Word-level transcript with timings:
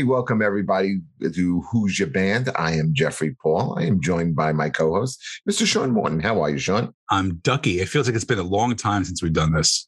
Hey, 0.00 0.04
welcome 0.04 0.40
everybody 0.40 1.02
to 1.20 1.60
Who's 1.70 1.98
Your 1.98 2.08
Band. 2.08 2.48
I 2.56 2.72
am 2.72 2.94
Jeffrey 2.94 3.36
Paul. 3.42 3.78
I 3.78 3.82
am 3.82 4.00
joined 4.00 4.34
by 4.34 4.50
my 4.50 4.70
co-host, 4.70 5.22
Mr. 5.46 5.66
Sean 5.66 5.90
Morton. 5.90 6.20
How 6.20 6.40
are 6.40 6.48
you, 6.48 6.56
Sean? 6.56 6.94
I'm 7.10 7.34
Ducky. 7.42 7.80
It 7.80 7.90
feels 7.90 8.06
like 8.06 8.16
it's 8.16 8.24
been 8.24 8.38
a 8.38 8.42
long 8.42 8.74
time 8.76 9.04
since 9.04 9.22
we've 9.22 9.34
done 9.34 9.52
this. 9.52 9.86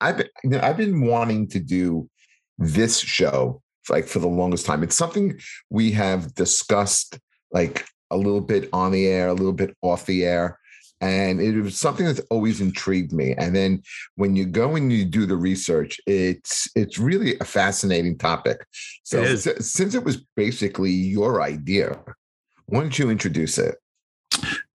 I've 0.00 0.16
been, 0.16 0.28
you 0.44 0.48
know, 0.48 0.60
I've 0.62 0.78
been 0.78 1.02
wanting 1.02 1.46
to 1.48 1.60
do 1.60 2.08
this 2.56 2.98
show 2.98 3.60
like 3.90 4.06
for 4.06 4.18
the 4.18 4.28
longest 4.28 4.64
time. 4.64 4.82
It's 4.82 4.96
something 4.96 5.38
we 5.68 5.90
have 5.90 6.34
discussed 6.34 7.18
like 7.52 7.84
a 8.10 8.16
little 8.16 8.40
bit 8.40 8.70
on 8.72 8.92
the 8.92 9.06
air, 9.08 9.28
a 9.28 9.34
little 9.34 9.52
bit 9.52 9.76
off 9.82 10.06
the 10.06 10.24
air. 10.24 10.58
And 11.04 11.38
it 11.40 11.60
was 11.60 11.78
something 11.78 12.06
that's 12.06 12.20
always 12.30 12.62
intrigued 12.62 13.12
me. 13.12 13.34
And 13.36 13.54
then 13.54 13.82
when 14.16 14.34
you 14.34 14.46
go 14.46 14.74
and 14.74 14.90
you 14.90 15.04
do 15.04 15.26
the 15.26 15.36
research, 15.36 16.00
it's 16.06 16.66
it's 16.74 16.98
really 16.98 17.38
a 17.40 17.44
fascinating 17.44 18.16
topic. 18.16 18.66
So 19.02 19.18
It 19.20 19.30
is. 19.30 19.48
since 19.60 19.94
it 19.94 20.02
was 20.02 20.24
basically 20.34 20.92
your 20.92 21.42
idea, 21.42 22.00
why 22.66 22.80
don't 22.80 22.98
you 22.98 23.10
introduce 23.10 23.58
it? 23.58 23.76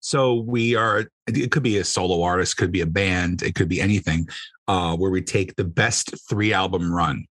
So 0.01 0.35
we 0.35 0.75
are. 0.75 1.05
It 1.27 1.51
could 1.51 1.63
be 1.63 1.77
a 1.77 1.85
solo 1.85 2.21
artist, 2.23 2.57
could 2.57 2.71
be 2.73 2.81
a 2.81 2.85
band, 2.85 3.41
it 3.41 3.55
could 3.55 3.69
be 3.69 3.81
anything. 3.81 4.27
Uh, 4.67 4.97
where 4.97 5.11
we 5.11 5.21
take 5.21 5.55
the 5.55 5.63
best 5.63 6.13
three 6.27 6.51
album 6.51 6.93
run 6.93 7.25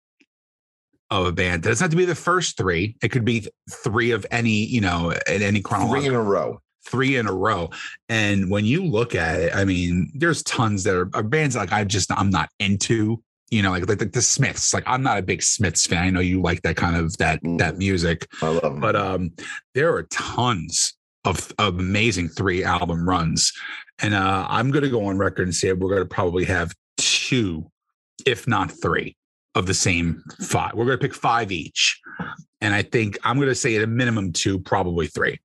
of 1.11 1.27
a 1.27 1.31
band. 1.31 1.63
It 1.63 1.69
doesn't 1.69 1.85
have 1.85 1.91
to 1.91 1.97
be 1.97 2.05
the 2.05 2.15
first 2.15 2.57
three. 2.57 2.95
It 3.03 3.09
could 3.09 3.25
be 3.25 3.47
three 3.69 4.09
of 4.09 4.25
any, 4.31 4.65
you 4.65 4.81
know, 4.81 5.11
at 5.11 5.27
any 5.27 5.59
Three 5.59 5.61
chronological 5.61 6.07
in 6.07 6.15
a 6.15 6.23
row. 6.23 6.61
Three 6.87 7.17
in 7.17 7.27
a 7.27 7.33
row. 7.33 7.69
And 8.09 8.49
when 8.49 8.65
you 8.65 8.83
look 8.85 9.15
at 9.15 9.39
it, 9.39 9.55
I 9.55 9.65
mean, 9.65 10.11
there's 10.15 10.43
tons 10.43 10.83
that 10.85 10.95
are, 10.95 11.09
are 11.13 11.23
bands 11.23 11.55
like 11.55 11.71
I 11.71 11.83
just 11.83 12.11
I'm 12.11 12.29
not 12.29 12.49
into. 12.59 13.21
You 13.49 13.61
know, 13.61 13.71
like, 13.71 13.87
like 13.87 14.11
the 14.11 14.21
Smiths. 14.21 14.73
Like 14.73 14.83
I'm 14.85 15.01
not 15.01 15.17
a 15.19 15.21
big 15.21 15.41
Smiths 15.41 15.85
fan. 15.85 16.03
I 16.03 16.09
know 16.09 16.19
you 16.19 16.41
like 16.41 16.63
that 16.63 16.75
kind 16.75 16.97
of 16.97 17.15
that 17.17 17.41
Mm. 17.43 17.57
that 17.59 17.77
music, 17.77 18.27
I 18.41 18.47
love 18.49 18.61
them. 18.61 18.79
but 18.81 18.95
um, 18.97 19.31
there 19.73 19.93
are 19.93 20.03
tons 20.03 20.95
of, 21.23 21.53
of 21.57 21.79
amazing 21.79 22.27
three 22.27 22.65
album 22.65 23.07
runs, 23.07 23.53
and 23.99 24.13
uh, 24.13 24.45
I'm 24.49 24.69
going 24.71 24.83
to 24.83 24.89
go 24.89 25.05
on 25.05 25.17
record 25.17 25.43
and 25.47 25.55
say 25.55 25.71
we're 25.71 25.87
going 25.89 26.01
to 26.01 26.05
probably 26.13 26.43
have 26.43 26.73
two, 26.97 27.71
if 28.25 28.47
not 28.49 28.69
three, 28.69 29.15
of 29.55 29.65
the 29.65 29.73
same 29.73 30.21
five. 30.41 30.73
We're 30.73 30.85
going 30.85 30.97
to 30.99 31.01
pick 31.07 31.15
five 31.15 31.49
each, 31.49 32.01
and 32.59 32.73
I 32.73 32.81
think 32.81 33.17
I'm 33.23 33.37
going 33.37 33.47
to 33.47 33.55
say 33.55 33.77
at 33.77 33.83
a 33.83 33.87
minimum 33.87 34.33
two, 34.33 34.59
probably 34.59 35.07
three. 35.07 35.39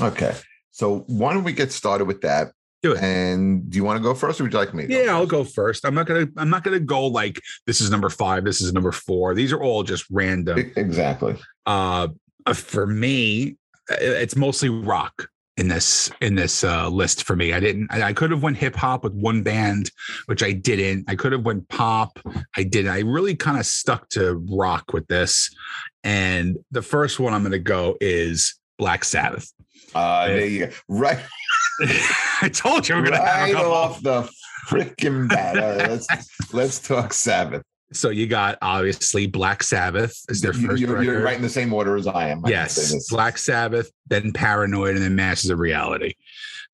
okay. 0.00 0.34
So 0.72 1.04
why 1.06 1.32
don't 1.32 1.44
we 1.44 1.52
get 1.52 1.70
started 1.70 2.06
with 2.06 2.22
that? 2.22 2.52
Do 2.82 2.92
it. 2.92 3.02
And 3.02 3.70
do 3.70 3.76
you 3.76 3.84
want 3.84 3.98
to 3.98 4.02
go 4.02 4.12
first 4.12 4.40
or 4.40 4.44
would 4.44 4.52
you 4.52 4.58
like 4.58 4.74
me? 4.74 4.86
to 4.86 4.88
go 4.88 5.02
Yeah, 5.04 5.12
I'll 5.12 5.26
go 5.26 5.44
first. 5.44 5.84
I'm 5.84 5.94
not 5.94 6.06
gonna. 6.06 6.26
I'm 6.36 6.50
not 6.50 6.64
gonna 6.64 6.80
go 6.80 7.06
like 7.06 7.40
this 7.64 7.80
is 7.80 7.90
number 7.90 8.10
five. 8.10 8.44
This 8.44 8.60
is 8.60 8.72
number 8.72 8.90
four. 8.90 9.34
These 9.34 9.52
are 9.52 9.62
all 9.62 9.84
just 9.84 10.04
random. 10.10 10.72
Exactly. 10.76 11.36
Uh, 11.64 12.08
uh, 12.44 12.54
for 12.54 12.86
me, 12.86 13.56
uh, 13.88 13.96
it's 14.00 14.34
mostly 14.34 14.68
rock 14.68 15.28
in 15.56 15.68
this 15.68 16.10
in 16.20 16.34
this 16.34 16.64
uh, 16.64 16.88
list. 16.88 17.22
For 17.22 17.36
me, 17.36 17.52
I 17.52 17.60
didn't. 17.60 17.86
I, 17.90 18.02
I 18.02 18.12
could 18.12 18.32
have 18.32 18.42
went 18.42 18.56
hip 18.56 18.74
hop 18.74 19.04
with 19.04 19.14
one 19.14 19.44
band, 19.44 19.92
which 20.26 20.42
I 20.42 20.50
didn't. 20.50 21.04
I 21.08 21.14
could 21.14 21.30
have 21.30 21.44
went 21.44 21.68
pop. 21.68 22.18
I 22.56 22.64
didn't. 22.64 22.90
I 22.90 23.00
really 23.00 23.36
kind 23.36 23.60
of 23.60 23.66
stuck 23.66 24.08
to 24.10 24.44
rock 24.50 24.92
with 24.92 25.06
this. 25.06 25.54
And 26.02 26.56
the 26.72 26.82
first 26.82 27.20
one 27.20 27.32
I'm 27.32 27.44
gonna 27.44 27.60
go 27.60 27.96
is 28.00 28.58
Black 28.76 29.04
Sabbath. 29.04 29.52
Uh, 29.94 30.26
there 30.28 30.46
you 30.46 30.66
go. 30.66 30.72
Right, 30.88 31.18
I 32.42 32.48
told 32.52 32.88
you 32.88 32.96
we're 32.96 33.02
gonna 33.04 33.24
have 33.24 33.50
a 33.50 33.54
right 33.54 33.64
off 33.64 34.02
the 34.02 34.28
freaking 34.68 35.28
bat. 35.28 35.58
All 35.58 35.76
right, 35.76 35.90
let's 35.90 36.52
let's 36.52 36.78
talk 36.80 37.12
Sabbath. 37.12 37.62
So 37.92 38.08
you 38.08 38.26
got 38.26 38.56
obviously 38.62 39.26
Black 39.26 39.62
Sabbath 39.62 40.18
is 40.30 40.40
their 40.40 40.54
You- 40.54 40.68
1st 40.68 40.78
you're, 40.78 41.02
you're 41.02 41.22
right 41.22 41.36
in 41.36 41.42
the 41.42 41.48
same 41.50 41.72
order 41.74 41.96
as 41.96 42.06
I 42.06 42.28
am. 42.30 42.42
I 42.46 42.48
Yes. 42.48 43.06
Black 43.10 43.36
Sabbath, 43.36 43.90
then 44.06 44.32
Paranoid, 44.32 44.94
and 44.94 45.04
then 45.04 45.14
Masters 45.14 45.50
of 45.50 45.58
Reality. 45.58 46.14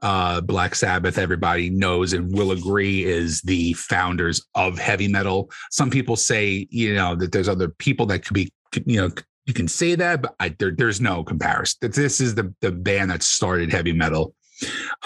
Uh, 0.01 0.41
Black 0.41 0.77
Sabbath, 0.77 1.19
everybody 1.19 1.71
knows 1.71 2.13
and 2.13 2.33
will 2.33 2.53
agree, 2.53 3.05
is 3.05 3.41
the 3.43 3.73
founders 3.73 4.47
of 4.55 4.79
heavy 4.79 5.09
metal. 5.09 5.51
Some 5.73 5.91
people 5.91 6.15
say, 6.15 6.69
you 6.71 6.95
know, 6.95 7.17
that 7.17 7.33
there's 7.33 7.49
other 7.49 7.69
people 7.69 8.07
that 8.07 8.25
could 8.25 8.35
be, 8.35 8.53
you 8.87 9.01
know, 9.01 9.11
you 9.49 9.55
can 9.55 9.67
say 9.67 9.95
that, 9.95 10.21
but 10.21 10.35
I, 10.39 10.51
there, 10.51 10.71
there's 10.71 11.01
no 11.01 11.25
comparison. 11.25 11.91
This 11.91 12.21
is 12.21 12.35
the 12.35 12.55
the 12.61 12.71
band 12.71 13.11
that 13.11 13.23
started 13.23 13.73
heavy 13.73 13.95
metal. 13.95 14.35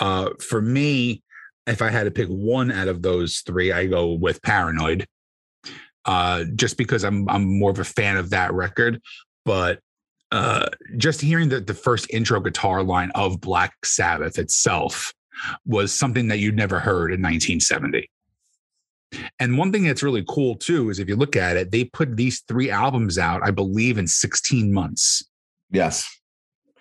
Uh, 0.01 0.31
for 0.41 0.61
me, 0.61 1.23
if 1.69 1.81
I 1.81 1.91
had 1.91 2.05
to 2.05 2.11
pick 2.11 2.27
one 2.29 2.73
out 2.73 2.89
of 2.89 3.03
those 3.03 3.39
three, 3.47 3.71
I 3.71 3.87
go 3.87 4.13
with 4.13 4.43
Paranoid. 4.43 5.07
Uh, 6.05 6.43
just 6.57 6.77
because 6.77 7.05
I'm 7.05 7.29
I'm 7.29 7.59
more 7.59 7.71
of 7.71 7.79
a 7.79 7.85
fan 7.85 8.17
of 8.17 8.31
that 8.31 8.53
record, 8.53 9.01
but 9.45 9.79
uh, 10.33 10.67
just 10.97 11.21
hearing 11.21 11.49
the, 11.49 11.61
the 11.61 11.75
first 11.75 12.11
intro 12.11 12.41
guitar 12.41 12.83
line 12.83 13.13
of 13.15 13.41
Black 13.41 13.87
Sabbath 13.87 14.41
itself 14.41 15.15
was 15.65 15.95
something 15.95 16.27
that 16.29 16.41
you'd 16.41 16.57
never 16.57 16.81
heard 16.81 17.13
in 17.13 17.23
1970. 17.23 18.11
And 19.39 19.59
one 19.59 19.73
thing 19.73 19.85
that's 19.85 20.03
really 20.03 20.25
cool 20.29 20.55
too 20.57 20.91
is 20.91 20.99
if 20.99 21.09
you 21.09 21.17
look 21.17 21.37
at 21.37 21.57
it, 21.57 21.71
they 21.71 21.85
put 21.85 22.17
these 22.17 22.41
three 22.49 22.71
albums 22.71 23.19
out, 23.19 23.43
I 23.45 23.51
believe, 23.51 23.99
in 23.99 24.07
16 24.07 24.73
months, 24.73 25.25
Yes, 25.71 26.09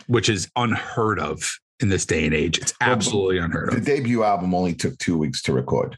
which 0.08 0.30
is 0.30 0.50
unheard 0.56 1.20
of 1.20 1.50
in 1.80 1.90
this 1.90 2.06
day 2.06 2.26
and 2.26 2.34
age. 2.34 2.58
It's 2.60 2.74
Well, 2.82 2.92
absolutely 2.92 3.38
unheard 3.38 3.70
of. 3.70 3.76
the 3.76 3.82
debut 3.82 4.24
album 4.24 4.54
only 4.54 4.74
took 4.74 4.98
two 4.98 5.18
weeks 5.18 5.42
to 5.44 5.54
record. 5.54 5.98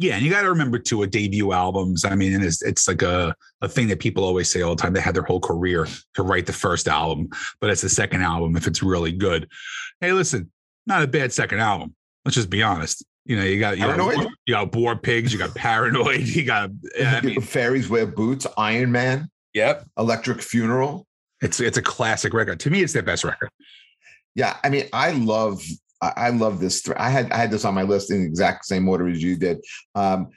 Yeah, 0.00 0.14
and 0.14 0.24
you 0.24 0.30
got 0.30 0.42
to 0.42 0.48
remember 0.48 0.78
too, 0.78 1.02
a 1.02 1.08
debut 1.08 1.52
albums. 1.52 2.04
I 2.04 2.14
mean, 2.14 2.40
it's 2.40 2.62
it's 2.62 2.86
like 2.86 3.02
a 3.02 3.34
a 3.62 3.68
thing 3.68 3.88
that 3.88 3.98
people 3.98 4.22
always 4.22 4.48
say 4.48 4.62
all 4.62 4.76
the 4.76 4.80
time. 4.80 4.92
They 4.92 5.00
had 5.00 5.14
their 5.14 5.24
whole 5.24 5.40
career 5.40 5.88
to 6.14 6.22
write 6.22 6.46
the 6.46 6.52
first 6.52 6.86
album, 6.86 7.28
but 7.60 7.70
it's 7.70 7.82
the 7.82 7.88
second 7.88 8.22
album 8.22 8.56
if 8.56 8.68
it's 8.68 8.80
really 8.82 9.10
good. 9.10 9.48
Hey, 10.00 10.12
listen, 10.12 10.52
not 10.86 11.02
a 11.02 11.08
bad 11.08 11.32
second 11.32 11.58
album. 11.58 11.96
Let's 12.24 12.36
just 12.36 12.48
be 12.48 12.62
honest. 12.62 13.04
You 13.28 13.36
know, 13.36 13.44
you 13.44 13.60
got 13.60 13.76
you 13.76 13.84
got, 13.84 14.26
you 14.46 14.54
got 14.54 14.74
War 14.74 14.96
Pigs, 14.96 15.32
you 15.34 15.38
got 15.38 15.54
Paranoid, 15.54 16.20
you 16.26 16.44
got. 16.44 16.70
I 17.00 17.20
mean, 17.20 17.40
Fairies 17.42 17.88
Wear 17.88 18.06
Boots, 18.06 18.46
Iron 18.56 18.90
Man, 18.90 19.28
yep, 19.52 19.86
Electric 19.98 20.40
Funeral. 20.40 21.06
it's 21.42 21.60
it's 21.60 21.76
a 21.76 21.82
classic 21.82 22.32
record. 22.32 22.58
To 22.60 22.70
me, 22.70 22.80
it's 22.82 22.94
their 22.94 23.02
best 23.02 23.24
record. 23.24 23.50
Yeah, 24.34 24.56
I 24.64 24.70
mean, 24.70 24.86
I 24.94 25.10
love 25.12 25.62
I 26.00 26.12
I 26.16 26.30
love 26.30 26.58
this. 26.60 26.80
Th- 26.82 26.96
I 26.98 27.10
had 27.10 27.30
I 27.30 27.36
had 27.36 27.50
this 27.50 27.66
on 27.66 27.74
my 27.74 27.82
list 27.82 28.10
in 28.10 28.20
the 28.22 28.26
exact 28.26 28.64
same 28.64 28.88
order 28.88 29.06
as 29.08 29.22
you 29.22 29.36
did. 29.36 29.58
Um, 29.94 30.28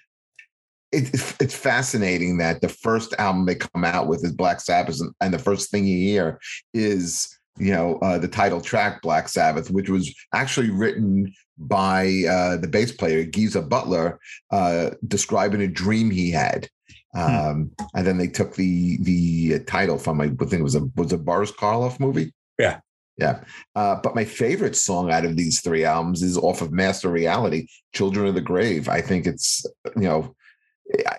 it, 0.92 1.04
it's- 1.14 1.36
it's 1.40 1.56
fascinating 1.56 2.40
that 2.40 2.60
the 2.60 2.68
first 2.70 3.14
album 3.20 3.46
they 3.46 3.56
come 3.56 3.86
out 3.86 4.08
with 4.08 4.22
is 4.26 4.34
Black 4.34 4.60
Sabbath, 4.60 5.00
and, 5.00 5.14
and 5.22 5.34
the 5.34 5.40
first 5.40 5.72
thing 5.72 5.86
you 5.88 5.98
hear 5.98 6.40
is 6.74 7.40
you 7.58 7.72
know 7.72 8.00
uh, 8.00 8.18
the 8.18 8.28
title 8.28 8.60
track 8.60 9.02
Black 9.02 9.30
Sabbath, 9.30 9.72
which 9.72 9.88
was 9.90 10.14
actually 10.34 10.70
written 10.72 11.32
by 11.58 12.24
uh, 12.30 12.58
the 12.58 12.68
bass 12.68 12.92
player 12.92 13.24
Geezer 13.24 13.62
Butler, 13.62 14.20
uh, 14.52 14.92
describing 15.08 15.62
a 15.62 15.68
dream 15.68 16.10
he 16.12 16.32
had. 16.32 16.70
Um, 17.14 17.72
and 17.94 18.08
then 18.08 18.18
they 18.18 18.28
took 18.28 18.56
the 18.56 18.98
the 19.02 19.60
title 19.66 19.98
from 19.98 20.22
I 20.22 20.30
think 20.30 20.54
it 20.54 20.64
was 20.64 20.76
a 20.76 20.88
was 20.96 21.12
a 21.12 21.18
Boris 21.18 21.52
Karloff 21.52 22.00
movie. 22.00 22.34
Yeah. 22.58 22.80
Yeah. 23.18 23.44
Uh, 23.76 23.98
but 24.02 24.16
my 24.16 24.26
favorite 24.26 24.76
song 24.76 25.12
out 25.12 25.26
of 25.26 25.36
these 25.36 25.62
three 25.62 25.84
albums 25.84 26.24
is 26.24 26.38
off 26.38 26.62
of 26.62 26.72
Master 26.72 27.10
Reality, 27.10 27.68
Children 27.94 28.28
of 28.28 28.36
the 28.36 28.42
Grave. 28.42 28.90
I 28.90 29.02
think 29.02 29.28
it's, 29.28 29.66
you 29.96 30.04
know, 30.04 30.36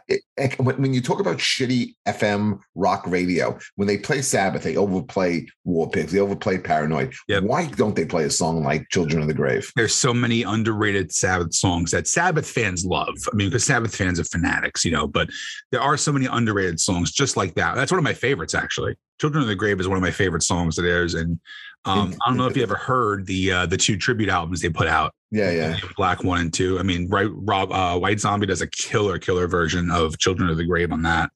it, 0.09 0.23
it- 0.37 0.59
when 0.59 0.81
when 0.81 0.93
you 0.95 1.01
talk 1.01 1.21
about 1.21 1.37
shitty 1.39 1.95
FM 2.07 2.59
rock 2.75 3.05
radio, 3.07 3.57
when 3.77 3.87
they 3.87 3.99
play 3.99 4.23
Sabbath, 4.23 4.63
they 4.65 4.77
overplay 4.77 5.47
War 5.65 5.89
Pigs, 5.91 6.13
they 6.13 6.19
overplay 6.19 6.59
Paranoid. 6.59 7.13
Yep. 7.29 7.45
Why 7.45 7.67
don't 7.67 7.95
they 7.95 8.05
play 8.05 8.25
a 8.25 8.31
song 8.31 8.63
like 8.65 8.89
Children 8.91 9.23
of 9.23 9.29
the 9.29 9.35
Grave? 9.35 9.71
There's 9.77 9.95
so 9.95 10.13
many 10.13 10.43
underrated 10.43 11.13
Sabbath 11.13 11.55
songs 11.55 11.91
that 11.93 12.07
Sabbath 12.09 12.49
fans 12.49 12.85
love. 12.85 13.15
I 13.33 13.37
mean, 13.37 13.49
because 13.49 13.65
Sabbath 13.65 13.95
fans 13.95 14.19
are 14.19 14.25
fanatics, 14.25 14.85
you 14.85 14.91
know, 14.91 15.07
but 15.07 15.29
there 15.71 15.81
are 15.81 15.97
so 15.97 16.13
many 16.13 16.27
underrated 16.27 16.81
songs 16.81 17.13
just 17.13 17.37
like 17.37 17.55
that. 17.55 17.75
That's 17.77 17.93
one 17.93 17.99
of 17.99 18.05
my 18.05 18.15
favorites, 18.15 18.55
actually. 18.55 18.97
Children 19.21 19.43
of 19.43 19.49
the 19.49 19.55
Grave 19.55 19.79
is 19.81 19.87
one 19.89 19.97
of 19.97 20.03
my 20.03 20.11
favorite 20.11 20.43
songs 20.43 20.79
of 20.79 20.85
theirs. 20.85 21.15
And 21.15 21.39
um, 21.85 22.15
I 22.25 22.29
don't 22.29 22.37
know 22.37 22.47
if 22.47 22.57
you 22.57 22.63
ever 22.63 22.75
heard 22.77 23.27
the 23.27 23.53
uh, 23.53 23.67
the 23.67 23.77
two 23.77 23.97
tribute 23.97 24.29
albums 24.29 24.61
they 24.61 24.69
put 24.69 24.89
out. 24.89 25.15
Yeah, 25.31 25.51
yeah. 25.51 25.79
Black 25.97 26.23
one 26.23 26.41
and 26.41 26.53
two. 26.53 26.79
I 26.79 26.83
mean, 26.83 27.09
right, 27.09 27.29
Rob 27.31 27.73
uh, 27.73 27.99
White 27.99 28.21
Zombie 28.21 28.47
does 28.47 28.61
a 28.61 28.67
killer, 28.67 29.19
killer 29.19 29.47
version 29.49 29.91
of 29.91 30.19
Children 30.19 30.51
of 30.51 30.57
the 30.57 30.65
Grave 30.65 30.93
on 30.93 31.03
that. 31.03 31.31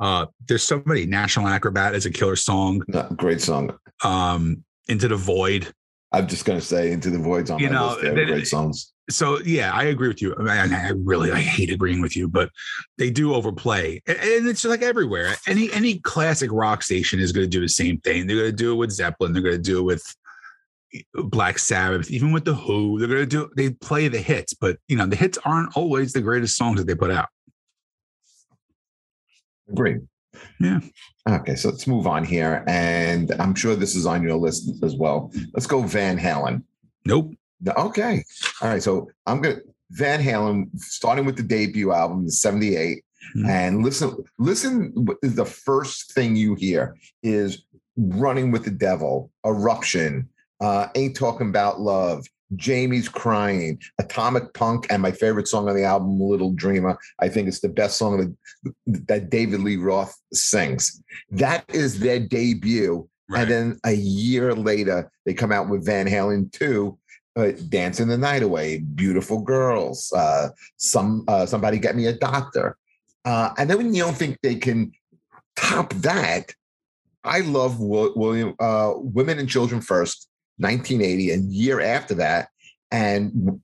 Uh, 0.00 0.26
there's 0.46 0.62
so 0.62 0.82
many. 0.86 1.06
National 1.06 1.48
Acrobat 1.48 1.94
is 1.94 2.06
a 2.06 2.10
killer 2.10 2.36
song. 2.36 2.82
No, 2.88 3.06
great 3.16 3.40
song. 3.40 3.78
Um, 4.02 4.64
Into 4.88 5.08
the 5.08 5.16
Void. 5.16 5.72
I'm 6.12 6.26
just 6.26 6.44
gonna 6.44 6.60
say 6.60 6.90
Into 6.92 7.10
the 7.10 7.18
Void's 7.18 7.50
on 7.50 7.58
You 7.58 7.68
my 7.68 7.74
know, 7.74 7.86
list. 8.00 8.14
They- 8.14 8.24
great 8.24 8.46
songs. 8.46 8.92
so 9.10 9.40
yeah, 9.40 9.72
I 9.72 9.84
agree 9.84 10.08
with 10.08 10.22
you. 10.22 10.34
I, 10.38 10.42
mean, 10.66 10.74
I 10.74 10.90
really 10.96 11.30
I 11.32 11.40
hate 11.40 11.70
agreeing 11.70 12.00
with 12.00 12.16
you, 12.16 12.28
but 12.28 12.50
they 12.96 13.10
do 13.10 13.34
overplay, 13.34 14.02
and, 14.06 14.18
and 14.18 14.48
it's 14.48 14.64
like 14.64 14.82
everywhere. 14.82 15.34
Any 15.46 15.70
any 15.72 15.98
classic 16.00 16.50
rock 16.52 16.82
station 16.82 17.20
is 17.20 17.32
going 17.32 17.44
to 17.44 17.50
do 17.50 17.60
the 17.60 17.68
same 17.68 17.98
thing. 18.00 18.26
They're 18.26 18.36
going 18.36 18.50
to 18.50 18.56
do 18.56 18.72
it 18.72 18.76
with 18.76 18.90
Zeppelin. 18.90 19.32
They're 19.32 19.42
going 19.42 19.56
to 19.56 19.62
do 19.62 19.78
it 19.78 19.82
with 19.82 20.16
eh, 20.94 21.00
Black 21.14 21.58
Sabbath, 21.58 22.10
even 22.10 22.32
with 22.32 22.44
the 22.44 22.54
Who. 22.54 22.98
They're 22.98 23.08
going 23.08 23.20
to 23.20 23.26
do. 23.26 23.50
They 23.56 23.70
play 23.70 24.08
the 24.08 24.18
hits, 24.18 24.54
but 24.54 24.78
you 24.88 24.96
know 24.96 25.06
the 25.06 25.16
hits 25.16 25.38
aren't 25.44 25.76
always 25.76 26.12
the 26.12 26.22
greatest 26.22 26.56
songs 26.56 26.78
that 26.78 26.86
they 26.86 26.94
put 26.94 27.10
out. 27.10 27.28
Great. 29.74 29.98
Yeah. 30.60 30.80
Okay, 31.28 31.54
so 31.56 31.68
let's 31.68 31.86
move 31.86 32.06
on 32.06 32.24
here, 32.24 32.64
and 32.66 33.30
I'm 33.38 33.54
sure 33.54 33.76
this 33.76 33.94
is 33.94 34.06
on 34.06 34.22
your 34.22 34.36
list 34.36 34.82
as 34.82 34.96
well. 34.96 35.30
Let's 35.52 35.66
go 35.66 35.82
Van 35.82 36.18
Halen. 36.18 36.62
Nope. 37.04 37.34
Okay, 37.76 38.24
all 38.62 38.68
right. 38.68 38.82
So 38.82 39.10
I'm 39.26 39.40
gonna 39.40 39.56
Van 39.90 40.20
Halen, 40.22 40.68
starting 40.78 41.24
with 41.24 41.36
the 41.36 41.42
debut 41.42 41.92
album, 41.92 42.24
the 42.24 42.32
'78, 42.32 43.04
Mhm. 43.36 43.48
and 43.48 43.82
listen. 43.82 44.16
Listen, 44.38 44.92
the 45.22 45.44
first 45.44 46.12
thing 46.12 46.36
you 46.36 46.54
hear 46.54 46.96
is 47.22 47.62
"Running 47.96 48.50
with 48.50 48.64
the 48.64 48.70
Devil," 48.70 49.30
"Eruption," 49.44 50.28
uh, 50.60 50.88
"Ain't 50.94 51.16
Talking 51.16 51.48
About 51.48 51.80
Love." 51.80 52.26
Jamie's 52.56 53.08
crying, 53.08 53.80
Atomic 53.98 54.54
Punk, 54.54 54.86
and 54.90 55.02
my 55.02 55.12
favorite 55.12 55.48
song 55.48 55.68
on 55.68 55.76
the 55.76 55.84
album, 55.84 56.20
Little 56.20 56.52
Dreamer. 56.52 56.98
I 57.18 57.28
think 57.28 57.48
it's 57.48 57.60
the 57.60 57.68
best 57.68 57.98
song 57.98 58.34
that, 58.64 59.06
that 59.06 59.30
David 59.30 59.60
Lee 59.60 59.76
Roth 59.76 60.16
sings. 60.32 61.02
That 61.30 61.64
is 61.68 62.00
their 62.00 62.20
debut. 62.20 63.08
Right. 63.30 63.42
And 63.42 63.50
then 63.50 63.80
a 63.84 63.92
year 63.92 64.54
later, 64.54 65.10
they 65.26 65.34
come 65.34 65.52
out 65.52 65.68
with 65.68 65.84
Van 65.84 66.06
Halen 66.06 66.50
2, 66.52 66.98
uh, 67.36 67.52
Dancing 67.68 68.08
the 68.08 68.16
Night 68.16 68.42
Away, 68.42 68.78
Beautiful 68.78 69.42
Girls, 69.42 70.10
uh, 70.12 70.48
some 70.76 71.24
uh, 71.28 71.44
Somebody 71.44 71.78
Get 71.78 71.94
Me 71.94 72.06
a 72.06 72.14
Doctor. 72.14 72.76
Uh, 73.24 73.50
and 73.58 73.68
then 73.68 73.76
when 73.76 73.94
you 73.94 74.02
don't 74.02 74.16
think 74.16 74.38
they 74.42 74.54
can 74.54 74.92
top 75.56 75.92
that, 75.94 76.54
I 77.24 77.40
love 77.40 77.78
William 77.78 78.54
uh, 78.58 78.92
Women 78.96 79.38
and 79.38 79.48
Children 79.48 79.82
First, 79.82 80.27
1980, 80.58 81.32
and 81.32 81.52
year 81.52 81.80
after 81.80 82.14
that, 82.14 82.48
and 82.90 83.60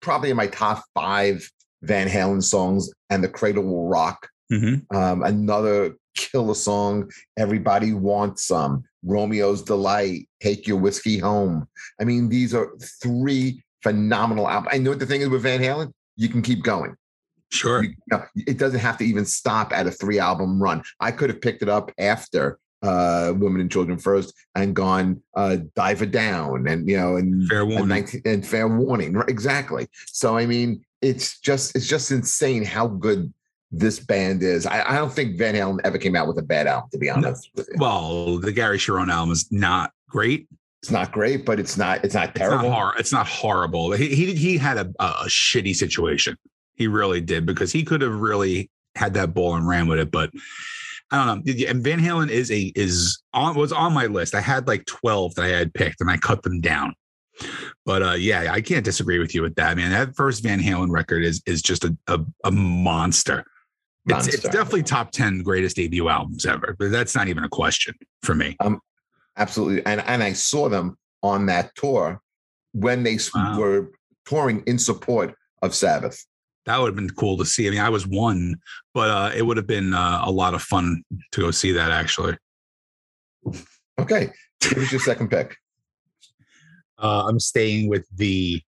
probably 0.00 0.30
in 0.30 0.36
my 0.36 0.46
top 0.46 0.84
five 0.94 1.50
Van 1.82 2.08
Halen 2.08 2.42
songs, 2.42 2.90
and 3.10 3.22
The 3.22 3.28
Cradle 3.28 3.64
Will 3.64 3.88
Rock, 3.88 4.28
Mhm. 4.50 4.86
um, 4.94 5.22
another 5.22 5.94
killer 6.16 6.54
song, 6.54 7.10
Everybody 7.36 7.92
Wants 7.92 8.44
Some, 8.44 8.84
Romeo's 9.04 9.62
Delight, 9.62 10.28
Take 10.40 10.66
Your 10.66 10.78
Whiskey 10.78 11.18
Home. 11.18 11.68
I 12.00 12.04
mean, 12.04 12.28
these 12.28 12.54
are 12.54 12.70
three 13.02 13.62
phenomenal 13.82 14.48
albums. 14.48 14.72
I 14.74 14.78
know 14.78 14.90
what 14.90 14.98
the 14.98 15.06
thing 15.06 15.20
is 15.20 15.28
with 15.28 15.42
Van 15.42 15.60
Halen, 15.60 15.92
you 16.16 16.28
can 16.28 16.42
keep 16.42 16.62
going. 16.62 16.96
Sure. 17.50 17.84
You 17.84 17.94
know, 18.10 18.24
it 18.34 18.58
doesn't 18.58 18.80
have 18.80 18.98
to 18.98 19.04
even 19.04 19.24
stop 19.24 19.72
at 19.72 19.86
a 19.86 19.90
three 19.90 20.18
album 20.18 20.60
run. 20.60 20.82
I 20.98 21.12
could 21.12 21.30
have 21.30 21.40
picked 21.40 21.62
it 21.62 21.68
up 21.68 21.92
after 21.98 22.58
uh 22.82 23.32
Women 23.36 23.60
and 23.60 23.70
Children 23.70 23.98
First 23.98 24.34
and 24.54 24.74
gone 24.74 25.22
uh 25.34 25.58
Diver 25.74 26.06
Down 26.06 26.66
and 26.68 26.88
you 26.88 26.96
know 26.96 27.16
and 27.16 27.48
Fair 27.48 27.62
and, 27.62 27.70
warning. 27.70 27.88
19, 27.88 28.22
and 28.24 28.46
fair 28.46 28.68
warning 28.68 29.12
right, 29.14 29.28
exactly 29.28 29.88
so 30.06 30.36
i 30.36 30.44
mean 30.46 30.84
it's 31.02 31.38
just 31.40 31.74
it's 31.74 31.86
just 31.86 32.10
insane 32.10 32.64
how 32.64 32.86
good 32.86 33.32
this 33.72 33.98
band 33.98 34.42
is 34.42 34.66
i, 34.66 34.82
I 34.82 34.96
don't 34.96 35.12
think 35.12 35.38
van 35.38 35.54
halen 35.54 35.78
ever 35.84 35.98
came 35.98 36.14
out 36.14 36.28
with 36.28 36.38
a 36.38 36.42
bad 36.42 36.66
album 36.66 36.90
to 36.92 36.98
be 36.98 37.08
honest 37.10 37.50
you. 37.56 37.64
Well, 37.78 38.38
the 38.38 38.52
Gary 38.52 38.78
Cherone 38.78 39.10
album 39.10 39.32
is 39.32 39.48
not 39.50 39.92
great. 40.08 40.46
it's 40.82 40.90
not 40.90 41.10
great 41.12 41.44
but 41.44 41.58
it's 41.58 41.76
not 41.76 42.04
it's 42.04 42.14
not 42.14 42.28
It's 42.30 42.38
terrible 42.38 42.68
not 42.68 42.74
hor- 42.74 42.94
It's 42.98 43.12
not 43.12 43.26
horrible. 43.26 43.92
He 43.92 44.14
he, 44.14 44.34
he 44.34 44.58
had 44.58 44.76
a, 44.76 44.92
a 45.00 45.26
shitty 45.26 45.74
situation. 45.74 46.36
He 46.74 46.86
really 46.86 47.20
did 47.22 47.46
because 47.46 47.72
he 47.72 47.82
could 47.84 48.02
have 48.02 48.20
really 48.20 48.70
had 48.94 49.14
that 49.14 49.34
ball 49.34 49.56
and 49.56 49.66
ran 49.66 49.88
with 49.88 49.98
it. 49.98 50.10
But 50.10 50.30
I 51.10 51.24
don't 51.24 51.46
know. 51.46 51.66
And 51.68 51.82
Van 51.82 52.00
Halen 52.00 52.30
is 52.30 52.50
a 52.50 52.72
is 52.74 53.22
on 53.32 53.54
was 53.56 53.72
on 53.72 53.92
my 53.92 54.06
list. 54.06 54.34
I 54.34 54.40
had 54.40 54.66
like 54.66 54.84
twelve 54.86 55.34
that 55.36 55.44
I 55.44 55.48
had 55.48 55.72
picked, 55.74 56.00
and 56.00 56.10
I 56.10 56.16
cut 56.16 56.42
them 56.42 56.60
down. 56.60 56.94
But 57.84 58.02
uh, 58.02 58.12
yeah, 58.12 58.50
I 58.52 58.60
can't 58.60 58.84
disagree 58.84 59.18
with 59.18 59.34
you 59.34 59.42
with 59.42 59.54
that, 59.56 59.76
man. 59.76 59.90
That 59.90 60.16
first 60.16 60.42
Van 60.42 60.58
Halen 60.60 60.90
record 60.90 61.24
is 61.24 61.42
is 61.46 61.62
just 61.62 61.84
a 61.84 61.96
a, 62.08 62.20
a 62.44 62.50
monster. 62.50 63.44
It's, 64.08 64.28
it's 64.28 64.42
definitely 64.44 64.84
top 64.84 65.10
10 65.10 65.42
greatest 65.42 65.74
debut 65.74 66.08
albums 66.08 66.46
ever, 66.46 66.76
but 66.78 66.92
that's 66.92 67.16
not 67.16 67.26
even 67.26 67.42
a 67.42 67.48
question 67.48 67.92
for 68.22 68.36
me. 68.36 68.56
absolutely 69.36 69.84
and 69.84 70.00
and 70.06 70.22
i 70.22 70.32
saw 70.32 70.68
them 70.68 70.96
on 71.22 71.46
that 71.46 71.74
tour 71.74 72.20
when 72.72 73.02
they 73.02 73.18
Wow. 73.34 73.58
were 73.58 73.90
touring 74.24 74.62
in 74.66 74.78
support 74.78 75.34
of 75.62 75.74
sabbath 75.74 76.24
That 76.66 76.78
would 76.78 76.88
have 76.88 76.96
been 76.96 77.10
cool 77.10 77.36
to 77.38 77.44
see. 77.46 77.66
I 77.66 77.70
mean, 77.70 77.80
I 77.80 77.88
was 77.88 78.06
one, 78.06 78.56
but 78.92 79.08
uh, 79.10 79.30
it 79.34 79.42
would 79.42 79.56
have 79.56 79.66
been 79.68 79.94
uh, 79.94 80.22
a 80.24 80.30
lot 80.30 80.52
of 80.54 80.62
fun 80.62 81.02
to 81.32 81.40
go 81.40 81.50
see 81.50 81.72
that 81.72 81.90
actually. 81.92 82.36
okay 84.00 84.30
give 84.60 84.78
us 84.78 84.90
your 84.90 85.00
second 85.00 85.28
pick 85.30 85.56
Uh, 86.98 87.26
I'm 87.28 87.38
staying 87.38 87.88
with 87.88 88.06
the 88.16 88.60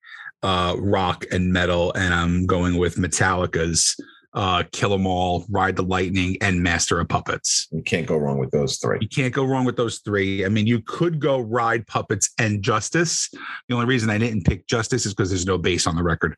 uh, 0.43 0.77
rock 0.79 1.25
and 1.33 1.53
metal, 1.53 1.93
and 1.95 2.15
I'm 2.15 2.47
going 2.47 2.77
with 2.77 2.97
Metallica's 2.97 3.97
uh, 4.35 4.63
Kill 4.71 4.93
'Em 4.93 5.07
All, 5.07 5.45
Ride 5.51 5.77
the 5.77 5.83
Lightning, 5.83 6.37
and 6.41 6.63
Master 6.63 7.01
of 7.01 7.09
Puppets. 7.09 7.67
you 7.73 7.83
can't 7.83 8.07
go 8.07 8.17
wrong 8.17 8.39
with 8.39 8.51
those 8.51 8.77
three 8.77 8.99
You 9.01 9.09
can't 9.09 9.35
go 9.35 9.45
wrong 9.45 9.65
with 9.65 9.77
those 9.77 9.99
three. 10.01 10.45
I 10.45 10.49
mean, 10.49 10.67
you 10.67 10.81
could 10.83 11.19
go 11.19 11.41
Ride 11.41 11.87
Puppets 11.87 12.31
and 12.39 12.63
Justice. 12.63 13.31
The 13.69 13.75
only 13.75 13.87
reason 13.87 14.11
I 14.11 14.19
didn't 14.19 14.45
pick 14.45 14.67
Justice 14.67 15.07
is 15.07 15.15
because 15.15 15.31
there's 15.31 15.47
no 15.47 15.59
bass 15.59 15.87
on 15.87 15.97
the 15.97 16.03
record. 16.03 16.37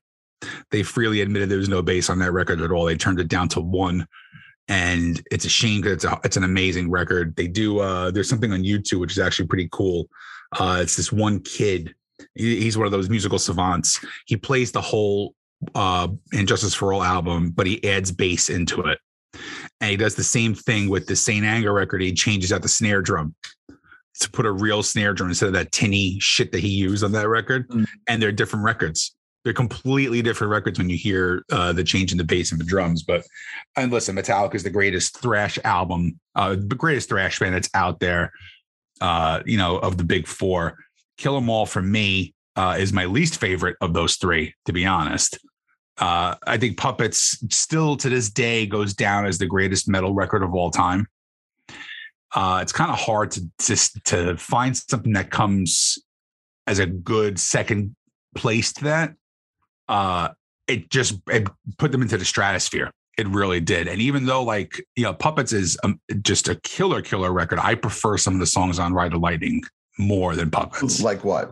They 0.71 0.83
freely 0.83 1.21
admitted 1.21 1.49
there 1.49 1.59
was 1.59 1.69
no 1.69 1.83
bass 1.83 2.11
on 2.11 2.19
that 2.21 2.33
record 2.33 2.61
at 2.61 2.71
all. 2.71 2.85
They 2.85 2.97
turned 2.97 3.21
it 3.21 3.29
down 3.29 3.49
to 3.51 3.61
one. 3.61 4.07
And 4.69 5.21
it's 5.31 5.45
a 5.45 5.49
shame 5.49 5.81
because 5.81 5.95
it's, 5.95 6.05
a, 6.05 6.21
it's 6.23 6.37
an 6.37 6.45
amazing 6.45 6.91
record. 6.91 7.35
They 7.35 7.49
do, 7.49 7.81
uh, 7.81 8.11
there's 8.11 8.29
something 8.29 8.53
on 8.53 8.63
YouTube, 8.63 9.01
which 9.01 9.13
is 9.13 9.19
actually 9.19 9.49
pretty 9.49 9.69
cool. 9.73 10.09
Uh, 10.59 10.79
it's 10.81 10.97
this 10.97 11.11
one 11.11 11.41
kid. 11.41 11.95
He's 12.35 12.77
one 12.79 12.87
of 12.87 12.93
those 12.93 13.11
musical 13.11 13.39
savants. 13.39 14.05
He 14.27 14.37
plays 14.37 14.71
the 14.71 14.81
whole 14.81 15.35
uh, 15.75 16.09
And 16.33 16.47
Justice 16.47 16.75
for 16.75 16.93
All 16.93 17.03
album, 17.03 17.51
but 17.51 17.67
he 17.67 17.83
adds 17.89 18.13
bass 18.13 18.49
into 18.49 18.83
it. 18.83 18.99
And 19.81 19.91
he 19.91 19.97
does 19.97 20.15
the 20.15 20.25
same 20.25 20.55
thing 20.55 20.89
with 20.89 21.07
the 21.07 21.17
Saint 21.17 21.45
Anger 21.45 21.73
record. 21.73 22.03
He 22.03 22.13
changes 22.13 22.53
out 22.53 22.63
the 22.63 22.69
snare 22.69 23.03
drum 23.03 23.35
to 24.21 24.31
put 24.31 24.47
a 24.47 24.53
real 24.53 24.83
snare 24.83 25.15
drum 25.15 25.31
instead 25.31 25.47
of 25.47 25.53
that 25.55 25.73
tinny 25.73 26.19
shit 26.21 26.53
that 26.53 26.61
he 26.61 26.69
used 26.69 27.03
on 27.03 27.13
that 27.13 27.29
record. 27.29 27.69
Mm. 27.69 27.87
And 28.09 28.23
they're 28.23 28.33
different 28.33 28.65
records. 28.65 29.17
They're 29.43 29.53
completely 29.53 30.21
different 30.21 30.51
records 30.51 30.79
when 30.79 30.91
you 30.91 30.99
hear 30.99 31.45
uh, 31.51 31.73
the 31.73 31.85
change 31.85 32.13
in 32.13 32.19
the 32.19 32.25
bass 32.25 32.53
and 32.53 32.61
the 32.61 32.65
drums. 32.65 33.03
But 33.03 33.27
and 33.77 33.91
listen, 33.91 34.17
Metallica 34.17 34.55
is 34.55 34.63
the 34.63 34.71
greatest 34.71 35.19
thrash 35.19 35.59
album, 35.65 36.21
uh, 36.35 36.51
the 36.51 36.75
greatest 36.75 37.09
thrash 37.09 37.39
band 37.39 37.55
that's 37.55 37.71
out 37.75 38.01
there. 38.01 38.33
Uh, 39.01 39.41
you 39.47 39.57
know, 39.57 39.79
of 39.79 39.97
the 39.97 40.05
big 40.05 40.27
four, 40.27 40.77
Kill 41.17 41.37
'Em 41.37 41.49
All 41.49 41.65
for 41.65 41.81
me 41.81 42.35
uh, 42.57 42.77
is 42.79 42.93
my 42.93 43.07
least 43.07 43.41
favorite 43.41 43.77
of 43.81 43.95
those 43.95 44.17
three, 44.17 44.55
to 44.67 44.73
be 44.75 44.85
honest. 44.85 45.39
Uh, 45.97 46.35
I 46.47 46.57
think 46.59 46.77
Puppets 46.77 47.43
still 47.51 47.97
to 47.99 48.09
this 48.09 48.31
day 48.31 48.67
goes 48.67 48.95
down 48.95 49.27
as 49.27 49.39
the 49.39 49.47
greatest 49.47 49.89
metal 49.89 50.15
record 50.15 50.43
of 50.43 50.55
all 50.55 50.71
time. 50.71 51.07
Uh, 52.35 52.61
it's 52.63 52.73
kind 52.73 52.91
of 52.91 52.99
hard 52.99 53.31
to 53.33 53.43
just 53.61 54.03
to 54.05 54.37
find 54.37 54.77
something 54.77 55.13
that 55.13 55.31
comes 55.31 55.99
as 56.67 56.79
a 56.79 56.87
good 56.87 57.39
second 57.39 57.97
place 58.35 58.73
to 58.75 58.85
that. 58.85 59.15
Uh, 59.91 60.29
it 60.69 60.89
just 60.91 61.21
it 61.29 61.49
put 61.79 61.91
them 61.93 62.01
into 62.03 62.17
the 62.17 62.25
stratosphere. 62.25 62.91
It 63.19 63.27
really 63.29 63.61
did. 63.61 63.89
And 63.89 64.01
even 64.01 64.25
though 64.25 64.43
like 64.45 64.83
you 64.97 65.03
know, 65.05 65.13
Puppets 65.13 65.53
is 65.53 65.77
um, 65.85 66.01
just 66.23 66.49
a 66.49 66.55
killer, 66.55 67.03
killer 67.03 67.33
record, 67.33 67.59
I 67.59 67.75
prefer 67.75 68.17
some 68.17 68.35
of 68.35 68.41
the 68.41 68.47
songs 68.47 68.79
on 68.79 68.95
Ride 68.95 69.13
the 69.13 69.19
Lightning 69.19 69.63
more 69.99 70.37
than 70.37 70.51
Puppets. 70.51 71.03
like 71.03 71.25
what 71.25 71.51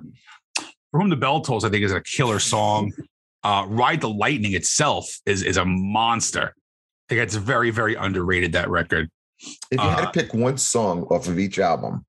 For 0.91 1.01
Whom 1.01 1.11
the 1.11 1.17
Bell 1.17 1.41
Tolls, 1.43 1.65
I 1.65 1.69
think, 1.69 1.85
is 1.85 1.93
a 1.93 2.01
killer 2.03 2.39
song. 2.39 2.93
Uh, 3.45 3.65
Ride 3.69 4.01
the 4.01 4.09
Lightning 4.09 4.55
itself 4.55 5.07
is 5.25 5.45
is 5.45 5.57
a 5.59 5.65
monster. 5.65 6.53
I 6.57 7.15
think 7.15 7.21
it's 7.23 7.37
very, 7.37 7.71
very 7.71 7.95
underrated. 7.95 8.51
That 8.53 8.69
record. 8.69 9.09
if 9.41 9.55
you 9.71 9.79
had 9.79 10.01
Uh, 10.01 10.11
to 10.11 10.11
pick 10.23 10.35
one 10.35 10.59
song 10.59 11.05
off 11.05 11.29
of 11.29 11.39
each 11.39 11.61
album 11.61 12.05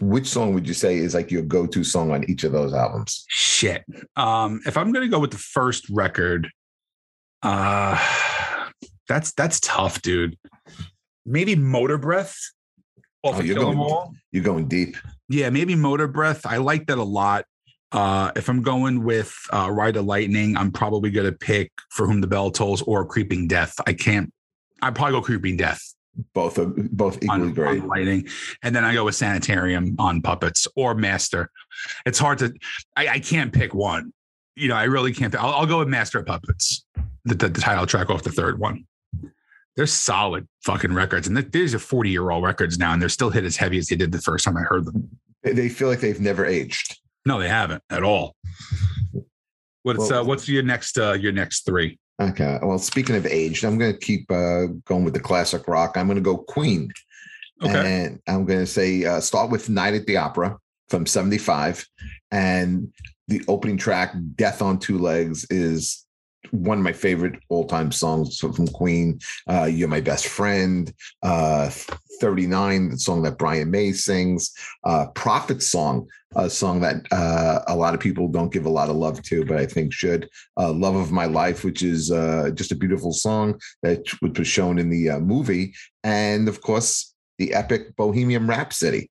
which 0.00 0.26
song 0.26 0.54
would 0.54 0.68
you 0.68 0.74
say 0.74 0.96
is 0.98 1.14
like 1.14 1.30
your 1.30 1.42
go-to 1.42 1.82
song 1.82 2.12
on 2.12 2.22
each 2.30 2.44
of 2.44 2.52
those 2.52 2.72
albums 2.72 3.24
Shit. 3.28 3.84
Um, 4.16 4.60
if 4.66 4.76
I'm 4.76 4.92
gonna 4.92 5.08
go 5.08 5.18
with 5.18 5.32
the 5.32 5.38
first 5.38 5.88
record, 5.90 6.48
uh, 7.42 7.98
that's 9.08 9.32
that's 9.32 9.60
tough, 9.60 10.02
dude. 10.02 10.36
Maybe 11.26 11.56
Motorbreath. 11.56 12.36
Off 13.22 13.36
Oh, 13.38 13.40
you're 13.42 13.56
Kill 13.56 13.72
going- 13.74 14.16
you're 14.32 14.44
going 14.44 14.66
deep 14.68 14.96
Yeah, 15.28 15.50
maybe 15.50 15.74
Motorbreath. 15.74 16.46
I 16.46 16.56
like 16.58 16.86
that 16.86 16.98
a 16.98 17.02
lot. 17.04 17.44
Uh, 17.92 18.30
if 18.36 18.48
I'm 18.48 18.62
going 18.62 19.02
with 19.04 19.34
uh, 19.52 19.68
Ride 19.70 19.96
of 19.96 20.04
Lightning, 20.06 20.56
I'm 20.56 20.70
probably 20.70 21.10
going 21.10 21.26
to 21.26 21.32
pick 21.36 21.72
For 21.90 22.06
Whom 22.06 22.20
the 22.20 22.28
Bell 22.28 22.50
Tolls 22.52 22.82
or 22.82 23.04
Creeping 23.04 23.48
Death. 23.48 23.74
I 23.86 23.92
can't. 23.94 24.32
I'd 24.80 24.94
probably 24.94 25.12
go 25.18 25.22
Creeping 25.22 25.56
Death 25.56 25.82
both 26.34 26.58
are 26.58 26.66
both 26.66 27.16
equally 27.22 27.42
on, 27.42 27.52
great 27.54 27.80
on 27.82 27.88
Lightning, 27.88 28.28
and 28.62 28.74
then 28.74 28.84
I 28.84 28.94
go 28.94 29.04
with 29.04 29.14
Sanitarium 29.14 29.96
on 29.98 30.22
Puppets 30.22 30.66
or 30.76 30.94
Master. 30.94 31.50
It's 32.06 32.18
hard 32.18 32.38
to. 32.38 32.52
I, 32.96 33.08
I 33.08 33.18
can't 33.20 33.52
pick 33.52 33.74
one. 33.74 34.12
You 34.56 34.68
know, 34.68 34.74
I 34.74 34.84
really 34.84 35.12
can't. 35.12 35.34
I'll, 35.34 35.50
I'll 35.54 35.66
go 35.66 35.78
with 35.78 35.88
Master 35.88 36.18
of 36.18 36.26
Puppets, 36.26 36.84
the, 37.24 37.34
the, 37.34 37.48
the 37.48 37.60
title 37.60 37.86
track 37.86 38.10
off 38.10 38.22
the 38.22 38.32
third 38.32 38.58
one. 38.58 38.84
They're 39.76 39.86
solid 39.86 40.46
fucking 40.64 40.92
records, 40.92 41.28
and 41.28 41.36
th- 41.36 41.52
these 41.52 41.74
are 41.74 41.78
40 41.78 42.10
year 42.10 42.30
old 42.30 42.44
records 42.44 42.76
now, 42.78 42.92
and 42.92 43.00
they're 43.00 43.08
still 43.08 43.30
hit 43.30 43.44
as 43.44 43.56
heavy 43.56 43.78
as 43.78 43.86
they 43.86 43.96
did 43.96 44.12
the 44.12 44.20
first 44.20 44.44
time 44.44 44.56
I 44.56 44.62
heard 44.62 44.84
them. 44.84 45.08
They- 45.42 45.52
they 45.52 45.68
feel 45.68 45.88
like 45.88 46.00
they've 46.00 46.20
never 46.20 46.44
aged 46.44 46.98
No, 47.24 47.38
they 47.38 47.48
haven't 47.48 47.82
at 47.88 48.02
all. 48.02 48.34
What's 49.84 50.10
Well- 50.10 50.20
uh, 50.20 50.24
what's 50.24 50.48
your 50.48 50.64
next 50.64 50.98
uh, 50.98 51.12
your 51.12 51.32
next 51.32 51.64
three? 51.64 51.98
Okay. 52.20 52.58
Well, 52.62 52.78
speaking 52.78 53.16
of 53.16 53.26
age, 53.26 53.64
I'm 53.64 53.78
going 53.78 53.92
to 53.92 53.98
keep 53.98 54.30
uh, 54.30 54.66
going 54.84 55.04
with 55.04 55.14
the 55.14 55.20
classic 55.20 55.66
rock. 55.66 55.96
I'm 55.96 56.06
going 56.06 56.16
to 56.16 56.22
go 56.22 56.36
Queen. 56.36 56.92
Okay. 57.62 58.04
And 58.04 58.20
I'm 58.26 58.44
going 58.44 58.60
to 58.60 58.66
say 58.66 59.04
uh, 59.04 59.20
start 59.20 59.50
with 59.50 59.68
Night 59.68 59.94
at 59.94 60.06
the 60.06 60.18
Opera 60.18 60.58
from 60.88 61.06
75. 61.06 61.86
And 62.30 62.92
the 63.28 63.42
opening 63.48 63.78
track, 63.78 64.14
Death 64.34 64.60
on 64.60 64.78
Two 64.78 64.98
Legs, 64.98 65.46
is 65.50 66.06
one 66.50 66.78
of 66.78 66.84
my 66.84 66.92
favorite 66.92 67.38
all-time 67.48 67.92
songs 67.92 68.38
from 68.38 68.66
Queen. 68.68 69.20
Uh, 69.48 69.64
You're 69.64 69.88
my 69.88 70.00
best 70.00 70.26
friend. 70.26 70.92
Uh, 71.22 71.70
39, 72.20 72.90
the 72.90 72.98
song 72.98 73.22
that 73.22 73.38
Brian 73.38 73.70
May 73.70 73.92
sings. 73.92 74.52
Uh, 74.84 75.06
Prophet 75.14 75.62
song, 75.62 76.06
a 76.36 76.50
song 76.50 76.80
that 76.80 76.96
uh, 77.10 77.60
a 77.66 77.74
lot 77.74 77.94
of 77.94 78.00
people 78.00 78.28
don't 78.28 78.52
give 78.52 78.66
a 78.66 78.70
lot 78.70 78.90
of 78.90 78.96
love 78.96 79.22
to, 79.22 79.44
but 79.44 79.56
I 79.56 79.66
think 79.66 79.92
should. 79.92 80.28
Uh, 80.58 80.72
Love 80.72 80.96
of 80.96 81.10
My 81.10 81.24
Life, 81.24 81.64
which 81.64 81.82
is 81.82 82.10
uh, 82.12 82.50
just 82.54 82.72
a 82.72 82.76
beautiful 82.76 83.12
song 83.12 83.58
that 83.82 84.06
which 84.20 84.38
was 84.38 84.48
shown 84.48 84.78
in 84.78 84.90
the 84.90 85.10
uh, 85.10 85.18
movie, 85.20 85.74
and 86.04 86.46
of 86.48 86.60
course 86.60 87.14
the 87.38 87.54
epic 87.54 87.96
Bohemian 87.96 88.46
Rhapsody. 88.46 89.10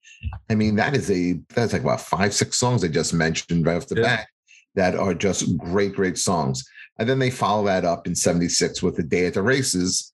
I 0.49 0.55
mean, 0.55 0.75
that 0.75 0.95
is 0.95 1.09
a 1.09 1.39
that's 1.55 1.73
like 1.73 1.81
about 1.81 2.01
five 2.01 2.33
six 2.33 2.57
songs 2.57 2.83
I 2.83 2.89
just 2.89 3.13
mentioned 3.13 3.65
right 3.65 3.77
off 3.77 3.87
the 3.87 3.95
Yeah. 3.95 4.03
bat 4.17 4.27
that 4.75 4.95
are 4.95 5.15
just 5.15 5.57
great 5.57 5.95
great 5.95 6.17
songs. 6.17 6.63
And 6.99 7.07
then 7.07 7.19
they 7.19 7.31
follow 7.31 7.65
that 7.65 7.85
up 7.85 8.05
in 8.05 8.15
76 8.15 8.83
with 8.83 8.97
the 8.97 9.03
day 9.03 9.25
at 9.25 9.33
the 9.33 9.41
races. 9.41 10.11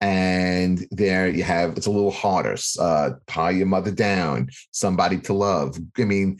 And 0.00 0.86
there 0.90 1.28
you 1.28 1.44
have 1.44 1.76
it's 1.76 1.86
a 1.86 1.90
little 1.90 2.10
harder. 2.10 2.56
Uh, 2.78 3.10
Tie 3.26 3.50
Your 3.50 3.66
Mother 3.66 3.92
Down, 3.92 4.50
Somebody 4.72 5.18
to 5.20 5.32
Love. 5.32 5.78
I 5.96 6.04
mean, 6.04 6.38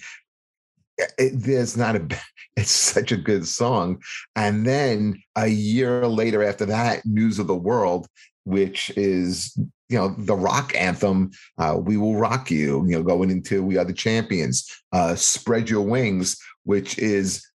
it, 0.98 1.32
there's 1.34 1.76
not 1.76 1.96
a 1.96 2.06
it's 2.56 2.70
such 2.70 3.12
a 3.12 3.16
good 3.16 3.46
song. 3.46 4.02
And 4.36 4.66
then 4.66 5.22
a 5.36 5.46
year 5.46 6.06
later 6.06 6.42
after 6.42 6.66
that, 6.66 7.06
News 7.06 7.38
of 7.38 7.46
the 7.46 7.56
World, 7.56 8.06
which 8.44 8.90
is 8.96 9.56
you 9.88 9.98
know 9.98 10.14
the 10.18 10.34
rock 10.34 10.74
anthem 10.74 11.30
uh, 11.58 11.76
we 11.78 11.96
will 11.96 12.16
rock 12.16 12.50
you 12.50 12.84
you 12.86 12.96
know 12.96 13.02
going 13.02 13.30
into 13.30 13.62
we 13.62 13.76
are 13.76 13.84
the 13.84 13.92
champions 13.92 14.82
uh, 14.92 15.14
spread 15.14 15.68
your 15.68 15.82
wings 15.82 16.36
which 16.64 16.98
is 16.98 17.46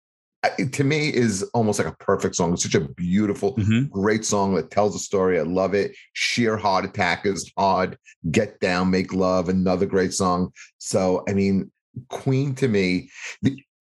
to 0.72 0.84
me 0.84 1.13
is 1.13 1.43
almost 1.53 1.79
like 1.79 1.88
a 1.88 1.98
perfect 1.98 2.36
song. 2.36 2.53
It's 2.53 2.63
such 2.63 2.75
a 2.75 2.88
beautiful 2.88 3.55
Mhm. 3.58 3.89
great 3.89 4.24
song 4.25 4.55
that 4.55 4.72
tells 4.72 4.96
a 4.96 5.00
story. 5.00 5.38
I 5.39 5.43
love 5.43 5.74
it. 5.74 5.96
Sheer 6.13 6.55
heart 6.58 6.86
attack 6.86 7.25
is 7.25 7.51
hard. 7.58 7.98
Get 8.31 8.60
down 8.60 8.89
make 8.89 9.13
love 9.13 9.50
another 9.50 9.86
great 9.86 10.13
song. 10.13 10.51
So 10.77 11.24
i 11.27 11.34
mean 11.34 11.72
queen 12.10 12.55
to 12.55 12.67
me 12.67 13.10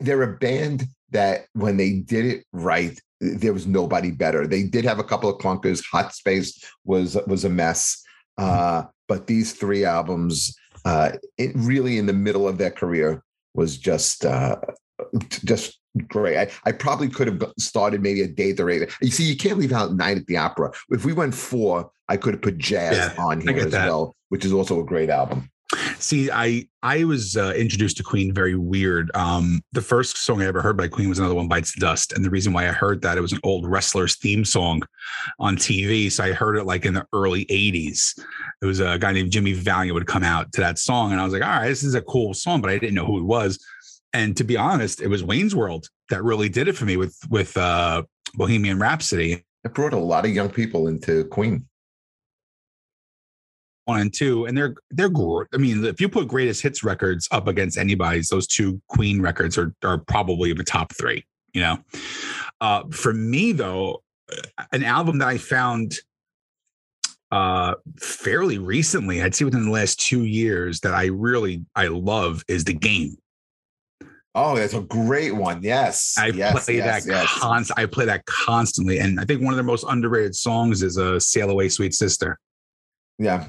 they're 0.00 0.22
a 0.22 0.36
band 0.38 0.86
that 1.10 1.46
when 1.52 1.76
they 1.76 1.92
did 1.92 2.24
it 2.24 2.44
right 2.52 3.00
there 3.20 3.52
was 3.52 3.66
nobody 3.66 4.10
better. 4.12 4.46
They 4.46 4.62
did 4.62 4.84
have 4.84 4.98
a 5.00 5.04
couple 5.04 5.28
of 5.28 5.40
clunkers. 5.40 5.82
Hot 5.92 6.14
space 6.14 6.64
was 6.84 7.16
was 7.26 7.44
a 7.44 7.48
mess. 7.48 8.02
Uh, 8.36 8.84
but 9.08 9.26
these 9.26 9.52
three 9.52 9.84
albums 9.84 10.56
uh, 10.84 11.10
it 11.36 11.50
really 11.54 11.98
in 11.98 12.06
the 12.06 12.12
middle 12.12 12.46
of 12.48 12.58
their 12.58 12.70
career 12.70 13.22
was 13.54 13.76
just 13.76 14.24
uh, 14.24 14.56
just 15.44 15.78
great. 15.98 16.36
I, 16.38 16.50
I 16.64 16.72
probably 16.72 17.08
could 17.08 17.26
have 17.28 17.52
started 17.58 18.02
maybe 18.02 18.22
a 18.22 18.28
day 18.28 18.54
or 18.58 18.70
eight. 18.70 18.90
You 19.00 19.10
see, 19.10 19.24
you 19.24 19.36
can't 19.36 19.58
leave 19.58 19.72
out 19.72 19.94
Night 19.94 20.16
at 20.18 20.26
the 20.26 20.36
Opera. 20.36 20.72
If 20.90 21.04
we 21.04 21.12
went 21.12 21.34
four, 21.34 21.90
I 22.08 22.16
could 22.16 22.34
have 22.34 22.42
put 22.42 22.58
Jazz 22.58 22.96
Yeah, 22.96 23.14
on 23.22 23.40
here 23.40 23.56
as 23.58 23.72
that. 23.72 23.86
well, 23.88 24.14
which 24.28 24.44
is 24.44 24.52
also 24.52 24.80
a 24.80 24.84
great 24.84 25.10
album. 25.10 25.50
See, 25.98 26.30
I 26.30 26.66
I 26.82 27.04
was 27.04 27.36
uh, 27.36 27.52
introduced 27.54 27.98
to 27.98 28.02
Queen 28.02 28.32
very 28.32 28.54
weird. 28.54 29.10
Um, 29.14 29.60
the 29.72 29.82
first 29.82 30.16
song 30.16 30.40
I 30.40 30.46
ever 30.46 30.62
heard 30.62 30.78
by 30.78 30.88
Queen 30.88 31.10
was 31.10 31.18
another 31.18 31.34
one 31.34 31.46
bites 31.46 31.74
the 31.74 31.80
dust, 31.80 32.12
and 32.14 32.24
the 32.24 32.30
reason 32.30 32.54
why 32.54 32.66
I 32.66 32.72
heard 32.72 33.02
that 33.02 33.18
it 33.18 33.20
was 33.20 33.32
an 33.32 33.40
old 33.42 33.66
wrestler's 33.66 34.16
theme 34.16 34.46
song 34.46 34.82
on 35.38 35.56
TV. 35.56 36.10
So 36.10 36.24
I 36.24 36.32
heard 36.32 36.56
it 36.56 36.64
like 36.64 36.86
in 36.86 36.94
the 36.94 37.06
early 37.12 37.44
'80s. 37.46 38.18
It 38.62 38.66
was 38.66 38.80
a 38.80 38.98
guy 38.98 39.12
named 39.12 39.30
Jimmy 39.30 39.52
Valiant 39.52 39.92
would 39.92 40.06
come 40.06 40.24
out 40.24 40.50
to 40.52 40.62
that 40.62 40.78
song, 40.78 41.12
and 41.12 41.20
I 41.20 41.24
was 41.24 41.34
like, 41.34 41.42
all 41.42 41.48
right, 41.48 41.68
this 41.68 41.82
is 41.82 41.94
a 41.94 42.00
cool 42.02 42.32
song, 42.32 42.62
but 42.62 42.70
I 42.70 42.78
didn't 42.78 42.94
know 42.94 43.04
who 43.04 43.18
it 43.18 43.24
was. 43.24 43.62
And 44.12 44.36
to 44.36 44.44
be 44.44 44.56
honest, 44.56 45.00
it 45.02 45.08
was 45.08 45.22
Wayne's 45.22 45.54
World 45.54 45.88
that 46.10 46.22
really 46.22 46.48
did 46.48 46.68
it 46.68 46.74
for 46.76 46.84
me 46.84 46.96
with 46.96 47.16
with 47.28 47.56
uh, 47.56 48.02
Bohemian 48.34 48.78
Rhapsody. 48.78 49.44
It 49.64 49.74
brought 49.74 49.92
a 49.92 49.98
lot 49.98 50.24
of 50.24 50.32
young 50.32 50.48
people 50.48 50.88
into 50.88 51.24
Queen. 51.26 51.66
one 53.84 54.00
and 54.00 54.14
two, 54.14 54.46
and 54.46 54.56
they're 54.56 54.74
they're 54.90 55.08
great. 55.08 55.48
I 55.54 55.56
mean, 55.58 55.84
if 55.84 56.00
you 56.00 56.08
put 56.08 56.28
greatest 56.28 56.62
hits 56.62 56.84
records 56.84 57.28
up 57.30 57.48
against 57.48 57.76
anybody's, 57.78 58.28
those 58.28 58.46
two 58.46 58.80
Queen 58.88 59.20
records 59.20 59.58
are 59.58 59.74
are 59.82 59.98
probably 59.98 60.52
the 60.52 60.64
top 60.64 60.92
three. 60.94 61.24
You 61.54 61.62
know, 61.62 61.78
uh, 62.60 62.84
for 62.90 63.12
me 63.12 63.52
though, 63.52 64.02
an 64.72 64.84
album 64.84 65.18
that 65.18 65.28
I 65.28 65.38
found 65.38 65.94
uh 67.30 67.74
fairly 68.00 68.56
recently 68.56 69.22
i'd 69.22 69.34
say 69.34 69.44
within 69.44 69.66
the 69.66 69.70
last 69.70 70.00
two 70.00 70.24
years 70.24 70.80
that 70.80 70.94
i 70.94 71.06
really 71.06 71.62
i 71.76 71.86
love 71.86 72.42
is 72.48 72.64
the 72.64 72.72
game 72.72 73.14
Oh, 74.40 74.56
that's 74.56 74.74
a 74.74 74.80
great 74.80 75.34
one. 75.34 75.62
Yes. 75.62 76.14
i 76.18 76.26
yes, 76.28 76.64
play 76.64 76.76
yes, 76.76 77.04
that 77.04 77.10
yes. 77.10 77.28
const- 77.38 77.72
i 77.76 77.84
play 77.86 78.04
that 78.04 78.24
constantly 78.26 78.98
and 78.98 79.18
i 79.20 79.24
think 79.24 79.40
one 79.42 79.52
of 79.52 79.56
their 79.56 79.64
most 79.64 79.84
underrated 79.88 80.34
songs 80.34 80.82
is 80.82 80.96
a 80.96 81.16
uh, 81.16 81.20
sail 81.20 81.50
away 81.50 81.68
sweet 81.68 81.94
sister 81.94 82.38
Yeah. 83.18 83.46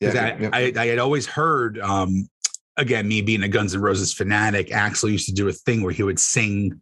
Yeah. 0.00 0.08
'Cause 0.08 0.14
yeah, 0.14 0.50
I, 0.52 0.60
I, 0.60 0.72
I 0.82 0.86
had 0.88 0.98
always 0.98 1.26
heard, 1.26 1.78
um, 1.78 2.28
again, 2.76 3.08
me 3.08 3.22
being 3.22 3.42
a 3.44 3.48
Guns 3.48 3.74
N' 3.74 3.80
Roses 3.80 4.12
fanatic, 4.12 4.68
Axl 4.68 5.10
used 5.10 5.26
to 5.28 5.32
do 5.34 5.48
a 5.48 5.52
thing 5.52 5.82
where 5.82 5.92
he 5.92 6.02
would 6.02 6.18
sing 6.18 6.78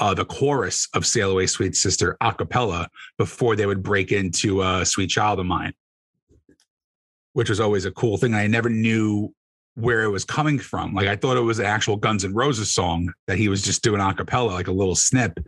uh, 0.00 0.12
the 0.14 0.24
chorus 0.24 0.88
of 0.92 1.06
Sail 1.06 1.30
Away 1.30 1.46
Sweet 1.46 1.76
Sister 1.76 2.16
a 2.20 2.32
cappella 2.34 2.88
before 3.18 3.54
they 3.56 3.66
would 3.66 3.82
break 3.84 4.10
into 4.10 4.60
uh, 4.62 4.84
Sweet 4.84 5.08
Child 5.10 5.38
of 5.40 5.46
Mine, 5.46 5.74
which 7.34 7.48
was 7.48 7.60
always 7.60 7.84
a 7.84 7.92
cool 7.92 8.16
thing. 8.16 8.34
I 8.34 8.46
never 8.48 8.68
knew 8.68 9.32
where 9.76 10.02
it 10.02 10.08
was 10.08 10.24
coming 10.24 10.58
from. 10.58 10.94
Like 10.94 11.06
I 11.06 11.16
thought 11.16 11.36
it 11.36 11.42
was 11.42 11.58
an 11.58 11.66
actual 11.66 11.96
Guns 11.96 12.24
N' 12.24 12.34
Roses 12.34 12.74
song 12.74 13.12
that 13.26 13.36
he 13.36 13.48
was 13.48 13.62
just 13.62 13.82
doing 13.82 14.00
a 14.00 14.14
cappella, 14.14 14.50
like 14.50 14.68
a 14.68 14.72
little 14.72 14.96
snip. 14.96 15.38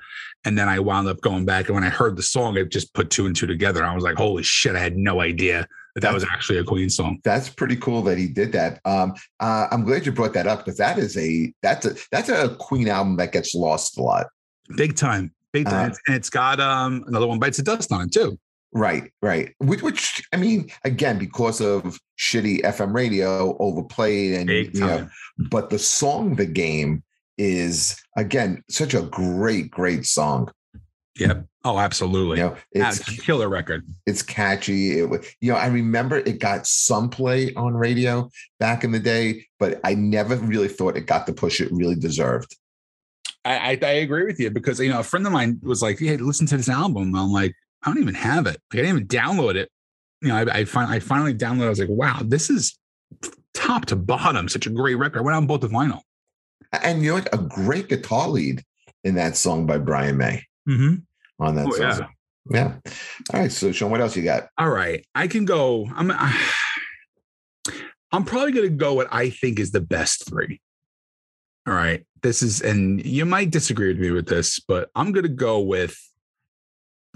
And 0.44 0.56
then 0.56 0.68
I 0.68 0.78
wound 0.78 1.08
up 1.08 1.20
going 1.22 1.46
back. 1.46 1.66
And 1.66 1.74
when 1.74 1.84
I 1.84 1.88
heard 1.88 2.14
the 2.14 2.22
song, 2.22 2.56
it 2.56 2.70
just 2.70 2.92
put 2.92 3.10
two 3.10 3.26
and 3.26 3.34
two 3.34 3.46
together. 3.46 3.82
I 3.82 3.94
was 3.94 4.04
like, 4.04 4.16
holy 4.16 4.42
shit, 4.42 4.76
I 4.76 4.80
had 4.80 4.98
no 4.98 5.20
idea 5.22 5.66
that 5.94 6.02
that 6.02 6.14
was 6.14 6.24
actually 6.24 6.58
a 6.58 6.64
Queen 6.64 6.90
song. 6.90 7.18
that's 7.24 7.48
pretty 7.48 7.74
cool 7.76 8.02
that 8.02 8.18
he 8.18 8.28
did 8.28 8.52
that. 8.52 8.80
Um, 8.84 9.14
uh, 9.40 9.66
I'm 9.70 9.84
glad 9.84 10.04
you 10.04 10.12
brought 10.12 10.34
that 10.34 10.46
up 10.46 10.64
because 10.64 10.76
that 10.76 10.98
is 10.98 11.16
a 11.16 11.52
that's 11.62 11.86
a 11.86 11.96
that's 12.12 12.28
a 12.28 12.54
Queen 12.60 12.86
album 12.88 13.16
that 13.16 13.32
gets 13.32 13.54
lost 13.54 13.98
a 13.98 14.02
lot. 14.02 14.26
Big 14.76 14.94
time. 14.94 15.32
Big 15.52 15.64
time. 15.64 15.92
Uh, 15.92 15.96
and 16.06 16.16
it's 16.16 16.30
got 16.30 16.60
um 16.60 17.02
another 17.06 17.26
one 17.26 17.38
bites 17.38 17.56
the 17.56 17.62
dust 17.62 17.90
on 17.90 18.02
it 18.02 18.12
too. 18.12 18.38
Right, 18.72 19.10
right. 19.22 19.54
Which, 19.58 19.82
which 19.82 20.22
I 20.32 20.36
mean, 20.36 20.70
again, 20.84 21.18
because 21.18 21.60
of 21.60 21.98
shitty 22.18 22.62
FM 22.62 22.94
radio, 22.94 23.56
overplayed, 23.58 24.34
and 24.34 24.46
Big 24.46 24.74
you 24.74 24.80
know, 24.80 25.08
but 25.50 25.70
the 25.70 25.78
song 25.78 26.36
"The 26.36 26.46
Game" 26.46 27.02
is 27.38 27.98
again 28.16 28.62
such 28.68 28.94
a 28.94 29.02
great, 29.02 29.70
great 29.70 30.04
song. 30.04 30.50
Yep. 31.18 31.46
Oh, 31.64 31.78
absolutely. 31.78 32.38
You 32.38 32.44
know, 32.44 32.56
Yeah, 32.74 32.88
it's 32.90 33.00
a 33.00 33.20
killer 33.20 33.48
record. 33.48 33.84
it's 34.06 34.22
catchy. 34.22 35.00
It, 35.00 35.34
you 35.40 35.50
know, 35.52 35.58
I 35.58 35.66
remember 35.66 36.18
it 36.18 36.38
got 36.38 36.66
some 36.66 37.10
play 37.10 37.52
on 37.54 37.74
radio 37.74 38.30
back 38.60 38.84
in 38.84 38.92
the 38.92 39.00
day, 39.00 39.44
but 39.58 39.80
I 39.82 39.94
never 39.94 40.36
really 40.36 40.68
thought 40.68 40.96
it 40.96 41.06
got 41.06 41.26
the 41.26 41.32
push 41.32 41.60
it 41.60 41.72
really 41.72 41.96
deserved. 41.96 42.54
I, 43.44 43.56
I 43.56 43.78
I 43.82 43.90
agree 43.92 44.24
with 44.24 44.38
you 44.38 44.50
because 44.50 44.78
you 44.78 44.90
know 44.90 45.00
a 45.00 45.04
friend 45.04 45.26
of 45.26 45.32
mine 45.32 45.58
was 45.62 45.80
like, 45.82 45.98
"Hey, 45.98 46.16
listen 46.18 46.46
to 46.48 46.56
this 46.56 46.68
album." 46.68 47.14
I'm 47.16 47.32
like, 47.32 47.54
I 47.82 47.90
don't 47.90 48.00
even 48.00 48.14
have 48.14 48.46
it. 48.46 48.58
Like, 48.72 48.74
I 48.74 48.76
didn't 48.82 48.96
even 48.96 49.06
download 49.08 49.54
it. 49.54 49.70
You 50.20 50.28
know, 50.28 50.36
I 50.36 50.58
I, 50.58 50.64
fin- 50.64 50.82
I 50.88 50.98
finally 50.98 51.34
downloaded. 51.34 51.66
I 51.66 51.68
was 51.70 51.78
like, 51.80 51.88
wow, 51.88 52.20
this 52.24 52.50
is 52.50 52.78
top 53.54 53.86
to 53.86 53.96
bottom 53.96 54.48
such 54.48 54.66
a 54.66 54.70
great 54.70 54.94
record. 54.96 55.20
I 55.20 55.22
went 55.22 55.36
on 55.36 55.46
both 55.46 55.60
the 55.60 55.68
vinyl. 55.68 56.00
And 56.82 57.02
you 57.02 57.10
know 57.10 57.14
what? 57.14 57.32
A 57.32 57.38
great 57.38 57.88
guitar 57.88 58.28
lead 58.28 58.62
in 59.04 59.14
that 59.14 59.36
song 59.36 59.64
by 59.66 59.78
Brian 59.78 60.16
May 60.16 60.42
Mm-hmm. 60.68 60.96
on 61.42 61.54
that 61.54 61.66
Oh, 61.66 61.70
song. 61.70 61.80
yeah. 61.80 62.08
Yeah. 62.50 62.74
All 63.34 63.40
right. 63.40 63.52
So, 63.52 63.72
Sean, 63.72 63.90
what 63.90 64.00
else 64.00 64.16
you 64.16 64.22
got? 64.22 64.48
All 64.58 64.70
right, 64.70 65.06
I 65.14 65.26
can 65.28 65.44
go. 65.44 65.86
I'm. 65.94 66.10
I'm 68.10 68.24
probably 68.24 68.52
going 68.52 68.68
to 68.70 68.74
go 68.74 68.94
what 68.94 69.08
I 69.10 69.30
think 69.30 69.58
is 69.58 69.70
the 69.70 69.80
best 69.82 70.26
three. 70.28 70.60
All 71.66 71.74
right, 71.74 72.06
this 72.22 72.42
is, 72.42 72.62
and 72.62 73.04
you 73.04 73.26
might 73.26 73.50
disagree 73.50 73.88
with 73.88 73.98
me 73.98 74.10
with 74.10 74.26
this, 74.26 74.58
but 74.60 74.88
I'm 74.94 75.12
going 75.12 75.24
to 75.24 75.28
go 75.28 75.60
with 75.60 75.98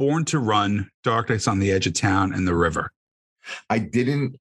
"Born 0.02 0.24
to 0.24 0.40
Run," 0.40 0.90
"Darkness 1.04 1.46
on 1.46 1.60
the 1.60 1.70
Edge 1.70 1.86
of 1.86 1.94
Town," 1.94 2.32
and 2.34 2.48
"The 2.48 2.56
River." 2.56 2.90
I 3.70 3.78
didn't 3.78 4.36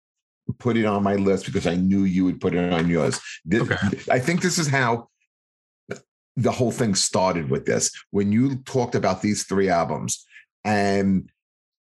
put 0.58 0.76
it 0.76 0.86
on 0.86 1.04
my 1.04 1.14
list 1.16 1.46
because 1.46 1.68
I 1.68 1.76
knew 1.76 2.04
you 2.04 2.26
would 2.26 2.42
put 2.42 2.56
it 2.56 2.74
on 2.74 2.90
yours. 2.90 3.20
This- 3.46 3.62
Okay. 3.62 3.78
I 4.10 4.18
think 4.18 4.42
this 4.42 4.58
is 4.58 4.68
how 4.68 5.10
the 6.36 6.52
whole 6.52 6.72
thing 6.72 6.96
started 6.96 7.52
with 7.52 7.68
this. 7.68 7.92
When 8.10 8.32
you 8.32 8.56
talked 8.64 8.96
about 8.96 9.22
these 9.22 9.44
three 9.44 9.70
albums, 9.70 10.26
and 10.64 11.30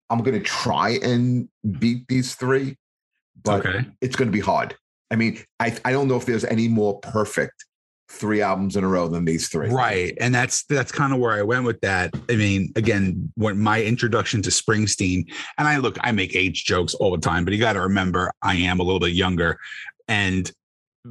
I'm 0.09 0.23
going 0.23 0.39
to 0.39 0.43
try 0.63 0.97
and 1.03 1.47
beat 1.79 2.07
these 2.07 2.33
three, 2.33 2.77
but 3.43 3.63
okay, 3.63 3.85
it's 4.01 4.15
going 4.15 4.29
to 4.29 4.33
be 4.33 4.39
hard. 4.39 4.75
I 5.11 5.17
mean, 5.17 5.43
I, 5.59 5.77
I 5.85 5.91
don't 5.91 6.07
know 6.07 6.17
if 6.17 6.25
there's 6.25 6.45
any 6.45 6.67
more 6.67 6.99
perfect 7.01 7.63
three 8.09 8.41
albums 8.41 8.75
in 8.75 8.83
a 8.83 8.87
row 8.87 9.07
than 9.07 9.25
these 9.25 9.49
three. 9.49 9.69
Right. 9.69 10.15
And 10.19 10.33
that's 10.33 10.63
that's 10.65 10.91
kind 10.91 11.13
of 11.13 11.19
where 11.19 11.33
I 11.33 11.41
went 11.41 11.65
with 11.65 11.81
that. 11.81 12.13
I 12.29 12.35
mean, 12.35 12.71
again, 12.75 13.31
when 13.35 13.59
my 13.59 13.81
introduction 13.81 14.41
to 14.43 14.49
Springsteen, 14.49 15.25
and 15.57 15.67
I 15.67 15.77
look, 15.77 15.97
I 16.01 16.11
make 16.11 16.35
age 16.35 16.65
jokes 16.65 16.93
all 16.93 17.11
the 17.11 17.21
time, 17.21 17.43
but 17.43 17.53
you 17.53 17.59
got 17.59 17.73
to 17.73 17.81
remember 17.81 18.31
I 18.41 18.55
am 18.55 18.79
a 18.79 18.83
little 18.83 18.99
bit 18.99 19.13
younger. 19.13 19.59
And 20.07 20.49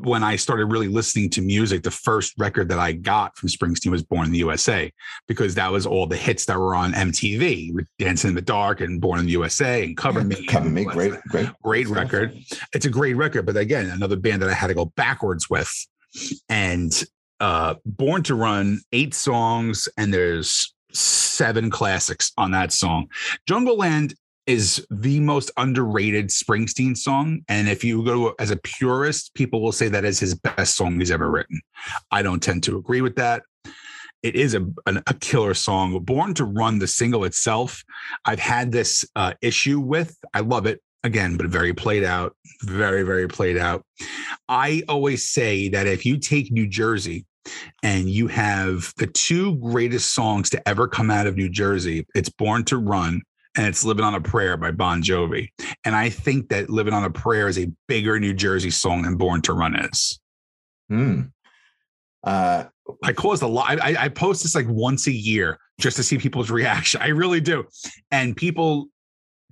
when 0.02 0.22
I 0.22 0.36
started 0.36 0.66
really 0.66 0.88
listening 0.88 1.30
to 1.30 1.42
music, 1.42 1.82
the 1.82 1.90
first 1.90 2.34
record 2.38 2.68
that 2.68 2.78
I 2.78 2.92
got 2.92 3.36
from 3.36 3.48
Springsteen 3.48 3.90
was 3.90 4.02
Born 4.02 4.26
in 4.26 4.32
the 4.32 4.38
USA 4.38 4.92
because 5.26 5.54
that 5.54 5.72
was 5.72 5.86
all 5.86 6.06
the 6.06 6.16
hits 6.16 6.44
that 6.46 6.58
were 6.58 6.74
on 6.74 6.92
MTV, 6.92 7.74
with 7.74 7.86
Dancing 7.98 8.30
in 8.30 8.34
the 8.34 8.42
Dark 8.42 8.80
and 8.80 9.00
Born 9.00 9.20
in 9.20 9.26
the 9.26 9.32
USA 9.32 9.84
and 9.84 9.96
Cover 9.96 10.20
Yeah, 10.20 10.26
Me. 10.26 10.46
Cover 10.46 10.68
Me, 10.68 10.84
great, 10.84 11.14
great, 11.28 11.48
great 11.62 11.88
record. 11.88 12.36
It's 12.72 12.86
a 12.86 12.90
great 12.90 13.16
record, 13.16 13.46
but 13.46 13.56
again, 13.56 13.88
another 13.90 14.16
band 14.16 14.42
that 14.42 14.50
I 14.50 14.54
had 14.54 14.68
to 14.68 14.74
go 14.74 14.86
backwards 14.96 15.48
with. 15.48 15.72
And 16.48 17.04
uh 17.40 17.74
Born 17.84 18.22
to 18.24 18.34
Run, 18.34 18.80
eight 18.92 19.14
songs, 19.14 19.88
and 19.96 20.12
there's 20.12 20.74
seven 20.92 21.70
classics 21.70 22.32
on 22.36 22.50
that 22.52 22.72
song. 22.72 23.08
Jungleland 23.48 24.14
is 24.46 24.86
the 24.90 25.18
most 25.20 25.50
underrated 25.56 26.28
Springsteen 26.28 26.96
song. 26.96 27.40
And 27.48 27.68
if 27.68 27.82
you 27.82 28.04
go 28.04 28.34
as 28.38 28.50
a 28.50 28.56
purist, 28.56 29.34
people 29.34 29.60
will 29.60 29.72
say 29.72 29.88
that 29.88 30.04
is 30.04 30.20
his 30.20 30.34
best 30.34 30.76
song 30.76 30.98
he's 30.98 31.10
ever 31.10 31.30
written. 31.30 31.60
I 32.10 32.22
don't 32.22 32.42
tend 32.42 32.62
to 32.64 32.78
agree 32.78 33.00
with 33.00 33.16
that. 33.16 33.42
It 34.22 34.34
is 34.34 34.54
a, 34.54 34.66
a 34.86 35.14
killer 35.14 35.54
song. 35.54 35.98
Born 36.00 36.32
to 36.34 36.44
Run, 36.44 36.78
the 36.78 36.86
single 36.86 37.24
itself, 37.24 37.84
I've 38.24 38.38
had 38.38 38.72
this 38.72 39.04
uh, 39.14 39.34
issue 39.42 39.78
with. 39.80 40.16
I 40.32 40.40
love 40.40 40.66
it 40.66 40.80
again, 41.06 41.36
but 41.36 41.46
very 41.46 41.72
played 41.72 42.04
out, 42.04 42.36
very, 42.62 43.02
very 43.02 43.28
played 43.28 43.56
out. 43.56 43.82
I 44.48 44.82
always 44.88 45.28
say 45.28 45.68
that 45.70 45.86
if 45.86 46.04
you 46.04 46.18
take 46.18 46.52
New 46.52 46.66
Jersey 46.66 47.24
and 47.82 48.10
you 48.10 48.26
have 48.26 48.92
the 48.98 49.06
two 49.06 49.56
greatest 49.56 50.12
songs 50.14 50.50
to 50.50 50.68
ever 50.68 50.86
come 50.86 51.10
out 51.10 51.26
of 51.26 51.36
New 51.36 51.48
Jersey, 51.48 52.06
it's 52.14 52.28
Born 52.28 52.64
to 52.64 52.76
Run 52.76 53.22
and 53.56 53.66
it's 53.66 53.84
Living 53.84 54.04
on 54.04 54.14
a 54.14 54.20
Prayer 54.20 54.56
by 54.56 54.70
Bon 54.70 55.02
Jovi. 55.02 55.48
And 55.84 55.94
I 55.94 56.10
think 56.10 56.50
that 56.50 56.68
Living 56.68 56.92
on 56.92 57.04
a 57.04 57.10
Prayer 57.10 57.48
is 57.48 57.58
a 57.58 57.70
bigger 57.88 58.20
New 58.20 58.34
Jersey 58.34 58.70
song 58.70 59.02
than 59.02 59.16
Born 59.16 59.40
to 59.42 59.52
Run 59.54 59.76
is. 59.76 60.20
Hmm. 60.88 61.22
Uh, 62.22 62.64
I 63.02 63.12
caused 63.12 63.42
a 63.42 63.46
lot. 63.46 63.80
I, 63.80 64.04
I 64.04 64.08
post 64.08 64.42
this 64.42 64.54
like 64.54 64.66
once 64.68 65.06
a 65.06 65.12
year 65.12 65.58
just 65.78 65.96
to 65.96 66.02
see 66.02 66.18
people's 66.18 66.50
reaction. 66.50 67.00
I 67.00 67.08
really 67.08 67.40
do. 67.40 67.64
And 68.10 68.36
people 68.36 68.88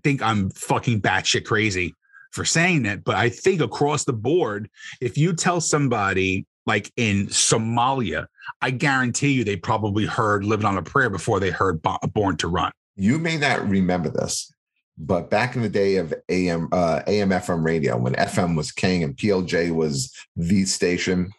think 0.05 0.23
I'm 0.23 0.51
fucking 0.51 1.01
batshit 1.01 1.45
crazy 1.45 1.95
for 2.31 2.45
saying 2.45 2.83
that. 2.85 3.03
But 3.03 3.17
I 3.17 3.29
think 3.31 3.61
across 3.61 4.05
the 4.05 4.13
board, 4.13 4.69
if 5.01 5.19
you 5.19 5.33
tell 5.33 5.61
somebody 5.61 6.47
like 6.67 6.93
in 6.97 7.27
Somalia, 7.29 8.27
I 8.63 8.71
guarantee 8.71 9.33
you 9.33 9.45
they 9.45 9.57
probably 9.57 10.07
heard 10.07 10.45
Living 10.45 10.67
on 10.67 10.77
a 10.79 10.83
Prayer 10.83 11.11
before 11.11 11.41
they 11.41 11.51
heard 11.51 11.81
Born 12.13 12.37
to 12.39 12.49
Run. 12.49 12.73
you 12.97 13.19
may 13.19 13.37
not 13.37 13.69
remember 13.69 14.09
this, 14.11 14.53
but 14.97 15.29
back 15.31 15.57
in 15.57 15.63
the 15.63 15.69
day 15.69 15.97
of 15.97 16.15
AM 16.29 16.69
uh, 16.73 17.01
AM 17.07 17.31
FM 17.31 17.65
radio, 17.65 17.97
when 17.97 18.15
FM 18.15 18.57
was 18.57 18.71
king 18.73 19.03
and 19.03 19.17
PLJ 19.17 19.75
was 19.75 20.13
the 20.37 20.65
station, 20.65 21.31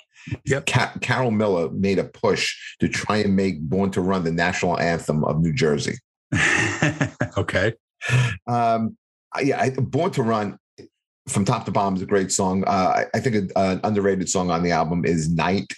Yep. 0.45 0.65
Ca- 0.65 0.93
Carol 1.01 1.29
Miller 1.31 1.69
made 1.69 1.99
a 1.99 2.03
push 2.03 2.55
to 2.79 2.87
try 2.89 3.17
and 3.17 3.35
make 3.35 3.61
"Born 3.61 3.91
to 3.91 4.01
Run" 4.01 4.23
the 4.23 4.31
national 4.31 4.79
anthem 4.79 5.23
of 5.23 5.39
New 5.39 5.53
Jersey. 5.53 5.97
okay. 7.37 7.73
Um, 8.47 8.97
yeah, 9.41 9.59
I, 9.61 9.69
"Born 9.71 10.11
to 10.11 10.23
Run" 10.23 10.57
from 11.27 11.43
top 11.45 11.65
to 11.65 11.71
bottom 11.71 11.95
is 11.95 12.01
a 12.01 12.05
great 12.05 12.31
song. 12.31 12.63
Uh, 12.65 12.69
I, 12.69 13.05
I 13.15 13.19
think 13.19 13.51
a- 13.55 13.59
an 13.59 13.81
underrated 13.83 14.29
song 14.29 14.49
on 14.51 14.63
the 14.63 14.71
album 14.71 15.05
is 15.05 15.29
"Night." 15.29 15.73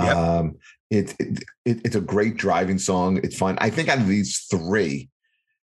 Yep. 0.00 0.16
Um, 0.16 0.56
it, 0.90 1.14
it, 1.18 1.44
it 1.64 1.80
it's 1.84 1.96
a 1.96 2.00
great 2.00 2.36
driving 2.36 2.78
song. 2.78 3.18
It's 3.22 3.36
fun. 3.38 3.56
I 3.60 3.70
think 3.70 3.88
out 3.88 3.98
of 3.98 4.08
these 4.08 4.46
three, 4.50 5.08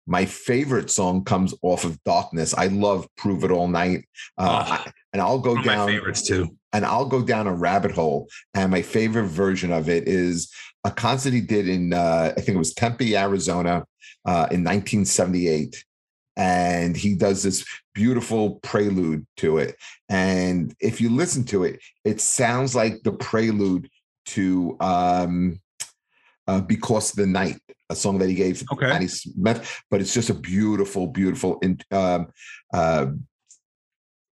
my 0.06 0.24
favorite 0.26 0.90
song 0.90 1.24
comes 1.24 1.54
off 1.62 1.84
of 1.84 2.02
Darkness. 2.04 2.52
I 2.54 2.66
love 2.66 3.06
"Prove 3.16 3.44
It 3.44 3.50
All 3.50 3.68
Night," 3.68 4.06
uh, 4.36 4.64
Oh, 4.68 4.72
I- 4.72 4.92
and 5.12 5.22
I'll 5.22 5.38
go 5.38 5.50
One 5.50 5.60
of 5.60 5.66
my 5.66 5.74
down 5.76 5.88
favorites 5.88 6.22
too. 6.26 6.56
and 6.72 6.84
I'll 6.84 7.06
go 7.06 7.22
down 7.22 7.46
a 7.46 7.54
rabbit 7.54 7.92
hole. 7.92 8.28
And 8.52 8.70
my 8.70 8.82
favorite 8.82 9.28
version 9.28 9.72
of 9.72 9.88
it 9.88 10.08
is 10.08 10.52
a 10.82 10.90
concert 10.90 11.32
he 11.32 11.40
did 11.40 11.68
in 11.68 11.92
uh, 11.94 12.32
I 12.36 12.40
think 12.40 12.56
it 12.56 12.58
was 12.58 12.74
Tempe, 12.74 13.16
Arizona, 13.16 13.84
uh, 14.24 14.48
in 14.50 14.64
1978. 14.64 15.84
And 16.36 16.96
he 16.96 17.14
does 17.14 17.42
this 17.42 17.64
beautiful 17.94 18.56
prelude 18.56 19.24
to 19.36 19.58
it. 19.58 19.76
And 20.08 20.74
if 20.80 21.00
you 21.00 21.10
listen 21.10 21.44
to 21.44 21.62
it, 21.64 21.80
it 22.04 22.20
sounds 22.20 22.74
like 22.74 23.02
the 23.04 23.12
prelude 23.12 23.88
to 24.26 24.76
um, 24.80 25.60
uh, 26.48 26.60
"Because 26.60 27.10
of 27.10 27.16
the 27.16 27.26
Night," 27.26 27.60
a 27.88 27.94
song 27.94 28.18
that 28.18 28.28
he 28.28 28.34
gave 28.34 28.64
Okay. 28.72 28.90
Patti 28.90 29.06
Smith. 29.06 29.82
But 29.90 30.00
it's 30.00 30.12
just 30.12 30.30
a 30.30 30.34
beautiful, 30.34 31.06
beautiful 31.06 31.58
in, 31.60 31.78
um, 31.92 32.32
uh, 32.72 33.06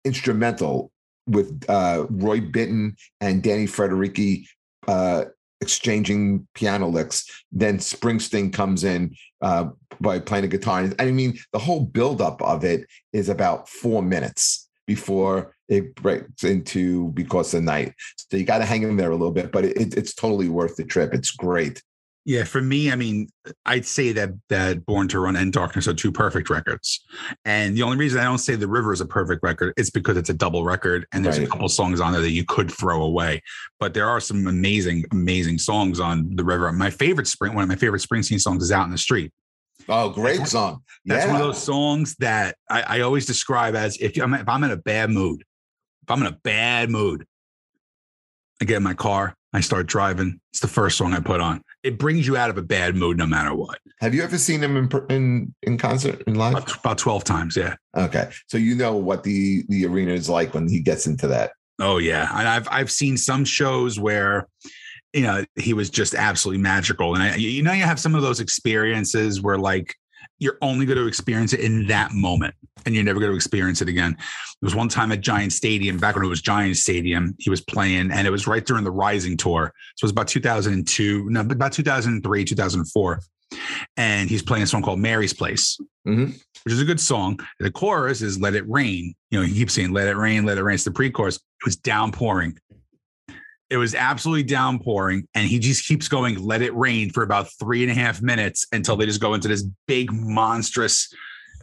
instrumental 0.05 0.91
with 1.27 1.65
uh, 1.69 2.07
Roy 2.11 2.41
Bittan 2.41 2.97
and 3.21 3.43
Danny 3.43 3.67
Federici 3.67 4.47
uh, 4.87 5.27
exchanging 5.65 6.47
piano 6.55 6.87
licks. 6.89 7.19
Then 7.51 7.79
Springsteen 7.79 8.53
comes 8.53 8.85
in 8.85 9.03
uh, 9.41 9.65
by 10.01 10.19
playing 10.19 10.45
a 10.45 10.49
guitar. 10.49 10.91
I 10.99 11.11
mean, 11.11 11.39
the 11.53 11.59
whole 11.67 11.85
buildup 11.99 12.43
of 12.43 12.65
it 12.65 12.81
is 13.13 13.29
about 13.29 13.69
four 13.69 14.03
minutes 14.03 14.69
before 14.87 15.55
it 15.69 15.95
breaks 15.95 16.45
into 16.45 17.11
Because 17.13 17.55
of 17.55 17.61
the 17.61 17.65
Night. 17.65 17.95
So 18.17 18.37
you 18.37 18.45
got 18.45 18.59
to 18.59 18.67
hang 18.67 18.83
in 18.83 18.97
there 18.97 19.11
a 19.11 19.17
little 19.17 19.33
bit, 19.33 19.51
but 19.51 19.65
it, 19.65 19.97
it's 19.97 20.15
totally 20.15 20.49
worth 20.49 20.77
the 20.77 20.85
trip. 20.85 21.15
It's 21.15 21.31
great. 21.31 21.83
Yeah, 22.27 22.45
for 22.45 22.63
me, 22.63 22.91
I 22.91 22.97
mean, 22.97 23.29
I'd 23.67 23.85
say 23.85 24.13
that 24.13 24.31
that 24.49 24.87
Born 24.87 25.09
to 25.09 25.21
Run 25.21 25.37
and 25.37 25.53
Darkness 25.53 25.87
are 25.87 25.93
two 25.93 26.11
perfect 26.11 26.49
records. 26.49 27.05
And 27.45 27.77
the 27.77 27.83
only 27.83 27.99
reason 27.99 28.19
I 28.19 28.25
don't 28.25 28.39
say 28.39 28.55
The 28.55 28.67
River 28.67 28.95
is 28.95 29.03
a 29.03 29.07
perfect 29.07 29.43
record 29.43 29.75
is 29.77 29.91
because 29.91 30.17
it's 30.17 30.31
a 30.31 30.35
double 30.35 30.65
record 30.65 31.07
and 31.13 31.23
there's 31.23 31.37
a 31.37 31.47
couple 31.47 31.69
songs 31.69 32.01
on 32.01 32.13
there 32.13 32.23
that 32.23 32.31
you 32.31 32.45
could 32.47 32.71
throw 32.71 33.03
away. 33.03 33.43
But 33.79 33.93
there 33.93 34.09
are 34.09 34.21
some 34.21 34.47
amazing, 34.47 35.05
amazing 35.13 35.59
songs 35.59 36.01
on 36.01 36.35
The 36.35 36.45
River. 36.45 36.73
My 36.73 36.89
favorite 36.89 37.27
spring, 37.27 37.55
one 37.55 37.63
of 37.63 37.69
my 37.69 37.77
favorite 37.77 38.01
Springsteen 38.01 38.41
songs 38.41 38.63
is 38.63 38.73
Out 38.73 38.87
in 38.87 38.91
the 38.91 38.99
Street. 38.99 39.31
Oh, 39.89 40.09
great 40.09 40.47
song. 40.47 40.83
That's 41.05 41.27
yeah. 41.27 41.33
one 41.33 41.41
of 41.41 41.47
those 41.47 41.63
songs 41.63 42.17
that 42.21 42.57
I, 42.71 42.83
I 42.83 43.01
always 43.01 43.27
describe 43.27 43.75
as 43.75 43.99
if 43.99 44.17
I'm 44.19 44.33
if 44.33 44.49
I'm 44.49 44.65
in 44.65 44.71
a 44.71 44.77
bad 44.77 45.11
mood, 45.11 45.43
if 46.03 46.11
I'm 46.11 46.23
in 46.23 46.29
a 46.29 46.39
bad 46.43 46.89
mood, 46.89 47.27
I 48.63 48.65
get 48.65 48.79
in 48.79 48.83
my 48.83 48.95
car, 48.95 49.35
I 49.53 49.61
start 49.61 49.87
driving. 49.87 50.41
It's 50.53 50.61
the 50.61 50.69
first 50.69 50.97
song 50.97 51.13
I 51.13 51.21
put 51.21 51.41
on. 51.41 51.63
It 51.85 51.99
brings 51.99 52.27
you 52.27 52.37
out 52.37 52.51
of 52.51 52.59
a 52.59 52.63
bad 52.63 52.97
mood 52.97 53.19
no 53.19 53.27
matter 53.27 53.55
what. 53.55 53.79
Have 54.01 54.15
you 54.15 54.23
ever 54.23 54.39
seen 54.39 54.63
him 54.63 54.77
in 54.77 54.91
in, 55.11 55.55
in 55.63 55.79
concert 55.79 56.23
in 56.27 56.35
live? 56.35 56.55
About, 56.55 56.77
about 56.79 56.99
12 56.99 57.25
times, 57.25 57.57
yeah. 57.57 57.77
Okay, 57.97 58.31
so 58.49 58.59
you 58.59 58.75
know 58.75 58.97
what 58.97 59.23
the 59.23 59.65
the 59.69 59.87
arena 59.87 60.13
is 60.13 60.29
like 60.29 60.55
when 60.55 60.69
he 60.69 60.81
gets 60.81 61.07
into 61.07 61.29
that. 61.29 61.53
Oh 61.81 61.99
yeah, 61.99 62.29
and 62.37 62.49
I've 62.49 62.69
I've 62.71 62.91
seen 62.91 63.17
some 63.17 63.45
shows 63.45 64.01
where 64.01 64.49
you 65.13 65.23
know 65.23 65.45
he 65.57 65.75
was 65.75 65.91
just 65.91 66.15
absolutely 66.15 66.63
magical, 66.63 67.15
and 67.15 67.23
I, 67.23 67.37
you 67.37 67.63
know 67.63 67.73
you 67.73 67.85
have 67.85 68.01
some 68.01 68.15
of 68.15 68.23
those 68.23 68.41
experiences 68.41 69.41
where 69.43 69.59
like 69.59 69.95
you're 70.45 70.59
only 70.63 70.87
going 70.87 70.99
to 70.99 71.07
experience 71.07 71.53
it 71.55 71.61
in 71.61 71.87
that 71.87 72.13
moment, 72.13 72.55
and 72.85 72.95
you're 72.95 73.03
never 73.03 73.19
going 73.19 73.33
to 73.33 73.37
experience 73.37 73.81
it 73.81 73.89
again. 73.89 74.13
There 74.13 74.67
was 74.67 74.75
one 74.75 74.89
time 74.89 75.11
at 75.11 75.23
Giant 75.23 75.53
Stadium, 75.53 75.97
back 75.99 76.15
when 76.15 76.25
it 76.25 76.29
was 76.29 76.43
Giant 76.43 76.77
Stadium, 76.77 77.35
he 77.39 77.49
was 77.51 77.63
playing, 77.63 78.13
and 78.13 78.27
it 78.27 78.31
was 78.31 78.47
right 78.47 78.65
during 78.65 78.85
the 78.85 78.91
Rising 78.91 79.37
tour, 79.37 79.73
so 79.97 80.05
it 80.05 80.07
was 80.07 80.13
about 80.13 80.29
2002, 80.29 81.31
no, 81.31 81.41
about 81.41 81.73
2003, 81.73 82.45
2004, 82.45 83.21
and 83.97 84.29
he's 84.29 84.43
playing 84.43 84.63
a 84.63 84.67
song 84.67 84.83
called 84.83 84.99
Mary's 85.01 85.33
Place 85.33 85.79
Mhm. 86.07 86.35
which 86.65 86.75
is 86.75 86.81
a 86.81 86.85
good 86.85 87.01
song. 87.01 87.39
The 87.61 87.71
chorus 87.71 88.21
is 88.21 88.39
"Let 88.39 88.55
It 88.55 88.69
Rain." 88.69 89.15
You 89.31 89.41
know, 89.41 89.47
he 89.47 89.55
keeps 89.55 89.75
saying 89.75 89.93
"Let 89.93 90.09
it 90.09 90.17
rain, 90.17 90.45
let 90.45 90.59
it 90.59 90.63
rain." 90.63 90.75
It's 90.75 90.85
the 90.85 90.91
pre-chorus. 90.91 91.37
It 91.37 91.65
was 91.65 91.77
downpouring. 91.77 92.59
It 93.75 93.79
was 93.79 93.97
absolutely 93.97 94.45
downpouring, 94.45 95.27
and 95.35 95.49
he 95.49 95.59
just 95.59 95.85
keeps 95.85 96.07
going 96.07 96.41
"Let 96.41 96.63
it 96.63 96.73
rain" 96.77 97.11
for 97.11 97.25
about 97.25 97.49
three 97.59 97.83
and 97.83 97.91
a 97.91 97.95
half 97.95 98.23
minutes 98.23 98.69
until 98.71 98.95
they 98.95 99.05
just 99.05 99.21
go 99.21 99.35
into 99.35 99.49
this 99.49 99.65
big 99.89 100.13
monstrous 100.13 101.13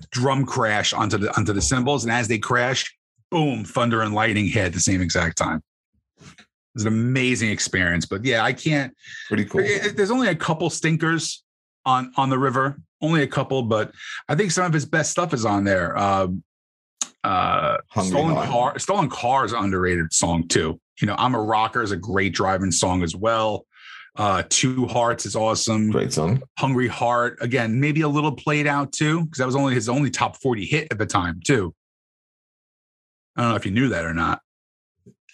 drum 0.10 0.46
crash 0.46 0.92
onto 0.92 1.18
the 1.18 1.34
onto 1.38 1.54
the 1.54 1.62
cymbals, 1.62 2.04
and 2.04 2.12
as 2.12 2.28
they 2.28 2.38
crash, 2.38 2.94
boom, 3.30 3.64
thunder 3.64 4.02
and 4.02 4.14
lightning 4.14 4.46
hit 4.46 4.66
at 4.66 4.74
the 4.74 4.82
same 4.82 5.00
exact 5.00 5.38
time. 5.38 5.64
It 6.20 6.46
was 6.74 6.84
an 6.84 6.90
amazing 6.90 7.50
experience, 7.50 8.06
but 8.06 8.26
yeah, 8.26 8.44
I 8.44 8.52
can't. 8.52 8.94
Pretty 9.30 9.46
cool. 9.46 9.62
There's 9.62 10.12
only 10.12 10.28
a 10.28 10.36
couple 10.36 10.70
stinkers 10.70 11.46
on 11.86 12.12
on 12.18 12.30
the 12.30 12.38
river, 12.38 12.78
only 13.02 13.24
a 13.24 13.28
couple, 13.28 13.64
but 13.64 13.94
I 14.28 14.36
think 14.36 14.52
some 14.52 14.66
of 14.66 14.74
his 14.74 14.86
best 14.86 15.12
stuff 15.12 15.34
is 15.34 15.46
on 15.46 15.64
there. 15.64 15.98
Um, 15.98 16.44
uh, 17.24 17.78
stolen 18.04 18.36
car, 18.48 18.80
stolen 18.80 19.10
car 19.10 19.46
is 19.46 19.54
an 19.54 19.64
underrated 19.64 20.14
song 20.14 20.48
too. 20.48 20.80
You 21.00 21.08
know, 21.08 21.16
I'm 21.18 21.36
a 21.36 21.42
rocker 21.42 21.82
is 21.82 21.92
a 21.92 21.98
great 21.98 22.34
driving 22.34 22.72
song 22.72 23.04
as 23.04 23.16
well. 23.16 23.66
Uh, 24.18 24.44
Two 24.50 24.88
Hearts 24.88 25.26
is 25.26 25.36
awesome. 25.36 25.90
Great 25.90 26.12
song. 26.12 26.44
Hungry 26.60 26.88
Heart 26.88 27.38
again, 27.42 27.80
maybe 27.80 28.02
a 28.02 28.08
little 28.08 28.32
played 28.34 28.68
out 28.68 28.92
too, 28.92 29.22
because 29.22 29.38
that 29.38 29.46
was 29.46 29.56
only 29.56 29.74
his 29.74 29.88
only 29.88 30.10
top 30.10 30.36
40 30.38 30.66
hit 30.66 30.88
at 30.92 30.98
the 30.98 31.06
time 31.06 31.40
too. 31.46 31.74
I 33.36 33.42
don't 33.42 33.52
know 33.52 33.56
if 33.56 33.66
you 33.66 33.72
knew 33.72 33.90
that 33.90 34.04
or 34.06 34.14
not. 34.14 34.42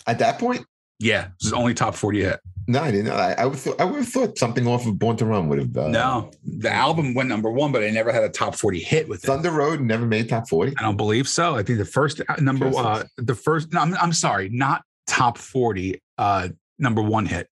At 0.06 0.19
that 0.19 0.39
point, 0.39 0.65
Yeah, 0.99 1.30
this 1.39 1.47
is 1.47 1.53
only 1.53 1.73
top 1.73 1.95
40 1.95 2.23
hit. 2.23 2.39
No, 2.69 2.82
I 2.82 2.91
didn't 2.91 3.06
know. 3.06 3.15
I, 3.15 3.32
I 3.32 3.45
would 3.45 3.58
th- 3.58 3.75
I 3.80 3.86
would 3.86 3.99
have 3.99 4.10
thought 4.10 4.38
something 4.38 4.67
off 4.67 4.86
of 4.86 4.99
Born 4.99 5.15
to 5.17 5.25
Run 5.25 5.47
would 5.47 5.60
have. 5.60 5.77
Uh, 5.77 5.88
no, 5.88 6.32
the 6.43 6.69
album 6.69 7.13
went 7.13 7.30
number 7.30 7.49
one, 7.49 7.71
but 7.71 7.82
it 7.82 7.93
never 7.93 8.12
had 8.12 8.23
a 8.23 8.30
top 8.30 8.56
40 8.56 8.80
hit 8.80 9.08
with 9.08 9.23
it. 9.23 9.27
Thunder 9.27 9.51
Road 9.51 9.80
never 9.80 10.06
made 10.06 10.27
top 10.27 10.49
forty. 10.49 10.73
I 10.77 10.82
don't 10.82 10.97
believe 10.97 11.30
so. 11.30 11.56
I 11.56 11.63
think 11.63 11.80
the 11.80 11.86
first 11.86 12.21
uh, 12.27 12.36
number, 12.41 12.67
uh, 12.67 13.03
the 13.17 13.36
first, 13.36 13.71
no, 13.71 13.80
I'm, 13.80 13.95
I'm 13.95 14.12
sorry, 14.12 14.49
not 14.49 14.84
top 15.06 15.38
40, 15.38 16.01
uh, 16.17 16.49
number 16.77 17.01
one 17.01 17.25
hit. 17.25 17.49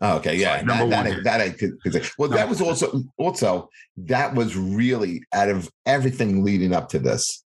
Oh, 0.00 0.16
okay, 0.16 0.36
yeah, 0.36 0.54
Sorry, 0.54 0.64
number 0.64 0.86
that, 0.88 1.04
one 1.04 1.14
that, 1.14 1.24
that 1.24 1.40
I 1.40 1.50
could. 1.50 1.78
Well, 2.18 2.28
that 2.28 2.36
Number 2.36 2.48
was 2.48 2.60
also 2.60 3.04
also 3.18 3.68
that 3.96 4.34
was 4.34 4.56
really 4.56 5.22
out 5.32 5.48
of 5.48 5.70
everything 5.86 6.44
leading 6.44 6.72
up 6.72 6.88
to 6.88 6.98
this, 6.98 7.44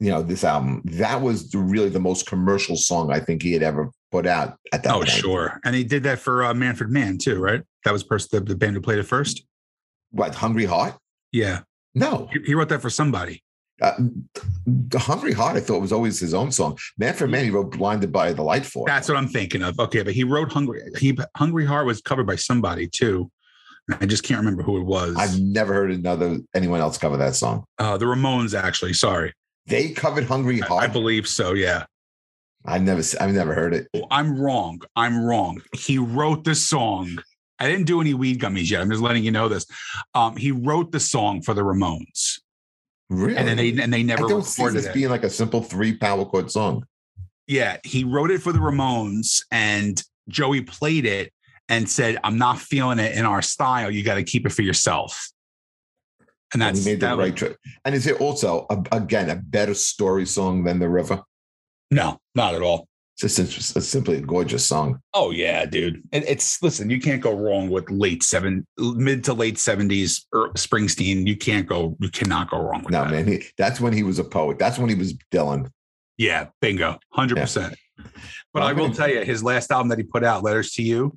you 0.00 0.10
know, 0.10 0.20
this 0.20 0.42
album. 0.42 0.82
That 0.84 1.20
was 1.20 1.54
really 1.54 1.90
the 1.90 2.00
most 2.00 2.26
commercial 2.26 2.76
song 2.76 3.12
I 3.12 3.20
think 3.20 3.42
he 3.42 3.52
had 3.52 3.62
ever 3.62 3.90
put 4.14 4.26
out 4.26 4.56
at 4.72 4.84
that 4.84 4.92
Oh, 4.92 4.98
point. 4.98 5.08
sure. 5.08 5.60
And 5.64 5.74
he 5.74 5.82
did 5.82 6.04
that 6.04 6.20
for 6.20 6.44
uh, 6.44 6.54
Manfred 6.54 6.88
Mann 6.90 7.18
too, 7.18 7.40
right? 7.40 7.62
That 7.84 7.92
was 7.92 8.04
first 8.04 8.30
the, 8.30 8.38
the 8.40 8.54
band 8.54 8.76
who 8.76 8.80
played 8.80 8.98
it 9.00 9.02
first. 9.04 9.44
What 10.12 10.36
Hungry 10.36 10.66
Heart? 10.66 10.94
Yeah. 11.32 11.60
No, 11.96 12.28
He, 12.32 12.38
he 12.46 12.54
wrote 12.54 12.68
that 12.68 12.80
for 12.80 12.90
somebody. 12.90 13.42
uh, 13.82 13.92
the 14.66 14.98
Hungry 15.00 15.32
Heart 15.32 15.56
I 15.56 15.60
thought 15.60 15.80
was 15.80 15.92
always 15.92 16.20
his 16.20 16.32
own 16.32 16.52
song. 16.52 16.78
Manfred 16.96 17.28
Mann 17.30 17.44
he 17.44 17.50
wrote 17.50 17.72
Blinded 17.76 18.12
by 18.12 18.32
the 18.32 18.42
Light 18.42 18.64
for. 18.64 18.86
That's 18.86 19.08
what 19.08 19.16
I'm 19.16 19.26
thinking 19.28 19.62
of. 19.62 19.78
Okay, 19.80 20.02
but 20.04 20.14
he 20.14 20.22
wrote 20.22 20.52
Hungry. 20.52 20.80
He 20.98 21.18
Hungry 21.36 21.66
Heart 21.66 21.86
was 21.86 22.00
covered 22.00 22.26
by 22.26 22.36
somebody 22.36 22.86
too. 22.86 23.30
I 24.00 24.06
just 24.06 24.22
can't 24.22 24.38
remember 24.38 24.62
who 24.62 24.78
it 24.78 24.84
was. 24.84 25.16
I've 25.18 25.38
never 25.40 25.74
heard 25.74 25.90
another 25.90 26.38
anyone 26.54 26.80
else 26.80 26.96
cover 26.98 27.16
that 27.16 27.34
song. 27.34 27.64
uh, 27.80 27.96
the 27.98 28.06
Ramones, 28.06 28.54
actually. 28.58 28.94
Sorry, 28.94 29.32
They 29.66 29.90
covered 29.90 30.24
Hungry 30.24 30.62
I, 30.62 30.66
Heart. 30.66 30.84
I 30.84 30.86
believe 30.86 31.26
so. 31.28 31.52
Yeah, 31.54 31.84
I've 32.66 32.82
never 32.82 33.02
I've 33.20 33.34
never 33.34 33.54
heard 33.54 33.74
it. 33.74 33.88
I'm 34.10 34.38
wrong. 34.40 34.80
I'm 34.96 35.22
wrong. 35.24 35.60
He 35.74 35.98
wrote 35.98 36.44
the 36.44 36.54
song. 36.54 37.18
I 37.58 37.68
didn't 37.68 37.86
do 37.86 38.00
any 38.00 38.14
weed 38.14 38.40
gummies 38.40 38.70
yet. 38.70 38.80
I'm 38.80 38.90
just 38.90 39.02
letting 39.02 39.22
you 39.24 39.30
know 39.30 39.48
this. 39.48 39.66
Um, 40.14 40.36
he 40.36 40.50
wrote 40.50 40.90
the 40.92 41.00
song 41.00 41.40
for 41.42 41.54
the 41.54 41.62
Ramones, 41.62 42.40
Really? 43.10 43.36
and 43.36 43.46
then 43.46 43.56
they 43.58 43.70
and 43.80 43.92
they 43.92 44.00
I 44.00 44.02
never 44.02 44.26
don't 44.26 44.44
see 44.44 44.66
this 44.68 44.86
it. 44.86 44.94
being 44.94 45.10
like 45.10 45.24
a 45.24 45.30
simple 45.30 45.62
three 45.62 45.96
power 45.96 46.24
chord 46.24 46.50
song. 46.50 46.86
Yeah, 47.46 47.76
he 47.84 48.04
wrote 48.04 48.30
it 48.30 48.42
for 48.42 48.52
the 48.52 48.58
Ramones, 48.58 49.42
and 49.50 50.02
Joey 50.28 50.62
played 50.62 51.04
it 51.04 51.32
and 51.68 51.88
said, 51.88 52.18
"I'm 52.24 52.38
not 52.38 52.58
feeling 52.58 52.98
it 52.98 53.14
in 53.16 53.24
our 53.26 53.42
style. 53.42 53.90
You 53.90 54.02
got 54.02 54.14
to 54.14 54.24
keep 54.24 54.46
it 54.46 54.50
for 54.52 54.62
yourself." 54.62 55.30
And 56.52 56.62
And 56.62 56.74
that's 56.76 56.84
he 56.84 56.92
made 56.92 57.00
the 57.00 57.06
that 57.08 57.18
right 57.18 57.32
was- 57.32 57.40
choice. 57.40 57.56
And 57.84 57.94
is 57.94 58.06
it 58.06 58.20
also 58.20 58.66
a, 58.70 58.82
again 58.96 59.28
a 59.30 59.36
better 59.36 59.74
story 59.74 60.24
song 60.26 60.64
than 60.64 60.78
the 60.78 60.88
river? 60.88 61.22
No, 61.90 62.18
not 62.34 62.54
at 62.54 62.62
all. 62.62 62.88
It's 63.22 63.36
just 63.36 63.76
it's 63.76 63.86
simply 63.86 64.16
a 64.16 64.20
gorgeous 64.20 64.66
song. 64.66 64.98
Oh 65.12 65.30
yeah, 65.30 65.64
dude. 65.66 66.02
It, 66.10 66.24
it's 66.28 66.60
listen. 66.62 66.90
You 66.90 67.00
can't 67.00 67.22
go 67.22 67.32
wrong 67.32 67.70
with 67.70 67.88
late 67.88 68.24
seven, 68.24 68.66
mid 68.76 69.22
to 69.24 69.34
late 69.34 69.56
seventies 69.58 70.26
er, 70.34 70.48
Springsteen. 70.56 71.24
You 71.24 71.36
can't 71.36 71.66
go. 71.68 71.96
You 72.00 72.08
cannot 72.10 72.50
go 72.50 72.58
wrong 72.60 72.82
with 72.82 72.90
No 72.92 73.04
that. 73.04 73.10
man, 73.12 73.26
he, 73.28 73.44
that's 73.56 73.80
when 73.80 73.92
he 73.92 74.02
was 74.02 74.18
a 74.18 74.24
poet. 74.24 74.58
That's 74.58 74.78
when 74.80 74.88
he 74.88 74.96
was 74.96 75.14
Dylan. 75.32 75.68
Yeah, 76.18 76.48
bingo, 76.60 76.98
hundred 77.12 77.36
percent. 77.38 77.76
But 77.96 78.10
Well, 78.54 78.64
I 78.64 78.72
will 78.72 78.86
gonna- 78.86 78.94
tell 78.96 79.08
you, 79.10 79.24
his 79.24 79.44
last 79.44 79.70
album 79.70 79.88
that 79.90 79.98
he 79.98 80.04
put 80.04 80.24
out, 80.24 80.42
"Letters 80.42 80.72
to 80.72 80.82
You," 80.82 81.16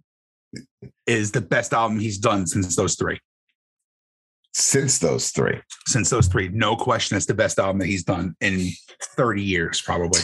is 1.07 1.31
the 1.31 1.41
best 1.41 1.73
album 1.73 1.99
he's 1.99 2.19
done 2.19 2.45
since 2.45 2.75
those 2.75 2.93
three. 2.95 3.19
Since 4.53 4.99
those 4.99 5.29
three, 5.31 5.61
Since 5.87 6.09
those 6.11 6.27
three, 6.27 6.49
no 6.49 6.75
question, 6.75 7.17
it's 7.17 7.25
the 7.27 7.33
best 7.33 7.57
album 7.59 7.79
that 7.79 7.85
he's 7.87 8.03
done 8.03 8.35
in 8.41 8.69
thirty 9.15 9.41
years, 9.43 9.81
probably. 9.81 10.21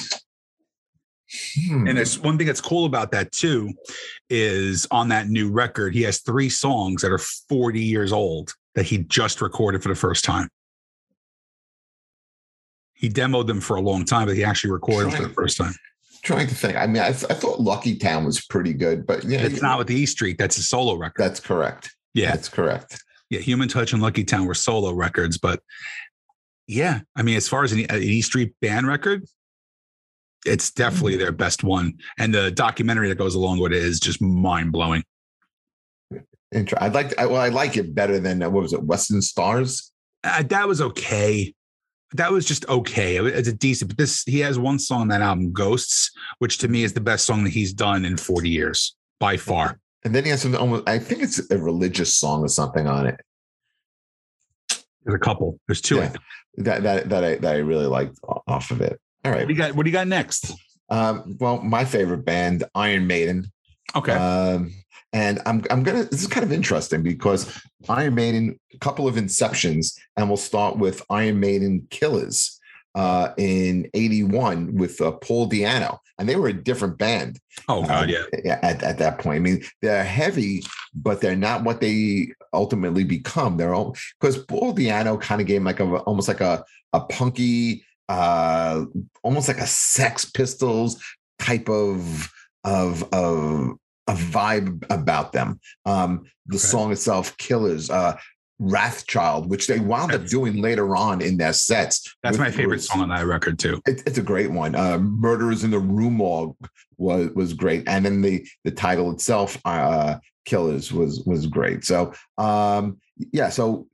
Hmm. 1.67 1.87
And 1.87 1.97
it's 1.97 2.17
one 2.17 2.37
thing 2.37 2.47
that's 2.47 2.61
cool 2.61 2.85
about 2.85 3.11
that 3.11 3.31
too, 3.31 3.71
is 4.29 4.87
on 4.91 5.09
that 5.09 5.29
new 5.29 5.51
record, 5.51 5.93
he 5.93 6.03
has 6.03 6.21
three 6.21 6.49
songs 6.49 7.01
that 7.01 7.11
are 7.11 7.17
40 7.17 7.79
years 7.79 8.11
old 8.11 8.53
that 8.75 8.85
he 8.85 8.99
just 8.99 9.41
recorded 9.41 9.81
for 9.83 9.89
the 9.89 9.95
first 9.95 10.23
time. 10.23 10.49
He 12.93 13.09
demoed 13.09 13.47
them 13.47 13.59
for 13.61 13.75
a 13.75 13.81
long 13.81 14.05
time, 14.05 14.27
but 14.27 14.35
he 14.35 14.43
actually 14.43 14.71
recorded 14.71 15.11
them 15.11 15.21
for 15.21 15.27
the 15.27 15.33
first 15.33 15.57
time. 15.57 15.73
trying 16.23 16.47
to 16.47 16.55
think. 16.55 16.77
I 16.77 16.87
mean, 16.87 17.01
I, 17.01 17.11
th- 17.11 17.29
I 17.29 17.33
thought 17.33 17.59
Lucky 17.59 17.97
Town 17.97 18.25
was 18.25 18.45
pretty 18.45 18.73
good, 18.73 19.05
but 19.05 19.23
yeah, 19.25 19.41
It's 19.41 19.61
not 19.61 19.77
with 19.77 19.87
the 19.87 19.95
E 19.95 20.05
Street, 20.05 20.37
that's 20.37 20.57
a 20.57 20.63
solo 20.63 20.95
record. 20.95 21.21
That's 21.21 21.39
correct. 21.39 21.93
Yeah. 22.13 22.31
That's 22.31 22.47
correct. 22.47 23.03
Yeah. 23.29 23.39
Human 23.39 23.67
Touch 23.67 23.93
and 23.93 24.01
Lucky 24.01 24.23
Town 24.23 24.45
were 24.45 24.53
solo 24.53 24.93
records, 24.93 25.37
but 25.37 25.59
yeah, 26.67 27.01
I 27.15 27.23
mean, 27.23 27.35
as 27.35 27.49
far 27.49 27.63
as 27.63 27.73
an, 27.73 27.81
an 27.89 28.01
E 28.01 28.21
Street 28.21 28.53
band 28.61 28.87
record, 28.87 29.25
it's 30.45 30.71
definitely 30.71 31.17
their 31.17 31.31
best 31.31 31.63
one. 31.63 31.93
And 32.17 32.33
the 32.33 32.51
documentary 32.51 33.09
that 33.09 33.17
goes 33.17 33.35
along 33.35 33.59
with 33.59 33.71
it 33.71 33.83
is 33.83 33.99
just 33.99 34.21
mind 34.21 34.71
blowing. 34.71 35.03
I'd 36.77 36.93
like. 36.93 37.09
To, 37.09 37.27
well, 37.27 37.41
I 37.41 37.49
like 37.49 37.77
it 37.77 37.95
better 37.95 38.19
than 38.19 38.43
uh, 38.43 38.49
what 38.49 38.63
was 38.63 38.73
it? 38.73 38.83
Western 38.83 39.21
Stars. 39.21 39.91
uh, 40.23 40.43
that 40.43 40.67
was 40.67 40.81
okay. 40.81 41.53
That 42.13 42.31
was 42.31 42.45
just 42.45 42.67
okay. 42.69 43.17
It's 43.17 43.47
a 43.47 43.53
decent, 43.53 43.89
but 43.89 43.97
this 43.97 44.23
he 44.23 44.39
has 44.41 44.59
one 44.59 44.77
song 44.77 45.01
on 45.01 45.07
that 45.07 45.21
album, 45.21 45.51
Ghosts, 45.51 46.11
which 46.37 46.59
to 46.59 46.67
me 46.67 46.83
is 46.83 46.93
the 46.93 47.01
best 47.01 47.25
song 47.25 47.43
that 47.43 47.53
he's 47.53 47.73
done 47.73 48.05
in 48.05 48.17
40 48.17 48.49
years 48.49 48.95
by 49.19 49.35
far. 49.35 49.79
And 50.05 50.13
then 50.13 50.25
he 50.25 50.29
has 50.29 50.41
something 50.43 50.59
almost. 50.59 50.87
I 50.87 50.99
think 50.99 51.23
it's 51.23 51.49
a 51.49 51.57
religious 51.57 52.15
song 52.15 52.41
or 52.41 52.49
something 52.49 52.85
on 52.85 53.07
it. 53.07 53.19
There's 55.03 55.15
a 55.15 55.19
couple. 55.19 55.59
There's 55.67 55.81
two. 55.81 55.97
Yeah. 55.97 56.13
That 56.57 56.83
that 56.83 57.09
that 57.09 57.23
I 57.23 57.35
that 57.37 57.55
I 57.55 57.57
really 57.59 57.87
liked 57.87 58.19
off 58.47 58.69
of 58.69 58.81
it. 58.81 58.99
All 59.25 59.31
What 59.31 59.47
do 59.47 59.53
you 59.53 59.59
got? 59.59 59.75
What 59.75 59.83
do 59.83 59.89
you 59.89 59.93
got 59.93 60.07
next? 60.07 60.53
Um, 60.89 61.37
well, 61.39 61.61
my 61.61 61.85
favorite 61.85 62.25
band, 62.25 62.63
Iron 62.75 63.07
Maiden. 63.07 63.51
Okay. 63.95 64.11
Um, 64.11 64.73
and 65.13 65.39
I'm 65.45 65.63
I'm 65.69 65.83
gonna. 65.83 66.03
This 66.03 66.21
is 66.21 66.27
kind 66.27 66.43
of 66.43 66.51
interesting 66.51 67.03
because 67.03 67.61
Iron 67.87 68.15
Maiden, 68.15 68.59
a 68.73 68.77
couple 68.79 69.07
of 69.07 69.15
inceptions, 69.15 69.97
and 70.17 70.27
we'll 70.27 70.37
start 70.37 70.77
with 70.77 71.03
Iron 71.09 71.39
Maiden 71.39 71.87
Killers 71.89 72.59
uh, 72.95 73.29
in 73.37 73.89
'81 73.93 74.75
with 74.75 74.99
uh, 74.99 75.11
Paul 75.11 75.47
Di'Anno, 75.47 75.99
and 76.17 76.27
they 76.27 76.35
were 76.35 76.47
a 76.47 76.53
different 76.53 76.97
band. 76.97 77.39
oh 77.69 77.83
God, 77.83 78.11
um, 78.11 78.25
yeah. 78.43 78.59
At, 78.63 78.81
at 78.83 78.97
that 78.97 79.19
point, 79.19 79.37
I 79.37 79.39
mean, 79.39 79.63
they're 79.81 80.03
heavy, 80.03 80.63
but 80.95 81.21
they're 81.21 81.35
not 81.35 81.63
what 81.63 81.79
they 81.79 82.33
ultimately 82.51 83.03
become. 83.03 83.57
They're 83.57 83.75
all 83.75 83.95
because 84.19 84.43
Paul 84.45 84.73
Di'Anno 84.73 85.21
kind 85.21 85.41
of 85.41 85.47
gave 85.47 85.63
like 85.63 85.79
a 85.79 85.97
almost 85.99 86.27
like 86.27 86.41
a 86.41 86.65
a 86.93 87.01
punky, 87.01 87.85
uh, 88.09 88.85
almost 89.23 89.47
like 89.47 89.57
a 89.59 89.67
Sex 89.67 90.25
Pistols 90.25 91.01
type 91.39 91.69
of 91.69 92.29
of 92.63 93.03
of 93.13 93.77
a 94.07 94.13
vibe 94.13 94.83
about 94.89 95.31
them. 95.33 95.59
Um, 95.85 96.25
the 96.47 96.55
Okay. 96.57 96.67
song 96.67 96.91
itself, 96.91 97.37
Killers, 97.37 97.89
uh, 97.89 98.17
Wrathchild, 98.61 99.47
which 99.47 99.67
they 99.67 99.79
wound 99.79 100.13
up 100.13 100.25
doing 100.27 100.61
later 100.61 100.95
on 100.95 101.21
in 101.21 101.37
their 101.37 101.53
sets. 101.53 102.13
That's 102.23 102.37
my 102.37 102.51
favorite 102.51 102.67
Bruce. 102.77 102.87
song 102.87 103.01
on 103.01 103.09
that 103.09 103.25
record 103.25 103.59
too. 103.59 103.81
It, 103.85 104.03
it's 104.05 104.17
a 104.17 104.21
great 104.21 104.51
one. 104.51 104.75
Uh, 104.75 104.99
Murderers 104.99 105.63
in 105.63 105.71
the 105.71 105.79
Rue 105.79 106.11
Morgue 106.11 106.55
was 106.97 107.29
was 107.31 107.53
great, 107.53 107.83
and 107.87 108.05
then 108.05 108.21
the 108.21 108.45
the 108.63 108.71
title 108.71 109.11
itself, 109.11 109.57
uh, 109.65 110.17
Killers, 110.45 110.91
was 110.93 111.23
was 111.25 111.47
great. 111.47 111.83
So 111.83 112.13
um, 112.37 112.99
yeah, 113.31 113.49
so 113.49 113.87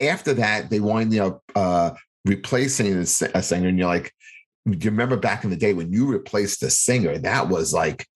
after 0.00 0.34
that, 0.34 0.70
they 0.70 0.80
wind 0.80 1.16
up 1.18 1.42
uh, 1.54 1.92
replacing 2.26 2.92
a, 2.92 3.06
singer, 3.06 3.68
and 3.68 3.78
you're 3.78 3.88
like, 3.88 4.12
do 4.68 4.84
you 4.84 4.90
remember 4.90 5.16
back 5.16 5.44
in 5.44 5.50
the 5.50 5.56
day 5.56 5.72
when 5.72 5.92
you 5.92 6.06
replaced 6.06 6.60
the 6.60 6.70
singer? 6.70 7.18
That 7.18 7.48
was 7.48 7.72
like, 7.72 8.06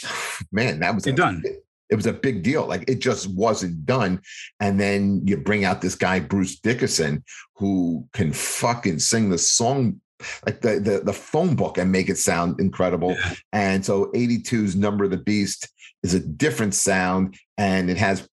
man, 0.52 0.80
that 0.80 0.94
was 0.94 1.06
a- 1.06 1.12
done. 1.12 1.42
It 1.90 1.94
was 1.94 2.06
a 2.06 2.12
big 2.12 2.42
deal. 2.42 2.66
Like 2.66 2.84
it 2.86 2.98
just 2.98 3.30
wasn't 3.30 3.86
done. 3.86 4.20
And 4.60 4.78
then 4.78 5.22
you 5.24 5.38
bring 5.38 5.64
out 5.64 5.80
this 5.80 5.94
guy, 5.94 6.20
Bruce 6.20 6.58
Dickinson, 6.60 7.24
who 7.56 8.06
can 8.12 8.32
fucking 8.32 8.98
sing 8.98 9.30
the 9.30 9.38
song 9.38 10.00
like 10.44 10.60
the 10.60 10.80
the, 10.80 11.00
the 11.04 11.12
phone 11.14 11.54
book 11.54 11.78
and 11.78 11.90
make 11.90 12.10
it 12.10 12.18
sound 12.18 12.60
incredible. 12.60 13.12
Yeah. 13.12 13.34
And 13.54 13.84
so 13.84 14.06
82's 14.12 14.76
Number 14.76 15.04
of 15.04 15.10
the 15.10 15.16
Beast 15.16 15.68
is 16.02 16.12
a 16.12 16.20
different 16.20 16.74
sound 16.74 17.38
and 17.56 17.88
it 17.88 17.96
has 17.96 18.28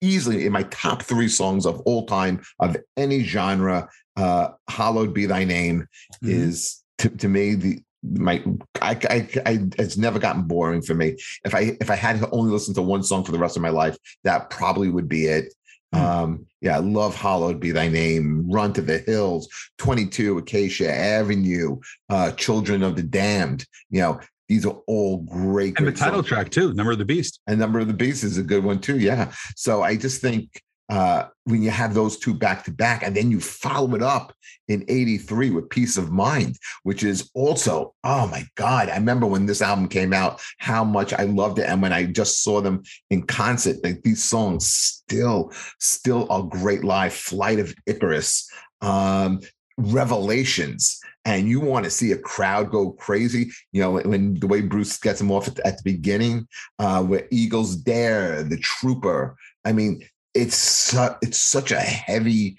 easily 0.00 0.46
in 0.46 0.52
my 0.52 0.62
top 0.64 1.02
three 1.02 1.28
songs 1.28 1.66
of 1.66 1.80
all 1.80 2.06
time 2.06 2.42
of 2.58 2.76
any 2.96 3.22
genre. 3.22 3.88
Uh, 4.16 4.50
Hallowed 4.68 5.14
Be 5.14 5.26
Thy 5.26 5.44
Name 5.44 5.86
Mhm. 6.22 6.28
is 6.30 6.82
to, 6.98 7.08
to 7.08 7.28
me 7.28 7.54
the 7.54 7.82
my 8.02 8.42
I, 8.80 8.98
I 9.10 9.28
I 9.46 9.58
it's 9.78 9.96
never 9.98 10.18
gotten 10.18 10.42
boring 10.42 10.82
for 10.82 10.94
me. 10.94 11.16
If 11.44 11.54
I 11.54 11.76
if 11.80 11.90
I 11.90 11.96
had 11.96 12.18
to 12.20 12.30
only 12.30 12.50
listen 12.50 12.74
to 12.74 12.82
one 12.82 13.02
song 13.02 13.24
for 13.24 13.32
the 13.32 13.38
rest 13.38 13.56
of 13.56 13.62
my 13.62 13.68
life, 13.68 13.96
that 14.24 14.50
probably 14.50 14.88
would 14.88 15.08
be 15.08 15.26
it. 15.26 15.52
Hmm. 15.92 16.00
Um, 16.00 16.46
yeah, 16.60 16.76
I 16.76 16.80
love 16.80 17.14
Hallowed 17.14 17.60
Be 17.60 17.72
Thy 17.72 17.88
Name, 17.88 18.50
Run 18.50 18.72
to 18.74 18.82
the 18.82 18.98
Hills, 18.98 19.48
22 19.78 20.38
Acacia 20.38 20.90
Avenue, 20.92 21.78
uh, 22.08 22.32
Children 22.32 22.82
of 22.82 22.96
the 22.96 23.02
Damned. 23.02 23.66
You 23.90 24.00
know, 24.00 24.20
these 24.50 24.66
are 24.66 24.82
all 24.88 25.18
great. 25.18 25.78
and 25.78 25.86
the 25.86 25.92
title 25.92 26.16
songs. 26.16 26.26
track 26.26 26.50
too, 26.50 26.74
Number 26.74 26.90
of 26.90 26.98
the 26.98 27.04
Beast. 27.04 27.40
And 27.46 27.60
Number 27.60 27.78
of 27.78 27.86
the 27.86 27.94
Beast 27.94 28.24
is 28.24 28.36
a 28.36 28.42
good 28.42 28.64
one 28.64 28.80
too. 28.80 28.98
Yeah. 28.98 29.32
So 29.54 29.82
I 29.84 29.96
just 29.96 30.20
think 30.20 30.60
uh, 30.90 31.28
when 31.44 31.62
you 31.62 31.70
have 31.70 31.94
those 31.94 32.18
two 32.18 32.34
back 32.34 32.64
to 32.64 32.72
back, 32.72 33.04
and 33.04 33.16
then 33.16 33.30
you 33.30 33.38
follow 33.38 33.94
it 33.94 34.02
up 34.02 34.34
in 34.66 34.84
'83 34.88 35.50
with 35.50 35.70
"Piece 35.70 35.96
of 35.96 36.10
Mind," 36.10 36.56
which 36.82 37.04
is 37.04 37.30
also, 37.32 37.94
oh 38.02 38.26
my 38.26 38.44
god! 38.56 38.88
I 38.88 38.96
remember 38.96 39.24
when 39.24 39.46
this 39.46 39.62
album 39.62 39.86
came 39.86 40.12
out, 40.12 40.42
how 40.58 40.82
much 40.82 41.12
I 41.12 41.22
loved 41.22 41.60
it, 41.60 41.68
and 41.68 41.80
when 41.80 41.92
I 41.92 42.06
just 42.06 42.42
saw 42.42 42.60
them 42.60 42.82
in 43.10 43.22
concert, 43.22 43.76
like 43.84 44.02
these 44.02 44.24
songs 44.24 44.66
still, 44.66 45.52
still 45.78 46.26
are 46.28 46.42
great 46.42 46.82
live. 46.82 47.14
"Flight 47.14 47.60
of 47.60 47.72
Icarus," 47.86 48.50
um, 48.80 49.42
"Revelations." 49.78 50.99
And 51.24 51.48
you 51.48 51.60
want 51.60 51.84
to 51.84 51.90
see 51.90 52.12
a 52.12 52.18
crowd 52.18 52.70
go 52.70 52.92
crazy, 52.92 53.50
you 53.72 53.80
know, 53.80 53.92
when 53.92 54.34
the 54.40 54.46
way 54.46 54.62
Bruce 54.62 54.98
gets 54.98 55.18
them 55.18 55.30
off 55.30 55.48
at 55.48 55.56
the, 55.56 55.66
at 55.66 55.76
the 55.76 55.82
beginning, 55.84 56.48
uh, 56.78 57.02
where 57.02 57.26
Eagles 57.30 57.76
Dare, 57.76 58.42
the 58.42 58.56
Trooper. 58.56 59.36
I 59.64 59.72
mean, 59.72 60.02
it's 60.34 60.56
su- 60.56 61.16
it's 61.22 61.38
such 61.38 61.72
a 61.72 61.80
heavy, 61.80 62.56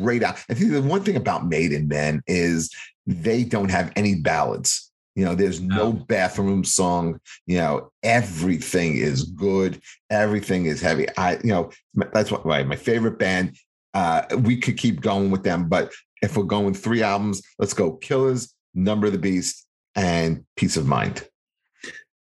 great. 0.00 0.24
I 0.24 0.32
think 0.32 0.72
the 0.72 0.82
one 0.82 1.02
thing 1.02 1.16
about 1.16 1.46
Maiden, 1.46 1.88
man, 1.88 2.22
is 2.26 2.70
they 3.06 3.44
don't 3.44 3.70
have 3.70 3.92
any 3.96 4.14
ballads. 4.16 4.90
You 5.14 5.24
know, 5.24 5.34
there's 5.34 5.60
no 5.60 5.92
bathroom 5.92 6.62
song. 6.64 7.20
You 7.46 7.58
know, 7.58 7.90
everything 8.02 8.96
is 8.96 9.24
good. 9.24 9.80
Everything 10.10 10.66
is 10.66 10.80
heavy. 10.80 11.06
I, 11.16 11.34
you 11.36 11.50
know, 11.50 11.70
that's 12.12 12.30
what 12.30 12.44
right. 12.44 12.66
My 12.66 12.76
favorite 12.76 13.18
band. 13.18 13.56
Uh, 13.94 14.26
we 14.40 14.58
could 14.58 14.76
keep 14.76 15.00
going 15.00 15.30
with 15.30 15.42
them, 15.42 15.70
but 15.70 15.90
if 16.22 16.36
we're 16.36 16.44
going 16.44 16.74
three 16.74 17.02
albums, 17.02 17.42
let's 17.58 17.74
go 17.74 17.92
Killers, 17.92 18.54
Number 18.74 19.06
of 19.06 19.12
the 19.12 19.18
Beast, 19.18 19.66
and 19.94 20.44
Piece 20.56 20.76
of 20.76 20.86
Mind. 20.86 21.26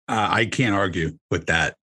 Uh, 0.08 0.28
I 0.32 0.46
can't 0.46 0.76
argue 0.76 1.18
with 1.30 1.48
that. 1.48 1.76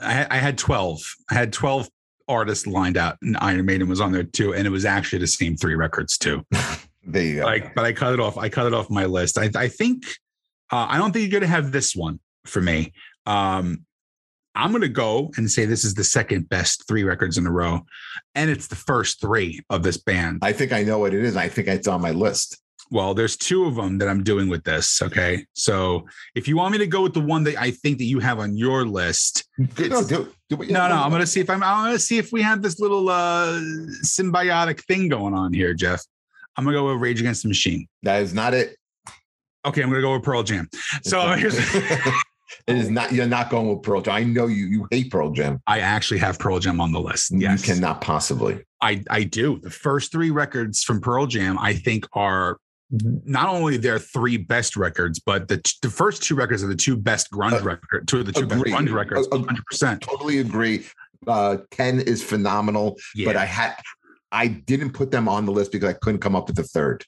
I, 0.00 0.26
I, 0.30 0.36
had 0.36 0.58
12. 0.58 1.02
I 1.30 1.34
had 1.34 1.52
12 1.52 1.88
artists 2.28 2.66
lined 2.66 2.96
out, 2.96 3.16
and 3.22 3.36
Iron 3.40 3.64
Maiden 3.64 3.88
was 3.88 4.00
on 4.00 4.12
there 4.12 4.22
too. 4.22 4.54
And 4.54 4.66
it 4.66 4.70
was 4.70 4.84
actually 4.84 5.20
the 5.20 5.26
same 5.26 5.56
three 5.56 5.74
records 5.74 6.16
too. 6.16 6.44
there 7.04 7.22
you 7.22 7.36
go. 7.36 7.44
Like, 7.44 7.74
but 7.74 7.84
I 7.84 7.92
cut 7.92 8.12
it 8.12 8.20
off. 8.20 8.38
I 8.38 8.48
cut 8.48 8.66
it 8.66 8.74
off 8.74 8.90
my 8.90 9.06
list. 9.06 9.38
I, 9.38 9.50
I 9.56 9.68
think 9.68 10.04
uh, 10.72 10.86
I 10.88 10.98
don't 10.98 11.12
think 11.12 11.22
you're 11.22 11.40
going 11.40 11.48
to 11.48 11.54
have 11.54 11.72
this 11.72 11.94
one 11.94 12.20
for 12.44 12.60
me. 12.60 12.92
Um, 13.26 13.84
I'm 14.56 14.70
going 14.70 14.82
to 14.82 14.88
go 14.88 15.30
and 15.36 15.50
say 15.50 15.66
this 15.66 15.84
is 15.84 15.94
the 15.94 16.04
second 16.04 16.48
best 16.48 16.88
three 16.88 17.04
records 17.04 17.38
in 17.38 17.46
a 17.46 17.52
row. 17.52 17.82
And 18.34 18.50
it's 18.50 18.66
the 18.66 18.76
first 18.76 19.20
three 19.20 19.60
of 19.70 19.82
this 19.82 19.98
band. 19.98 20.38
I 20.42 20.52
think 20.52 20.72
I 20.72 20.82
know 20.82 20.98
what 20.98 21.14
it 21.14 21.24
is. 21.24 21.36
I 21.36 21.48
think 21.48 21.68
it's 21.68 21.86
on 21.86 22.00
my 22.00 22.10
list. 22.10 22.60
Well, 22.90 23.14
there's 23.14 23.36
two 23.36 23.64
of 23.64 23.74
them 23.74 23.98
that 23.98 24.08
I'm 24.08 24.22
doing 24.22 24.48
with 24.48 24.64
this. 24.64 25.02
Okay. 25.02 25.44
So 25.54 26.06
if 26.34 26.46
you 26.48 26.56
want 26.56 26.72
me 26.72 26.78
to 26.78 26.86
go 26.86 27.02
with 27.02 27.14
the 27.14 27.20
one 27.20 27.44
that 27.44 27.56
I 27.60 27.72
think 27.72 27.98
that 27.98 28.04
you 28.04 28.20
have 28.20 28.38
on 28.38 28.56
your 28.56 28.86
list, 28.86 29.44
no, 29.58 30.04
do, 30.04 30.32
do 30.48 30.56
no, 30.56 30.88
no, 30.88 30.94
I'm 30.94 31.10
going 31.10 31.20
to 31.20 31.26
see 31.26 31.40
if 31.40 31.50
I'm, 31.50 31.62
I'm 31.62 31.86
going 31.86 31.96
to 31.96 31.98
see 31.98 32.18
if 32.18 32.32
we 32.32 32.42
have 32.42 32.62
this 32.62 32.78
little 32.78 33.08
uh, 33.08 33.58
symbiotic 34.04 34.80
thing 34.84 35.08
going 35.08 35.34
on 35.34 35.52
here, 35.52 35.74
Jeff. 35.74 36.02
I'm 36.56 36.64
going 36.64 36.74
to 36.74 36.80
go 36.80 36.92
with 36.92 37.02
Rage 37.02 37.20
Against 37.20 37.42
the 37.42 37.48
Machine. 37.48 37.88
That 38.04 38.22
is 38.22 38.32
not 38.32 38.54
it. 38.54 38.76
Okay. 39.66 39.82
I'm 39.82 39.88
going 39.88 40.00
to 40.00 40.06
go 40.06 40.14
with 40.14 40.22
Pearl 40.22 40.44
Jam. 40.44 40.68
So 41.02 41.20
here's. 41.32 41.58
It 42.66 42.76
is 42.76 42.90
not. 42.90 43.12
You're 43.12 43.26
not 43.26 43.50
going 43.50 43.68
with 43.68 43.82
Pearl 43.82 44.00
Jam. 44.00 44.14
I 44.14 44.24
know 44.24 44.46
you. 44.46 44.66
You 44.66 44.88
hate 44.90 45.10
Pearl 45.10 45.30
Jam. 45.30 45.60
I 45.66 45.80
actually 45.80 46.18
have 46.18 46.38
Pearl 46.38 46.58
Jam 46.58 46.80
on 46.80 46.92
the 46.92 47.00
list. 47.00 47.32
Yes, 47.34 47.66
you 47.66 47.74
cannot 47.74 48.00
possibly. 48.00 48.64
I 48.80 49.02
I 49.10 49.24
do. 49.24 49.58
The 49.58 49.70
first 49.70 50.12
three 50.12 50.30
records 50.30 50.82
from 50.82 51.00
Pearl 51.00 51.26
Jam, 51.26 51.58
I 51.58 51.74
think, 51.74 52.06
are 52.12 52.58
not 52.90 53.48
only 53.48 53.76
their 53.76 53.98
three 53.98 54.36
best 54.36 54.76
records, 54.76 55.18
but 55.18 55.48
the 55.48 55.60
the 55.82 55.90
first 55.90 56.22
two 56.22 56.34
records 56.34 56.62
are 56.62 56.68
the 56.68 56.76
two 56.76 56.96
best 56.96 57.30
grunge 57.30 57.60
uh, 57.60 57.64
records. 57.64 58.06
Two 58.06 58.20
of 58.20 58.26
the 58.26 58.32
two 58.32 58.44
agree. 58.44 58.70
best 58.70 58.82
grunge 58.82 58.92
records. 58.92 59.28
Hundred 59.32 59.64
percent. 59.64 60.02
Totally 60.02 60.38
agree. 60.38 60.86
Uh, 61.26 61.58
Ten 61.70 62.00
is 62.00 62.22
phenomenal, 62.22 62.96
yeah. 63.14 63.26
but 63.26 63.36
I 63.36 63.44
had 63.44 63.74
I 64.30 64.48
didn't 64.48 64.90
put 64.90 65.10
them 65.10 65.28
on 65.28 65.46
the 65.46 65.52
list 65.52 65.72
because 65.72 65.88
I 65.88 65.94
couldn't 65.94 66.20
come 66.20 66.36
up 66.36 66.46
with 66.46 66.56
the 66.56 66.62
third. 66.62 67.04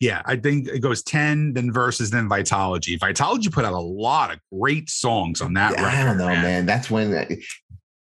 Yeah, 0.00 0.22
I 0.24 0.36
think 0.36 0.68
it 0.68 0.80
goes 0.80 1.02
10, 1.02 1.54
then 1.54 1.72
verses, 1.72 2.10
then 2.10 2.28
Vitalogy. 2.28 2.98
Vitalogy 2.98 3.52
put 3.52 3.64
out 3.64 3.74
a 3.74 3.78
lot 3.78 4.32
of 4.32 4.40
great 4.52 4.90
songs 4.90 5.40
on 5.40 5.54
that 5.54 5.72
yeah, 5.72 5.84
record. 5.84 5.98
I 5.98 6.04
don't 6.04 6.18
know, 6.18 6.26
man. 6.26 6.42
man. 6.42 6.66
That's 6.66 6.90
when 6.90 7.14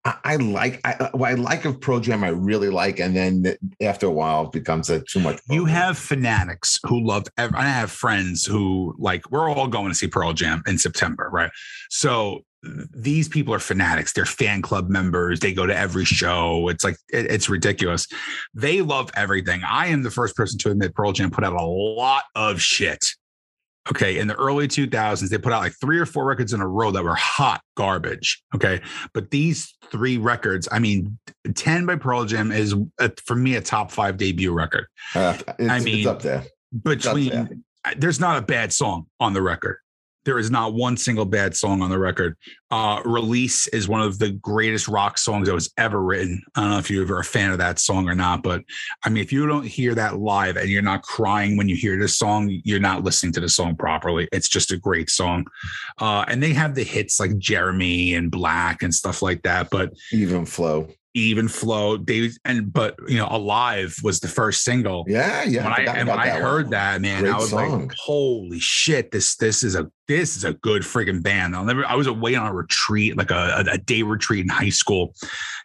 I, 0.07 0.15
I 0.23 0.35
like 0.37 0.79
I, 0.85 0.93
uh, 0.93 1.09
what 1.11 1.31
I 1.31 1.33
like 1.33 1.65
of 1.65 1.81
Pearl 1.81 1.99
Jam, 1.99 2.23
I 2.23 2.29
really 2.29 2.69
like, 2.69 2.99
and 2.99 3.15
then 3.15 3.57
after 3.81 4.07
a 4.07 4.11
while, 4.11 4.45
it 4.45 4.51
becomes 4.53 4.89
a 4.89 5.01
too 5.01 5.19
much. 5.19 5.39
You 5.49 5.65
have 5.65 5.97
fanatics 5.97 6.79
who 6.85 7.05
love. 7.05 7.25
I 7.37 7.67
have 7.67 7.91
friends 7.91 8.45
who 8.45 8.95
like. 8.97 9.29
We're 9.31 9.49
all 9.49 9.67
going 9.67 9.89
to 9.89 9.95
see 9.95 10.07
Pearl 10.07 10.33
Jam 10.33 10.63
in 10.65 10.77
September, 10.77 11.29
right? 11.31 11.51
So 11.89 12.45
these 12.93 13.27
people 13.27 13.53
are 13.53 13.59
fanatics. 13.59 14.13
They're 14.13 14.25
fan 14.25 14.61
club 14.61 14.89
members. 14.89 15.39
They 15.39 15.53
go 15.53 15.65
to 15.65 15.75
every 15.75 16.05
show. 16.05 16.69
It's 16.69 16.83
like 16.83 16.97
it, 17.11 17.25
it's 17.27 17.49
ridiculous. 17.49 18.07
They 18.53 18.81
love 18.81 19.11
everything. 19.15 19.61
I 19.67 19.87
am 19.87 20.03
the 20.03 20.11
first 20.11 20.35
person 20.35 20.57
to 20.59 20.71
admit 20.71 20.95
Pearl 20.95 21.11
Jam 21.11 21.31
put 21.31 21.43
out 21.43 21.53
a 21.53 21.65
lot 21.65 22.23
of 22.35 22.61
shit. 22.61 23.05
Okay, 23.89 24.19
in 24.19 24.27
the 24.27 24.35
early 24.35 24.67
2000s, 24.67 25.29
they 25.29 25.37
put 25.37 25.53
out 25.53 25.61
like 25.61 25.73
three 25.79 25.97
or 25.97 26.05
four 26.05 26.25
records 26.25 26.51
in 26.51 26.59
a 26.59 26.67
row 26.67 26.91
that 26.91 27.03
were 27.03 27.15
hot 27.15 27.61
garbage. 27.77 28.43
Okay, 28.53 28.81
but 29.13 29.31
these 29.31 29.75
three 29.91 30.17
records, 30.17 30.67
I 30.71 30.79
mean, 30.79 31.17
10 31.55 31.85
by 31.85 31.95
Pearl 31.95 32.25
Jam 32.25 32.51
is 32.51 32.75
a, 32.99 33.11
for 33.25 33.35
me 33.35 33.55
a 33.55 33.61
top 33.61 33.91
five 33.91 34.17
debut 34.17 34.51
record. 34.51 34.87
Uh, 35.15 35.37
I 35.59 35.79
mean, 35.79 35.99
it's 35.99 36.07
up 36.07 36.21
there. 36.21 36.43
Between 36.83 37.31
up 37.31 37.47
there. 37.47 37.93
there's 37.97 38.19
not 38.19 38.37
a 38.37 38.41
bad 38.41 38.73
song 38.73 39.05
on 39.21 39.33
the 39.33 39.41
record. 39.41 39.77
There 40.27 40.37
is 40.39 40.51
not 40.51 40.73
one 40.73 40.97
single 40.97 41.23
bad 41.23 41.55
song 41.55 41.81
on 41.81 41.89
the 41.89 41.97
record. 41.97 42.35
Uh, 42.69 43.01
Release 43.05 43.65
is 43.67 43.87
one 43.87 44.01
of 44.01 44.19
the 44.19 44.31
greatest 44.31 44.89
rock 44.89 45.17
songs 45.17 45.47
that 45.47 45.53
was 45.53 45.71
ever 45.77 46.03
written. 46.03 46.43
I 46.53 46.61
don't 46.61 46.71
know 46.71 46.79
if 46.79 46.91
you're 46.91 47.03
ever 47.03 47.19
a 47.19 47.23
fan 47.23 47.51
of 47.51 47.59
that 47.59 47.79
song 47.79 48.09
or 48.09 48.13
not, 48.13 48.43
but 48.43 48.61
I 49.05 49.09
mean, 49.09 49.23
if 49.23 49.31
you 49.31 49.47
don't 49.47 49.65
hear 49.65 49.95
that 49.95 50.19
live 50.19 50.57
and 50.57 50.67
you're 50.67 50.81
not 50.81 51.03
crying 51.03 51.55
when 51.55 51.69
you 51.69 51.77
hear 51.77 51.97
this 51.97 52.17
song, 52.17 52.59
you're 52.65 52.77
not 52.77 53.05
listening 53.05 53.31
to 53.33 53.39
the 53.39 53.47
song 53.47 53.77
properly. 53.77 54.27
It's 54.33 54.49
just 54.49 54.73
a 54.73 54.77
great 54.77 55.09
song. 55.09 55.45
Uh, 55.97 56.25
and 56.27 56.43
they 56.43 56.51
have 56.51 56.75
the 56.75 56.83
hits 56.83 57.21
like 57.21 57.37
Jeremy 57.37 58.13
and 58.13 58.29
Black 58.29 58.83
and 58.83 58.93
stuff 58.93 59.21
like 59.21 59.43
that. 59.43 59.69
But 59.69 59.93
even 60.11 60.45
flow 60.45 60.89
even 61.17 61.47
flow 61.47 61.97
they 61.97 62.29
and 62.45 62.71
but 62.71 62.95
you 63.07 63.17
know 63.17 63.27
alive 63.31 63.95
was 64.03 64.19
the 64.19 64.27
first 64.27 64.63
single 64.63 65.03
yeah 65.07 65.43
yeah 65.43 65.63
when 65.63 65.73
i, 65.73 65.97
and 65.97 66.07
when 66.07 66.19
i 66.19 66.29
heard 66.29 66.65
one. 66.65 66.71
that 66.71 67.01
man 67.01 67.23
Great 67.23 67.33
i 67.33 67.37
was 67.37 67.49
song. 67.49 67.87
like 67.87 67.95
holy 67.97 68.59
shit 68.59 69.11
this 69.11 69.35
this 69.37 69.63
is 69.63 69.75
a 69.75 69.89
this 70.07 70.37
is 70.37 70.43
a 70.43 70.53
good 70.53 70.83
friggin' 70.83 71.23
band 71.23 71.55
i'll 71.55 71.65
never 71.65 71.85
i 71.85 71.95
was 71.95 72.07
away 72.07 72.35
on 72.35 72.45
a 72.45 72.53
retreat 72.53 73.17
like 73.17 73.31
a, 73.31 73.63
a, 73.71 73.77
day 73.79 74.03
retreat 74.03 74.41
in 74.41 74.49
high 74.49 74.69
school 74.69 75.13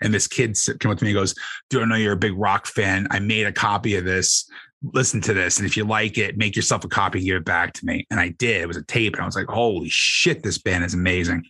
and 0.01 0.15
this 0.15 0.27
kid 0.27 0.57
came 0.81 0.91
up 0.91 0.99
to 0.99 1.05
me 1.05 1.11
and 1.11 1.19
goes 1.19 1.35
do 1.69 1.81
i 1.81 1.85
know 1.85 1.97
you're 1.97 2.13
a 2.13 2.17
big 2.17 2.37
rock 2.37 2.67
fan 2.67 3.07
i 3.11 3.19
made 3.19 3.47
a 3.47 3.53
copy 3.53 3.97
of 3.97 4.05
this 4.05 4.49
listen 4.93 5.21
to 5.23 5.35
this. 5.35 5.59
And 5.59 5.67
if 5.67 5.77
you 5.77 5.85
like 5.85 6.19
it, 6.19 6.37
make 6.37 6.57
yourself 6.57 6.85
a 6.85 6.89
copy, 6.89 7.25
give 7.25 7.37
it 7.37 7.45
back 7.45 7.73
to 7.75 7.87
me. 7.87 8.07
And 8.11 8.19
I 8.19 8.31
did. 8.31 8.63
It 8.63 8.69
was 8.69 8.77
a 8.77 8.83
tape. 8.83 9.15
And 9.15 9.23
I 9.23 9.27
was 9.27 9.37
like, 9.37 9.47
holy 9.47 9.89
shit, 9.89 10.43
this 10.43 10.59
band 10.59 10.85
is 10.85 10.95
amazing. 10.95 11.45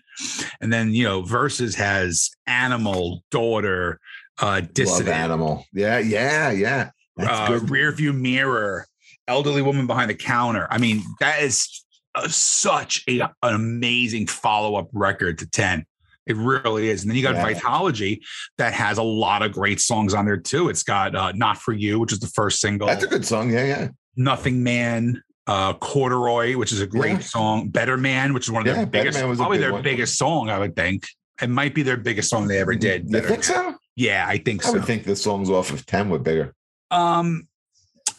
And 0.60 0.72
then, 0.72 0.94
you 0.94 1.04
know, 1.04 1.22
Versus 1.22 1.74
has 1.74 2.30
Animal, 2.46 3.24
Daughter, 3.30 3.98
uh, 4.40 4.60
Dissident. 4.60 5.08
Love 5.08 5.08
Animal. 5.08 5.66
Yeah, 5.72 5.98
yeah, 5.98 6.50
yeah. 6.50 6.90
That's 7.16 7.30
uh, 7.30 7.46
good. 7.48 7.70
Rear 7.70 7.92
View 7.92 8.12
Mirror, 8.12 8.86
Elderly 9.28 9.62
Woman 9.62 9.86
Behind 9.86 10.10
the 10.10 10.14
Counter. 10.14 10.66
I 10.70 10.78
mean, 10.78 11.02
that 11.20 11.42
is 11.42 11.84
uh, 12.14 12.28
such 12.28 13.04
a, 13.08 13.20
an 13.20 13.54
amazing 13.54 14.26
follow 14.26 14.76
up 14.76 14.88
record 14.92 15.38
to 15.38 15.50
10. 15.50 15.86
It 16.26 16.36
really 16.36 16.88
is. 16.88 17.02
And 17.02 17.10
then 17.10 17.16
you 17.16 17.22
got 17.22 17.34
yeah. 17.34 17.52
Vitalogy 17.52 18.20
that 18.58 18.72
has 18.74 18.98
a 18.98 19.02
lot 19.02 19.42
of 19.42 19.52
great 19.52 19.80
songs 19.80 20.14
on 20.14 20.24
there 20.24 20.36
too. 20.36 20.68
It's 20.68 20.84
got 20.84 21.14
uh, 21.14 21.32
Not 21.32 21.58
For 21.58 21.72
You, 21.72 21.98
which 21.98 22.12
is 22.12 22.20
the 22.20 22.28
first 22.28 22.60
single. 22.60 22.86
That's 22.86 23.04
a 23.04 23.08
good 23.08 23.26
song. 23.26 23.50
Yeah, 23.50 23.64
yeah. 23.64 23.88
Nothing 24.16 24.62
Man, 24.62 25.22
uh, 25.46 25.74
Corduroy, 25.74 26.56
which 26.56 26.72
is 26.72 26.80
a 26.80 26.86
great 26.86 27.12
yeah. 27.12 27.18
song. 27.20 27.68
Better 27.68 27.96
Man, 27.96 28.34
which 28.34 28.46
is 28.46 28.52
one 28.52 28.66
of 28.66 28.74
their 28.74 28.86
biggest, 28.86 29.18
probably 29.18 29.58
their 29.58 29.72
one. 29.72 29.82
biggest 29.82 30.16
song, 30.16 30.50
I 30.50 30.58
would 30.58 30.76
think. 30.76 31.04
It 31.40 31.50
might 31.50 31.74
be 31.74 31.82
their 31.82 31.96
biggest 31.96 32.30
song 32.30 32.46
they 32.46 32.58
ever 32.58 32.74
did. 32.74 33.10
You 33.10 33.20
think 33.20 33.44
so? 33.44 33.74
Yeah, 33.96 34.24
I 34.28 34.38
think 34.38 34.64
I 34.64 34.68
so. 34.68 34.74
would 34.74 34.84
think 34.84 35.04
the 35.04 35.16
songs 35.16 35.50
off 35.50 35.70
of 35.70 35.84
10 35.86 36.08
were 36.08 36.18
bigger. 36.18 36.54
Um, 36.90 37.48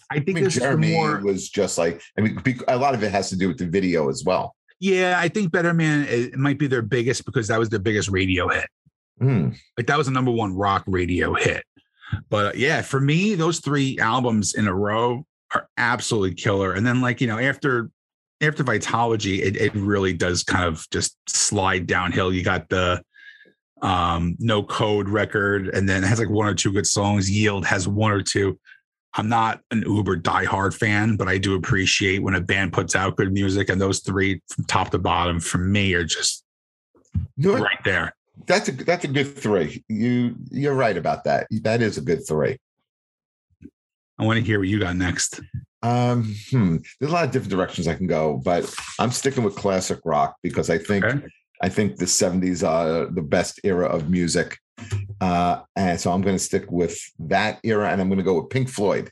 I 0.10 0.20
think 0.20 0.38
I 0.38 0.42
mean, 0.42 0.50
Jeremy 0.50 0.92
more... 0.92 1.20
was 1.20 1.50
just 1.50 1.78
like, 1.78 2.02
I 2.18 2.22
mean, 2.22 2.42
a 2.68 2.78
lot 2.78 2.94
of 2.94 3.04
it 3.04 3.12
has 3.12 3.30
to 3.30 3.38
do 3.38 3.48
with 3.48 3.58
the 3.58 3.68
video 3.68 4.10
as 4.10 4.24
well. 4.26 4.56
Yeah, 4.80 5.16
I 5.18 5.30
think 5.30 5.52
Better 5.52 5.74
Man 5.74 6.06
it 6.10 6.36
might 6.36 6.60
be 6.60 6.68
their 6.68 6.82
biggest 6.82 7.26
because 7.26 7.48
that 7.48 7.58
was 7.58 7.70
their 7.70 7.80
biggest 7.80 8.10
radio 8.10 8.50
hit. 8.50 8.68
Mm. 9.22 9.56
Like 9.78 9.88
that 9.88 9.98
was 9.98 10.08
a 10.08 10.12
number 10.12 10.32
one 10.32 10.54
rock 10.54 10.84
radio 10.88 11.34
hit. 11.34 11.64
But 12.30 12.58
yeah, 12.58 12.82
for 12.82 13.00
me, 13.00 13.36
those 13.36 13.60
three 13.60 13.98
albums 14.00 14.54
in 14.54 14.68
a 14.68 14.74
row 14.74 15.26
are 15.54 15.68
absolutely 15.78 16.36
killer. 16.36 16.74
And 16.74 16.86
then, 16.86 17.02
like 17.02 17.22
you 17.22 17.28
know, 17.28 17.40
after 17.40 17.90
after 18.42 18.64
Vitalogy, 18.64 19.40
it, 19.40 19.56
it 19.56 19.74
really 19.76 20.14
does 20.14 20.44
kind 20.44 20.66
of 20.66 20.88
just 20.92 21.18
slide 21.28 21.88
downhill. 21.88 22.34
You 22.34 22.44
got 22.44 22.70
the 22.70 23.02
um 23.82 24.36
no 24.40 24.64
code 24.64 25.10
record, 25.10 25.70
and 25.70 25.88
then 25.88 26.04
it 26.04 26.08
has 26.08 26.20
like 26.20 26.30
one 26.30 26.48
or 26.48 26.54
two 26.54 26.72
good 26.72 26.88
songs. 26.88 27.30
Yield 27.30 27.66
has 27.66 27.88
one 27.88 28.12
or 28.12 28.22
two. 28.22 28.60
I'm 29.16 29.30
not 29.30 29.62
an 29.70 29.84
uber 29.84 30.18
diehard 30.18 30.74
fan, 30.74 31.18
but 31.18 31.28
I 31.28 31.38
do 31.38 31.56
appreciate 31.56 32.24
when 32.24 32.34
a 32.34 32.42
band 32.42 32.74
puts 32.74 32.96
out 32.96 33.16
good 33.16 33.32
music. 33.32 33.70
And 33.70 33.80
those 33.80 34.00
three 34.00 34.42
from 34.48 34.64
top 34.66 34.90
to 34.90 34.98
bottom 34.98 35.40
for 35.40 35.60
me 35.60 35.94
are 35.94 36.04
just 36.04 36.44
right 37.38 37.84
there. 37.86 38.16
That's 38.48 38.70
a 38.70 38.72
that's 38.72 39.06
a 39.06 39.08
good 39.08 39.38
three. 39.38 39.84
You 39.88 40.36
you're 40.50 40.74
right 40.74 40.98
about 40.98 41.26
that. 41.26 41.48
That 41.62 41.82
is 41.82 41.98
a 41.98 42.02
good 42.02 42.28
three. 42.28 42.58
I 44.24 44.26
want 44.26 44.40
to 44.40 44.46
hear 44.46 44.60
what 44.60 44.70
you 44.70 44.80
got 44.80 44.96
next. 44.96 45.42
Um, 45.82 46.34
hmm. 46.50 46.78
There's 46.98 47.12
a 47.12 47.14
lot 47.14 47.26
of 47.26 47.32
different 47.32 47.52
directions 47.52 47.90
I 47.90 47.96
can 47.96 48.08
go, 48.08 48.42
but 48.46 48.74
I'm 48.98 49.12
sticking 49.12 49.44
with 49.44 49.58
classic 49.58 50.00
rock 50.06 50.38
because 50.42 50.70
I 50.70 50.78
think 50.78 51.04
Okay. 51.04 51.28
I 51.62 51.68
think 51.68 51.98
the 51.98 52.06
70s 52.06 52.66
are 52.66 53.12
the 53.12 53.22
best 53.22 53.60
era 53.66 53.86
of 53.86 54.10
music. 54.10 54.58
Uh, 55.20 55.62
and 55.76 56.00
so 56.00 56.12
I'm 56.12 56.22
going 56.22 56.36
to 56.36 56.44
stick 56.44 56.72
with 56.72 56.98
that 57.20 57.60
era 57.64 57.90
and 57.90 58.02
I'm 58.02 58.08
going 58.08 58.18
to 58.18 58.24
go 58.24 58.40
with 58.40 58.50
Pink 58.50 58.70
Floyd. 58.70 59.12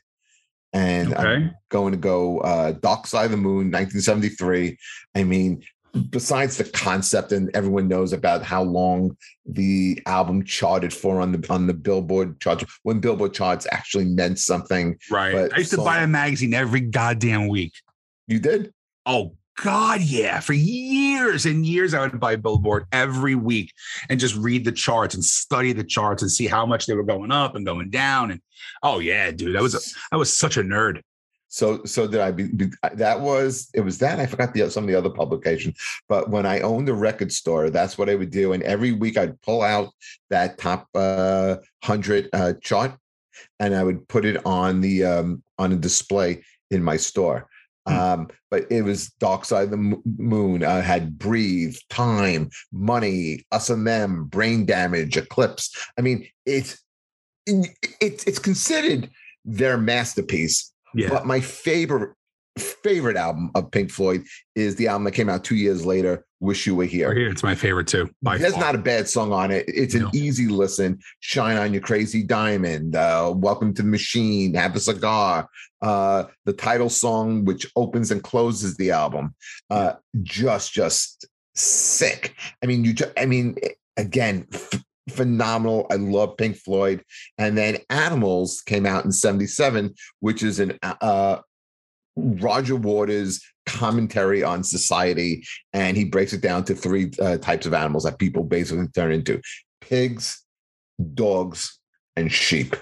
And 0.72 1.14
I'm 1.14 1.54
going 1.68 1.92
to 1.92 1.98
go 1.98 2.38
uh, 2.38 2.72
Dark 2.72 3.06
Side 3.06 3.26
of 3.26 3.30
the 3.32 3.36
Moon, 3.36 3.70
1973. 3.70 4.78
I 5.14 5.24
mean, 5.24 5.62
besides 6.10 6.56
the 6.56 6.64
concept, 6.64 7.32
and 7.32 7.50
everyone 7.54 7.88
knows 7.88 8.12
about 8.12 8.42
how 8.42 8.62
long 8.62 9.16
the 9.46 10.00
album 10.06 10.44
charted 10.44 10.92
for 10.92 11.20
on 11.20 11.32
the 11.32 11.46
on 11.50 11.66
the 11.66 11.74
Billboard 11.74 12.40
charts, 12.40 12.64
when 12.82 13.00
Billboard 13.00 13.34
charts 13.34 13.66
actually 13.70 14.06
meant 14.06 14.38
something. 14.38 14.98
Right. 15.10 15.32
But 15.32 15.54
I 15.54 15.58
used 15.58 15.70
to 15.70 15.76
so- 15.76 15.84
buy 15.84 16.02
a 16.02 16.06
magazine 16.06 16.54
every 16.54 16.80
goddamn 16.80 17.48
week. 17.48 17.72
You 18.26 18.38
did? 18.38 18.72
Oh 19.04 19.34
God, 19.62 20.00
yeah. 20.00 20.40
For 20.40 20.54
years 20.54 21.44
and 21.44 21.66
years, 21.66 21.92
I 21.92 22.00
would 22.00 22.18
buy 22.18 22.36
Billboard 22.36 22.86
every 22.90 23.34
week 23.34 23.72
and 24.08 24.18
just 24.18 24.34
read 24.36 24.64
the 24.64 24.72
charts 24.72 25.14
and 25.14 25.24
study 25.24 25.72
the 25.72 25.84
charts 25.84 26.22
and 26.22 26.30
see 26.30 26.46
how 26.46 26.64
much 26.64 26.86
they 26.86 26.94
were 26.94 27.02
going 27.02 27.30
up 27.30 27.54
and 27.54 27.66
going 27.66 27.90
down. 27.90 28.30
And 28.30 28.40
oh 28.82 29.00
yeah, 29.00 29.30
dude, 29.30 29.56
I 29.56 29.60
was 29.60 29.74
a, 29.74 29.80
I 30.10 30.16
was 30.16 30.34
such 30.34 30.56
a 30.56 30.62
nerd. 30.62 31.02
So, 31.52 31.84
so 31.84 32.06
did 32.06 32.20
I. 32.20 32.30
Be, 32.30 32.44
be, 32.44 32.70
that 32.94 33.20
was 33.20 33.68
it. 33.74 33.82
Was 33.82 33.98
that 33.98 34.18
I 34.18 34.24
forgot 34.24 34.54
the 34.54 34.70
some 34.70 34.84
of 34.84 34.88
the 34.88 34.96
other 34.96 35.10
publications, 35.10 35.78
but 36.08 36.30
when 36.30 36.46
I 36.46 36.60
owned 36.60 36.88
a 36.88 36.94
record 36.94 37.30
store, 37.30 37.68
that's 37.68 37.98
what 37.98 38.08
I 38.08 38.14
would 38.14 38.30
do. 38.30 38.54
And 38.54 38.62
every 38.62 38.92
week 38.92 39.18
I'd 39.18 39.38
pull 39.42 39.60
out 39.60 39.90
that 40.30 40.56
top 40.56 40.88
uh, 40.94 41.56
hundred 41.84 42.30
uh, 42.32 42.54
chart, 42.62 42.96
and 43.60 43.74
I 43.74 43.84
would 43.84 44.08
put 44.08 44.24
it 44.24 44.44
on 44.46 44.80
the 44.80 45.04
um, 45.04 45.42
on 45.58 45.72
a 45.72 45.76
display 45.76 46.42
in 46.70 46.82
my 46.82 46.96
store. 46.96 47.46
Hmm. 47.86 47.98
Um, 47.98 48.28
but 48.50 48.64
it 48.70 48.80
was 48.80 49.10
Dark 49.20 49.44
Side 49.44 49.64
of 49.64 49.70
the 49.72 50.00
Moon. 50.16 50.64
I 50.64 50.80
had 50.80 51.18
Breathe, 51.18 51.76
Time, 51.90 52.48
Money, 52.72 53.44
Us 53.52 53.68
and 53.68 53.86
Them, 53.86 54.24
Brain 54.24 54.64
Damage, 54.64 55.18
Eclipse. 55.18 55.76
I 55.98 56.00
mean, 56.00 56.26
it's 56.46 56.82
it's 57.46 58.24
it's 58.24 58.38
considered 58.38 59.10
their 59.44 59.76
masterpiece. 59.76 60.71
Yeah. 60.94 61.08
But 61.08 61.26
my 61.26 61.40
favorite 61.40 62.14
favorite 62.58 63.16
album 63.16 63.50
of 63.54 63.70
Pink 63.70 63.90
Floyd 63.90 64.24
is 64.54 64.76
the 64.76 64.86
album 64.88 65.04
that 65.04 65.12
came 65.12 65.30
out 65.30 65.42
two 65.42 65.56
years 65.56 65.86
later, 65.86 66.26
"Wish 66.40 66.66
You 66.66 66.74
Were 66.74 66.84
Here." 66.84 67.14
here, 67.14 67.30
it's 67.30 67.42
my 67.42 67.54
favorite 67.54 67.86
too. 67.86 68.10
By 68.20 68.36
There's 68.36 68.52
far. 68.52 68.60
not 68.60 68.74
a 68.74 68.78
bad 68.78 69.08
song 69.08 69.32
on 69.32 69.50
it. 69.50 69.64
It's 69.68 69.94
an 69.94 70.08
easy 70.12 70.48
listen. 70.48 70.98
"Shine 71.20 71.56
on 71.56 71.72
Your 71.72 71.80
Crazy 71.80 72.22
Diamond," 72.22 72.94
uh, 72.94 73.32
"Welcome 73.34 73.72
to 73.74 73.82
the 73.82 73.88
Machine," 73.88 74.52
"Have 74.54 74.76
a 74.76 74.80
Cigar," 74.80 75.48
uh, 75.80 76.24
the 76.44 76.52
title 76.52 76.90
song, 76.90 77.46
which 77.46 77.70
opens 77.74 78.10
and 78.10 78.22
closes 78.22 78.76
the 78.76 78.90
album. 78.90 79.34
Uh, 79.70 79.94
just, 80.22 80.74
just 80.74 81.26
sick. 81.54 82.34
I 82.62 82.66
mean, 82.66 82.84
you. 82.84 82.92
Just, 82.92 83.12
I 83.16 83.24
mean, 83.24 83.56
again. 83.96 84.46
F- 84.52 84.84
phenomenal. 85.12 85.86
I 85.90 85.96
love 85.96 86.36
pink 86.36 86.56
floyd. 86.56 87.04
And 87.38 87.56
then 87.56 87.78
animals 87.90 88.62
came 88.62 88.86
out 88.86 89.04
in 89.04 89.12
77 89.12 89.94
which 90.20 90.42
is 90.42 90.60
an 90.60 90.78
uh 90.82 91.38
roger 92.16 92.76
waters 92.76 93.40
commentary 93.64 94.42
on 94.42 94.62
society 94.62 95.44
and 95.72 95.96
he 95.96 96.04
breaks 96.04 96.32
it 96.32 96.42
down 96.42 96.64
to 96.64 96.74
three 96.74 97.10
uh, 97.20 97.38
types 97.38 97.64
of 97.64 97.72
animals 97.72 98.04
that 98.04 98.18
people 98.18 98.42
basically 98.42 98.88
turn 98.88 99.12
into 99.12 99.40
pigs 99.80 100.42
dogs 101.14 101.78
and 102.16 102.32
sheep. 102.32 102.76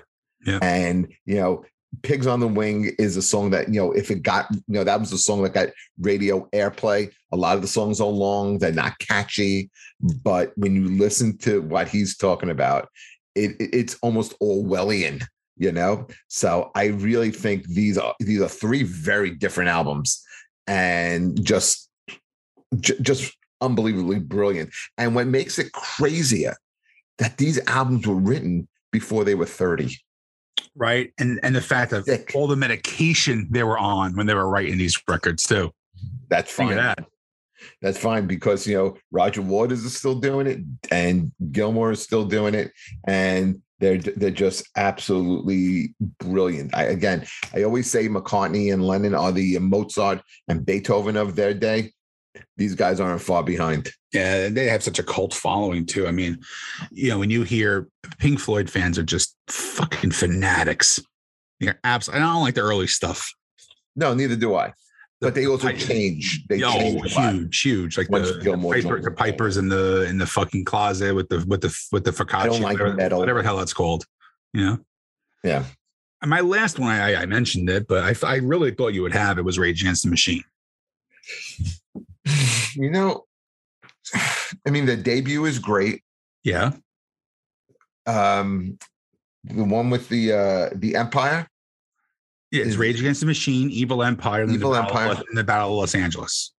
Yeah. 0.46 0.58
and 0.62 1.12
you 1.26 1.36
know 1.36 1.64
pigs 2.02 2.26
on 2.26 2.40
the 2.40 2.48
wing 2.48 2.92
is 2.98 3.16
a 3.16 3.22
song 3.22 3.50
that 3.50 3.68
you 3.72 3.80
know 3.80 3.92
if 3.92 4.10
it 4.10 4.22
got 4.22 4.46
you 4.52 4.62
know 4.68 4.84
that 4.84 5.00
was 5.00 5.12
a 5.12 5.18
song 5.18 5.42
that 5.42 5.54
got 5.54 5.68
radio 6.00 6.48
airplay. 6.54 7.10
A 7.32 7.36
lot 7.36 7.56
of 7.56 7.62
the 7.62 7.68
songs 7.68 8.00
are 8.00 8.06
long 8.08 8.58
they're 8.58 8.72
not 8.72 8.98
catchy 8.98 9.70
but 10.24 10.52
when 10.56 10.74
you 10.74 10.88
listen 10.88 11.36
to 11.38 11.62
what 11.62 11.88
he's 11.88 12.16
talking 12.16 12.50
about 12.50 12.88
it, 13.34 13.52
it- 13.60 13.74
it's 13.74 13.96
almost 14.02 14.38
orwellian 14.40 15.22
you 15.56 15.70
know? 15.72 16.06
So 16.28 16.70
i 16.74 16.86
really 16.86 17.30
think 17.30 17.66
these 17.68 17.98
are 17.98 18.14
these 18.20 18.40
are 18.40 18.48
three 18.48 18.82
very 18.82 19.30
different 19.30 19.68
albums 19.70 20.22
and 20.66 21.42
just 21.44 21.88
j- 22.78 22.98
just 23.02 23.36
unbelievably 23.60 24.20
brilliant. 24.20 24.70
And 24.96 25.14
what 25.14 25.26
makes 25.26 25.58
it 25.58 25.72
crazier 25.72 26.56
that 27.18 27.36
these 27.36 27.58
albums 27.66 28.06
were 28.06 28.14
written 28.14 28.68
before 28.92 29.24
they 29.24 29.34
were 29.34 29.46
30 29.46 29.96
right. 30.74 31.12
And 31.18 31.40
and 31.42 31.54
the 31.54 31.60
fact 31.60 31.90
that 31.90 32.04
Sick. 32.04 32.32
all 32.34 32.46
the 32.46 32.56
medication 32.56 33.48
they 33.50 33.62
were 33.64 33.78
on 33.78 34.16
when 34.16 34.26
they 34.26 34.34
were 34.34 34.48
writing 34.48 34.78
these 34.78 35.00
records 35.08 35.44
too. 35.44 35.72
that's 36.28 36.50
fine 36.50 36.76
that. 36.76 37.04
that's 37.82 37.98
fine 37.98 38.26
because 38.26 38.66
you 38.66 38.76
know 38.76 38.96
Roger 39.10 39.42
Waters 39.42 39.84
is 39.84 39.96
still 39.96 40.18
doing 40.18 40.46
it 40.46 40.60
and 40.90 41.32
Gilmour 41.50 41.92
is 41.92 42.02
still 42.02 42.24
doing 42.24 42.54
it 42.54 42.72
and 43.06 43.60
they're 43.80 43.98
they're 43.98 44.30
just 44.30 44.68
absolutely 44.76 45.94
brilliant. 46.18 46.74
I 46.74 46.84
again 46.84 47.26
I 47.54 47.62
always 47.62 47.90
say 47.90 48.08
McCartney 48.08 48.72
and 48.72 48.86
Lennon 48.86 49.14
are 49.14 49.32
the 49.32 49.58
Mozart 49.58 50.22
and 50.48 50.64
Beethoven 50.64 51.16
of 51.16 51.34
their 51.34 51.54
day. 51.54 51.92
These 52.56 52.74
guys 52.74 53.00
aren't 53.00 53.20
far 53.20 53.42
behind. 53.42 53.90
Yeah, 54.12 54.48
they 54.48 54.66
have 54.68 54.82
such 54.82 54.98
a 54.98 55.02
cult 55.02 55.34
following 55.34 55.86
too. 55.86 56.06
I 56.06 56.12
mean, 56.12 56.38
you 56.90 57.10
know, 57.10 57.18
when 57.18 57.30
you 57.30 57.42
hear 57.42 57.88
Pink 58.18 58.38
Floyd 58.38 58.70
fans 58.70 58.98
are 58.98 59.02
just 59.02 59.36
fucking 59.48 60.12
fanatics. 60.12 61.00
They're 61.58 61.78
absolutely. 61.84 62.22
I 62.22 62.32
don't 62.32 62.42
like 62.42 62.54
the 62.54 62.62
early 62.62 62.86
stuff. 62.86 63.32
No, 63.96 64.14
neither 64.14 64.36
do 64.36 64.54
I. 64.54 64.72
But 65.20 65.34
they 65.34 65.46
also 65.46 65.68
I- 65.68 65.74
change. 65.74 66.46
They 66.48 66.62
oh, 66.62 66.72
change 66.72 67.14
huge, 67.14 67.60
huge. 67.60 67.98
Like 67.98 68.10
Once 68.10 68.32
the, 68.32 68.38
the, 68.38 68.56
Piper, 68.56 69.02
the 69.02 69.10
Pipers 69.10 69.56
in 69.58 69.68
the 69.68 70.06
in 70.08 70.16
the 70.18 70.26
fucking 70.26 70.64
closet 70.64 71.14
with 71.14 71.28
the 71.28 71.44
with 71.46 71.60
the 71.60 71.76
with 71.92 72.04
the 72.04 72.10
focaccia, 72.10 72.34
I 72.34 72.46
don't 72.46 72.62
like 72.62 72.78
whatever, 72.78 72.96
metal. 72.96 73.18
whatever 73.18 73.42
the 73.42 73.48
hell 73.48 73.60
it's 73.60 73.74
called. 73.74 74.04
You 74.54 74.64
know. 74.64 74.78
Yeah. 75.44 75.64
And 76.22 76.30
my 76.30 76.40
last 76.40 76.78
one, 76.78 76.90
I, 76.90 77.22
I 77.22 77.26
mentioned 77.26 77.70
it, 77.70 77.88
but 77.88 78.24
I, 78.24 78.26
I 78.26 78.36
really 78.36 78.72
thought 78.72 78.88
you 78.88 79.02
would 79.02 79.12
have 79.12 79.38
it 79.38 79.44
was 79.44 79.58
Rage 79.58 79.80
Against 79.80 80.04
the 80.04 80.10
Machine. 80.10 80.44
You 82.74 82.90
know, 82.90 83.24
I 84.66 84.70
mean, 84.70 84.86
the 84.86 84.96
debut 84.96 85.44
is 85.44 85.58
great. 85.58 86.02
Yeah, 86.44 86.72
Um, 88.06 88.78
the 89.44 89.64
one 89.64 89.90
with 89.90 90.08
the 90.08 90.32
uh 90.32 90.70
the 90.74 90.96
Empire. 90.96 91.46
yeah. 92.50 92.60
It's 92.62 92.70
Is- 92.70 92.76
Rage 92.76 93.00
Against 93.00 93.20
the 93.20 93.26
Machine, 93.26 93.70
Evil 93.70 94.02
Empire, 94.02 94.42
and 94.42 94.52
Evil 94.52 94.70
the 94.72 94.80
Battle 94.80 94.90
of 94.96 95.02
Empire. 95.02 95.14
Los- 95.14 95.24
and 95.28 95.38
the 95.38 95.44
Battle 95.44 95.70
of 95.70 95.76
Los 95.76 95.94
Angeles. 95.94 96.52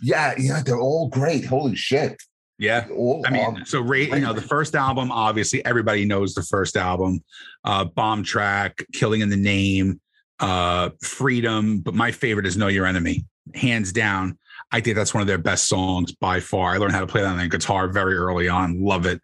Yeah, 0.00 0.34
yeah, 0.38 0.62
they're 0.64 0.80
all 0.80 1.08
great. 1.08 1.44
Holy 1.44 1.76
shit. 1.76 2.20
Yeah, 2.58 2.86
All 2.90 3.22
I 3.26 3.30
mean, 3.30 3.66
so 3.66 3.82
Ray, 3.82 4.08
you 4.08 4.20
know, 4.20 4.32
the 4.32 4.40
first 4.40 4.74
album, 4.74 5.12
obviously 5.12 5.62
everybody 5.66 6.06
knows 6.06 6.32
the 6.32 6.42
first 6.42 6.74
album, 6.78 7.22
uh, 7.64 7.84
Bomb 7.84 8.22
Track, 8.22 8.82
Killing 8.94 9.20
in 9.20 9.28
the 9.28 9.36
Name, 9.36 10.00
uh, 10.40 10.88
Freedom. 11.02 11.80
But 11.80 11.92
my 11.92 12.10
favorite 12.12 12.46
is 12.46 12.56
Know 12.56 12.68
Your 12.68 12.86
Enemy, 12.86 13.26
hands 13.54 13.92
down. 13.92 14.38
I 14.72 14.80
think 14.80 14.96
that's 14.96 15.14
one 15.14 15.20
of 15.20 15.26
their 15.26 15.38
best 15.38 15.68
songs 15.68 16.12
by 16.14 16.40
far. 16.40 16.74
I 16.74 16.78
learned 16.78 16.92
how 16.92 17.00
to 17.00 17.06
play 17.06 17.22
that 17.22 17.28
on 17.28 17.38
the 17.38 17.48
guitar 17.48 17.88
very 17.88 18.16
early 18.16 18.48
on. 18.48 18.82
Love 18.82 19.06
it. 19.06 19.20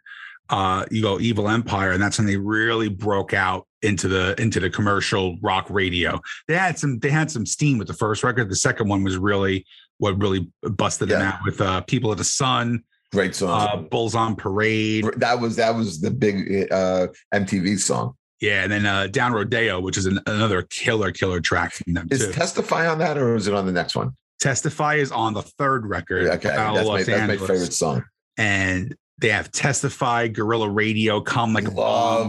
Uh, 0.49 0.85
you 0.91 1.03
go 1.03 1.19
Evil 1.19 1.49
Empire, 1.49 1.93
and 1.93 2.03
that's 2.03 2.19
when 2.19 2.27
they 2.27 2.37
really 2.37 2.89
broke 2.89 3.33
out 3.33 3.67
into 3.81 4.07
the 4.07 4.41
into 4.41 4.61
the 4.61 4.71
commercial 4.71 5.37
rock 5.41 5.67
radio. 5.71 6.21
They 6.47 6.57
had 6.57 6.79
some 6.79 6.99
they 6.99 7.11
had 7.11 7.31
some 7.31 7.47
steam 7.47 7.79
with 7.79 7.89
the 7.89 7.95
first 7.95 8.23
record. 8.23 8.51
The 8.51 8.57
second 8.57 8.89
one 8.89 9.03
was 9.03 9.17
really 9.17 9.67
what 9.99 10.21
really 10.21 10.51
busted 10.63 11.09
them 11.09 11.23
out 11.23 11.41
with 11.45 11.61
uh, 11.61 11.81
People 11.83 12.13
of 12.13 12.19
the 12.19 12.25
Sun 12.25 12.85
great 13.13 13.35
song. 13.35 13.69
uh, 13.69 13.77
Bulls 13.77 14.15
on 14.15 14.35
Parade. 14.37 15.05
that 15.17 15.41
was 15.41 15.57
that 15.57 15.75
was 15.75 16.01
the 16.01 16.11
big 16.11 16.71
uh 16.73 17.09
MTV 17.33 17.79
song. 17.79 18.15
Yeah, 18.41 18.65
and 18.65 18.73
then 18.73 18.87
uh, 18.87 19.07
Down 19.07 19.33
Rodeo, 19.33 19.81
which 19.81 19.97
is 19.97 20.07
an, 20.07 20.19
another 20.27 20.63
killer, 20.63 21.13
killer 21.13 21.41
track 21.41 21.73
from 21.75 21.93
them 21.95 22.09
Is 22.11 22.27
too. 22.27 22.33
Testify 22.33 22.89
on 22.89 22.99
that 22.99 23.17
or 23.17 23.37
is 23.37 23.47
it 23.47 23.55
on 23.55 23.67
the 23.67 23.73
next 23.73 23.95
one? 23.95 24.17
Testify 24.43 24.95
is 24.97 25.13
on 25.13 25.35
the 25.35 25.43
third 25.43 25.87
record, 25.87 26.27
Okay, 26.27 26.49
that's 26.49 26.87
my, 26.89 27.03
that's 27.03 27.09
my 27.29 27.37
favorite 27.47 27.73
song. 27.73 28.03
and 28.37 28.95
they 29.21 29.29
have 29.29 29.53
Testify, 29.53 30.27
Guerrilla 30.27 30.69
Radio, 30.69 31.21
Come 31.21 31.53
Like 31.55 31.65
Love 31.73 31.77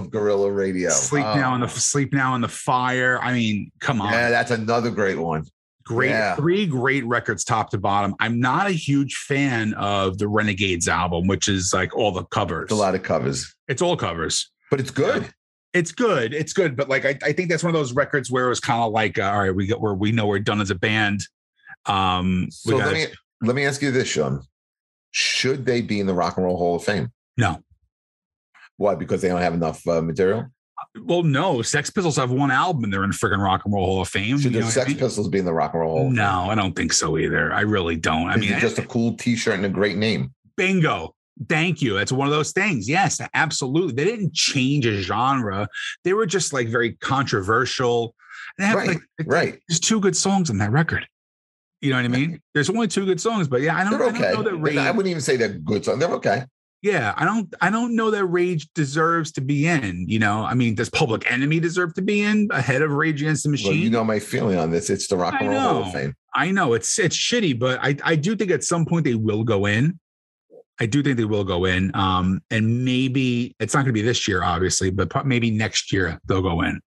Bomb, 0.01 0.09
Guerrilla 0.09 0.51
Radio. 0.51 0.91
Sleep 0.91 1.26
Oh. 1.26 1.34
Now 1.36 1.55
in 1.55 1.61
the 1.61 1.68
Sleep 1.68 2.14
Now 2.14 2.36
in 2.36 2.41
the 2.41 2.47
Fire. 2.47 3.20
I 3.22 3.34
mean, 3.34 3.72
come 3.80 3.99
on, 3.99 4.14
Yeah, 4.14 4.30
that's 4.30 4.51
another 4.51 4.91
great 4.91 5.18
one. 5.18 5.45
great 5.86 6.09
yeah. 6.11 6.36
three 6.36 6.68
great 6.68 7.03
records 7.05 7.43
top 7.43 7.72
to 7.72 7.80
bottom. 7.80 8.14
I'm 8.20 8.39
not 8.39 8.68
a 8.68 8.72
huge 8.72 9.16
fan 9.16 9.74
of 9.74 10.20
the 10.20 10.28
Renegades 10.28 10.88
album, 10.88 11.26
which 11.26 11.47
is 11.47 11.74
like 11.74 11.95
all 11.97 12.11
the 12.11 12.26
covers. 12.26 12.66
It's 12.66 12.74
a 12.74 12.76
lot 12.76 12.93
of 12.93 13.01
covers, 13.01 13.55
It's 13.68 13.82
all 13.82 13.97
covers. 13.97 14.51
but 14.70 14.80
it's 14.80 14.91
good. 14.91 15.30
it's 15.74 15.91
good. 15.91 16.32
It's 16.36 16.53
good, 16.53 16.76
but 16.76 16.89
like 16.89 17.05
I, 17.05 17.18
I 17.24 17.34
think 17.34 17.49
that's 17.49 17.64
one 17.64 17.74
of 17.74 17.80
those 17.80 17.93
records 17.93 18.30
where 18.30 18.45
it 18.45 18.49
was 18.49 18.59
kind 18.59 18.84
of 18.84 18.91
like, 18.91 19.18
uh, 19.18 19.24
all 19.24 19.39
right, 19.39 19.55
we 19.55 19.66
got 19.66 19.82
where 19.82 19.95
we 19.95 20.11
know 20.11 20.28
we're 20.28 20.38
done 20.39 20.61
as 20.61 20.70
a 20.70 20.76
band. 20.76 21.22
Um, 21.86 22.47
So 22.51 22.75
we 22.75 22.81
let 22.81 22.86
got 22.86 22.93
me 22.93 23.05
let 23.41 23.55
me 23.55 23.65
ask 23.65 23.81
you 23.81 23.91
this, 23.91 24.07
Sean. 24.07 24.41
Should 25.11 25.65
they 25.65 25.81
be 25.81 25.99
in 25.99 26.07
the 26.07 26.13
Rock 26.13 26.38
and 26.38 26.45
Roll 26.45 26.57
Hall 26.57 26.75
of 26.75 26.84
Fame? 26.84 27.11
No. 27.38 27.61
Why? 28.77 28.95
Because 28.95 29.21
they 29.21 29.27
don't 29.27 29.41
have 29.41 29.53
enough 29.53 29.86
uh, 29.88 30.01
material. 30.01 30.47
Well, 31.03 31.23
no. 31.23 31.61
Sex 31.61 31.89
Pistols 31.89 32.15
have 32.17 32.31
one 32.31 32.51
album. 32.51 32.89
They're 32.89 33.03
in 33.03 33.11
friggin' 33.11 33.38
Rock 33.43 33.61
and 33.65 33.73
Roll 33.73 33.86
Hall 33.86 34.01
of 34.01 34.07
Fame. 34.09 34.39
Should 34.39 34.53
you 34.53 34.61
the 34.63 34.71
Sex 34.71 34.88
I 34.88 34.89
mean? 34.89 34.97
Pistols 34.97 35.27
be 35.29 35.39
in 35.39 35.45
the 35.45 35.53
Rock 35.53 35.73
and 35.73 35.81
Roll? 35.81 35.91
Hall 35.97 36.01
of 36.05 36.07
Fame? 36.09 36.15
No, 36.15 36.47
I 36.49 36.55
don't 36.55 36.75
think 36.75 36.93
so 36.93 37.17
either. 37.17 37.53
I 37.53 37.61
really 37.61 37.95
don't. 37.95 38.27
I 38.29 38.36
Is 38.36 38.41
mean, 38.41 38.59
just 38.59 38.79
a 38.79 38.86
cool 38.86 39.15
T-shirt 39.15 39.55
and 39.55 39.65
a 39.65 39.69
great 39.69 39.97
name. 39.97 40.34
bingo. 40.57 41.15
Thank 41.49 41.81
you. 41.81 41.95
That's 41.95 42.11
one 42.11 42.27
of 42.27 42.34
those 42.34 42.51
things. 42.51 42.88
Yes, 42.88 43.19
absolutely. 43.34 43.93
They 43.93 44.05
didn't 44.05 44.34
change 44.34 44.86
a 44.86 45.01
genre. 45.01 45.67
They 46.03 46.13
were 46.13 46.27
just 46.27 46.53
like 46.53 46.67
very 46.67 46.93
controversial. 46.93 48.13
They 48.57 48.65
have 48.65 48.75
Right, 48.77 48.88
like 48.89 49.01
right. 49.25 49.59
there's 49.67 49.79
two 49.79 49.99
good 49.99 50.15
songs 50.15 50.49
on 50.51 50.57
that 50.59 50.71
record. 50.71 51.07
You 51.84 51.89
know 51.89 51.97
what 51.97 52.05
I 52.05 52.07
mean? 52.07 52.41
There's 52.53 52.69
only 52.69 52.88
two 52.88 53.05
good 53.05 53.19
songs, 53.19 53.49
but 53.49 53.61
yeah, 53.61 53.75
I 53.75 53.84
don't, 53.84 53.99
They're 53.99 54.07
I 54.07 54.31
don't 54.31 54.45
know 54.45 54.49
that 54.49 54.55
Rage. 54.55 54.77
I 54.77 54.89
wouldn't 54.89 55.09
even 55.09 55.21
say 55.21 55.36
they're 55.36 55.49
good 55.49 55.84
songs. 55.84 55.99
They're 55.99 56.13
okay. 56.13 56.45
yeah, 56.81 57.13
I 57.17 57.25
don't 57.25 57.53
I 57.59 57.69
don't 57.69 57.93
know 57.93 58.09
that 58.11 58.23
Rage 58.23 58.69
deserves 58.73 59.34
to 59.34 59.41
be 59.41 59.67
in. 59.67 60.05
You 60.07 60.19
know, 60.19 60.45
I 60.45 60.53
mean, 60.53 60.75
does 60.75 60.89
Public 60.89 61.29
Enemy 61.29 61.59
deserve 61.59 61.93
to 61.95 62.01
be 62.01 62.21
in 62.21 62.47
ahead 62.51 62.84
of 62.84 62.91
Rage 62.91 63.21
Against 63.21 63.43
the 63.43 63.49
Machine? 63.49 63.71
Well, 63.71 63.77
you 63.77 63.89
know 63.89 64.05
my 64.05 64.19
feeling 64.19 64.57
on 64.57 64.71
this. 64.71 64.89
It's 64.89 65.07
the 65.07 65.17
Rock 65.17 65.36
and 65.38 65.49
Roll 65.49 65.59
Hall 65.59 65.84
of. 65.84 65.91
Fame. 65.91 66.15
I 66.34 66.51
know 66.51 66.71
it's 66.71 66.97
it's 66.99 67.17
shitty, 67.17 67.59
but 67.59 67.79
I 67.81 67.97
I 68.01 68.15
do 68.15 68.38
think 68.38 68.51
at 68.51 68.63
some 68.63 68.86
point 68.86 69.03
they 69.03 69.15
will 69.15 69.43
go 69.43 69.65
in. 69.65 69.99
I 70.79 70.86
do 70.86 71.03
think 71.03 71.17
they 71.17 71.25
will 71.25 71.43
go 71.43 71.65
in. 71.65 71.93
Um, 71.95 72.41
and 72.49 72.86
maybe 72.86 73.57
it's 73.59 73.73
not 73.73 73.81
going 73.81 73.93
to 73.93 73.93
be 73.93 74.01
this 74.01 74.25
year, 74.25 74.41
obviously, 74.41 74.89
but 74.89 75.25
maybe 75.25 75.51
next 75.51 75.91
year 75.91 76.17
they'll 76.27 76.41
go 76.41 76.61
in. 76.61 76.79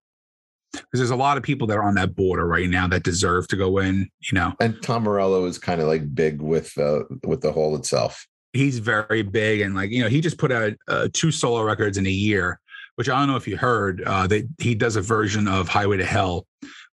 Because 0.73 0.99
there's 0.99 1.09
a 1.09 1.15
lot 1.15 1.37
of 1.37 1.43
people 1.43 1.65
that 1.67 1.77
are 1.77 1.83
on 1.83 1.95
that 1.95 2.15
border 2.15 2.45
right 2.45 2.69
now 2.69 2.87
that 2.87 3.03
deserve 3.03 3.47
to 3.49 3.55
go 3.55 3.79
in. 3.79 4.09
You 4.31 4.35
know, 4.35 4.53
And 4.59 4.81
Tom 4.83 5.03
Morello 5.03 5.45
is 5.45 5.57
kind 5.57 5.81
of 5.81 5.87
like 5.87 6.13
big 6.13 6.41
with 6.41 6.77
uh, 6.77 7.03
with 7.25 7.41
the 7.41 7.51
hall 7.51 7.75
itself. 7.75 8.27
he's 8.53 8.79
very 8.79 9.21
big, 9.21 9.61
and 9.61 9.75
like 9.75 9.91
you 9.91 10.03
know, 10.03 10.09
he 10.09 10.21
just 10.21 10.37
put 10.37 10.51
out 10.51 10.73
uh, 10.87 11.07
two 11.13 11.31
solo 11.31 11.61
records 11.63 11.97
in 11.97 12.05
a 12.05 12.11
year, 12.11 12.59
which 12.95 13.09
I 13.09 13.17
don't 13.19 13.27
know 13.27 13.37
if 13.37 13.47
you 13.47 13.57
heard. 13.57 14.03
Uh, 14.03 14.27
that 14.27 14.47
he 14.59 14.75
does 14.75 14.95
a 14.95 15.01
version 15.01 15.47
of 15.47 15.67
Highway 15.67 15.97
to 15.97 16.05
Hell 16.05 16.45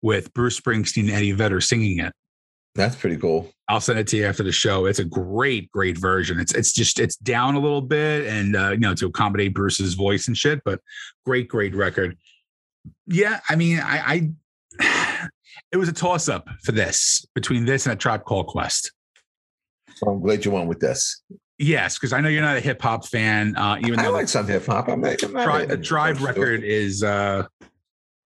with 0.03 0.33
Bruce 0.35 0.59
Springsteen 0.61 1.03
and 1.03 1.11
Eddie 1.11 1.33
Vedder 1.33 1.61
singing 1.61 1.99
it. 1.99 2.13
That's 2.75 2.97
pretty 2.97 3.17
cool. 3.17 3.53
I'll 3.69 3.81
send 3.81 4.01
it 4.01 4.09
to 4.09 4.17
you 4.17 4.27
after 4.27 4.43
the 4.43 4.51
show. 4.53 4.87
It's 4.87 4.99
a 4.99 5.05
great, 5.05 5.71
great 5.71 5.97
version. 5.97 6.41
It's 6.41 6.53
it's 6.55 6.73
just 6.73 6.99
it's 6.99 7.17
down 7.17 7.55
a 7.55 7.61
little 7.61 7.81
bit 7.81 8.27
and 8.27 8.57
uh, 8.57 8.71
you 8.71 8.79
know 8.79 8.95
to 8.97 9.07
accommodate 9.07 9.55
Bruce's 9.55 9.95
voice 9.95 10.27
and 10.27 10.37
shit, 10.37 10.61
but 10.65 10.81
great, 11.25 11.49
great 11.49 11.75
record. 11.75 12.19
Yeah, 13.07 13.41
I 13.49 13.57
mean, 13.57 13.81
I, 13.81 14.31
I 14.81 15.29
it 15.73 15.77
was 15.77 15.89
a 15.89 15.93
toss 15.93 16.29
up 16.29 16.49
for 16.65 16.73
this 16.73 17.25
between 17.35 17.65
this 17.65 17.87
and 17.87 17.93
a 17.93 17.97
Tribe 17.97 18.25
Called 18.25 18.47
Quest. 18.47 18.93
So 19.97 20.11
I'm 20.11 20.21
glad 20.21 20.45
you 20.45 20.51
went 20.51 20.69
with 20.69 20.81
this. 20.81 21.23
Yes, 21.59 21.97
because 21.97 22.13
I 22.13 22.21
know 22.21 22.29
you're 22.29 22.43
not 22.43 22.57
a 22.57 22.61
hip 22.61 22.83
hop 22.83 23.07
fan, 23.07 23.55
uh, 23.57 23.77
even 23.81 24.01
I 24.01 24.05
though 24.05 24.11
like 24.13 24.29
some 24.29 24.49
hip 24.49 24.67
hop. 24.67 24.89
I'm 24.89 25.01
not 25.01 25.19
Tribe, 25.19 25.71
a- 25.71 25.77
Tribe 25.77 26.21
record 26.21 26.65
is 26.65 27.03
uh, 27.05 27.47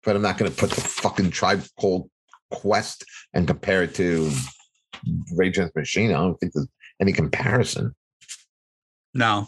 but 0.04 0.16
I'm 0.16 0.22
not 0.22 0.38
going 0.38 0.52
to 0.52 0.58
put 0.58 0.72
the 0.72 0.82
fucking 0.82 1.32
Tribe 1.32 1.64
Called 1.80 2.10
Quest 2.52 3.06
and 3.34 3.48
compare 3.48 3.84
it 3.84 3.96
to 3.96 4.30
Rage 5.36 5.58
Against 5.58 5.76
Machine. 5.76 6.12
I 6.12 6.16
don't 6.18 6.36
think 6.38 6.54
there's 6.54 6.68
any 7.02 7.14
comparison. 7.14 7.94
no, 9.14 9.48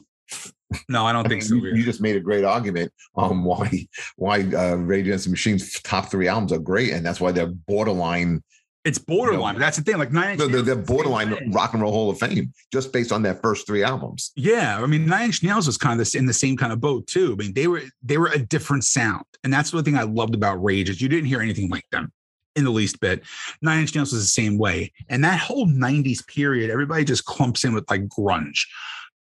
no, 0.89 1.05
I 1.05 1.13
don't 1.13 1.26
I 1.26 1.30
think 1.30 1.41
mean, 1.43 1.49
so. 1.49 1.55
you, 1.55 1.76
you 1.76 1.84
just 1.84 2.01
made 2.01 2.16
a 2.16 2.20
great 2.20 2.43
argument 2.43 2.91
on 3.16 3.43
why 3.43 3.88
why 4.16 4.41
uh, 4.41 4.76
Rage 4.76 5.07
Against 5.07 5.26
the 5.26 5.32
Machine's 5.32 5.80
top 5.82 6.09
three 6.09 6.28
albums 6.28 6.51
are 6.51 6.59
great, 6.59 6.91
and 6.91 7.05
that's 7.05 7.22
why 7.22 7.32
they're 7.32 7.47
borderline. 7.47 8.43
It's 8.84 8.99
borderline, 8.99 9.55
but 9.55 9.61
that's 9.61 9.78
the 9.78 9.84
thing. 9.84 9.97
Like 9.97 10.11
nine, 10.11 10.32
Inch 10.32 10.39
They're, 10.39 10.61
they're 10.61 10.76
the 10.76 10.82
borderline. 10.82 11.51
Rock 11.51 11.74
and 11.74 11.82
Roll 11.82 11.91
Hall 11.91 12.09
of 12.11 12.20
Fame 12.20 12.53
just 12.72 12.93
based 12.93 13.11
on 13.11 13.24
their 13.24 13.34
first 13.34 13.66
three 13.66 13.84
albums. 13.84 14.32
Yeah, 14.36 14.80
I 14.80 14.86
mean, 14.86 15.07
Nine 15.07 15.26
Inch 15.26 15.41
Nails 15.41 15.66
was 15.66 15.78
kind 15.78 15.93
of 15.93 15.97
this 15.97 16.13
in 16.13 16.28
the 16.28 16.34
same 16.34 16.55
kind 16.55 16.72
of 16.72 16.80
boat 16.80 17.07
too. 17.07 17.34
I 17.34 17.43
mean, 17.43 17.53
they 17.53 17.68
were 17.68 17.82
they 18.03 18.18
were 18.18 18.28
a 18.28 18.38
different 18.38 18.84
sound, 18.84 19.26
and 19.43 19.51
that's 19.51 19.72
the 19.72 19.82
thing 19.82 19.97
I 19.97 20.03
loved 20.03 20.36
about 20.36 20.63
Rage 20.63 20.89
is 20.89 21.01
you 21.01 21.09
didn't 21.09 21.26
hear 21.26 21.41
anything 21.41 21.70
like 21.70 21.86
them 21.91 22.11
in 22.55 22.63
the 22.63 22.70
least 22.70 22.99
bit. 22.99 23.24
Nine 23.61 23.82
Inch 23.82 23.95
Nails 23.95 24.13
was 24.13 24.22
the 24.22 24.28
same 24.28 24.57
way, 24.57 24.91
and 25.09 25.24
that 25.24 25.39
whole 25.39 25.66
'90s 25.68 26.26
period, 26.28 26.70
everybody 26.70 27.03
just 27.03 27.26
clumps 27.26 27.63
in 27.63 27.74
with 27.74 27.89
like 27.89 28.07
grunge. 28.07 28.68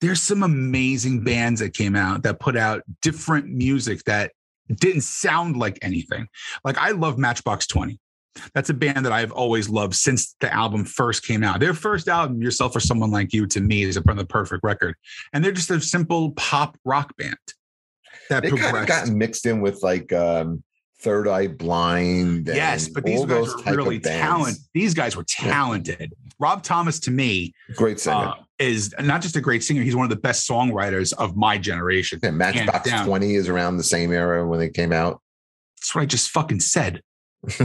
There's 0.00 0.20
some 0.20 0.42
amazing 0.42 1.24
bands 1.24 1.60
that 1.60 1.74
came 1.74 1.96
out 1.96 2.22
that 2.24 2.40
put 2.40 2.56
out 2.56 2.82
different 3.00 3.48
music 3.48 4.02
that 4.04 4.32
didn't 4.80 5.02
sound 5.02 5.56
like 5.56 5.78
anything. 5.82 6.28
Like 6.64 6.78
I 6.78 6.90
love 6.90 7.18
Matchbox 7.18 7.66
Twenty. 7.66 7.98
That's 8.52 8.68
a 8.68 8.74
band 8.74 9.06
that 9.06 9.12
I've 9.12 9.30
always 9.30 9.68
loved 9.68 9.94
since 9.94 10.34
the 10.40 10.52
album 10.52 10.84
first 10.84 11.24
came 11.24 11.44
out. 11.44 11.60
Their 11.60 11.74
first 11.74 12.08
album, 12.08 12.42
Yourself 12.42 12.74
or 12.74 12.80
Someone 12.80 13.12
Like 13.12 13.32
You, 13.32 13.46
to 13.46 13.60
me, 13.60 13.84
is 13.84 13.96
a 13.96 14.00
the 14.00 14.26
perfect 14.26 14.64
record. 14.64 14.96
And 15.32 15.44
they're 15.44 15.52
just 15.52 15.70
a 15.70 15.80
simple 15.80 16.32
pop 16.32 16.76
rock 16.84 17.16
band 17.16 17.36
that 18.30 18.42
They 18.42 18.50
kind 18.50 18.60
of 18.60 18.70
progressed. 18.70 18.88
gotten 18.88 19.18
mixed 19.18 19.46
in 19.46 19.60
with 19.60 19.82
like 19.82 20.12
um, 20.12 20.64
Third 21.04 21.28
Eye 21.28 21.48
Blind. 21.48 22.46
Yes, 22.46 22.88
but 22.88 23.04
these 23.04 23.24
guys 23.26 23.54
were 23.54 23.76
really 23.76 24.00
talented. 24.00 24.62
These 24.72 24.94
guys 24.94 25.14
were 25.14 25.24
talented. 25.24 26.14
Rob 26.40 26.62
Thomas, 26.62 26.98
to 27.00 27.10
me, 27.10 27.52
Great 27.76 28.00
singer. 28.00 28.16
uh, 28.16 28.34
is 28.58 28.94
not 29.00 29.20
just 29.20 29.36
a 29.36 29.40
great 29.40 29.62
singer, 29.62 29.82
he's 29.82 29.94
one 29.94 30.04
of 30.04 30.10
the 30.10 30.16
best 30.16 30.48
songwriters 30.48 31.12
of 31.12 31.36
my 31.36 31.58
generation. 31.58 32.18
yeah, 32.22 32.30
Matchbox 32.30 32.90
20 32.90 33.34
is 33.34 33.48
around 33.48 33.76
the 33.76 33.84
same 33.84 34.12
era 34.12 34.46
when 34.48 34.58
they 34.58 34.70
came 34.70 34.92
out. 34.92 35.20
That's 35.76 35.94
what 35.94 36.02
I 36.02 36.06
just 36.06 36.30
fucking 36.30 36.60
said. 36.60 37.02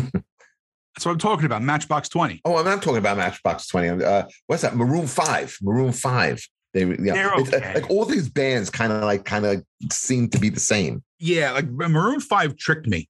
That's 1.00 1.06
what 1.06 1.14
I'm 1.14 1.18
talking 1.18 1.46
about. 1.46 1.62
Matchbox 1.62 2.10
20. 2.10 2.42
Oh, 2.44 2.58
I'm 2.58 2.66
not 2.66 2.82
talking 2.82 2.98
about 2.98 3.16
Matchbox 3.16 3.68
20. 3.68 4.04
Uh, 4.04 4.24
what's 4.48 4.64
that? 4.64 4.76
Maroon 4.76 5.08
5. 5.08 5.58
Maroon 5.62 5.94
5. 5.94 6.48
They, 6.74 6.86
yeah, 7.02 7.32
uh, 7.36 7.42
okay. 7.42 7.74
like 7.74 7.90
all 7.90 8.06
these 8.06 8.30
bands 8.30 8.70
kind 8.70 8.92
of 8.92 9.02
like 9.04 9.26
kind 9.26 9.46
of 9.46 9.64
seem 9.92 10.30
to 10.30 10.38
be 10.38 10.50
the 10.50 10.60
same 10.60 11.04
Yeah, 11.18 11.52
like 11.52 11.68
Maroon 11.68 12.20
5 12.20 12.58
tricked 12.58 12.86
me. 12.86 13.08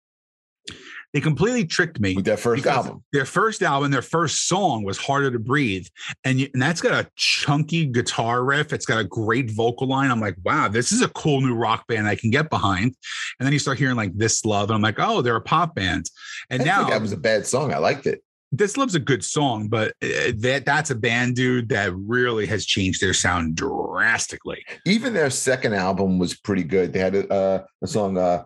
They 1.14 1.22
completely 1.22 1.66
tricked 1.66 2.00
me. 2.00 2.16
with 2.16 2.26
their 2.26 2.38
first 2.38 2.68
album. 2.68 3.04
Their 3.12 3.26
first 3.26 3.64
album, 3.64 3.90
their 3.90 4.04
first 4.04 4.48
song 4.48 4.84
was 4.84 5.00
"Harder 5.00 5.32
to 5.32 5.40
Breathe," 5.40 5.88
and, 6.24 6.40
you, 6.40 6.48
and 6.54 6.62
that's 6.62 6.82
got 6.82 6.94
a 6.94 7.10
chunky 7.16 7.88
guitar 7.88 8.44
riff. 8.44 8.74
It's 8.74 8.86
got 8.86 9.00
a 9.00 9.04
great 9.04 9.50
vocal 9.50 9.88
line. 9.88 10.12
I'm 10.12 10.20
like, 10.20 10.36
wow, 10.44 10.68
this 10.68 10.92
is 10.92 11.02
a 11.02 11.10
cool 11.10 11.42
new 11.42 11.56
rock 11.56 11.88
band 11.88 12.08
I 12.08 12.16
can 12.16 12.30
get 12.30 12.52
behind. 12.52 12.96
And 13.40 13.46
then 13.46 13.54
you 13.54 13.60
start 13.60 13.80
hearing 13.80 13.96
like 13.96 14.16
"This 14.16 14.46
Love," 14.46 14.70
and 14.70 14.76
I'm 14.76 14.84
like, 14.84 15.00
oh, 15.00 15.24
they're 15.24 15.36
a 15.36 15.42
pop 15.42 15.74
band. 15.74 16.06
And 16.52 16.62
I 16.62 16.66
now 16.66 16.78
think 16.80 16.92
that 16.92 17.02
was 17.02 17.12
a 17.12 17.18
bad 17.18 17.48
song. 17.48 17.74
I 17.74 17.80
liked 17.80 18.06
it. 18.06 18.22
"This 18.52 18.78
Love's" 18.78 18.94
a 18.94 19.00
good 19.00 19.26
song, 19.26 19.68
but 19.68 19.94
uh, 20.04 20.34
that 20.36 20.64
that's 20.66 20.92
a 20.92 20.96
band, 20.96 21.36
dude, 21.36 21.70
that 21.70 21.92
really 21.96 22.46
has 22.46 22.68
changed 22.68 23.02
their 23.02 23.16
sound 23.16 23.56
drastically. 23.56 24.64
Even 24.86 25.14
their 25.14 25.32
second 25.32 25.74
album 25.74 26.20
was 26.20 26.38
pretty 26.38 26.64
good. 26.64 26.94
They 26.94 27.00
had 27.00 27.16
a, 27.16 27.34
uh, 27.34 27.64
a 27.82 27.88
song. 27.88 28.20
Uh, 28.20 28.44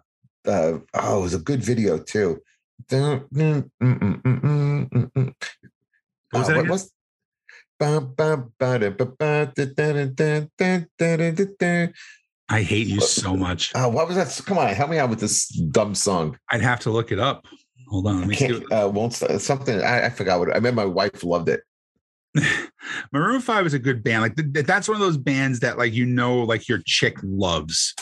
uh, 0.48 0.80
oh, 0.94 1.20
it 1.20 1.22
was 1.22 1.34
a 1.34 1.40
good 1.40 1.64
video 1.64 1.98
too. 1.98 2.42
Was 2.90 3.00
mm, 3.00 3.28
mm, 3.32 3.70
mm, 3.82 5.34
what 6.32 6.68
was? 6.68 6.92
I 12.50 12.62
hate 12.62 12.88
you 12.88 13.02
so 13.02 13.36
much. 13.36 13.74
Uh, 13.74 13.90
what 13.90 14.08
was 14.08 14.18
that? 14.18 14.46
Come 14.46 14.58
on, 14.58 14.74
help 14.74 14.90
me 14.90 15.00
out 15.00 15.10
with 15.10 15.20
this 15.20 15.48
dumb 15.48 15.96
song. 15.96 16.38
I'd 16.52 16.62
have 16.62 16.80
to 16.82 16.92
look 16.92 17.12
it 17.12 17.20
up. 17.20 17.46
Hold 17.90 18.08
on, 18.08 18.20
let 18.20 18.28
me 18.28 18.36
see. 18.36 18.66
Uh, 18.66 18.88
won't 18.88 19.14
something 19.14 19.82
I, 19.82 20.06
I 20.06 20.10
forgot 20.10 20.40
what 20.40 20.56
I 20.56 20.60
meant. 20.60 20.76
My 20.76 20.86
wife 20.86 21.24
loved 21.24 21.50
it. 21.50 21.62
Maroon 23.12 23.42
5 23.42 23.66
is 23.66 23.74
a 23.74 23.80
good 23.80 24.04
band. 24.04 24.22
Like 24.24 24.36
th- 24.36 24.66
that's 24.66 24.88
one 24.88 24.96
of 24.96 25.02
those 25.02 25.18
bands 25.18 25.60
that 25.62 25.78
like 25.78 25.94
you 25.94 26.06
know 26.06 26.40
like 26.44 26.68
your 26.68 26.80
chick 26.86 27.18
loves. 27.24 27.94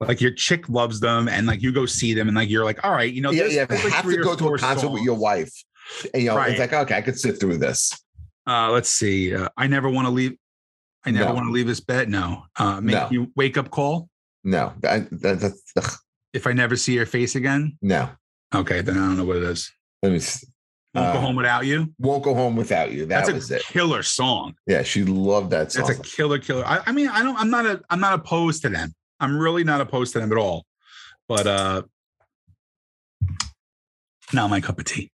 Like 0.00 0.20
your 0.20 0.32
chick 0.32 0.68
loves 0.68 1.00
them 1.00 1.28
and 1.28 1.46
like 1.46 1.62
you 1.62 1.72
go 1.72 1.86
see 1.86 2.14
them 2.14 2.28
and 2.28 2.36
like 2.36 2.48
you're 2.50 2.64
like, 2.64 2.84
all 2.84 2.92
right, 2.92 3.12
you 3.12 3.20
know, 3.20 3.30
yeah, 3.30 3.44
yeah. 3.46 3.66
You 3.70 3.76
like, 3.84 3.92
have 3.92 4.04
to 4.04 4.16
go 4.22 4.34
to 4.34 4.48
a 4.54 4.58
concert 4.58 4.88
with 4.90 5.02
your 5.02 5.16
wife. 5.16 5.52
And, 6.12 6.22
you 6.22 6.28
know, 6.30 6.36
Right. 6.36 6.50
it's 6.50 6.60
like 6.60 6.72
okay, 6.72 6.96
I 6.96 7.00
could 7.02 7.18
sit 7.18 7.38
through 7.40 7.58
this. 7.58 7.92
Uh 8.46 8.70
let's 8.70 8.90
see. 8.90 9.34
Uh, 9.34 9.48
I 9.56 9.66
never 9.66 9.88
want 9.88 10.06
to 10.06 10.10
leave. 10.12 10.36
I 11.04 11.10
never 11.12 11.26
No. 11.28 11.34
want 11.34 11.46
to 11.46 11.52
leave 11.52 11.66
this 11.68 11.80
bed. 11.80 12.08
No. 12.08 12.44
Uh 12.56 12.80
make 12.80 12.94
No. 12.94 13.08
you 13.10 13.32
wake 13.36 13.56
up 13.56 13.70
call 13.70 14.08
No, 14.44 14.72
that, 14.80 15.08
that, 15.20 15.40
that's 15.40 15.62
ugh, 15.76 15.92
if 16.32 16.46
I 16.46 16.52
never 16.52 16.76
see 16.76 16.94
your 16.94 17.06
face 17.06 17.34
again. 17.36 17.78
no. 17.82 18.10
Okay, 18.54 18.80
then 18.80 18.96
I 18.96 19.00
don't 19.06 19.16
know 19.16 19.24
what 19.24 19.36
it 19.38 19.42
is. 19.42 19.70
Let 20.02 20.12
me. 20.12 20.18
s- 20.18 20.44
Won't 20.96 21.12
go 21.12 21.18
Uh, 21.18 21.20
home 21.22 21.36
without 21.36 21.66
you. 21.66 21.92
Won't 21.98 22.22
go 22.24 22.34
home 22.34 22.56
without 22.56 22.90
you. 22.92 23.04
That 23.06 23.26
That's 23.26 23.50
a 23.50 23.56
it. 23.56 23.62
killer 23.64 24.02
song. 24.02 24.54
Yeah, 24.66 24.82
she 24.82 25.04
loved 25.04 25.50
that 25.50 25.70
song. 25.72 25.86
That's 25.86 25.98
a 25.98 26.02
killer, 26.02 26.38
killer. 26.38 26.64
I, 26.66 26.80
I 26.86 26.92
mean, 26.92 27.08
I 27.08 27.22
don't. 27.22 27.36
I'm 27.38 27.50
not 27.50 27.66
a. 27.66 27.82
I'm 27.90 28.00
not 28.00 28.14
opposed 28.14 28.62
to 28.62 28.68
them. 28.70 28.94
I'm 29.20 29.38
really 29.38 29.62
not 29.64 29.80
opposed 29.80 30.12
to 30.14 30.20
them 30.20 30.32
at 30.32 30.38
all. 30.38 30.64
But 31.28 31.46
uh, 31.46 31.82
not 34.32 34.50
my 34.50 34.60
cup 34.60 34.78
of 34.78 34.84
tea. 34.86 35.10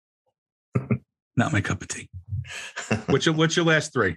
not 1.36 1.52
my 1.52 1.60
cup 1.60 1.80
of 1.82 1.88
tea. 1.88 2.08
What's 3.06 3.26
your 3.26 3.34
What's 3.34 3.56
your 3.56 3.64
last 3.66 3.92
three? 3.92 4.16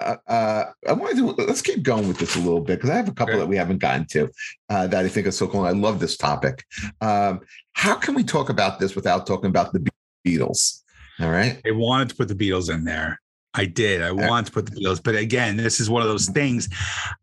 uh, 0.00 0.16
uh, 0.26 0.64
I 0.88 0.92
want 0.92 1.16
to. 1.16 1.26
Let's 1.44 1.62
keep 1.62 1.82
going 1.82 2.08
with 2.08 2.18
this 2.18 2.34
a 2.36 2.38
little 2.40 2.60
bit 2.60 2.76
because 2.78 2.90
I 2.90 2.96
have 2.96 3.08
a 3.08 3.12
couple 3.12 3.34
Okay. 3.34 3.40
that 3.40 3.46
we 3.48 3.56
haven't 3.56 3.78
gotten 3.78 4.06
to 4.06 4.28
uh, 4.68 4.86
that 4.88 5.04
I 5.04 5.08
think 5.08 5.26
are 5.26 5.32
so 5.32 5.46
cool. 5.48 5.64
I 5.64 5.70
love 5.72 6.00
this 6.00 6.16
topic. 6.16 6.64
Um, 7.00 7.40
how 7.72 7.94
can 7.94 8.14
we 8.14 8.24
talk 8.24 8.48
about 8.48 8.78
this 8.80 8.94
without 8.96 9.26
talking 9.26 9.50
about 9.50 9.72
the 9.72 9.86
Beatles? 10.28 10.82
All 11.20 11.30
right. 11.30 11.60
I 11.66 11.70
wanted 11.72 12.08
to 12.10 12.14
put 12.14 12.28
the 12.28 12.34
Beatles 12.34 12.72
in 12.72 12.84
there. 12.84 13.20
I 13.54 13.64
did. 13.64 14.02
I 14.02 14.06
Yeah. 14.12 14.28
want 14.28 14.46
to 14.46 14.52
put 14.52 14.66
the 14.66 14.72
Beatles, 14.72 15.02
but 15.02 15.16
again, 15.16 15.56
this 15.56 15.80
is 15.80 15.88
one 15.90 16.02
of 16.02 16.08
those 16.08 16.28
things. 16.28 16.68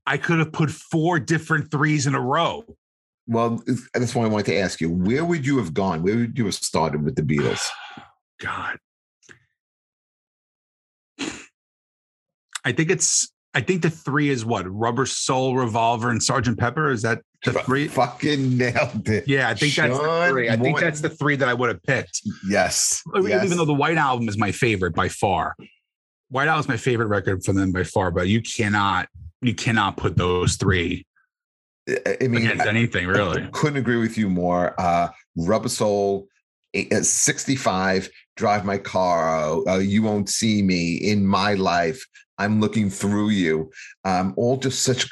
I 0.06 0.18
could 0.18 0.40
have 0.40 0.52
put 0.52 0.70
four 0.72 1.20
different 1.20 1.72
threes 1.72 2.08
in 2.08 2.16
a 2.16 2.20
row. 2.20 2.66
Well, 3.28 3.64
that's 3.94 4.14
why 4.14 4.24
I 4.26 4.28
wanted 4.28 4.48
to 4.48 4.58
ask 4.58 4.82
you. 4.82 4.90
Where 4.90 5.24
would 5.26 5.46
you 5.46 5.58
have 5.58 5.74
gone? 5.74 6.04
Where 6.04 6.16
would 6.18 6.38
you 6.38 6.46
have 6.46 6.56
started 6.56 7.04
with 7.04 7.16
the 7.16 7.22
Beatles? 7.22 7.66
God. 8.40 8.78
I 12.66 12.72
think 12.72 12.90
it's 12.92 13.32
I 13.56 13.62
think 13.62 13.82
the 13.82 13.90
three 13.90 14.30
is 14.30 14.44
what? 14.46 14.70
Rubber 14.70 15.06
Soul, 15.06 15.56
Revolver, 15.56 16.10
and 16.10 16.22
Sergeant 16.22 16.60
Pepper. 16.60 16.92
Is 16.92 17.02
that 17.04 17.22
the 17.46 17.54
three? 17.54 17.88
Fucking 17.88 18.58
nailed 18.58 19.08
it. 19.08 19.28
Yeah, 19.28 19.48
I 19.48 19.54
think 19.54 19.74
that's 19.74 19.98
the 19.98 20.28
three. 20.30 20.50
I 20.50 20.58
think 20.58 20.80
that's 20.80 21.00
the 21.00 21.10
three 21.10 21.38
that 21.38 21.48
I 21.48 21.54
would 21.54 21.70
have 21.70 21.82
picked. 21.84 22.22
Yes. 22.48 23.02
Even 23.16 23.30
yes. 23.30 23.56
though 23.56 23.64
the 23.64 23.74
White 23.74 23.98
Album 23.98 24.28
is 24.28 24.38
my 24.38 24.52
favorite 24.52 24.94
by 24.94 25.08
far. 25.08 25.56
White 26.30 26.50
Album 26.50 26.60
is 26.60 26.68
my 26.68 26.78
favorite 26.78 27.08
record 27.08 27.46
from 27.46 27.56
them 27.56 27.72
by 27.72 27.84
far, 27.84 28.12
but 28.12 28.28
you 28.28 28.42
cannot 28.42 29.08
you 29.42 29.56
cannot 29.56 29.96
put 29.96 30.18
those 30.18 30.56
three 30.58 31.06
I 31.88 32.18
I 32.22 32.28
mean, 32.28 32.46
against 32.46 32.66
anything 32.66 33.08
really. 33.08 33.48
couldn't 33.52 33.78
agree 33.78 33.98
with 33.98 34.18
you 34.18 34.30
more. 34.30 34.80
Uh, 34.80 35.10
Rubber 35.38 35.70
Soul, 35.70 36.28
uh, 36.76 37.02
65, 37.02 38.10
Drive 38.36 38.66
My 38.66 38.78
Car, 38.78 39.68
uh, 39.68 39.78
You 39.78 40.04
Won't 40.04 40.30
See 40.30 40.62
Me, 40.62 40.96
In 40.96 41.26
My 41.26 41.54
Life, 41.54 42.06
I'm 42.38 42.60
Looking 42.60 42.90
Through 42.90 43.30
You. 43.30 43.72
Um, 44.04 44.34
all 44.38 44.58
just 44.58 44.84
such 44.84 45.08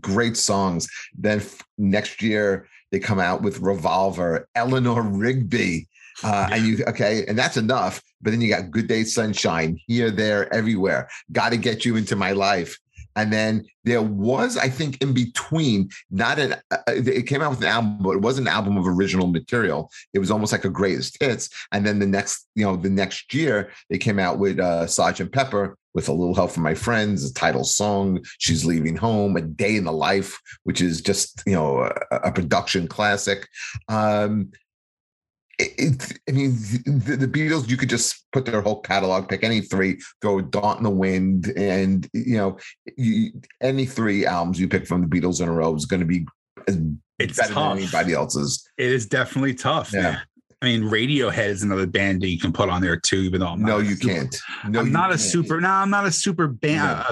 great 0.00 0.36
songs. 0.36 0.88
Then 1.16 1.38
f- 1.40 1.62
next 1.78 2.22
year, 2.22 2.68
they 2.92 2.98
come 2.98 3.18
out 3.18 3.42
with 3.42 3.60
Revolver, 3.60 4.48
Eleanor 4.54 5.02
Rigby. 5.02 5.88
Uh, 6.22 6.48
and 6.52 6.66
you 6.66 6.84
okay, 6.86 7.24
and 7.26 7.38
that's 7.38 7.56
enough. 7.56 8.02
But 8.22 8.30
then 8.30 8.40
you 8.40 8.48
got 8.48 8.70
Good 8.70 8.88
Day 8.88 9.04
Sunshine 9.04 9.78
here, 9.86 10.10
there, 10.10 10.52
everywhere. 10.52 11.08
Got 11.32 11.50
to 11.50 11.56
get 11.56 11.84
you 11.84 11.96
into 11.96 12.16
my 12.16 12.32
life. 12.32 12.78
And 13.16 13.32
then 13.32 13.64
there 13.84 14.02
was, 14.02 14.56
I 14.56 14.68
think, 14.68 15.02
in 15.02 15.12
between, 15.12 15.88
not 16.10 16.38
an, 16.38 16.54
uh, 16.70 16.78
it 16.86 17.26
came 17.26 17.42
out 17.42 17.50
with 17.50 17.62
an 17.62 17.68
album, 17.68 17.98
but 18.00 18.10
it 18.10 18.20
was 18.20 18.38
an 18.38 18.46
album 18.46 18.76
of 18.76 18.86
original 18.86 19.26
material. 19.26 19.90
It 20.12 20.18
was 20.18 20.30
almost 20.30 20.52
like 20.52 20.64
a 20.64 20.70
greatest 20.70 21.16
hits. 21.20 21.48
And 21.72 21.84
then 21.84 21.98
the 21.98 22.06
next, 22.06 22.46
you 22.54 22.64
know, 22.64 22.76
the 22.76 22.90
next 22.90 23.32
year, 23.32 23.70
they 23.90 23.98
came 23.98 24.18
out 24.18 24.38
with 24.38 24.60
uh, 24.60 24.86
Sergeant 24.86 25.32
Pepper 25.32 25.76
with 25.94 26.08
a 26.10 26.12
little 26.12 26.34
help 26.34 26.50
from 26.50 26.62
my 26.62 26.74
friends, 26.74 27.26
the 27.26 27.38
title 27.38 27.64
song, 27.64 28.22
She's 28.38 28.66
Leaving 28.66 28.96
Home, 28.96 29.34
A 29.36 29.40
Day 29.40 29.76
in 29.76 29.84
the 29.84 29.92
Life, 29.92 30.38
which 30.64 30.82
is 30.82 31.00
just, 31.00 31.42
you 31.46 31.54
know, 31.54 31.90
a, 32.10 32.16
a 32.16 32.32
production 32.32 32.86
classic. 32.86 33.48
Um, 33.88 34.52
it, 35.58 36.18
I 36.28 36.32
mean, 36.32 36.52
the, 36.84 37.16
the 37.18 37.28
Beatles, 37.28 37.68
you 37.68 37.76
could 37.76 37.88
just 37.88 38.26
put 38.32 38.44
their 38.44 38.60
whole 38.60 38.80
catalog, 38.80 39.28
pick 39.28 39.42
any 39.42 39.60
three, 39.62 39.98
throw 40.20 40.38
a 40.38 40.42
dart 40.42 40.78
in 40.78 40.84
the 40.84 40.90
wind, 40.90 41.52
and 41.56 42.08
you 42.12 42.36
know, 42.36 42.58
you, 42.96 43.32
any 43.62 43.86
three 43.86 44.26
albums 44.26 44.60
you 44.60 44.68
pick 44.68 44.86
from 44.86 45.00
the 45.00 45.06
Beatles 45.08 45.40
in 45.40 45.48
a 45.48 45.52
row 45.52 45.74
is 45.74 45.86
going 45.86 46.00
to 46.00 46.06
be 46.06 46.26
It's 47.18 47.36
better 47.38 47.54
tough. 47.54 47.74
than 47.74 47.82
anybody 47.82 48.12
else's. 48.12 48.68
It 48.76 48.90
is 48.92 49.06
definitely 49.06 49.54
tough. 49.54 49.92
Yeah. 49.92 50.20
I 50.62 50.66
mean, 50.66 50.82
Radiohead 50.84 51.48
is 51.48 51.62
another 51.62 51.86
band 51.86 52.22
that 52.22 52.28
you 52.28 52.38
can 52.38 52.52
put 52.52 52.68
on 52.70 52.80
there 52.80 52.96
too, 52.98 53.18
even 53.18 53.40
though 53.40 53.48
I'm 53.48 53.60
not 53.60 53.68
No, 53.68 53.78
you 53.78 53.94
super- 53.94 54.14
can't. 54.14 54.36
No, 54.68 54.80
I'm 54.80 54.90
not 54.92 55.10
a 55.10 55.14
can't. 55.14 55.20
super. 55.20 55.60
No, 55.60 55.68
I'm 55.68 55.90
not 55.90 56.06
a 56.06 56.12
super 56.12 56.48
band. 56.48 57.04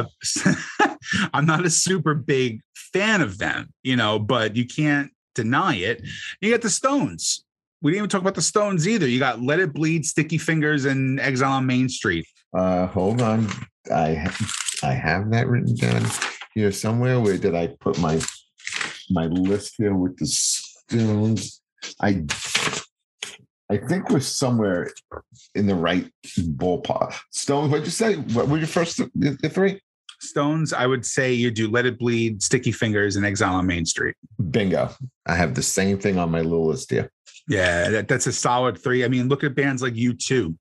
Uh, 0.81 0.95
I'm 1.35 1.45
not 1.47 1.65
a 1.65 1.71
super 1.71 2.15
big 2.15 2.61
fan 2.75 3.21
of 3.21 3.37
them, 3.39 3.69
you 3.83 3.97
know. 3.97 4.19
But 4.19 4.57
you 4.57 4.67
can't 4.67 5.11
deny 5.35 5.75
it. 5.77 6.03
You 6.41 6.51
got 6.51 6.63
the 6.63 6.71
Stones. 6.71 7.44
We 7.85 7.91
didn't 7.91 7.99
even 7.99 8.09
talk 8.09 8.23
about 8.23 8.35
the 8.35 8.41
Stones 8.41 8.89
either. 8.89 9.07
You 9.07 9.19
got 9.19 9.43
Let 9.43 9.61
It 9.61 9.75
Bleed, 9.75 10.07
Sticky 10.07 10.39
Fingers, 10.39 10.87
and 10.87 11.21
Exile 11.21 11.53
on 11.53 11.67
Main 11.67 11.91
Street. 11.91 12.27
Uh, 12.57 12.87
hold 12.87 13.21
on, 13.21 13.47
I 13.93 14.27
I 14.83 14.93
have 14.93 15.31
that 15.33 15.49
written 15.49 15.77
down 15.77 16.03
here 16.55 16.73
somewhere. 16.73 17.21
Where 17.21 17.37
did 17.37 17.55
I 17.55 17.67
put 17.81 17.99
my 17.99 18.23
my 19.11 19.27
list 19.27 19.75
here 19.77 19.95
with 19.95 20.17
the 20.17 20.25
Stones? 20.25 21.61
I 22.01 22.25
I 23.69 23.77
think 23.77 24.09
we're 24.09 24.21
somewhere 24.21 24.91
in 25.55 25.67
the 25.67 25.75
right 25.75 26.11
ballpark. 26.39 27.15
Stones, 27.33 27.71
what'd 27.71 27.85
you 27.85 27.91
say? 27.91 28.15
What 28.15 28.49
were 28.49 28.57
your 28.57 28.67
first 28.67 28.97
the 29.15 29.51
three? 29.51 29.79
Stones, 30.21 30.73
I 30.73 30.87
would 30.87 31.05
say 31.05 31.35
you 31.35 31.51
do 31.51 31.69
Let 31.69 31.85
It 31.85 31.99
Bleed, 31.99 32.43
Sticky 32.43 32.73
Fingers, 32.73 33.17
and 33.17 33.27
Exile 33.27 33.57
on 33.57 33.67
Main 33.67 33.85
Street. 33.85 34.15
Bingo. 34.51 34.89
I 35.27 35.35
have 35.35 35.55
the 35.55 35.63
same 35.63 35.99
thing 35.99 36.19
on 36.19 36.31
my 36.31 36.41
little 36.41 36.69
list 36.69 36.91
here. 36.91 37.11
Yeah, 37.49 37.91
that, 37.91 38.09
that's 38.09 38.27
a 38.27 38.33
solid 38.33 38.79
three. 38.79 39.05
I 39.05 39.09
mean, 39.09 39.29
look 39.29 39.45
at 39.45 39.55
bands 39.55 39.83
like 39.83 39.95
U2. 39.95 40.57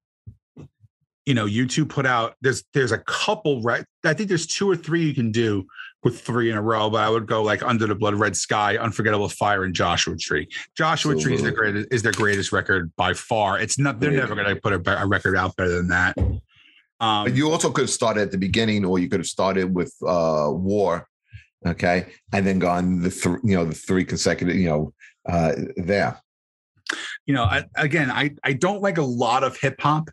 You 1.26 1.34
know, 1.34 1.46
U2 1.46 1.88
put 1.88 2.06
out 2.06 2.36
there's 2.42 2.64
there's 2.74 2.92
a 2.92 2.98
couple 2.98 3.62
right. 3.62 3.86
I 4.04 4.14
think 4.14 4.28
there's 4.28 4.46
two 4.46 4.70
or 4.70 4.76
three 4.76 5.06
you 5.06 5.14
can 5.14 5.32
do 5.32 5.66
with 6.04 6.20
three 6.20 6.52
in 6.52 6.58
a 6.58 6.62
row, 6.62 6.90
but 6.90 7.02
I 7.02 7.10
would 7.10 7.26
go 7.28 7.42
like 7.42 7.64
Under 7.64 7.88
the 7.88 7.96
Blood 7.96 8.16
Red 8.16 8.36
Sky, 8.36 8.76
Unforgettable 8.76 9.30
Fire, 9.30 9.64
and 9.64 9.74
Joshua 9.74 10.18
Tree. 10.18 10.50
Joshua 10.76 11.16
Tree 11.16 11.36
is 11.36 11.42
their 11.42 11.52
Absolutely. 11.52 11.72
greatest 11.72 11.94
is 11.94 12.02
their 12.02 12.12
greatest 12.12 12.52
record 12.52 12.92
by 12.98 13.14
far. 13.14 13.58
It's 13.58 13.80
not 13.80 14.02
they're 14.02 14.10
Great. 14.10 14.20
never 14.20 14.36
gonna 14.36 14.56
put 14.58 14.74
a, 14.74 15.02
a 15.02 15.08
record 15.08 15.38
out 15.38 15.56
better 15.56 15.72
than 15.72 15.88
that. 15.88 16.18
Um 16.18 16.40
But 17.00 17.36
you 17.36 17.50
also 17.50 17.72
could 17.72 17.84
have 17.84 17.90
started 17.90 18.22
at 18.24 18.32
the 18.32 18.38
beginning, 18.38 18.84
or 18.84 19.00
you 19.00 19.08
could 19.08 19.22
have 19.22 19.28
started 19.28 19.74
with 19.74 19.96
uh 20.06 20.50
War, 20.52 21.08
okay, 21.66 22.08
and 22.34 22.46
then 22.46 22.60
gone 22.60 23.02
the 23.02 23.10
three, 23.10 23.40
you 23.46 23.56
know, 23.56 23.64
the 23.64 23.74
three 23.74 24.04
consecutive, 24.04 24.58
you 24.58 24.68
know, 24.68 24.94
uh 25.30 25.54
there. 25.78 26.20
You 27.26 27.34
know, 27.34 27.44
I, 27.44 27.66
again, 27.76 28.12
I 28.12 28.32
I 28.44 28.54
don't 28.54 28.82
like 28.82 28.98
a 28.98 29.04
lot 29.04 29.44
of 29.44 29.58
hip 29.58 29.80
hop. 29.80 30.10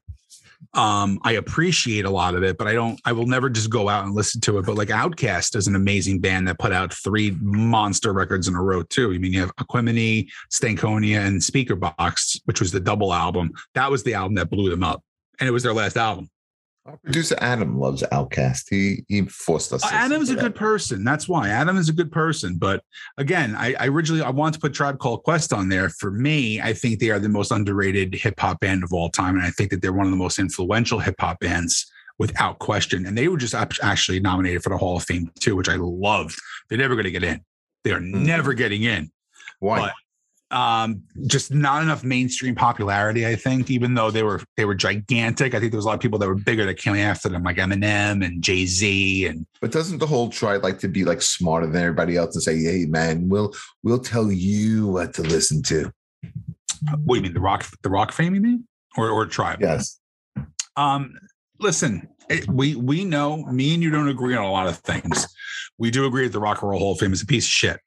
Um, 0.75 1.18
I 1.25 1.33
appreciate 1.33 2.05
a 2.05 2.11
lot 2.11 2.35
of 2.35 2.45
it, 2.45 2.57
but 2.57 2.68
I 2.68 2.75
don't. 2.75 3.01
I 3.05 3.12
will 3.12 3.27
never 3.27 3.51
just 3.51 3.71
go 3.71 3.89
out 3.89 4.05
and 4.05 4.14
listen 4.14 4.41
to 4.43 4.59
it. 4.59 4.66
But 4.66 4.77
like 4.77 4.89
Outkast 4.89 5.57
is 5.57 5.66
an 5.66 5.75
amazing 5.75 6.21
band 6.21 6.47
that 6.47 6.59
put 6.59 6.73
out 6.73 6.95
three 6.95 7.33
monster 7.41 8.12
records 8.12 8.47
in 8.47 8.55
a 8.55 8.62
row 8.62 8.83
too. 8.83 9.12
I 9.12 9.18
mean, 9.18 9.33
you 9.33 9.41
have 9.41 9.55
Aquemini, 9.57 10.29
Stankonia, 10.51 11.27
and 11.27 11.43
Speaker 11.43 11.75
Box, 11.77 12.41
which 12.45 12.61
was 12.61 12.71
the 12.71 12.81
double 12.81 13.12
album. 13.12 13.51
That 13.75 13.91
was 13.91 14.05
the 14.05 14.14
album 14.14 14.35
that 14.37 14.51
blew 14.51 14.71
them 14.71 14.85
up, 14.85 15.03
and 15.41 15.49
it 15.49 15.53
was 15.53 15.62
their 15.62 15.75
last 15.75 15.97
album. 15.97 16.31
Our 16.87 16.97
producer 16.97 17.37
Adam 17.41 17.78
loves 17.78 18.03
Outkast. 18.05 18.64
He 18.70 19.05
he 19.09 19.22
forced 19.26 19.72
us. 19.72 19.85
Uh, 19.85 19.91
Adam's 19.93 20.31
a 20.31 20.35
that. 20.35 20.41
good 20.41 20.55
person. 20.55 21.05
That's 21.05 21.28
why 21.28 21.49
Adam 21.51 21.76
is 21.76 21.89
a 21.91 21.93
good 21.93 22.11
person. 22.11 22.57
But 22.57 22.83
again, 23.18 23.55
I, 23.55 23.74
I 23.78 23.87
originally 23.89 24.22
I 24.22 24.31
wanted 24.31 24.55
to 24.55 24.61
put 24.61 24.72
Tribe 24.72 24.99
Called 24.99 25.22
Quest 25.22 25.53
on 25.53 25.68
there. 25.68 25.91
For 25.91 26.11
me, 26.11 26.61
I 26.61 26.72
think 26.72 26.99
they 26.99 27.11
are 27.11 27.18
the 27.18 27.28
most 27.28 27.53
underrated 27.53 28.14
hip 28.14 28.41
hop 28.41 28.61
band 28.61 28.83
of 28.83 28.93
all 28.95 29.11
time, 29.11 29.37
and 29.37 29.45
I 29.45 29.51
think 29.51 29.70
that 29.70 29.83
they're 29.83 29.93
one 29.93 30.07
of 30.07 30.11
the 30.11 30.16
most 30.16 30.39
influential 30.39 30.99
hip 30.99 31.16
hop 31.20 31.41
bands 31.41 31.91
without 32.18 32.59
question. 32.61 33.07
And 33.07 33.16
they 33.16 33.28
were 33.28 33.37
just 33.39 33.55
actually 33.55 34.20
nominated 34.20 34.62
for 34.62 34.70
the 34.70 34.78
Hall 34.78 34.97
of 34.97 35.05
Fame 35.05 35.31
too, 35.39 35.57
which 35.57 35.68
I 35.68 35.76
loved. 35.76 36.39
They're 36.68 36.78
never 36.78 36.95
going 36.95 37.05
to 37.05 37.11
get 37.11 37.24
in. 37.24 37.43
They 37.85 37.93
are 37.93 38.01
Mm. 38.01 38.24
never 38.26 38.53
getting 38.55 38.83
in. 38.83 39.11
Why? 39.59 39.78
But 39.81 39.93
um, 40.51 41.03
just 41.26 41.53
not 41.53 41.82
enough 41.82 42.03
mainstream 42.03 42.55
popularity. 42.55 43.26
I 43.26 43.36
think, 43.36 43.70
even 43.70 43.94
though 43.94 44.11
they 44.11 44.22
were 44.22 44.40
they 44.57 44.64
were 44.64 44.74
gigantic, 44.74 45.55
I 45.55 45.61
think 45.61 45.72
there 45.72 45.78
was 45.78 45.84
a 45.84 45.88
lot 45.88 45.94
of 45.94 46.01
people 46.01 46.18
that 46.18 46.28
were 46.28 46.34
bigger 46.34 46.66
that 46.66 46.74
came 46.74 46.96
after 46.96 47.28
them, 47.28 47.42
like 47.42 47.57
Eminem 47.57 48.24
and 48.24 48.42
Jay 48.42 48.66
Z 48.66 49.26
and 49.26 49.46
But 49.61 49.72
doesn't 49.72 49.98
the 49.98 50.07
whole 50.07 50.28
try 50.28 50.57
like 50.57 50.78
to 50.80 50.88
be 50.88 51.05
like 51.05 51.22
smarter 51.22 51.66
than 51.66 51.80
everybody 51.80 52.16
else 52.16 52.34
and 52.34 52.42
say, 52.42 52.59
"Hey, 52.59 52.86
man, 52.86 53.28
we'll 53.28 53.55
we'll 53.82 54.01
tell 54.01 54.30
you 54.32 54.88
what 54.88 55.14
to 55.14 55.22
listen 55.22 55.62
to." 55.64 55.92
What 57.05 57.14
do 57.14 57.16
you 57.16 57.22
mean 57.22 57.34
the 57.34 57.40
rock 57.40 57.66
the 57.82 57.90
rock 57.90 58.12
fame? 58.12 58.34
You 58.34 58.40
mean 58.40 58.66
or 58.96 59.11
or 59.11 59.26
tribe? 59.26 59.59
Yes. 59.61 60.01
Um, 60.76 61.14
listen, 61.59 62.09
it, 62.28 62.48
we 62.48 62.74
we 62.74 63.05
know 63.05 63.44
me 63.44 63.74
and 63.74 63.82
you 63.82 63.90
don't 63.90 64.09
agree 64.09 64.34
on 64.34 64.44
a 64.44 64.51
lot 64.51 64.66
of 64.66 64.78
things. 64.78 65.26
We 65.78 65.90
do 65.90 66.07
agree 66.07 66.24
that 66.24 66.32
the 66.32 66.40
Rock 66.40 66.62
and 66.62 66.70
Roll 66.70 66.78
Hall 66.78 66.92
of 66.92 66.98
Fame 66.98 67.12
is 67.12 67.22
a 67.22 67.26
piece 67.26 67.44
of 67.44 67.51
shit, 67.51 67.80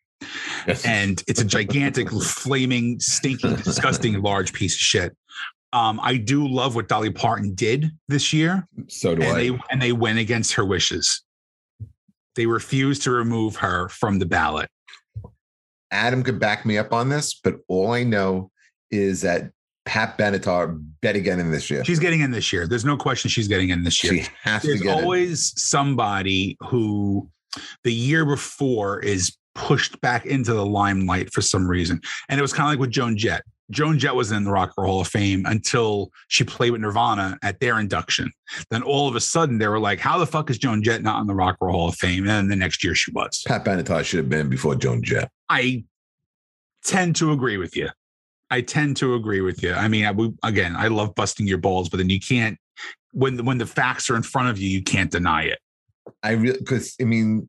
Yes. 0.68 0.86
and 0.86 1.22
it's 1.28 1.41
a 1.41 1.45
gigantic, 1.45 2.09
flaming, 2.09 2.99
stinking, 2.99 3.55
disgusting, 3.64 4.22
large 4.22 4.53
piece 4.53 4.76
of 4.76 4.80
shit. 4.80 5.18
Um, 5.74 5.99
I 6.01 6.18
do 6.18 6.47
love 6.47 6.76
what 6.76 6.88
Dolly 6.88 7.09
Parton 7.09 7.55
did 7.55 7.91
this 8.07 8.32
year, 8.32 8.68
so 8.88 9.16
do 9.16 9.24
and 9.24 9.32
I. 9.32 9.36
they 9.36 9.59
and 9.72 9.82
they 9.82 9.91
went 9.91 10.20
against 10.20 10.53
her 10.53 10.64
wishes. 10.64 11.24
They 12.36 12.45
refused 12.45 13.03
to 13.03 13.11
remove 13.11 13.57
her 13.57 13.89
from 13.89 14.20
the 14.20 14.26
ballot. 14.26 14.70
Adam 15.91 16.24
could 16.24 16.39
back 16.39 16.66
me 16.66 16.78
up 16.78 16.93
on 16.93 17.09
this, 17.09 17.34
but 17.43 17.57
all 17.68 17.91
I 17.91 18.03
know 18.03 18.51
is 18.91 19.22
that 19.22 19.51
Pat 19.86 20.18
Benatar 20.18 20.82
bet 21.01 21.16
again 21.16 21.39
in 21.39 21.51
this 21.51 21.70
year. 21.70 21.84
She's 21.84 21.99
getting 21.99 22.22
in 22.22 22.32
this 22.32 22.53
year. 22.53 22.68
There's 22.68 22.86
no 22.86 22.97
question 22.97 23.30
she's 23.30 23.47
getting 23.47 23.70
in 23.70 23.84
this 23.84 24.03
year. 24.03 24.24
She 24.24 24.30
has 24.43 24.61
to 24.61 24.70
there's 24.70 24.82
get 24.82 24.97
in. 24.97 25.03
always 25.03 25.53
somebody 25.61 26.57
who 26.61 27.30
the 27.84 27.93
year 27.93 28.26
before 28.26 28.99
is 28.99 29.36
pushed 29.56 29.99
back 30.01 30.26
into 30.26 30.54
the 30.54 30.66
limelight 30.66 31.32
for 31.34 31.41
some 31.41 31.68
reason. 31.68 32.01
And 32.30 32.39
it 32.39 32.41
was 32.41 32.54
kind 32.54 32.68
of 32.68 32.72
like 32.72 32.80
with 32.80 32.91
Joan 32.91 33.18
Jett. 33.18 33.43
Joan 33.72 33.97
Jett 33.97 34.14
was 34.14 34.32
in 34.32 34.43
the 34.43 34.51
Rock 34.51 34.74
and 34.78 34.84
Roll 34.84 34.93
Hall 34.93 35.01
of 35.01 35.08
Fame 35.08 35.45
until 35.45 36.12
she 36.28 36.43
played 36.43 36.72
with 36.72 36.82
Nirvana 36.82 37.38
at 37.41 37.60
their 37.60 37.80
induction. 37.80 38.32
Then 38.70 38.84
all 38.84 39.08
of 39.08 39.16
a 39.16 39.22
sudden 39.22 39.58
they 39.58 39.68
were 39.68 39.80
like, 39.80 39.99
how 39.99 40.18
the 40.18 40.28
fuck 40.28 40.49
is 40.49 40.58
Joan 40.58 40.84
Jett 40.84 41.01
not 41.01 41.22
in 41.22 41.28
the 41.28 41.34
Rock 41.34 41.58
and 41.62 41.68
Roll 41.68 41.78
Hall 41.78 41.89
of 41.89 41.95
Fame? 41.95 42.24
And 42.24 42.30
then 42.30 42.47
the 42.49 42.56
next 42.56 42.84
year 42.84 42.93
she 42.93 43.12
was. 43.12 43.43
Pat 43.47 43.64
Benatar 43.64 44.04
should 44.04 44.18
have 44.18 44.30
been 44.30 44.49
before 44.49 44.76
Joan 44.76 45.01
Jett. 45.01 45.32
I 45.49 45.86
tend 46.84 47.16
to 47.18 47.32
agree 47.32 47.58
with 47.58 47.76
you. 47.76 47.89
I 48.51 48.62
tend 48.62 48.97
to 48.97 49.16
agree 49.16 49.41
with 49.41 49.64
you. 49.64 49.74
I 49.74 49.88
mean, 49.88 50.06
I, 50.06 50.12
we, 50.12 50.32
again, 50.43 50.76
I 50.76 50.89
love 50.89 51.16
busting 51.16 51.47
your 51.47 51.58
balls, 51.58 51.89
but 51.89 51.97
then 51.97 52.10
you 52.10 52.20
can't 52.20 52.58
when 53.14 53.45
when 53.45 53.60
the 53.60 53.66
facts 53.66 54.10
are 54.10 54.16
in 54.16 54.24
front 54.24 54.49
of 54.49 54.58
you, 54.58 54.70
you 54.70 54.84
can't 54.84 55.10
deny 55.10 55.43
it. 55.43 55.60
I 56.22 56.32
really 56.32 56.58
because 56.58 56.95
I 56.99 57.06
mean, 57.06 57.47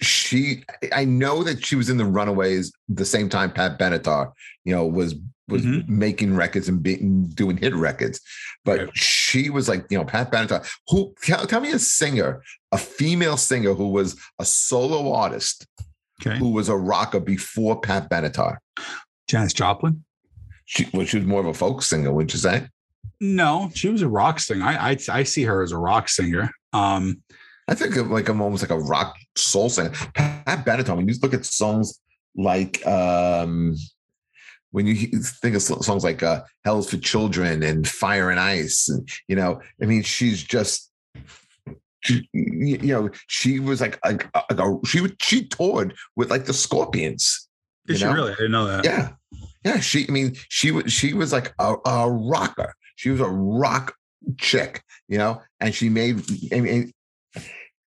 she 0.00 0.64
I 0.92 1.04
know 1.04 1.42
that 1.44 1.64
she 1.64 1.76
was 1.76 1.90
in 1.90 1.96
the 1.96 2.04
Runaways 2.04 2.72
the 2.88 3.04
same 3.04 3.28
time 3.28 3.50
Pat 3.52 3.78
Benatar, 3.78 4.32
you 4.64 4.74
know, 4.74 4.86
was 4.86 5.14
was 5.48 5.62
Mhm. 5.62 5.88
making 5.88 6.34
records 6.34 6.68
and 6.68 6.82
being 6.82 7.26
doing 7.28 7.56
hit 7.56 7.74
records, 7.74 8.20
but 8.66 8.78
Right. 8.80 8.96
she 8.96 9.48
was 9.48 9.66
like, 9.66 9.86
you 9.88 9.96
know, 9.96 10.04
Pat 10.04 10.30
Benatar. 10.30 10.68
Who 10.88 11.14
tell, 11.22 11.46
tell 11.46 11.60
me 11.62 11.70
a 11.72 11.78
singer, 11.78 12.42
a 12.70 12.76
female 12.76 13.38
singer 13.38 13.72
who 13.72 13.88
was 13.88 14.14
a 14.38 14.44
solo 14.44 15.12
artist 15.12 15.66
Okay. 16.20 16.36
who 16.38 16.50
was 16.50 16.68
a 16.68 16.76
rocker 16.76 17.20
before 17.20 17.80
Pat 17.80 18.10
Benatar. 18.10 18.58
Janis 19.26 19.52
Joplin? 19.54 20.04
She 20.66 20.86
well, 20.92 21.06
she 21.06 21.16
was 21.18 21.26
more 21.26 21.40
of 21.40 21.46
a 21.46 21.54
folk 21.54 21.82
singer, 21.82 22.12
wouldn't 22.12 22.34
you 22.34 22.38
say? 22.40 22.66
No, 23.20 23.70
she 23.74 23.88
was 23.88 24.02
a 24.02 24.08
rock 24.08 24.40
singer. 24.40 24.64
I 24.66 24.90
I, 24.90 24.98
I 25.10 25.22
see 25.22 25.44
her 25.44 25.62
as 25.62 25.72
a 25.72 25.78
rock 25.78 26.08
singer. 26.10 26.50
Um, 26.74 27.22
I 27.68 27.74
think 27.74 27.96
of 27.96 28.10
like 28.10 28.28
I'm 28.28 28.42
almost 28.42 28.62
like 28.62 28.70
a 28.70 28.78
rock 28.78 29.14
soul 29.38 29.68
singer. 29.70 29.90
Pat 30.14 30.64
Benatar, 30.64 30.96
when 30.96 31.08
you 31.08 31.14
look 31.22 31.34
at 31.34 31.44
songs 31.44 32.00
like 32.36 32.86
um 32.86 33.74
when 34.70 34.86
you 34.86 34.94
think 35.22 35.56
of 35.56 35.62
songs 35.62 36.04
like 36.04 36.22
uh 36.22 36.42
Hell's 36.64 36.90
for 36.90 36.98
Children 36.98 37.62
and 37.62 37.88
Fire 37.88 38.30
and 38.30 38.38
Ice, 38.38 38.88
and 38.88 39.08
you 39.28 39.36
know, 39.36 39.60
I 39.82 39.86
mean, 39.86 40.02
she's 40.02 40.42
just 40.42 40.90
she, 42.00 42.28
you 42.32 42.78
know, 42.94 43.10
she 43.26 43.58
was 43.58 43.80
like 43.80 43.98
a, 44.04 44.18
a, 44.34 44.42
a- 44.50 44.86
she 44.86 45.00
would 45.00 45.20
she 45.22 45.46
toured 45.46 45.94
with 46.16 46.30
like 46.30 46.44
the 46.44 46.52
Scorpions. 46.54 47.48
did 47.86 47.94
you 47.94 47.98
she 47.98 48.04
know? 48.04 48.12
really? 48.12 48.32
I 48.32 48.36
didn't 48.36 48.52
know 48.52 48.66
that. 48.66 48.84
Yeah. 48.84 49.10
Yeah. 49.64 49.80
She, 49.80 50.06
I 50.08 50.12
mean, 50.12 50.36
she 50.48 50.70
was, 50.70 50.92
she 50.92 51.12
was 51.14 51.32
like 51.32 51.52
a, 51.58 51.74
a 51.84 52.10
rocker. 52.10 52.74
She 52.96 53.10
was 53.10 53.20
a 53.20 53.28
rock 53.28 53.94
chick, 54.38 54.82
you 55.08 55.18
know, 55.18 55.42
and 55.60 55.74
she 55.74 55.88
made, 55.88 56.22
I 56.52 56.60
mean, 56.60 56.92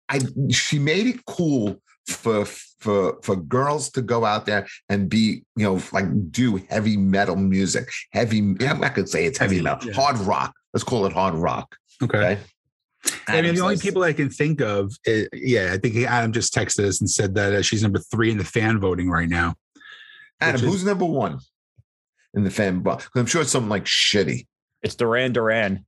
I, 0.09 0.21
she 0.51 0.79
made 0.79 1.07
it 1.07 1.25
cool 1.27 1.81
for, 2.09 2.45
for, 2.45 3.19
for 3.23 3.37
girls 3.37 3.91
to 3.91 4.03
go 4.03 4.25
out 4.25 4.47
there 4.47 4.67
and 4.89 5.09
be, 5.09 5.43
you 5.57 5.65
know, 5.65 5.83
like 5.93 6.07
do 6.31 6.57
heavy 6.71 6.97
metal 6.97 7.37
music, 7.37 7.91
heavy, 8.13 8.55
yeah, 8.61 8.79
I 8.81 8.89
could 8.89 9.09
say 9.09 9.27
it's 9.27 9.39
heavy, 9.39 9.57
Heavy, 9.57 9.65
metal, 9.65 9.89
yeah. 9.89 9.95
hard 9.95 10.17
rock. 10.19 10.55
Let's 10.73 10.85
call 10.85 11.07
it 11.07 11.13
hard 11.13 11.35
rock. 11.35 11.77
Okay. 12.03 12.39
Okay. 13.07 13.39
I 13.39 13.43
mean, 13.43 13.55
the 13.55 13.61
only 13.61 13.77
people 13.77 14.03
I 14.03 14.13
can 14.13 14.29
think 14.29 14.61
of, 14.61 14.93
eh, 15.07 15.27
yeah, 15.33 15.71
I 15.73 15.79
think 15.79 15.97
Adam 15.97 16.33
just 16.33 16.53
texted 16.55 16.85
us 16.85 17.01
and 17.01 17.09
said 17.09 17.35
that 17.37 17.53
uh, 17.53 17.63
she's 17.63 17.83
number 17.83 17.99
three 17.99 18.31
in 18.31 18.39
the 18.39 18.45
fan 18.45 18.81
voting 18.81 19.09
right 19.09 19.29
now. 19.29 19.55
Adam, 20.41 20.57
is- 20.57 20.63
who's 20.63 20.85
number 20.85 21.05
one 21.05 21.39
in 22.35 22.45
the 22.45 22.51
fan? 22.51 22.81
Because 22.81 23.09
I'm 23.15 23.27
sure 23.27 23.43
it's 23.43 23.51
something 23.51 23.69
like 23.69 23.85
shitty. 23.85 24.47
It's 24.83 24.95
Duran 24.95 25.33
Duran. 25.33 25.85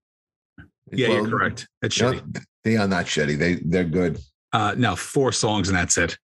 Yeah, 0.93 1.09
Well, 1.09 1.19
you're 1.19 1.31
correct. 1.31 1.69
That's 1.83 2.01
know, 2.01 2.21
they 2.65 2.77
are 2.77 2.89
not 2.89 3.07
shitty. 3.07 3.39
They 3.39 3.55
they're 3.57 3.85
good. 3.85 4.19
Uh, 4.53 4.75
no, 4.77 4.97
four 4.97 5.31
songs 5.33 5.69
and 5.69 5.77
that's 5.79 5.97
it. 5.99 6.19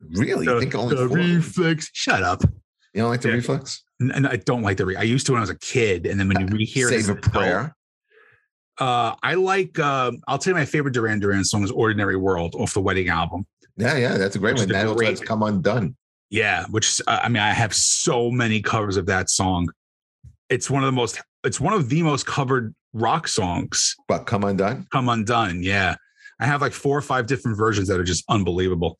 Really? 0.00 0.46
The- 0.46 0.56
I 0.56 0.60
think 0.60 0.74
only 0.74 0.96
the 0.96 1.08
four. 1.08 1.16
reflex. 1.16 1.90
Shut 1.92 2.22
up. 2.22 2.42
You 2.94 3.02
don't 3.02 3.10
like 3.10 3.20
the 3.20 3.28
Yeah. 3.28 3.34
reflex? 3.36 3.84
And 4.00 4.26
I 4.28 4.36
don't 4.36 4.62
like 4.62 4.76
the. 4.76 4.86
Re- 4.86 4.96
I 4.96 5.02
used 5.02 5.26
to 5.26 5.32
when 5.32 5.40
I 5.40 5.42
was 5.42 5.50
a 5.50 5.58
kid, 5.58 6.06
and 6.06 6.18
then 6.20 6.28
when 6.28 6.40
you 6.40 6.46
rehear 6.46 6.90
it, 6.92 7.02
Save 7.04 7.08
a 7.10 7.14
prayer. 7.16 7.74
Uh, 8.78 9.14
I 9.22 9.34
like. 9.34 9.78
Um, 9.80 10.20
I'll 10.28 10.38
tell 10.38 10.52
you 10.52 10.54
my 10.56 10.64
favorite 10.64 10.94
Duran 10.94 11.18
Duran 11.18 11.44
song 11.44 11.64
is 11.64 11.70
"Ordinary 11.72 12.16
World" 12.16 12.54
off 12.54 12.74
the 12.74 12.80
Wedding 12.80 13.08
album. 13.08 13.44
Yeah, 13.76 13.96
yeah, 13.96 14.16
that's 14.16 14.36
a 14.36 14.38
great 14.38 14.56
one. 14.56 14.68
That 14.68 14.96
great- 14.96 15.24
come 15.24 15.42
undone. 15.42 15.96
Yeah, 16.30 16.64
which 16.66 17.00
uh, 17.08 17.20
I 17.24 17.28
mean, 17.28 17.42
I 17.42 17.52
have 17.52 17.74
so 17.74 18.30
many 18.30 18.62
covers 18.62 18.96
of 18.96 19.06
that 19.06 19.30
song. 19.30 19.68
It's 20.48 20.70
one 20.70 20.84
of 20.84 20.86
the 20.86 20.92
most. 20.92 21.20
It's 21.48 21.60
one 21.60 21.72
of 21.72 21.88
the 21.88 22.02
most 22.02 22.26
covered 22.26 22.74
rock 22.92 23.26
songs. 23.26 23.96
But 24.06 24.26
come 24.26 24.44
undone. 24.44 24.86
Come 24.92 25.08
Undone. 25.08 25.62
Yeah, 25.62 25.96
I 26.40 26.46
have 26.46 26.60
like 26.60 26.72
four 26.72 26.96
or 26.96 27.00
five 27.02 27.26
different 27.26 27.56
versions 27.56 27.88
that 27.88 27.98
are 27.98 28.04
just 28.04 28.22
unbelievable. 28.28 28.98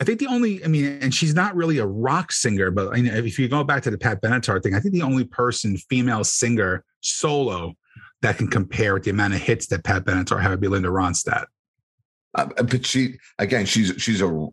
I 0.00 0.04
think 0.04 0.18
the 0.18 0.26
only, 0.28 0.64
I 0.64 0.68
mean, 0.68 0.98
and 1.02 1.14
she's 1.14 1.34
not 1.34 1.54
really 1.54 1.76
a 1.76 1.84
rock 1.86 2.32
singer, 2.32 2.70
but 2.70 2.96
know 2.98 3.14
if 3.14 3.38
you 3.38 3.48
go 3.48 3.62
back 3.62 3.82
to 3.82 3.90
the 3.90 3.98
Pat 3.98 4.22
Benatar 4.22 4.62
thing, 4.62 4.74
I 4.74 4.80
think 4.80 4.94
the 4.94 5.02
only 5.02 5.24
person, 5.24 5.76
female 5.76 6.24
singer 6.24 6.84
solo, 7.02 7.74
that 8.22 8.38
can 8.38 8.48
compare 8.48 8.94
with 8.94 9.04
the 9.04 9.10
amount 9.10 9.34
of 9.34 9.40
hits 9.40 9.66
that 9.66 9.84
Pat 9.84 10.04
Benatar 10.06 10.40
had 10.40 10.50
would 10.52 10.60
be 10.60 10.68
Linda 10.68 10.88
Ronstadt. 10.88 11.44
Uh, 12.34 12.46
but 12.62 12.86
she 12.86 13.16
again, 13.38 13.66
she's 13.66 13.92
she's 13.98 14.22
a 14.22 14.46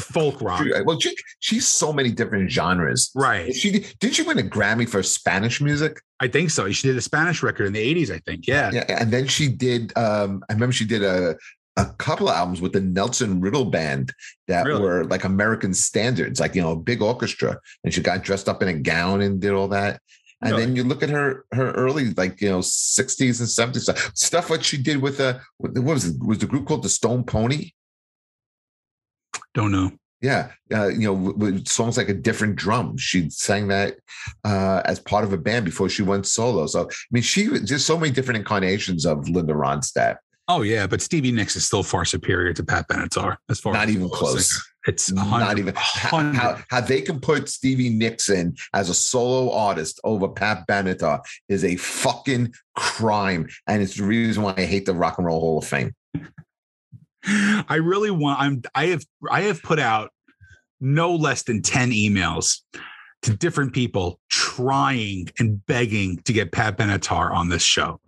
Folk 0.00 0.40
rock, 0.40 0.62
she- 0.62 0.72
well, 0.84 0.98
she 1.00 1.14
she's 1.40 1.66
so 1.66 1.92
many 1.92 2.12
different 2.12 2.50
genres. 2.50 3.10
right? 3.16 3.52
She 3.54 3.84
did 4.00 4.14
she 4.14 4.22
win 4.22 4.38
a 4.38 4.42
Grammy 4.42 4.88
for 4.88 5.02
Spanish 5.02 5.60
music? 5.60 6.00
I 6.20 6.28
think 6.28 6.50
so. 6.50 6.70
She 6.72 6.88
did 6.88 6.96
a 6.96 7.00
Spanish 7.00 7.42
record 7.42 7.66
in 7.66 7.72
the 7.72 7.94
'80s, 7.94 8.10
I 8.10 8.18
think. 8.18 8.46
Yeah, 8.46 8.70
Yeah, 8.72 8.84
and 8.88 9.10
then 9.12 9.26
she 9.26 9.48
did. 9.48 9.96
um 9.96 10.42
I 10.48 10.52
remember 10.54 10.72
she 10.72 10.84
did 10.84 11.02
a 11.02 11.36
a 11.76 11.86
couple 11.98 12.28
of 12.28 12.34
albums 12.34 12.60
with 12.60 12.72
the 12.72 12.80
Nelson 12.80 13.40
Riddle 13.40 13.66
Band 13.66 14.12
that 14.48 14.66
Really? 14.66 14.82
were 14.82 15.04
like 15.04 15.22
American 15.22 15.72
standards, 15.72 16.40
like 16.40 16.56
you 16.56 16.62
know, 16.62 16.72
a 16.72 16.76
big 16.76 17.00
orchestra, 17.02 17.56
and 17.84 17.94
she 17.94 18.00
got 18.00 18.24
dressed 18.24 18.48
up 18.48 18.62
in 18.62 18.68
a 18.68 18.74
gown 18.74 19.20
and 19.20 19.40
did 19.40 19.52
all 19.52 19.68
that. 19.68 20.00
And 20.42 20.50
Really? 20.52 20.66
then 20.66 20.76
you 20.76 20.82
look 20.84 21.02
at 21.04 21.10
her 21.10 21.44
her 21.52 21.70
early 21.72 22.12
like 22.14 22.40
you 22.40 22.48
know 22.50 22.58
60s 22.60 23.38
and 23.40 23.74
70s 23.74 23.82
stuff, 23.82 24.10
stuff 24.16 24.50
what 24.50 24.64
she 24.64 24.76
did 24.76 25.00
with 25.00 25.20
uh 25.20 25.38
what 25.58 25.72
was 25.84 26.04
it 26.06 26.16
was 26.24 26.38
the 26.38 26.46
group 26.46 26.66
called 26.66 26.82
the 26.82 26.88
Stone 26.88 27.24
Pony? 27.24 27.70
don't 29.54 29.72
know. 29.72 29.92
Yeah, 30.20 30.50
uh, 30.72 30.88
you 30.88 31.00
know, 31.00 31.12
with, 31.12 31.68
songs 31.68 31.96
like 31.96 32.08
a 32.08 32.14
different 32.14 32.56
drum. 32.56 32.96
She 32.96 33.30
sang 33.30 33.68
that 33.68 33.98
uh, 34.44 34.82
as 34.84 34.98
part 34.98 35.22
of 35.24 35.32
a 35.32 35.38
band 35.38 35.64
before 35.64 35.88
she 35.88 36.02
went 36.02 36.26
solo. 36.26 36.66
So 36.66 36.84
I 36.84 36.92
mean, 37.12 37.22
she 37.22 37.46
just 37.60 37.86
so 37.86 37.96
many 37.96 38.12
different 38.12 38.38
incarnations 38.38 39.06
of 39.06 39.28
Linda 39.28 39.52
Ronstadt. 39.52 40.16
Oh 40.48 40.62
yeah, 40.62 40.86
but 40.86 41.02
Stevie 41.02 41.30
Nicks 41.30 41.56
is 41.56 41.66
still 41.66 41.82
far 41.82 42.04
superior 42.04 42.54
to 42.54 42.64
Pat 42.64 42.88
Benatar 42.88 43.36
as 43.50 43.60
far 43.60 43.74
Not 43.74 43.88
as 43.88 43.94
even 43.94 44.08
close. 44.08 44.50
singer. 44.50 44.62
It's 44.86 45.12
Not 45.12 45.58
even 45.58 45.74
how, 45.76 46.32
how, 46.32 46.58
how 46.70 46.80
they 46.80 47.02
can 47.02 47.20
put 47.20 47.50
Stevie 47.50 47.90
Nicks 47.90 48.30
in 48.30 48.56
as 48.72 48.88
a 48.88 48.94
solo 48.94 49.52
artist 49.52 50.00
over 50.02 50.28
Pat 50.28 50.66
Benatar 50.66 51.20
is 51.50 51.62
a 51.62 51.76
fucking 51.76 52.54
crime, 52.74 53.46
and 53.66 53.82
it's 53.82 53.98
the 53.98 54.04
reason 54.04 54.42
why 54.42 54.54
I 54.56 54.64
hate 54.64 54.86
the 54.86 54.94
Rock 54.94 55.18
and 55.18 55.26
Roll 55.26 55.40
Hall 55.40 55.58
of 55.58 55.66
Fame. 55.66 55.92
I 57.68 57.76
really 57.76 58.10
want. 58.10 58.40
I'm. 58.40 58.62
I 58.74 58.86
have. 58.86 59.04
I 59.30 59.42
have 59.42 59.62
put 59.62 59.78
out 59.78 60.10
no 60.80 61.14
less 61.14 61.42
than 61.42 61.62
ten 61.62 61.90
emails 61.90 62.60
to 63.22 63.34
different 63.34 63.72
people 63.72 64.20
trying 64.30 65.28
and 65.38 65.64
begging 65.66 66.18
to 66.18 66.32
get 66.32 66.52
Pat 66.52 66.78
Benatar 66.78 67.32
on 67.32 67.48
this 67.48 67.62
show. 67.62 68.00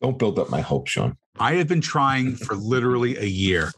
Don't 0.00 0.18
build 0.18 0.38
up 0.38 0.50
my 0.50 0.60
hopes, 0.60 0.92
Sean. 0.92 1.16
I 1.38 1.54
have 1.54 1.68
been 1.68 1.80
trying 1.80 2.36
for 2.36 2.54
literally 2.54 3.16
a 3.16 3.24
year, 3.24 3.72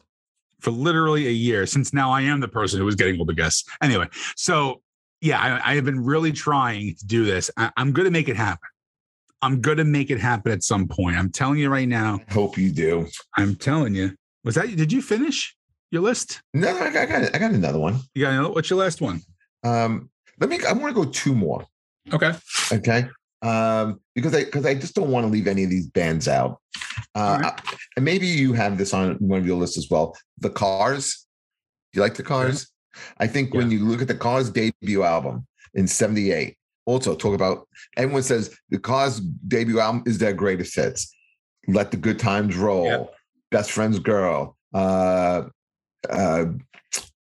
for 0.61 0.71
literally 0.71 1.27
a 1.27 1.33
year 1.33 1.67
since 1.67 1.93
now 1.93 2.11
I 2.11 2.23
am 2.23 2.41
the 2.41 2.49
person 2.49 2.79
who 2.79 2.85
was 2.85 2.95
getting 2.95 3.19
all 3.19 3.25
the 3.25 3.35
guests. 3.35 3.65
Anyway, 3.83 4.09
so 4.37 4.83
yeah, 5.21 5.41
I, 5.41 5.73
I 5.73 5.75
have 5.75 5.85
been 5.85 6.05
really 6.05 6.33
trying 6.33 6.95
to 6.97 7.07
do 7.07 7.25
this. 7.25 7.51
I, 7.57 7.71
I'm 7.77 7.93
going 7.93 8.05
to 8.05 8.11
make 8.11 8.29
it 8.29 8.37
happen. 8.37 8.69
I'm 9.43 9.61
going 9.61 9.79
to 9.79 9.85
make 9.85 10.11
it 10.11 10.21
happen 10.21 10.53
at 10.53 10.63
some 10.63 10.89
point. 10.89 11.17
I'm 11.17 11.31
telling 11.31 11.59
you 11.59 11.69
right 11.69 11.89
now. 11.89 12.21
I 12.29 12.33
hope 12.33 12.57
you 12.57 12.71
do. 12.71 13.07
I'm 13.37 13.55
telling 13.55 13.95
you. 13.95 14.17
Was 14.47 14.55
that? 14.55 14.75
Did 14.77 14.93
you 14.93 15.03
finish 15.03 15.57
your 15.91 16.03
list? 16.03 16.41
No, 16.55 16.69
I 16.69 16.91
got, 16.91 16.97
I 17.03 17.07
got, 17.07 17.35
I 17.35 17.39
got 17.39 17.51
another 17.51 17.81
one. 17.81 17.99
You 18.15 18.23
got 18.25 18.33
another? 18.33 18.51
What's 18.51 18.71
your 18.71 18.79
last 18.79 19.01
one? 19.01 19.21
Um, 19.65 20.09
let 20.39 20.49
me. 20.49 20.61
I 20.67 20.73
want 20.73 20.95
to 20.95 21.05
go 21.05 21.11
two 21.11 21.35
more. 21.35 21.67
Okay. 22.13 22.31
Okay. 22.73 23.09
Um, 23.43 24.01
because 24.15 24.35
I 24.37 24.45
because 24.45 24.65
I 24.65 24.75
just 24.75 24.95
don't 24.95 25.11
want 25.11 25.27
to 25.27 25.33
leave 25.33 25.49
any 25.49 25.65
of 25.65 25.71
these 25.71 25.89
bands 25.89 26.29
out. 26.29 26.61
Uh, 27.15 27.39
right. 27.43 27.53
I- 27.61 27.73
and 27.97 28.05
maybe 28.05 28.27
you 28.27 28.53
have 28.53 28.79
this 28.79 28.95
on 28.95 29.15
one 29.17 29.41
of 29.41 29.47
your 29.47 29.57
lists 29.57 29.79
as 29.79 29.89
well. 29.91 30.17
The 30.39 30.51
Cars. 30.51 31.27
Do 31.93 31.99
you 31.99 32.03
like 32.03 32.15
the 32.15 32.23
Cars? 32.23 32.71
I 33.19 33.27
think 33.27 33.53
when 33.53 33.71
you 33.73 33.85
look 33.85 34.01
at 34.01 34.07
the 34.09 34.15
Cars 34.15 34.49
debut 34.51 35.03
album 35.03 35.47
in 35.75 35.89
'78, 35.89 36.57
also 36.85 37.17
talk 37.17 37.35
about 37.35 37.67
everyone 37.97 38.23
says 38.23 38.57
the 38.71 38.79
Cars 38.79 39.19
debut 39.19 39.81
album 39.81 40.05
is 40.07 40.19
their 40.19 40.33
greatest 40.35 40.77
hits. 40.77 41.13
Let 41.67 41.91
the 41.91 41.97
Good 41.97 42.19
Times 42.21 42.55
Roll, 42.57 42.85
Yep. 42.85 43.15
Best 43.51 43.71
Friends 43.71 43.99
Girl, 43.99 44.57
uh, 44.75 45.45
uh, 46.09 46.45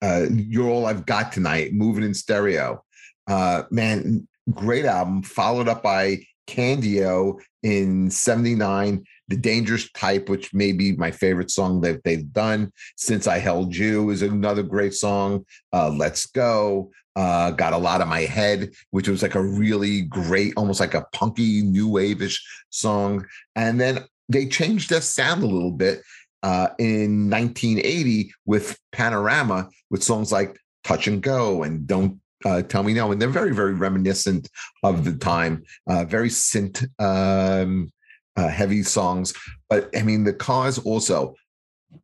uh, 0.02 0.26
You're 0.30 0.68
All 0.68 0.86
I've 0.86 1.06
Got 1.06 1.32
Tonight, 1.32 1.72
Moving 1.72 2.04
in 2.04 2.14
Stereo. 2.14 2.84
Uh, 3.26 3.62
man, 3.70 4.26
great 4.52 4.84
album. 4.84 5.22
Followed 5.22 5.68
up 5.68 5.82
by 5.82 6.18
Candy-O 6.46 7.40
in 7.62 8.10
79, 8.10 9.04
The 9.28 9.36
Dangerous 9.36 9.90
Type, 9.92 10.28
which 10.28 10.54
may 10.54 10.72
be 10.72 10.92
my 10.96 11.10
favorite 11.10 11.50
song 11.50 11.80
that 11.82 12.02
they've 12.04 12.32
done. 12.32 12.72
Since 12.96 13.26
I 13.26 13.38
Held 13.38 13.74
You 13.74 14.10
is 14.10 14.22
another 14.22 14.62
great 14.62 14.94
song. 14.94 15.44
Uh, 15.72 15.90
Let's 15.90 16.26
Go. 16.26 16.90
Uh, 17.16 17.50
got 17.50 17.72
a 17.72 17.78
lot 17.78 18.02
of 18.02 18.08
my 18.08 18.20
head, 18.20 18.70
which 18.90 19.08
was 19.08 19.22
like 19.22 19.34
a 19.34 19.42
really 19.42 20.02
great, 20.02 20.52
almost 20.54 20.80
like 20.80 20.92
a 20.92 21.06
punky 21.12 21.62
new 21.62 21.88
wave-ish 21.88 22.46
song. 22.68 23.24
And 23.54 23.80
then 23.80 24.04
they 24.28 24.46
changed 24.46 24.90
their 24.90 25.00
sound 25.00 25.42
a 25.42 25.46
little 25.46 25.72
bit 25.72 26.02
uh, 26.42 26.68
in 26.78 27.30
1980 27.30 28.32
with 28.44 28.78
Panorama, 28.92 29.68
with 29.90 30.02
songs 30.02 30.32
like 30.32 30.58
Touch 30.84 31.06
and 31.06 31.22
Go 31.22 31.62
and 31.62 31.86
Don't 31.86 32.20
uh, 32.44 32.62
Tell 32.62 32.82
Me 32.82 32.94
No. 32.94 33.12
And 33.12 33.20
they're 33.20 33.28
very, 33.28 33.54
very 33.54 33.74
reminiscent 33.74 34.48
of 34.82 35.04
the 35.04 35.16
time, 35.16 35.64
uh, 35.88 36.04
very 36.04 36.28
synth 36.28 36.86
um, 37.00 37.90
uh, 38.36 38.48
heavy 38.48 38.82
songs. 38.82 39.34
But 39.68 39.90
I 39.96 40.02
mean, 40.02 40.24
the 40.24 40.32
Cars 40.32 40.78
also 40.78 41.34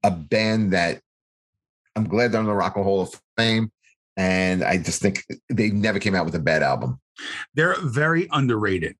a 0.02 0.10
band 0.10 0.72
that 0.72 1.00
I'm 1.94 2.08
glad 2.08 2.32
they're 2.32 2.40
in 2.40 2.46
the 2.46 2.54
Rock 2.54 2.76
and 2.76 2.84
Roll 2.84 3.04
Hall 3.04 3.12
of 3.12 3.20
Fame, 3.36 3.70
and 4.16 4.64
I 4.64 4.78
just 4.78 5.02
think 5.02 5.24
they 5.48 5.70
never 5.70 5.98
came 5.98 6.14
out 6.14 6.24
with 6.24 6.34
a 6.34 6.40
bad 6.40 6.62
album. 6.62 7.00
They're 7.54 7.76
very 7.80 8.28
underrated. 8.32 8.96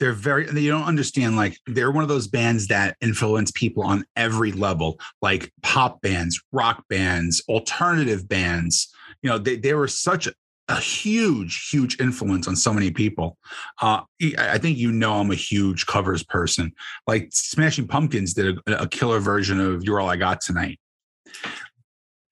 They're 0.00 0.12
very, 0.12 0.48
you 0.60 0.70
don't 0.70 0.84
understand. 0.84 1.36
Like, 1.36 1.58
they're 1.66 1.92
one 1.92 2.02
of 2.02 2.08
those 2.08 2.26
bands 2.26 2.66
that 2.68 2.96
influence 3.00 3.50
people 3.52 3.82
on 3.82 4.04
every 4.16 4.50
level, 4.52 4.98
like 5.22 5.52
pop 5.62 6.00
bands, 6.00 6.42
rock 6.52 6.84
bands, 6.88 7.42
alternative 7.48 8.28
bands. 8.28 8.92
You 9.22 9.30
know, 9.30 9.38
they, 9.38 9.56
they 9.56 9.74
were 9.74 9.88
such 9.88 10.26
a 10.70 10.80
huge, 10.80 11.68
huge 11.68 12.00
influence 12.00 12.46
on 12.46 12.54
so 12.54 12.72
many 12.72 12.90
people. 12.90 13.36
Uh, 13.82 14.02
I 14.38 14.58
think 14.58 14.78
you 14.78 14.92
know 14.92 15.14
I'm 15.14 15.30
a 15.30 15.34
huge 15.34 15.86
covers 15.86 16.22
person. 16.22 16.72
Like 17.06 17.28
Smashing 17.32 17.88
Pumpkins 17.88 18.34
did 18.34 18.58
a, 18.66 18.82
a 18.82 18.88
killer 18.88 19.18
version 19.18 19.60
of 19.60 19.82
"You're 19.82 20.00
All 20.00 20.08
I 20.08 20.16
Got 20.16 20.40
Tonight," 20.40 20.78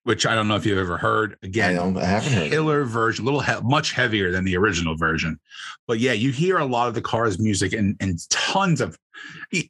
which 0.08 0.24
I 0.24 0.34
don't 0.34 0.48
know 0.48 0.56
if 0.56 0.64
you've 0.64 0.78
ever 0.78 0.96
heard. 0.96 1.36
Again, 1.42 1.78
I, 1.78 2.00
I 2.00 2.04
haven't 2.06 2.32
heard. 2.32 2.50
Killer 2.50 2.84
version, 2.84 3.24
a 3.24 3.30
little 3.30 3.42
he- 3.42 3.60
much 3.62 3.92
heavier 3.92 4.30
than 4.30 4.42
the 4.42 4.56
original 4.56 4.96
version. 4.96 5.38
But 5.86 5.98
yeah, 5.98 6.14
you 6.14 6.32
hear 6.32 6.56
a 6.56 6.64
lot 6.64 6.88
of 6.88 6.94
the 6.94 7.02
Cars 7.02 7.38
music 7.38 7.74
and 7.74 7.94
and 8.00 8.18
tons 8.30 8.80
of. 8.80 8.96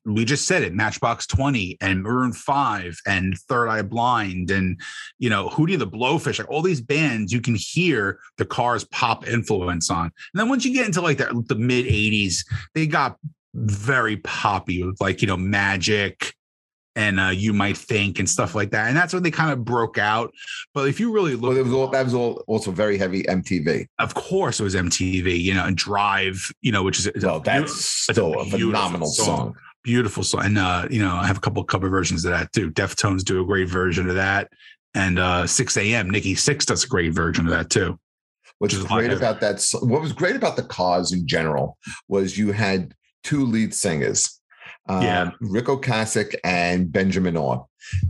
We 0.05 0.24
just 0.24 0.47
said 0.47 0.62
it: 0.62 0.72
Matchbox 0.72 1.26
Twenty 1.26 1.76
and 1.80 2.05
Maroon 2.05 2.32
Five 2.32 3.01
and 3.05 3.36
Third 3.49 3.66
Eye 3.66 3.82
Blind 3.82 4.53
and 4.53 4.80
you 5.18 5.28
know 5.28 5.49
Hootie 5.49 5.76
the 5.76 5.89
Blowfish. 5.89 6.39
Like 6.39 6.49
all 6.49 6.62
these 6.62 6.80
bands, 6.80 7.32
you 7.32 7.41
can 7.41 7.57
hear 7.57 8.20
the 8.36 8.47
Cars 8.47 8.84
pop 8.84 9.26
influence 9.26 9.91
on. 9.91 10.05
And 10.05 10.12
then 10.34 10.49
once 10.49 10.64
you 10.64 10.72
get 10.72 10.86
into 10.86 11.01
like 11.01 11.18
the, 11.18 11.43
the 11.49 11.57
mid 11.57 11.84
'80s, 11.84 12.47
they 12.76 12.86
got 12.86 13.16
very 13.55 14.18
poppy 14.18 14.84
with 14.84 15.01
like 15.01 15.20
you 15.20 15.26
know 15.26 15.36
Magic 15.36 16.32
and 16.99 17.20
uh, 17.20 17.28
you 17.28 17.53
might 17.53 17.76
think 17.76 18.18
and 18.18 18.28
stuff 18.28 18.57
like 18.57 18.72
that. 18.72 18.88
And 18.88 18.96
that's 18.96 19.14
when 19.14 19.22
they 19.22 19.30
kind 19.30 19.53
of 19.53 19.64
broke 19.64 19.99
out. 19.99 20.34
But 20.74 20.88
if 20.88 20.99
you 20.99 21.12
really 21.12 21.36
look, 21.36 21.55
well, 21.55 21.62
was 21.62 21.72
all, 21.72 21.86
that 21.86 22.05
was 22.05 22.12
all 22.12 22.42
also 22.49 22.72
very 22.72 22.99
heavy 22.99 23.22
MTV. 23.22 23.86
Of 24.01 24.14
course, 24.14 24.59
it 24.59 24.64
was 24.64 24.74
MTV. 24.74 25.40
You 25.40 25.55
know, 25.55 25.64
and 25.64 25.76
Drive. 25.76 26.53
You 26.61 26.72
know, 26.72 26.82
which 26.82 26.99
is 26.99 27.11
well, 27.22 27.38
that's 27.38 27.84
still 27.84 28.34
a, 28.34 28.38
a 28.38 28.44
phenomenal 28.46 29.07
song. 29.07 29.26
song. 29.26 29.57
Beautiful 29.84 30.24
song, 30.24 30.44
and 30.44 30.59
uh, 30.59 30.88
you 30.90 31.01
know, 31.01 31.14
I 31.14 31.26
have 31.28 31.36
a 31.36 31.40
couple 31.40 31.62
cover 31.62 31.88
versions 31.88 32.24
of 32.24 32.32
that 32.32 32.53
too. 32.53 32.72
Deftones 32.72 33.22
do 33.22 33.40
a 33.40 33.46
great 33.46 33.68
version 33.68 34.09
of 34.09 34.16
that, 34.16 34.51
and 34.92 35.20
uh, 35.20 35.46
6 35.46 35.76
a.m. 35.76 36.11
Nikki 36.11 36.34
Sixx 36.34 36.66
does 36.66 36.84
a 36.84 36.88
great 36.88 37.14
version 37.14 37.46
of 37.46 37.53
that 37.53 37.70
too. 37.70 37.99
Which 38.59 38.74
is 38.74 38.82
great 38.82 39.12
about 39.12 39.40
that. 39.40 39.64
What 39.80 40.03
was 40.03 40.12
great 40.12 40.34
about 40.34 40.57
the 40.57 40.64
cause 40.64 41.12
in 41.12 41.28
general 41.28 41.78
was 42.09 42.36
you 42.36 42.51
had 42.51 42.92
two 43.22 43.46
lead 43.46 43.72
singers 43.72 44.38
um, 44.89 45.03
yeah. 45.03 45.30
Ric 45.41 45.66
Ocasek 45.66 46.34
and 46.45 46.91
Benjamin 46.91 47.36
Orr. 47.36 47.66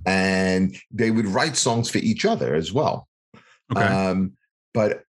And 0.07 0.77
they 0.91 1.11
would 1.11 1.27
write 1.27 1.57
songs 1.57 1.91
for 1.91 1.99
each 1.99 2.25
other 2.25 2.55
as 2.55 2.73
well. 2.73 3.09
Okay. 3.75 3.85
Um, 3.85 4.33
but 4.73 5.03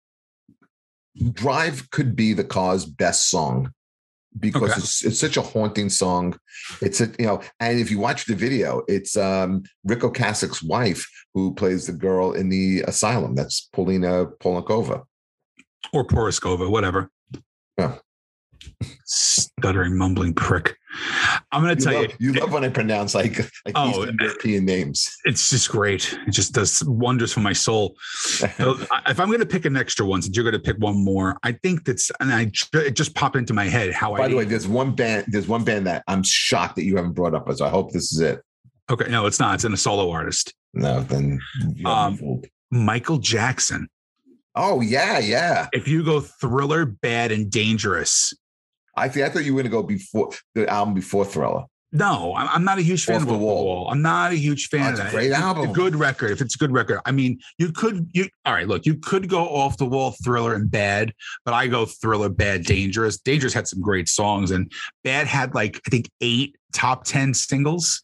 Drive 1.32 1.90
could 1.90 2.16
be 2.16 2.32
the 2.32 2.44
Cars' 2.44 2.84
best 2.84 3.28
song 3.28 3.72
because 4.38 4.70
okay. 4.70 4.78
it's, 4.78 5.04
it's 5.04 5.20
such 5.20 5.36
a 5.36 5.42
haunting 5.42 5.88
song. 5.88 6.38
It's 6.80 7.00
a 7.00 7.10
you 7.18 7.26
know, 7.26 7.40
and 7.60 7.80
if 7.80 7.90
you 7.90 7.98
watch 7.98 8.26
the 8.26 8.34
video, 8.34 8.82
it's 8.88 9.16
um 9.16 9.64
Ric 9.84 10.00
Ocasek's 10.00 10.62
wife 10.62 11.08
who 11.34 11.54
plays 11.54 11.86
the 11.86 11.92
girl 11.92 12.32
in 12.32 12.48
the 12.48 12.82
asylum. 12.82 13.34
That's 13.34 13.68
Paulina 13.72 14.26
Polyakova. 14.40 15.02
Or 15.92 16.06
Poroskova, 16.06 16.70
whatever. 16.70 17.10
Yeah. 17.78 17.98
Stuttering, 19.04 19.96
mumbling 19.96 20.34
prick. 20.34 20.76
I'm 21.52 21.62
going 21.62 21.76
to 21.76 21.84
tell 21.84 21.94
love, 21.94 22.10
you. 22.18 22.32
You 22.32 22.40
love 22.40 22.52
when 22.52 22.64
I 22.64 22.68
pronounce 22.68 23.14
like, 23.14 23.38
like 23.64 23.74
oh, 23.74 23.90
Eastern 23.90 24.16
European 24.20 24.64
names. 24.64 25.16
It's 25.24 25.50
just 25.50 25.68
great. 25.68 26.16
It 26.26 26.30
just 26.30 26.52
does 26.52 26.82
wonders 26.84 27.32
for 27.32 27.40
my 27.40 27.52
soul. 27.52 27.96
so 28.00 28.76
if 29.06 29.20
I'm 29.20 29.28
going 29.28 29.40
to 29.40 29.46
pick 29.46 29.64
an 29.64 29.76
extra 29.76 30.06
one, 30.06 30.22
since 30.22 30.36
you're 30.36 30.44
going 30.44 30.54
to 30.54 30.60
pick 30.60 30.78
one 30.78 31.04
more, 31.04 31.38
I 31.42 31.52
think 31.52 31.84
that's 31.84 32.10
and 32.20 32.32
I 32.32 32.50
it 32.74 32.92
just 32.92 33.14
popped 33.14 33.36
into 33.36 33.52
my 33.54 33.64
head 33.64 33.92
how. 33.92 34.16
By 34.16 34.24
I 34.24 34.28
the 34.28 34.36
way, 34.36 34.44
there's 34.44 34.68
one 34.68 34.94
band. 34.94 35.26
There's 35.28 35.48
one 35.48 35.64
band 35.64 35.86
that 35.86 36.04
I'm 36.06 36.22
shocked 36.22 36.76
that 36.76 36.84
you 36.84 36.96
haven't 36.96 37.12
brought 37.12 37.34
up. 37.34 37.52
So 37.52 37.64
I 37.64 37.70
hope 37.70 37.92
this 37.92 38.12
is 38.12 38.20
it. 38.20 38.42
Okay, 38.90 39.10
no, 39.10 39.26
it's 39.26 39.40
not. 39.40 39.54
It's 39.54 39.64
in 39.64 39.72
a 39.72 39.76
solo 39.76 40.10
artist. 40.10 40.54
No, 40.72 41.00
then 41.00 41.40
um, 41.84 42.42
Michael 42.70 43.18
Jackson. 43.18 43.88
Oh 44.54 44.80
yeah, 44.80 45.18
yeah. 45.18 45.68
If 45.72 45.86
you 45.86 46.02
go 46.04 46.20
Thriller, 46.20 46.86
Bad, 46.86 47.32
and 47.32 47.50
Dangerous, 47.50 48.34
I 48.98 49.08
think 49.08 49.26
I 49.26 49.28
thought 49.30 49.44
you 49.44 49.54
were 49.54 49.62
going 49.62 49.70
to 49.70 49.76
go 49.76 49.82
before 49.82 50.30
the 50.54 50.68
album 50.68 50.94
before 50.94 51.24
Thriller. 51.24 51.64
No, 51.90 52.34
I'm 52.36 52.64
not 52.64 52.76
a 52.76 52.82
huge 52.82 53.06
fan 53.06 53.16
Off 53.16 53.22
of 53.22 53.28
the 53.28 53.38
wall. 53.38 53.64
wall. 53.64 53.88
I'm 53.90 54.02
not 54.02 54.32
a 54.32 54.34
huge 54.34 54.68
fan 54.68 54.88
oh, 54.88 54.90
of 54.90 54.96
that. 54.98 55.10
great 55.10 55.32
album. 55.32 55.70
A 55.70 55.72
good 55.72 55.96
record. 55.96 56.32
If 56.32 56.42
it's 56.42 56.54
a 56.54 56.58
good 56.58 56.70
record, 56.70 57.00
I 57.06 57.12
mean, 57.12 57.38
you 57.56 57.72
could 57.72 58.10
you 58.12 58.28
all 58.44 58.52
right. 58.52 58.68
Look, 58.68 58.84
you 58.84 58.96
could 58.96 59.26
go 59.30 59.44
off 59.44 59.78
the 59.78 59.86
wall, 59.86 60.14
thriller 60.22 60.54
and 60.54 60.70
bad, 60.70 61.14
but 61.46 61.54
I 61.54 61.66
go 61.66 61.86
thriller, 61.86 62.28
bad, 62.28 62.64
dangerous. 62.64 63.18
Dangerous 63.18 63.54
had 63.54 63.66
some 63.66 63.80
great 63.80 64.06
songs, 64.06 64.50
and 64.50 64.70
bad 65.02 65.26
had 65.26 65.54
like 65.54 65.80
I 65.86 65.90
think 65.90 66.10
eight 66.20 66.56
top 66.74 67.04
ten 67.04 67.32
singles. 67.32 68.02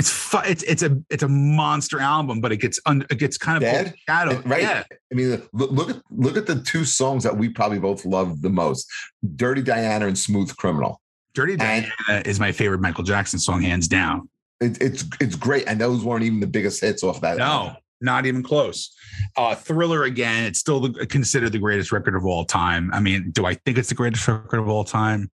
It's 0.00 0.08
fu- 0.08 0.38
it's 0.46 0.62
it's 0.62 0.82
a 0.82 0.98
it's 1.10 1.22
a 1.22 1.28
monster 1.28 2.00
album, 2.00 2.40
but 2.40 2.52
it 2.52 2.56
gets 2.56 2.80
un- 2.86 3.04
it 3.10 3.18
gets 3.18 3.36
kind 3.36 3.58
of 3.58 3.60
Dead? 3.60 3.94
shadowed. 4.08 4.48
Right. 4.48 4.62
Yeah. 4.62 4.82
I 5.12 5.14
mean, 5.14 5.42
look, 5.52 5.70
look 5.72 5.90
at 5.90 5.96
look 6.10 6.38
at 6.38 6.46
the 6.46 6.62
two 6.62 6.86
songs 6.86 7.22
that 7.24 7.36
we 7.36 7.50
probably 7.50 7.78
both 7.78 8.06
love 8.06 8.40
the 8.40 8.48
most: 8.48 8.90
"Dirty 9.36 9.60
Diana" 9.60 10.06
and 10.06 10.18
"Smooth 10.18 10.56
Criminal." 10.56 11.02
"Dirty 11.34 11.54
Diana" 11.56 11.86
and, 12.08 12.26
is 12.26 12.40
my 12.40 12.50
favorite 12.50 12.80
Michael 12.80 13.04
Jackson 13.04 13.38
song, 13.38 13.60
hands 13.60 13.88
down. 13.88 14.30
It, 14.62 14.80
it's 14.80 15.04
it's 15.20 15.36
great, 15.36 15.64
and 15.66 15.78
those 15.78 16.02
weren't 16.02 16.22
even 16.22 16.40
the 16.40 16.46
biggest 16.46 16.80
hits 16.80 17.02
off 17.02 17.20
that. 17.20 17.36
No, 17.36 17.44
album. 17.44 17.76
not 18.00 18.24
even 18.24 18.42
close. 18.42 18.96
Uh, 19.36 19.54
Thriller 19.54 20.04
again, 20.04 20.44
it's 20.44 20.60
still 20.60 20.80
the, 20.80 21.06
considered 21.08 21.52
the 21.52 21.58
greatest 21.58 21.92
record 21.92 22.14
of 22.14 22.24
all 22.24 22.46
time. 22.46 22.90
I 22.94 23.00
mean, 23.00 23.32
do 23.32 23.44
I 23.44 23.52
think 23.52 23.76
it's 23.76 23.90
the 23.90 23.94
greatest 23.94 24.26
record 24.26 24.60
of 24.60 24.68
all 24.70 24.84
time? 24.84 25.30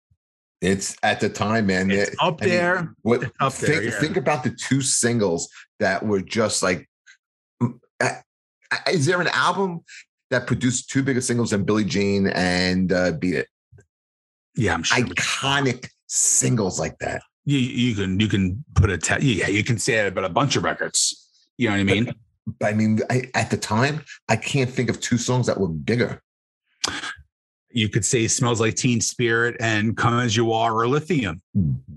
It's 0.63 0.95
at 1.03 1.19
the 1.19 1.27
time, 1.27 1.67
man. 1.67 1.91
It's 1.91 2.11
it, 2.11 2.15
up 2.21 2.39
there. 2.39 2.75
Mean, 2.77 2.95
what 3.01 3.31
up 3.41 3.51
think, 3.51 3.73
there, 3.73 3.83
yeah. 3.83 3.99
think 3.99 4.15
about 4.15 4.43
the 4.43 4.49
two 4.49 4.81
singles 4.81 5.49
that 5.79 6.05
were 6.05 6.21
just 6.21 6.63
like. 6.63 6.89
Is 8.89 9.05
there 9.05 9.21
an 9.21 9.27
album 9.27 9.81
that 10.31 10.47
produced 10.47 10.89
two 10.89 11.03
bigger 11.03 11.21
singles 11.21 11.51
than 11.51 11.63
Billie 11.63 11.83
Jean 11.83 12.27
and 12.27 12.91
uh, 12.91 13.11
Beat 13.11 13.35
It? 13.35 13.47
Yeah, 14.55 14.73
I'm 14.73 14.83
sure. 14.83 15.05
Iconic 15.05 15.89
singles 16.07 16.79
like 16.79 16.97
that. 16.99 17.21
You 17.43 17.57
you 17.57 17.93
can 17.93 18.19
you 18.19 18.29
can 18.29 18.63
put 18.75 18.89
a 18.89 18.97
te- 18.97 19.33
yeah 19.35 19.49
you 19.49 19.65
can 19.65 19.77
say 19.77 19.95
that 19.95 20.07
about 20.07 20.23
a 20.23 20.29
bunch 20.29 20.55
of 20.55 20.63
records. 20.63 21.29
You 21.57 21.67
know 21.69 21.75
what 21.75 21.81
I 21.81 21.83
mean? 21.83 22.05
But, 22.05 22.15
but 22.59 22.65
I 22.67 22.73
mean, 22.73 22.99
I, 23.09 23.23
at 23.35 23.49
the 23.49 23.57
time, 23.57 24.03
I 24.29 24.37
can't 24.37 24.69
think 24.69 24.89
of 24.89 25.01
two 25.01 25.17
songs 25.17 25.45
that 25.47 25.59
were 25.59 25.67
bigger 25.67 26.21
you 27.73 27.89
could 27.89 28.05
say 28.05 28.27
smells 28.27 28.61
like 28.61 28.75
teen 28.75 29.01
spirit 29.01 29.55
and 29.59 29.97
come 29.97 30.19
as 30.19 30.37
you 30.37 30.53
are 30.53 30.73
or 30.73 30.87
lithium. 30.87 31.41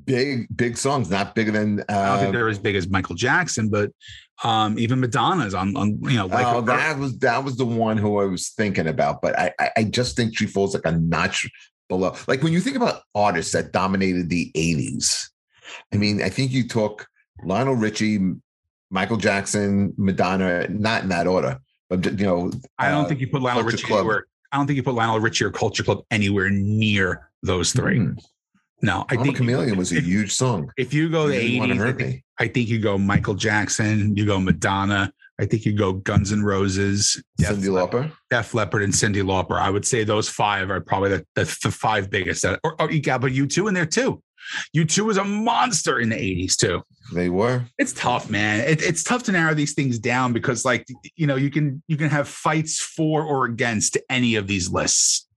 Big 0.04 0.46
big 0.56 0.76
songs 0.76 1.10
not 1.10 1.34
bigger 1.34 1.50
than 1.50 1.80
uh, 1.80 1.84
i 1.88 2.06
don't 2.08 2.18
think 2.18 2.28
uh, 2.28 2.32
they're 2.32 2.48
as 2.48 2.58
big 2.58 2.76
as 2.76 2.88
michael 2.88 3.16
jackson 3.16 3.68
but 3.68 3.90
um 4.44 4.78
even 4.78 5.00
madonna's 5.00 5.52
on, 5.52 5.76
on 5.76 5.98
you 6.02 6.16
know 6.16 6.26
like 6.26 6.46
oh, 6.46 6.60
that 6.60 6.96
was 6.96 7.18
that 7.18 7.42
was 7.42 7.56
the 7.56 7.64
one 7.64 7.96
who 7.96 8.20
i 8.20 8.24
was 8.24 8.50
thinking 8.50 8.86
about 8.86 9.20
but 9.20 9.36
i 9.36 9.52
i 9.76 9.82
just 9.82 10.16
think 10.16 10.36
she 10.38 10.46
falls 10.46 10.74
like 10.74 10.86
a 10.86 10.92
notch 10.92 11.48
below. 11.88 12.14
Like 12.28 12.42
when 12.42 12.52
you 12.52 12.60
think 12.60 12.76
about 12.76 13.02
artists 13.14 13.52
that 13.52 13.72
dominated 13.72 14.28
the 14.28 14.52
80s 14.52 15.28
i 15.92 15.96
mean 15.96 16.22
i 16.22 16.28
think 16.28 16.52
you 16.52 16.68
took 16.68 17.06
lionel 17.42 17.74
richie 17.74 18.20
michael 18.90 19.16
jackson 19.16 19.92
madonna 19.96 20.68
not 20.68 21.02
in 21.02 21.08
that 21.08 21.26
order 21.26 21.58
but 21.90 22.04
you 22.04 22.26
know 22.26 22.52
i 22.78 22.90
don't 22.90 23.06
uh, 23.06 23.08
think 23.08 23.20
you 23.20 23.26
put 23.26 23.42
lionel 23.42 23.64
richie 23.64 23.92
anywhere 23.92 24.26
I 24.52 24.56
don't 24.56 24.66
think 24.66 24.76
you 24.76 24.82
put 24.82 24.94
Lionel 24.94 25.20
Richie 25.20 25.44
or 25.44 25.50
Culture 25.50 25.82
Club 25.82 26.04
anywhere 26.10 26.50
near 26.50 27.30
those 27.42 27.72
3 27.72 27.98
mm. 27.98 28.24
No, 28.82 29.06
I 29.08 29.16
think 29.16 29.38
Chameleon 29.38 29.78
was 29.78 29.90
a 29.92 30.00
huge 30.00 30.34
song. 30.34 30.70
If 30.76 30.92
you 30.92 31.08
go 31.08 31.28
the 31.28 31.34
80s, 31.34 31.80
I 31.80 31.92
think, 31.92 32.24
I 32.38 32.48
think, 32.48 32.68
you 32.68 32.78
go 32.78 32.98
Michael 32.98 33.34
Jackson, 33.34 34.14
you 34.14 34.26
go 34.26 34.38
Madonna, 34.38 35.10
I 35.40 35.46
think 35.46 35.64
you 35.64 35.72
go 35.72 35.94
Guns 35.94 36.32
N' 36.32 36.42
Roses, 36.42 37.22
Cyndi 37.40 37.68
Lauper, 37.68 38.12
Def 38.30 38.54
Leppard, 38.54 38.82
and 38.82 38.92
Cyndi 38.92 39.22
Lauper. 39.22 39.58
I 39.58 39.70
would 39.70 39.86
say 39.86 40.04
those 40.04 40.28
five 40.28 40.70
are 40.70 40.80
probably 40.80 41.10
the, 41.10 41.26
the, 41.34 41.58
the 41.62 41.70
five 41.70 42.10
biggest. 42.10 42.42
That, 42.42 42.60
or, 42.64 42.80
or 42.80 42.90
you 42.90 43.00
got 43.00 43.20
but 43.20 43.32
U2 43.32 43.68
in 43.68 43.74
there 43.74 43.86
too. 43.86 44.22
U2 44.76 45.04
was 45.04 45.16
a 45.16 45.24
monster 45.24 45.98
in 46.00 46.08
the 46.08 46.16
80s 46.16 46.56
too. 46.56 46.82
They 47.12 47.28
were. 47.28 47.64
It's 47.78 47.92
tough, 47.92 48.28
man. 48.28 48.60
It, 48.60 48.82
it's 48.82 49.02
tough 49.02 49.22
to 49.24 49.32
narrow 49.32 49.54
these 49.54 49.74
things 49.74 49.98
down 49.98 50.32
because, 50.32 50.64
like, 50.64 50.86
you 51.14 51.26
know, 51.26 51.36
you 51.36 51.50
can 51.50 51.82
you 51.86 51.96
can 51.96 52.10
have 52.10 52.28
fights 52.28 52.80
for 52.80 53.22
or 53.22 53.44
against 53.44 53.96
any 54.10 54.34
of 54.34 54.46
these 54.46 54.70
lists. 54.70 55.28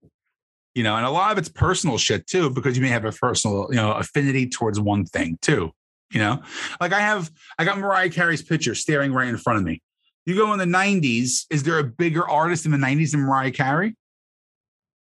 You 0.75 0.83
know, 0.83 0.95
and 0.95 1.05
a 1.05 1.09
lot 1.09 1.31
of 1.31 1.37
it's 1.37 1.49
personal 1.49 1.97
shit 1.97 2.27
too, 2.27 2.49
because 2.49 2.77
you 2.77 2.81
may 2.81 2.89
have 2.89 3.05
a 3.05 3.11
personal, 3.11 3.67
you 3.69 3.75
know, 3.75 3.91
affinity 3.91 4.47
towards 4.47 4.79
one 4.79 5.05
thing 5.05 5.37
too. 5.41 5.71
You 6.11 6.19
know, 6.19 6.41
like 6.81 6.93
I 6.93 7.01
have, 7.01 7.29
I 7.59 7.65
got 7.65 7.77
Mariah 7.77 8.09
Carey's 8.09 8.41
picture 8.41 8.73
staring 8.73 9.13
right 9.13 9.27
in 9.27 9.37
front 9.37 9.59
of 9.59 9.65
me. 9.65 9.81
You 10.25 10.35
go 10.35 10.53
in 10.53 10.59
the 10.59 10.65
90s, 10.65 11.45
is 11.49 11.63
there 11.63 11.79
a 11.79 11.83
bigger 11.83 12.27
artist 12.27 12.65
in 12.65 12.71
the 12.71 12.77
90s 12.77 13.11
than 13.11 13.21
Mariah 13.21 13.51
Carey? 13.51 13.95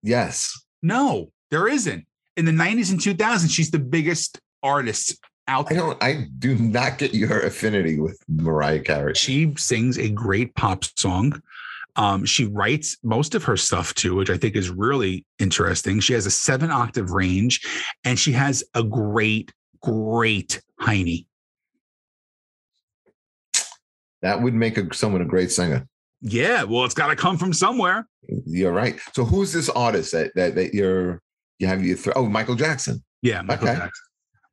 Yes. 0.03 0.53
No, 0.81 1.31
there 1.51 1.67
isn't. 1.67 2.05
in 2.35 2.45
the 2.45 2.51
90s 2.51 2.91
and 2.91 2.99
2000s, 2.99 3.49
she's 3.49 3.71
the 3.71 3.79
biggest 3.79 4.39
artist 4.63 5.17
out 5.47 5.71
I 5.71 5.75
don't. 5.75 6.03
I 6.03 6.27
do 6.39 6.55
not 6.55 6.97
get 6.97 7.13
your 7.13 7.39
affinity 7.41 7.99
with 7.99 8.19
Mariah 8.27 8.81
Carey. 8.81 9.13
She 9.15 9.53
sings 9.57 9.97
a 9.97 10.09
great 10.09 10.55
pop 10.55 10.83
song. 10.97 11.41
Um, 11.95 12.25
she 12.25 12.45
writes 12.45 12.97
most 13.03 13.33
of 13.33 13.43
her 13.45 13.57
stuff 13.57 13.93
too, 13.95 14.15
which 14.15 14.29
I 14.29 14.37
think 14.37 14.55
is 14.55 14.69
really 14.69 15.25
interesting. 15.39 15.99
She 15.99 16.13
has 16.13 16.27
a 16.27 16.31
seven 16.31 16.69
octave 16.69 17.09
range 17.11 17.65
and 18.03 18.19
she 18.19 18.31
has 18.33 18.63
a 18.75 18.83
great, 18.83 19.51
great 19.81 20.61
Heine. 20.79 21.25
That 24.21 24.41
would 24.41 24.53
make 24.53 24.77
a, 24.77 24.93
someone 24.93 25.21
a 25.21 25.25
great 25.25 25.51
singer. 25.51 25.87
Yeah, 26.21 26.63
well, 26.63 26.85
it's 26.85 26.93
got 26.93 27.07
to 27.07 27.15
come 27.15 27.37
from 27.37 27.53
somewhere. 27.53 28.07
You're 28.45 28.73
right. 28.73 28.99
So 29.13 29.23
who's 29.23 29.53
this 29.53 29.69
artist 29.69 30.11
that 30.11 30.31
that, 30.35 30.55
that 30.55 30.73
you're 30.73 31.21
you 31.59 31.67
have 31.67 31.83
you 31.83 31.95
th- 31.95 32.15
oh 32.15 32.27
Michael 32.27 32.55
Jackson? 32.55 33.03
Yeah, 33.21 33.41
Michael 33.41 33.69
Okay. 33.69 33.77
Jackson. 33.77 34.06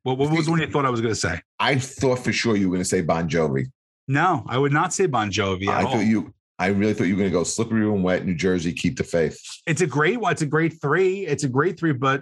What, 0.05 0.19
what 0.19 0.29
was 0.31 0.45
the 0.45 0.51
one 0.51 0.61
you 0.61 0.67
thought 0.67 0.85
I 0.85 0.91
was 0.91 1.01
going 1.01 1.15
to 1.15 1.19
say? 1.19 1.41
I 1.59 1.79
thought 1.79 2.19
for 2.19 2.31
sure 2.31 2.55
you 2.55 2.69
were 2.69 2.75
going 2.75 2.83
to 2.83 2.87
say 2.89 3.01
Bon 3.01 3.27
Jovi. 3.27 3.65
No, 4.07 4.43
I 4.47 4.59
would 4.59 4.71
not 4.71 4.93
say 4.93 5.07
Bon 5.07 5.31
Jovi. 5.31 5.67
I 5.67 5.81
all. 5.83 5.93
thought 5.93 6.05
you. 6.05 6.31
I 6.59 6.67
really 6.67 6.93
thought 6.93 7.05
you 7.05 7.15
were 7.15 7.19
going 7.21 7.31
to 7.31 7.35
go 7.37 7.43
slippery 7.43 7.81
and 7.81 8.03
wet, 8.03 8.23
New 8.23 8.35
Jersey, 8.35 8.71
keep 8.71 8.97
the 8.97 9.03
faith. 9.03 9.39
It's 9.65 9.81
a 9.81 9.87
great 9.87 10.21
one. 10.21 10.31
It's 10.31 10.43
a 10.43 10.45
great 10.45 10.79
three. 10.79 11.25
It's 11.25 11.43
a 11.43 11.49
great 11.49 11.79
three, 11.79 11.91
but 11.91 12.21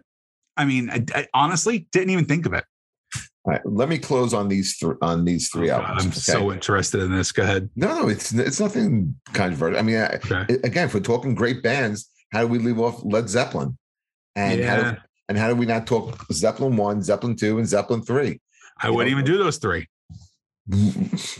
I 0.55 0.63
mean, 0.63 0.89
I, 0.89 1.03
I 1.13 1.27
honestly 1.34 1.88
didn't 1.91 2.11
even 2.11 2.23
think 2.23 2.45
of 2.45 2.53
it. 2.53 2.63
All 3.43 3.51
right, 3.51 3.61
let 3.65 3.89
me 3.89 3.97
close 3.97 4.34
on 4.34 4.47
these 4.47 4.77
three 4.77 4.95
on 5.01 5.25
these 5.25 5.49
three 5.49 5.69
Oh, 5.71 5.79
God. 5.79 5.89
I'm 5.99 6.07
okay? 6.07 6.09
so 6.11 6.53
interested 6.53 7.01
in 7.01 7.11
this. 7.11 7.34
Go 7.34 7.43
ahead. 7.43 7.69
no, 7.75 7.88
no, 8.03 8.07
it's 8.07 8.31
it's 8.34 8.61
nothing 8.61 9.13
controversial. 9.34 9.77
I 9.77 9.81
mean, 9.81 9.97
I, 9.97 10.15
Okay. 10.15 10.45
again, 10.63 10.86
if 10.86 10.93
we're 10.93 11.01
talking 11.01 11.36
great 11.36 11.61
bands, 11.61 12.09
how 12.31 12.39
do 12.43 12.47
we 12.47 12.59
leave 12.59 12.79
off 12.79 13.01
Led 13.03 13.27
Zeppelin? 13.27 13.77
And 14.38 14.63
how 14.63 14.91
do, 14.91 14.97
and 15.34 15.41
how 15.41 15.47
do 15.47 15.55
we 15.55 15.65
not 15.65 15.88
talk 15.88 16.15
Zeppelin 16.31 16.77
one, 16.77 17.01
Zeppelin 17.01 17.36
two, 17.36 17.57
and 17.57 17.67
Zeppelin 17.67 18.03
three? 18.03 18.39
I 18.77 18.91
wouldn't 18.91 19.11
know, 19.11 19.19
even 19.19 19.25
do 19.25 19.39
those 19.39 19.57
three. 19.57 19.88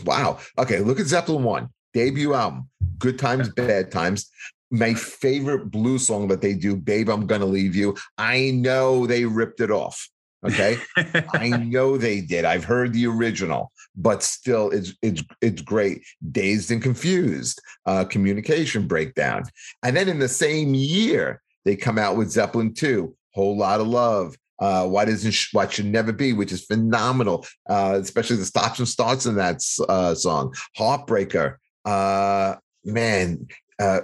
Wow. 0.04 0.40
Okay, 0.58 0.80
look 0.80 0.98
at 0.98 1.06
Zeppelin 1.06 1.44
one 1.44 1.68
debut 1.92 2.34
album, 2.34 2.68
Good 2.98 3.20
Times, 3.20 3.48
Bad 3.50 3.92
Times. 3.92 4.28
My 4.72 4.94
favorite 4.94 5.70
blues 5.70 6.08
song 6.08 6.26
that 6.26 6.40
they 6.40 6.54
do, 6.54 6.74
Babe, 6.74 7.08
I'm 7.08 7.28
Gonna 7.28 7.46
Leave 7.46 7.76
You. 7.76 7.96
I 8.18 8.50
know 8.50 9.06
they 9.06 9.24
ripped 9.26 9.60
it 9.60 9.70
off. 9.70 10.08
Okay. 10.44 10.76
I 11.32 11.50
know 11.50 11.96
they 11.96 12.20
did. 12.20 12.44
I've 12.44 12.64
heard 12.64 12.92
the 12.92 13.06
original, 13.06 13.70
but 13.94 14.24
still, 14.24 14.70
it's 14.70 14.92
it's 15.02 15.22
it's 15.40 15.62
great. 15.62 16.02
Dazed 16.32 16.72
and 16.72 16.82
confused, 16.82 17.62
uh, 17.86 18.04
communication 18.06 18.88
breakdown, 18.88 19.44
and 19.84 19.96
then 19.96 20.08
in 20.08 20.18
the 20.18 20.28
same 20.28 20.74
year 20.74 21.40
they 21.64 21.76
come 21.76 21.96
out 21.96 22.16
with 22.16 22.32
Zeppelin 22.32 22.74
two, 22.74 23.16
whole 23.34 23.56
lot 23.56 23.80
of 23.80 23.86
love. 23.86 24.36
Uh, 24.60 24.86
why 24.86 25.04
doesn't 25.04 25.36
what 25.52 25.72
should 25.72 25.86
never 25.86 26.12
be, 26.12 26.32
which 26.32 26.52
is 26.52 26.64
phenomenal, 26.64 27.44
uh, 27.68 27.98
especially 28.00 28.36
the 28.36 28.44
stops 28.44 28.78
and 28.78 28.86
starts 28.86 29.26
in 29.26 29.34
that 29.34 29.60
uh, 29.88 30.14
song. 30.14 30.54
Heartbreaker, 30.78 31.56
uh, 31.84 32.54
man, 32.84 33.48
uh, 33.80 34.02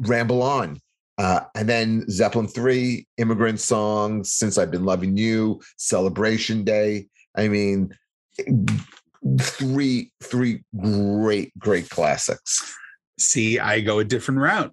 ramble 0.00 0.42
on. 0.42 0.78
Uh, 1.16 1.40
and 1.56 1.68
then 1.68 2.08
Zeppelin 2.08 2.46
3, 2.46 3.06
Immigrant 3.16 3.58
Songs, 3.58 4.32
Since 4.32 4.56
I've 4.56 4.70
Been 4.70 4.84
Loving 4.84 5.16
You, 5.16 5.60
Celebration 5.76 6.62
Day. 6.62 7.08
I 7.36 7.48
mean, 7.48 7.92
three, 9.40 10.12
three 10.22 10.62
great, 10.76 11.58
great 11.58 11.88
classics. 11.90 12.72
See, 13.18 13.58
I 13.58 13.80
go 13.80 13.98
a 13.98 14.04
different 14.04 14.40
route. 14.40 14.72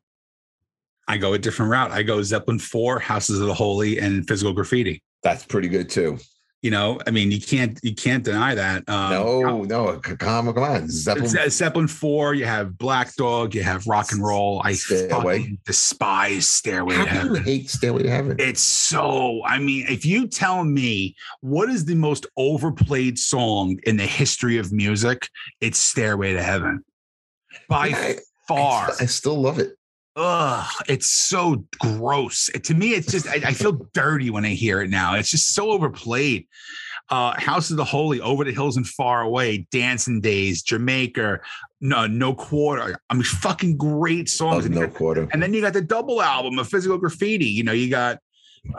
I 1.07 1.17
go 1.17 1.33
a 1.33 1.37
different 1.39 1.71
route. 1.71 1.91
I 1.91 2.03
go 2.03 2.21
Zeppelin 2.23 2.59
4, 2.59 2.99
Houses 2.99 3.39
of 3.39 3.47
the 3.47 3.53
Holy, 3.53 3.99
and 3.99 4.27
Physical 4.27 4.53
Graffiti. 4.53 5.01
That's 5.23 5.45
pretty 5.45 5.67
good 5.67 5.89
too. 5.89 6.17
You 6.61 6.71
know, 6.71 6.99
I 7.05 7.11
mean, 7.11 7.29
you 7.31 7.39
can't 7.39 7.79
you 7.83 7.93
can't 7.93 8.23
deny 8.23 8.55
that. 8.55 8.89
Um, 8.89 9.11
no, 9.11 9.63
no, 9.65 9.99
come, 9.99 10.17
come 10.51 10.57
on. 10.57 10.89
Zeppelin, 10.89 11.49
Zeppelin 11.51 11.87
4, 11.87 12.33
you 12.33 12.45
have 12.45 12.75
Black 12.75 13.15
Dog, 13.17 13.53
you 13.53 13.61
have 13.61 13.85
Rock 13.85 14.11
and 14.11 14.23
Roll. 14.23 14.63
I 14.65 14.73
Stairway. 14.73 15.59
despise 15.63 16.47
Stairway 16.47 16.95
to 16.95 17.05
how 17.05 17.21
you 17.21 17.33
Heaven. 17.35 17.43
hate 17.43 17.69
Stairway 17.69 18.01
to 18.03 18.09
Heaven? 18.09 18.35
It's 18.39 18.61
so, 18.61 19.43
I 19.45 19.59
mean, 19.59 19.85
if 19.87 20.07
you 20.07 20.27
tell 20.27 20.63
me 20.63 21.15
what 21.41 21.69
is 21.69 21.85
the 21.85 21.93
most 21.93 22.25
overplayed 22.35 23.19
song 23.19 23.77
in 23.83 23.97
the 23.97 24.07
history 24.07 24.57
of 24.57 24.73
music, 24.73 25.29
it's 25.61 25.77
Stairway 25.77 26.33
to 26.33 26.41
Heaven. 26.41 26.83
By 27.69 27.89
I, 27.89 28.15
far. 28.47 28.89
I, 28.89 28.93
I 29.01 29.05
still 29.05 29.39
love 29.39 29.59
it. 29.59 29.75
Ugh, 30.17 30.65
it's 30.87 31.09
so 31.11 31.65
gross. 31.79 32.49
To 32.63 32.73
me, 32.73 32.91
it's 32.91 33.11
just 33.11 33.27
I, 33.27 33.35
I 33.47 33.53
feel 33.53 33.73
dirty 33.93 34.29
when 34.29 34.45
I 34.45 34.49
hear 34.49 34.81
it 34.81 34.89
now. 34.89 35.15
It's 35.15 35.29
just 35.29 35.49
so 35.53 35.71
overplayed. 35.71 36.47
Uh, 37.09 37.39
House 37.39 37.69
of 37.69 37.77
the 37.77 37.83
Holy, 37.83 38.19
Over 38.19 38.43
the 38.45 38.51
Hills 38.51 38.77
and 38.77 38.87
Far 38.87 39.21
Away, 39.21 39.67
Dancing 39.71 40.21
Days, 40.21 40.63
Jamaica, 40.63 41.39
no, 41.79 42.07
no 42.07 42.33
quarter. 42.33 42.97
I 43.09 43.13
mean, 43.13 43.23
fucking 43.23 43.77
great 43.77 44.27
songs. 44.27 44.65
And, 44.65 44.73
no 44.73 44.87
got- 44.87 44.95
quarter. 44.95 45.27
and 45.31 45.43
then 45.43 45.53
you 45.53 45.61
got 45.61 45.73
the 45.73 45.81
double 45.81 46.21
album 46.21 46.57
of 46.57 46.67
Physical 46.67 46.97
Graffiti. 46.97 47.45
You 47.45 47.63
know, 47.63 47.73
you 47.73 47.89
got 47.89 48.19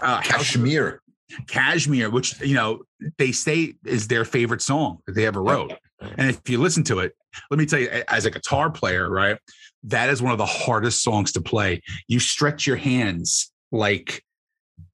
uh, 0.00 0.20
Kashmir. 0.22 1.02
Cashmere, 1.48 2.08
which 2.08 2.40
you 2.40 2.54
know 2.54 2.82
they 3.18 3.32
say 3.32 3.74
is 3.84 4.06
their 4.06 4.24
favorite 4.24 4.62
song 4.62 4.98
that 5.06 5.12
they 5.12 5.26
ever 5.26 5.42
wrote. 5.42 5.72
And 6.00 6.30
if 6.30 6.48
you 6.48 6.58
listen 6.58 6.84
to 6.84 7.00
it, 7.00 7.16
let 7.50 7.58
me 7.58 7.66
tell 7.66 7.80
you, 7.80 7.88
as 8.08 8.24
a 8.26 8.30
guitar 8.30 8.70
player, 8.70 9.08
right, 9.10 9.38
that 9.84 10.08
is 10.08 10.20
one 10.22 10.32
of 10.32 10.38
the 10.38 10.46
hardest 10.46 11.02
songs 11.02 11.32
to 11.32 11.40
play. 11.40 11.82
You 12.08 12.18
stretch 12.20 12.66
your 12.66 12.76
hands 12.76 13.52
like 13.72 14.22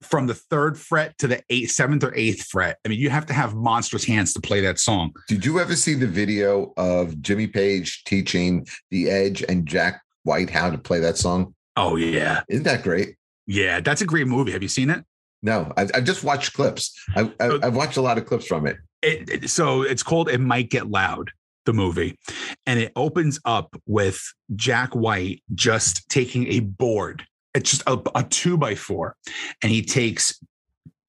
from 0.03 0.27
the 0.27 0.35
third 0.35 0.79
fret 0.79 1.17
to 1.19 1.27
the 1.27 1.43
eighth, 1.51 1.71
seventh 1.73 2.05
or 2.05 2.15
eighth 2.15 2.45
fret. 2.47 2.79
I 2.85 2.89
mean, 2.89 2.99
you 3.01 3.11
have 3.11 3.27
to 3.27 3.33
have 3.33 3.55
monstrous 3.55 4.05
hands 4.05 4.33
to 4.35 4.41
play 4.41 4.61
that 4.61 4.79
song. 4.79 5.13
Did 5.29 5.45
you 5.45 5.59
ever 5.61 5.75
see 5.77 5.95
the 5.95 6.07
video 6.07 6.73
of 6.77 7.21
Jimmy 7.23 7.47
Page 7.47 8.05
teaching 8.05 8.67
The 8.91 9.11
Edge 9.11 9.43
and 9.49 9.67
Jack 9.67 10.03
White 10.25 10.51
how 10.51 10.71
to 10.71 10.79
play 10.79 11.01
that 11.01 11.17
song? 11.17 11.55
Oh 11.77 11.97
yeah, 11.97 12.43
Isn't 12.49 12.65
that 12.65 12.83
great? 12.83 13.17
yeah, 13.47 13.81
that's 13.81 14.03
a 14.03 14.07
great 14.07 14.27
movie. 14.29 14.53
Have 14.53 14.63
you 14.63 14.69
seen 14.69 14.91
it? 14.91 15.05
No, 15.43 15.73
I've, 15.77 15.91
I've 15.95 16.05
just 16.05 16.23
watched 16.23 16.53
clips. 16.53 16.95
I, 17.17 17.33
I've 17.41 17.75
watched 17.75 17.97
a 17.97 18.03
lot 18.03 18.19
of 18.19 18.27
clips 18.27 18.47
from 18.47 18.67
it. 18.67 18.77
it, 19.03 19.29
it- 19.45 19.51
so 19.51 19.83
it's 19.83 20.03
called 20.05 20.29
it 20.29 20.39
might 20.39 20.71
get 20.71 20.89
loud 20.91 21.31
the 21.65 21.73
movie 21.73 22.19
and 22.67 22.79
it 22.79 22.93
opens 22.97 23.41
up 23.45 23.75
with 23.87 24.23
jack 24.57 24.95
white 24.95 25.43
just 25.55 26.09
taking 26.09 26.47
a 26.49 26.61
board 26.61 27.25
it's 27.55 27.71
just 27.71 27.83
a, 27.87 28.01
a 28.15 28.25
two 28.25 28.57
by 28.57 28.75
four 28.75 29.17
and 29.63 29.71
he 29.71 29.83
takes 29.83 30.41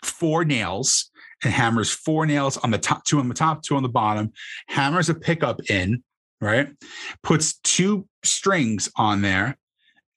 four 0.04 0.46
nails 0.46 1.10
and 1.44 1.54
hammers 1.54 1.92
four 1.92 2.26
nails 2.26 2.58
on 2.58 2.72
the 2.72 2.78
top 2.78 3.04
two 3.04 3.20
on 3.20 3.28
the 3.28 3.34
top 3.34 3.64
two 3.64 3.76
on 3.76 3.84
the 3.84 3.90
bottom 3.90 4.32
hammers 4.68 5.10
a 5.10 5.14
pickup 5.14 5.60
in 5.70 6.04
right? 6.44 6.68
Puts 7.24 7.60
two 7.60 8.08
strings 8.24 8.92
on 8.98 9.22
there 9.22 9.58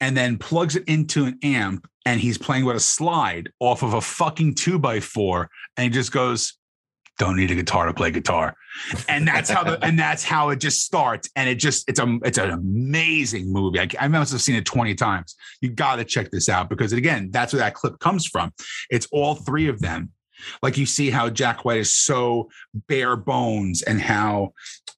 and 0.00 0.16
then 0.16 0.36
plugs 0.36 0.76
it 0.76 0.84
into 0.86 1.24
an 1.24 1.38
amp 1.42 1.88
and 2.04 2.20
he's 2.20 2.36
playing 2.36 2.64
with 2.64 2.76
a 2.76 2.80
slide 2.80 3.50
off 3.60 3.82
of 3.82 3.94
a 3.94 4.00
fucking 4.00 4.54
two 4.54 4.78
by 4.78 5.00
four 5.00 5.48
and 5.76 5.84
he 5.84 5.90
just 5.90 6.12
goes 6.12 6.58
don't 7.18 7.36
need 7.36 7.50
a 7.50 7.54
guitar 7.54 7.86
to 7.86 7.94
play 7.94 8.10
guitar. 8.10 8.54
And 9.08 9.26
that's 9.26 9.48
how 9.48 9.64
the 9.64 9.78
and 9.84 9.98
that's 9.98 10.22
how 10.24 10.50
it 10.50 10.56
just 10.60 10.82
starts. 10.82 11.28
And 11.36 11.48
it 11.48 11.56
just 11.56 11.88
it's 11.88 12.00
a 12.00 12.18
it's 12.24 12.38
an 12.38 12.50
amazing 12.50 13.52
movie. 13.52 13.80
I, 13.80 13.88
I 14.00 14.08
must 14.08 14.32
have 14.32 14.42
seen 14.42 14.56
it 14.56 14.64
20 14.64 14.94
times. 14.94 15.34
You 15.60 15.70
got 15.70 15.96
to 15.96 16.04
check 16.04 16.30
this 16.30 16.48
out 16.48 16.68
because 16.68 16.92
again 16.92 17.30
that's 17.30 17.52
where 17.52 17.60
that 17.60 17.74
clip 17.74 17.98
comes 17.98 18.26
from. 18.26 18.52
It's 18.90 19.08
all 19.12 19.34
three 19.34 19.68
of 19.68 19.80
them. 19.80 20.12
Like 20.62 20.76
you 20.76 20.86
see 20.86 21.10
how 21.10 21.30
jack 21.30 21.64
white 21.64 21.78
is 21.78 21.94
so 21.94 22.50
bare 22.74 23.16
bones 23.16 23.82
and 23.82 24.00
how 24.00 24.52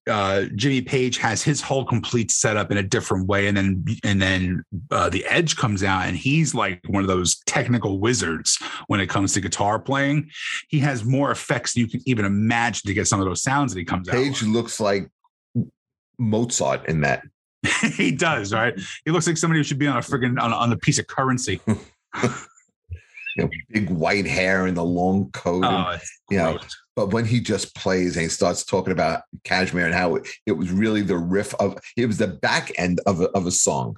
uh, 0.09 0.45
Jimmy 0.57 0.81
Page 0.83 1.19
has 1.19 1.43
his 1.43 1.61
whole 1.61 1.85
complete 1.85 2.31
setup 2.31 2.71
in 2.71 2.79
a 2.79 2.83
different 2.83 3.27
way, 3.27 3.47
and 3.47 3.57
then 3.57 3.85
and 4.05 4.21
then 4.21 4.63
uh, 4.91 5.09
the 5.09 5.25
Edge 5.27 5.57
comes 5.57 5.83
out, 5.85 6.07
and 6.07 6.17
he's 6.17 6.55
like 6.55 6.81
one 6.89 7.03
of 7.03 7.09
those 7.09 7.41
technical 7.47 8.01
wizards 8.01 8.59
when 8.89 9.01
it 9.01 9.09
comes 9.09 9.33
to 9.35 9.41
guitar 9.41 9.79
playing. 9.79 10.31
He 10.69 10.79
has 10.81 11.05
more 11.05 11.31
effects 11.31 11.75
than 11.75 11.83
you 11.83 11.89
can 11.89 12.01
even 12.07 12.25
imagine 12.25 12.83
to 12.87 12.95
get 12.95 13.07
some 13.09 13.21
of 13.21 13.27
those 13.27 13.43
sounds 13.43 13.73
that 13.75 13.79
he 13.79 13.85
comes 13.85 14.09
Page 14.09 14.17
out. 14.17 14.23
Page 14.25 14.43
looks 14.45 14.81
like 14.81 15.09
Mozart 16.19 16.89
in 16.89 17.01
that. 17.03 17.23
he 17.97 18.11
does, 18.13 18.53
right? 18.53 18.79
He 19.05 19.11
looks 19.11 19.27
like 19.27 19.37
somebody 19.37 19.61
who 19.61 19.65
should 19.65 19.79
be 19.79 19.87
on 19.87 19.97
a 19.97 20.01
friggin' 20.01 20.41
on, 20.41 20.53
a- 20.53 20.57
on 20.57 20.73
a 20.73 20.77
piece 20.77 20.99
of 20.99 21.07
currency. 21.07 21.61
You 23.37 23.45
know, 23.45 23.51
big 23.71 23.89
white 23.91 24.27
hair 24.27 24.67
and 24.67 24.77
the 24.77 24.85
long 24.85 25.31
coat. 25.31 25.65
and- 25.65 25.67
Oh, 25.67 25.91
it's 25.91 26.19
Yeah. 26.29 26.53
gross. 26.55 26.77
But 26.99 27.13
when 27.13 27.25
he 27.25 27.39
just 27.39 27.77
plays 27.77 28.17
and 28.17 28.25
he 28.25 28.29
starts 28.29 28.65
talking 28.65 28.93
about 28.93 29.23
Kashmir 29.45 29.87
and 29.87 29.95
how 29.95 30.17
it, 30.17 30.27
it 30.47 30.53
was 30.61 30.73
really 30.73 31.01
the 31.01 31.17
riff 31.17 31.55
of 31.61 31.79
it 31.97 32.07
was 32.07 32.19
the 32.19 32.27
back 32.27 32.73
end 32.77 32.99
of 33.07 33.21
a, 33.21 33.29
of 33.39 33.47
a 33.47 33.53
song 33.53 33.97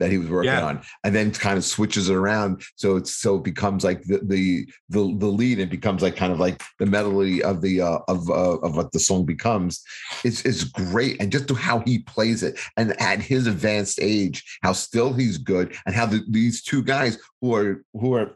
that 0.00 0.10
he 0.10 0.18
was 0.18 0.28
working 0.28 0.50
Yeah. 0.50 0.64
on, 0.66 0.82
and 1.04 1.14
then 1.14 1.30
kind 1.30 1.56
of 1.58 1.64
switches 1.64 2.08
it 2.10 2.16
around 2.16 2.64
so 2.74 2.96
it's 2.96 3.12
so 3.12 3.36
it 3.36 3.44
becomes 3.44 3.84
like 3.84 4.02
the 4.02 4.18
the 4.24 4.66
the, 4.88 5.14
the 5.16 5.28
lead 5.28 5.60
and 5.60 5.70
becomes 5.70 6.02
like 6.02 6.16
kind 6.16 6.32
of 6.32 6.40
like 6.40 6.60
the 6.80 6.86
melody 6.86 7.40
of 7.40 7.60
the 7.60 7.82
uh, 7.82 8.00
of 8.08 8.28
uh, 8.28 8.58
of 8.66 8.76
what 8.76 8.90
the 8.90 8.98
song 8.98 9.24
becomes. 9.24 9.80
It's 10.24 10.44
it's 10.44 10.64
great, 10.64 11.20
and 11.20 11.30
just 11.30 11.46
to 11.48 11.54
how 11.54 11.84
he 11.86 12.00
plays 12.00 12.42
it, 12.42 12.58
and 12.76 13.00
at 13.00 13.20
his 13.20 13.46
advanced 13.46 14.00
age, 14.02 14.58
how 14.64 14.72
still 14.72 15.12
he's 15.12 15.38
good, 15.38 15.76
and 15.86 15.94
how 15.94 16.06
the, 16.06 16.24
these 16.28 16.64
two 16.64 16.82
guys 16.82 17.16
who 17.40 17.54
are 17.54 17.84
who 17.94 18.14
are 18.14 18.34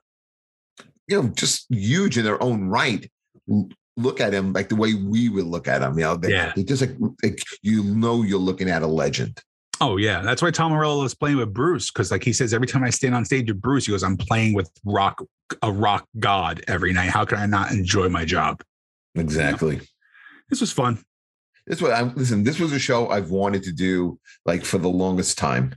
you 1.08 1.20
know, 1.20 1.28
just 1.30 1.66
huge 1.68 2.16
in 2.16 2.24
their 2.24 2.40
own 2.40 2.68
right, 2.68 3.10
look 3.96 4.20
at 4.20 4.32
him 4.34 4.52
like 4.52 4.68
the 4.68 4.76
way 4.76 4.94
we 4.94 5.28
would 5.28 5.44
look 5.46 5.68
at 5.68 5.82
him. 5.82 5.94
You 5.98 6.04
know, 6.04 6.16
they, 6.16 6.30
Yeah. 6.30 6.52
they 6.56 6.64
just 6.64 6.80
like, 6.82 6.96
like 7.22 7.42
you 7.62 7.84
know 7.84 8.22
you're 8.22 8.38
looking 8.38 8.68
at 8.68 8.82
a 8.82 8.86
legend. 8.86 9.40
Oh 9.80 9.96
yeah, 9.96 10.22
that's 10.22 10.40
why 10.40 10.50
Tom 10.52 10.72
Morello 10.72 11.02
was 11.02 11.14
playing 11.14 11.36
with 11.36 11.52
Bruce 11.52 11.90
because, 11.90 12.10
like 12.10 12.22
he 12.22 12.32
says, 12.32 12.54
every 12.54 12.66
time 12.66 12.84
I 12.84 12.90
stand 12.90 13.14
on 13.14 13.24
stage 13.24 13.48
with 13.50 13.60
Bruce, 13.60 13.86
he 13.86 13.92
goes, 13.92 14.04
"I'm 14.04 14.16
playing 14.16 14.54
with 14.54 14.70
rock 14.84 15.22
a 15.62 15.70
rock 15.72 16.06
god 16.20 16.62
every 16.68 16.92
night. 16.92 17.10
How 17.10 17.24
can 17.24 17.38
I 17.38 17.46
not 17.46 17.72
enjoy 17.72 18.08
my 18.08 18.24
job?" 18.24 18.62
Exactly. 19.16 19.80
This 20.48 20.60
was 20.60 20.70
fun. 20.72 20.98
This 21.66 21.80
was 21.80 21.90
I 21.90 22.02
listen. 22.02 22.44
This 22.44 22.60
was 22.60 22.72
a 22.72 22.78
show 22.78 23.08
I've 23.08 23.30
wanted 23.30 23.62
to 23.64 23.72
do 23.72 24.18
like 24.46 24.64
for 24.64 24.78
the 24.78 24.88
longest 24.88 25.38
time, 25.38 25.74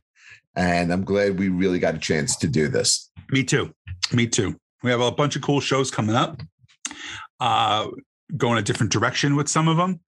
and 0.56 0.94
I'm 0.94 1.04
glad 1.04 1.40
we 1.40 1.50
really 1.50 1.80
got 1.80 1.96
a 1.96 2.00
chance 2.00 2.36
to 2.38 2.48
do 2.48 2.68
this. 2.68 3.10
Me 3.32 3.44
too. 3.44 3.74
Me 4.14 4.28
too. 4.28 4.56
We 4.84 4.92
have 4.92 5.02
a 5.02 5.12
bunch 5.12 5.36
of 5.36 5.42
cool 5.42 5.60
shows 5.60 5.90
coming 5.90 6.16
up. 6.16 6.42
Uh, 7.40 7.88
going 8.36 8.54
in 8.54 8.60
a 8.60 8.62
different 8.64 8.92
direction 8.92 9.36
with 9.36 9.48
some 9.48 9.68
of 9.68 9.78
them. 9.78 10.00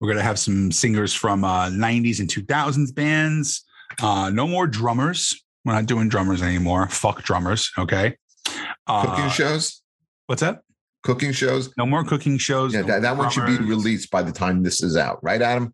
We're 0.00 0.08
gonna 0.08 0.22
have 0.22 0.38
some 0.38 0.70
singers 0.70 1.12
from 1.14 1.42
uh, 1.44 1.68
90s 1.68 2.20
and 2.20 2.28
2000s 2.28 2.94
bands. 2.94 3.64
Uh, 4.00 4.30
no 4.30 4.46
more 4.46 4.66
drummers. 4.66 5.42
We're 5.64 5.72
not 5.72 5.86
doing 5.86 6.08
drummers 6.08 6.42
anymore. 6.42 6.88
Fuck 6.88 7.22
drummers. 7.22 7.72
Okay. 7.78 8.16
Cooking 8.44 8.60
Uh, 8.86 9.28
shows, 9.30 9.82
what's 10.26 10.40
that? 10.42 10.60
cooking 11.02 11.30
shows. 11.32 11.70
No 11.76 11.86
more 11.86 12.02
cooking 12.04 12.36
shows. 12.36 12.74
Yeah, 12.74 12.80
no 12.80 12.86
that, 12.88 13.02
that 13.02 13.16
one 13.16 13.30
should 13.30 13.46
be 13.46 13.56
released 13.58 14.10
by 14.10 14.22
the 14.22 14.32
time 14.32 14.62
this 14.64 14.82
is 14.82 14.96
out, 14.96 15.18
right, 15.22 15.40
Adam? 15.40 15.72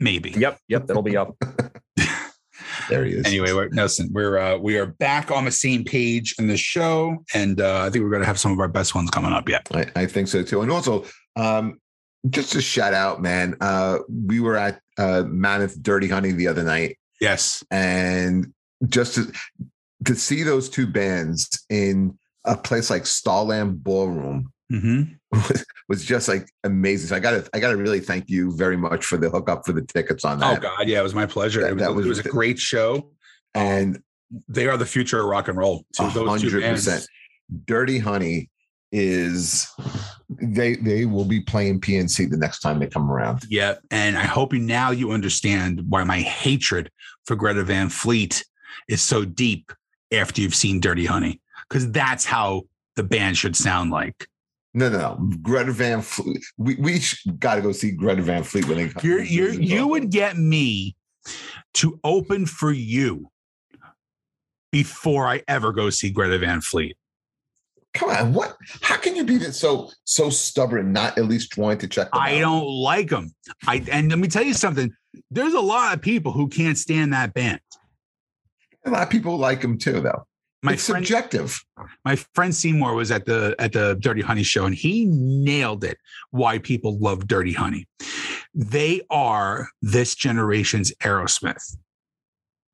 Maybe. 0.00 0.30
Yep, 0.30 0.58
yep, 0.68 0.86
that'll 0.86 1.02
be 1.02 1.16
up. 1.16 1.36
There 2.88 3.04
he 3.04 3.12
is. 3.12 3.26
anyway 3.26 3.52
we're, 3.52 3.68
Nelson, 3.68 4.08
we're 4.12 4.38
uh, 4.38 4.56
we 4.58 4.78
are 4.78 4.86
back 4.86 5.30
on 5.30 5.44
the 5.44 5.50
same 5.50 5.84
page 5.84 6.34
in 6.38 6.46
the 6.46 6.56
show 6.56 7.24
and 7.34 7.60
uh, 7.60 7.82
i 7.82 7.90
think 7.90 8.02
we're 8.02 8.10
going 8.10 8.22
to 8.22 8.26
have 8.26 8.38
some 8.38 8.52
of 8.52 8.60
our 8.60 8.68
best 8.68 8.94
ones 8.94 9.10
coming 9.10 9.32
up 9.32 9.48
yet 9.48 9.66
I, 9.72 9.86
I 9.94 10.06
think 10.06 10.28
so 10.28 10.42
too. 10.42 10.62
And 10.62 10.70
also, 10.70 11.04
um, 11.36 11.80
just 12.30 12.54
a 12.54 12.60
shout 12.60 12.94
out, 12.94 13.22
man. 13.22 13.56
Uh, 13.60 13.98
we 14.08 14.40
were 14.40 14.56
at 14.56 14.80
uh, 14.98 15.22
Mammoth 15.26 15.80
Dirty 15.82 16.08
Honey 16.08 16.32
the 16.32 16.48
other 16.48 16.62
night, 16.64 16.98
yes 17.20 17.64
and 17.70 18.52
just 18.88 19.14
to, 19.14 19.32
to 20.04 20.14
see 20.14 20.42
those 20.42 20.68
two 20.68 20.86
bands 20.86 21.64
in 21.70 22.18
a 22.44 22.56
place 22.56 22.90
like 22.90 23.06
Starland 23.06 23.82
Ballroom 23.82 24.52
hmm 24.70 25.02
was, 25.48 25.64
was 25.88 26.04
just 26.04 26.28
like 26.28 26.48
amazing. 26.64 27.08
So 27.08 27.16
I 27.16 27.20
got 27.20 27.30
to 27.32 27.50
I 27.54 27.60
got 27.60 27.70
to 27.70 27.76
really 27.76 28.00
thank 28.00 28.28
you 28.28 28.52
very 28.56 28.76
much 28.76 29.04
for 29.04 29.16
the 29.16 29.30
hookup 29.30 29.64
for 29.66 29.72
the 29.72 29.82
tickets 29.82 30.24
on 30.24 30.38
oh, 30.38 30.40
that. 30.40 30.58
oh 30.58 30.60
god 30.60 30.88
yeah 30.88 31.00
it 31.00 31.02
was 31.02 31.14
my 31.14 31.26
pleasure 31.26 31.60
That- 31.62 31.70
it, 31.70 31.74
was, 31.74 31.82
that 31.82 31.90
it 31.90 31.94
was 31.94 32.06
was 32.06 32.18
a 32.20 32.28
great 32.28 32.58
show 32.58 33.10
and 33.54 34.00
they 34.48 34.66
are 34.66 34.76
the 34.76 34.86
future 34.86 35.20
of 35.20 35.26
rock 35.26 35.48
and 35.48 35.56
roll 35.56 35.84
A 35.92 35.94
So 35.96 36.08
those 36.08 36.40
two 36.42 36.50
hundred 36.50 36.62
percent. 36.62 37.06
Dirty 37.64 37.98
Honey 37.98 38.50
is 38.92 39.68
they 40.30 40.76
they 40.76 41.04
will 41.06 41.24
be 41.24 41.40
playing 41.40 41.80
PNC 41.80 42.30
the 42.30 42.36
next 42.36 42.60
time 42.60 42.78
they 42.78 42.86
come 42.86 43.10
around. 43.10 43.42
yeah 43.48 43.74
and 43.90 44.16
i 44.16 44.22
hope 44.24 44.52
you 44.52 44.58
now 44.60 44.90
you 44.90 45.10
understand 45.12 45.82
why 45.88 46.02
my 46.04 46.18
hatred 46.20 46.90
for 47.24 47.36
greta 47.36 47.62
van 47.64 47.88
fleet 47.88 48.44
is 48.88 49.02
so 49.02 49.24
deep 49.24 49.72
after 50.12 50.40
you've 50.40 50.54
seen 50.54 50.78
dirty 50.80 51.04
honey 51.04 51.40
because 51.68 51.90
that's 51.90 52.24
how 52.24 52.62
the 52.94 53.02
band 53.02 53.36
should 53.36 53.56
sound 53.56 53.90
like 53.90 54.28
No, 54.76 54.90
no, 54.90 54.98
no. 54.98 55.36
Greta 55.40 55.72
Van 55.72 56.02
Fleet. 56.02 56.44
We 56.58 56.74
we 56.74 57.00
got 57.38 57.54
to 57.54 57.62
go 57.62 57.72
see 57.72 57.92
Greta 57.92 58.20
Van 58.20 58.42
Fleet 58.42 58.68
when 58.68 58.76
they 58.76 58.88
come. 58.90 59.00
You're, 59.02 59.22
you're, 59.22 59.54
you 59.54 59.86
would 59.88 60.10
get 60.10 60.36
me 60.36 60.94
to 61.74 61.98
open 62.04 62.44
for 62.44 62.70
you 62.70 63.30
before 64.70 65.26
I 65.26 65.42
ever 65.48 65.72
go 65.72 65.88
see 65.88 66.10
Greta 66.10 66.38
Van 66.38 66.60
Fleet. 66.60 66.94
come 67.94 68.10
on. 68.10 68.34
What? 68.34 68.58
How 68.82 68.98
can 68.98 69.16
you 69.16 69.24
be 69.24 69.38
that 69.38 69.54
so 69.54 69.90
so 70.04 70.28
stubborn? 70.28 70.92
Not 70.92 71.16
at 71.16 71.24
least 71.24 71.56
wanting 71.56 71.78
to 71.78 71.88
check. 71.88 72.10
Them 72.10 72.20
I 72.20 72.36
out? 72.36 72.40
don't 72.40 72.66
like 72.66 73.08
them. 73.08 73.34
I 73.66 73.82
and 73.90 74.10
let 74.10 74.18
me 74.18 74.28
tell 74.28 74.44
you 74.44 74.52
something. 74.52 74.92
There's 75.30 75.54
a 75.54 75.60
lot 75.60 75.94
of 75.94 76.02
people 76.02 76.32
who 76.32 76.48
can't 76.48 76.76
stand 76.76 77.14
that 77.14 77.32
band. 77.32 77.60
A 78.84 78.90
lot 78.90 79.04
of 79.04 79.08
people 79.08 79.38
like 79.38 79.62
them 79.62 79.78
too, 79.78 80.02
though. 80.02 80.26
My 80.66 80.72
it's 80.72 80.88
friend, 80.88 81.06
subjective. 81.06 81.64
my 82.04 82.16
friend 82.16 82.52
Seymour 82.52 82.94
was 82.94 83.12
at 83.12 83.24
the 83.24 83.54
at 83.60 83.72
the 83.72 83.96
Dirty 84.00 84.20
Honey 84.20 84.42
show, 84.42 84.66
and 84.66 84.74
he 84.74 85.04
nailed 85.06 85.84
it. 85.84 85.96
Why 86.32 86.58
people 86.58 86.98
love 86.98 87.28
Dirty 87.28 87.52
Honey? 87.52 87.86
They 88.52 89.02
are 89.08 89.68
this 89.80 90.16
generation's 90.16 90.92
Aerosmith. 90.96 91.76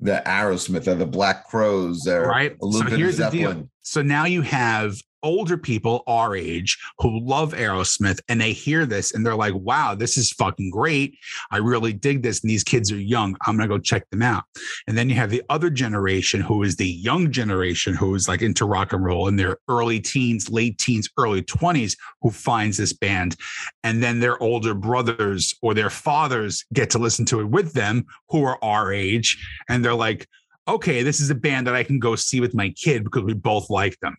The 0.01 0.23
Aerosmith, 0.25 0.85
they're 0.85 0.95
the 0.95 1.05
Black 1.07 1.47
Crowes, 1.49 2.03
they're 2.05 2.27
Right. 2.27 2.57
So 2.61 2.85
here's 2.87 3.19
the 3.19 3.29
deal. 3.29 3.69
So 3.83 4.01
now 4.01 4.25
you 4.25 4.41
have 4.41 4.95
older 5.23 5.57
people 5.57 6.03
our 6.07 6.35
age 6.37 6.79
who 6.99 7.21
love 7.21 7.53
Aerosmith 7.55 8.21
and 8.29 8.41
they 8.41 8.53
hear 8.53 8.87
this 8.87 9.13
and 9.15 9.25
they're 9.25 9.37
like, 9.37 9.55
wow, 9.55 9.95
this 9.95 10.17
is 10.17 10.33
fucking 10.33 10.71
great. 10.71 11.17
I 11.51 11.59
really 11.59 11.93
dig 11.93 12.23
this. 12.23 12.41
And 12.43 12.51
these 12.51 12.65
kids 12.65 12.91
are 12.93 13.01
young. 13.01 13.37
I'm 13.47 13.57
going 13.57 13.69
to 13.69 13.75
go 13.75 13.81
check 13.81 14.09
them 14.11 14.23
out. 14.23 14.45
And 14.87 14.97
then 14.97 15.09
you 15.09 15.17
have 15.17 15.31
the 15.31 15.43
other 15.49 15.71
generation 15.71 16.41
who 16.41 16.63
is 16.63 16.77
the 16.77 16.89
young 16.89 17.31
generation 17.31 17.95
who 17.95 18.15
is 18.15 18.29
like 18.29 18.43
into 18.43 18.65
rock 18.65 18.93
and 18.93 19.05
roll 19.05 19.29
in 19.29 19.37
their 19.37 19.59
early 19.69 20.01
teens, 20.01 20.51
late 20.51 20.79
teens, 20.79 21.09
early 21.19 21.43
20s 21.43 21.97
who 22.21 22.31
finds 22.31 22.77
this 22.77 22.93
band. 22.93 23.37
And 23.85 24.03
then 24.03 24.21
their 24.21 24.43
older 24.43 24.75
brothers 24.75 25.55
or 25.63 25.75
their 25.75 25.91
fathers 25.91 26.65
get 26.73 26.91
to 26.91 26.99
listen 26.99 27.25
to 27.27 27.41
it 27.41 27.49
with 27.49 27.73
them 27.73 28.05
who 28.29 28.45
are 28.45 28.59
our 28.63 28.93
age. 28.93 29.39
And 29.69 29.85
they're 29.85 29.95
like, 29.95 30.27
okay, 30.69 31.03
this 31.03 31.21
is 31.21 31.31
a 31.31 31.35
band 31.35 31.67
that 31.67 31.75
I 31.75 31.83
can 31.83 31.99
go 31.99 32.17
see 32.17 32.41
with 32.41 32.55
my 32.55 32.71
kid 32.71 33.05
because 33.05 33.25
we 33.25 33.35
both 33.35 33.69
like 33.69 33.99
them. 34.01 34.17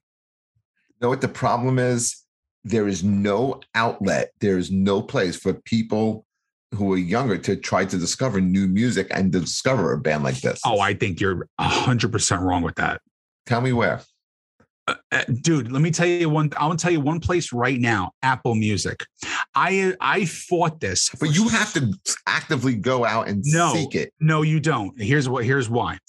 Know 1.01 1.09
what 1.09 1.21
the 1.21 1.27
problem 1.27 1.79
is? 1.79 2.17
There 2.63 2.87
is 2.87 3.03
no 3.03 3.59
outlet. 3.75 4.31
There 4.39 4.57
is 4.57 4.71
no 4.71 5.01
place 5.01 5.35
for 5.35 5.53
people 5.53 6.25
who 6.73 6.91
are 6.93 6.97
younger 6.97 7.37
to 7.37 7.55
try 7.55 7.85
to 7.85 7.97
discover 7.97 8.41
new 8.41 8.67
music 8.67 9.07
and 9.11 9.31
to 9.33 9.41
discover 9.41 9.93
a 9.93 9.97
band 9.99 10.23
like 10.23 10.39
this. 10.41 10.61
Oh, 10.65 10.79
I 10.79 10.93
think 10.93 11.19
you're 11.19 11.47
100% 11.59 12.39
wrong 12.41 12.63
with 12.63 12.75
that. 12.75 13.01
tell 13.45 13.61
me 13.61 13.73
where. 13.73 14.01
Uh, 14.87 14.95
uh, 15.13 15.23
dude, 15.41 15.71
let 15.71 15.81
me 15.81 15.91
tell 15.91 16.07
you 16.07 16.29
one. 16.29 16.51
I 16.57 16.65
want 16.67 16.77
to 16.79 16.83
tell 16.83 16.91
you 16.91 16.99
one 16.99 17.21
place 17.21 17.53
right 17.53 17.79
now 17.79 18.11
Apple 18.21 18.53
Music. 18.53 19.05
I 19.55 19.95
I 20.01 20.25
fought 20.25 20.81
this. 20.81 21.09
But 21.21 21.33
you 21.33 21.47
have 21.47 21.71
to 21.75 21.93
actively 22.27 22.75
go 22.75 23.05
out 23.05 23.29
and 23.29 23.41
No. 23.45 23.73
seek 23.73 23.95
it. 23.95 24.11
No, 24.19 24.41
you 24.41 24.59
don't. 24.59 24.99
Here's 25.01 25.29
what. 25.29 25.45
Here's 25.45 25.69
why. 25.69 25.99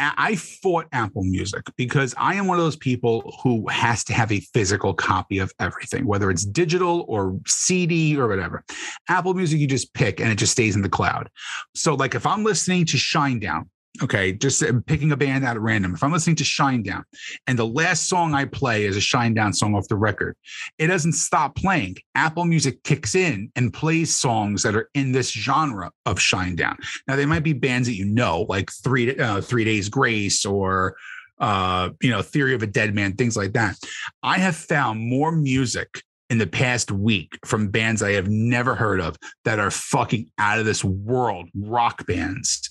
I 0.00 0.36
fought 0.36 0.86
Apple 0.92 1.24
Music 1.24 1.62
because 1.76 2.14
I 2.16 2.34
am 2.34 2.46
one 2.46 2.58
of 2.58 2.64
those 2.64 2.76
people 2.76 3.36
who 3.42 3.68
has 3.68 4.02
to 4.04 4.14
have 4.14 4.32
a 4.32 4.40
physical 4.40 4.94
copy 4.94 5.38
of 5.38 5.52
everything, 5.58 6.06
whether 6.06 6.30
it's 6.30 6.44
digital 6.44 7.04
or 7.08 7.38
CD 7.46 8.18
or 8.18 8.26
whatever. 8.26 8.64
Apple 9.08 9.34
Music, 9.34 9.60
you 9.60 9.66
just 9.66 9.92
pick 9.92 10.20
and 10.20 10.30
it 10.30 10.36
just 10.36 10.52
stays 10.52 10.74
in 10.74 10.82
the 10.82 10.88
cloud. 10.88 11.28
So, 11.74 11.94
like 11.94 12.14
if 12.14 12.26
I'm 12.26 12.44
listening 12.44 12.86
to 12.86 12.96
Shinedown, 12.96 13.68
okay, 14.02 14.32
just 14.32 14.62
uh, 14.62 14.72
picking 14.86 15.12
a 15.12 15.16
band 15.16 15.44
out 15.44 15.56
at 15.56 15.62
random, 15.62 15.94
if 15.94 16.02
I'm 16.02 16.12
listening 16.12 16.36
to 16.36 16.44
Shinedown 16.44 17.02
and 17.46 17.58
the 17.58 17.66
last 17.66 18.08
song 18.08 18.34
I 18.34 18.44
play 18.44 18.84
is 18.84 18.96
a 18.96 19.00
Shinedown 19.00 19.54
song 19.54 19.74
off 19.74 19.88
the 19.88 19.96
record, 19.96 20.36
it 20.78 20.86
doesn't 20.86 21.12
stop 21.12 21.56
playing. 21.56 21.96
Apple 22.14 22.44
Music 22.44 22.82
kicks 22.82 23.14
in 23.14 23.50
and 23.56 23.72
plays 23.72 24.16
songs 24.16 24.62
that 24.62 24.76
are 24.76 24.88
in 24.94 25.12
this 25.12 25.30
genre 25.30 25.90
of 26.06 26.18
Shinedown. 26.18 26.76
Now 27.08 27.16
they 27.16 27.26
might 27.26 27.44
be 27.44 27.52
bands 27.52 27.88
that 27.88 27.94
you 27.94 28.06
know, 28.06 28.46
like 28.48 28.70
Three 28.70 29.16
uh, 29.18 29.40
Three 29.40 29.64
Days 29.64 29.88
Grace 29.88 30.44
or 30.44 30.96
uh, 31.38 31.90
you 32.00 32.10
know 32.10 32.22
Theory 32.22 32.54
of 32.54 32.62
a 32.62 32.66
Deadman, 32.66 33.14
things 33.14 33.36
like 33.36 33.52
that. 33.52 33.76
I 34.22 34.38
have 34.38 34.56
found 34.56 35.00
more 35.00 35.32
music 35.32 36.02
in 36.30 36.38
the 36.38 36.46
past 36.46 36.90
week 36.90 37.36
from 37.44 37.68
bands 37.68 38.02
I 38.02 38.12
have 38.12 38.28
never 38.28 38.74
heard 38.74 39.00
of 39.00 39.16
that 39.44 39.58
are 39.58 39.70
fucking 39.70 40.30
out 40.38 40.58
of 40.58 40.64
this 40.64 40.82
world 40.84 41.48
rock 41.54 42.06
bands, 42.06 42.70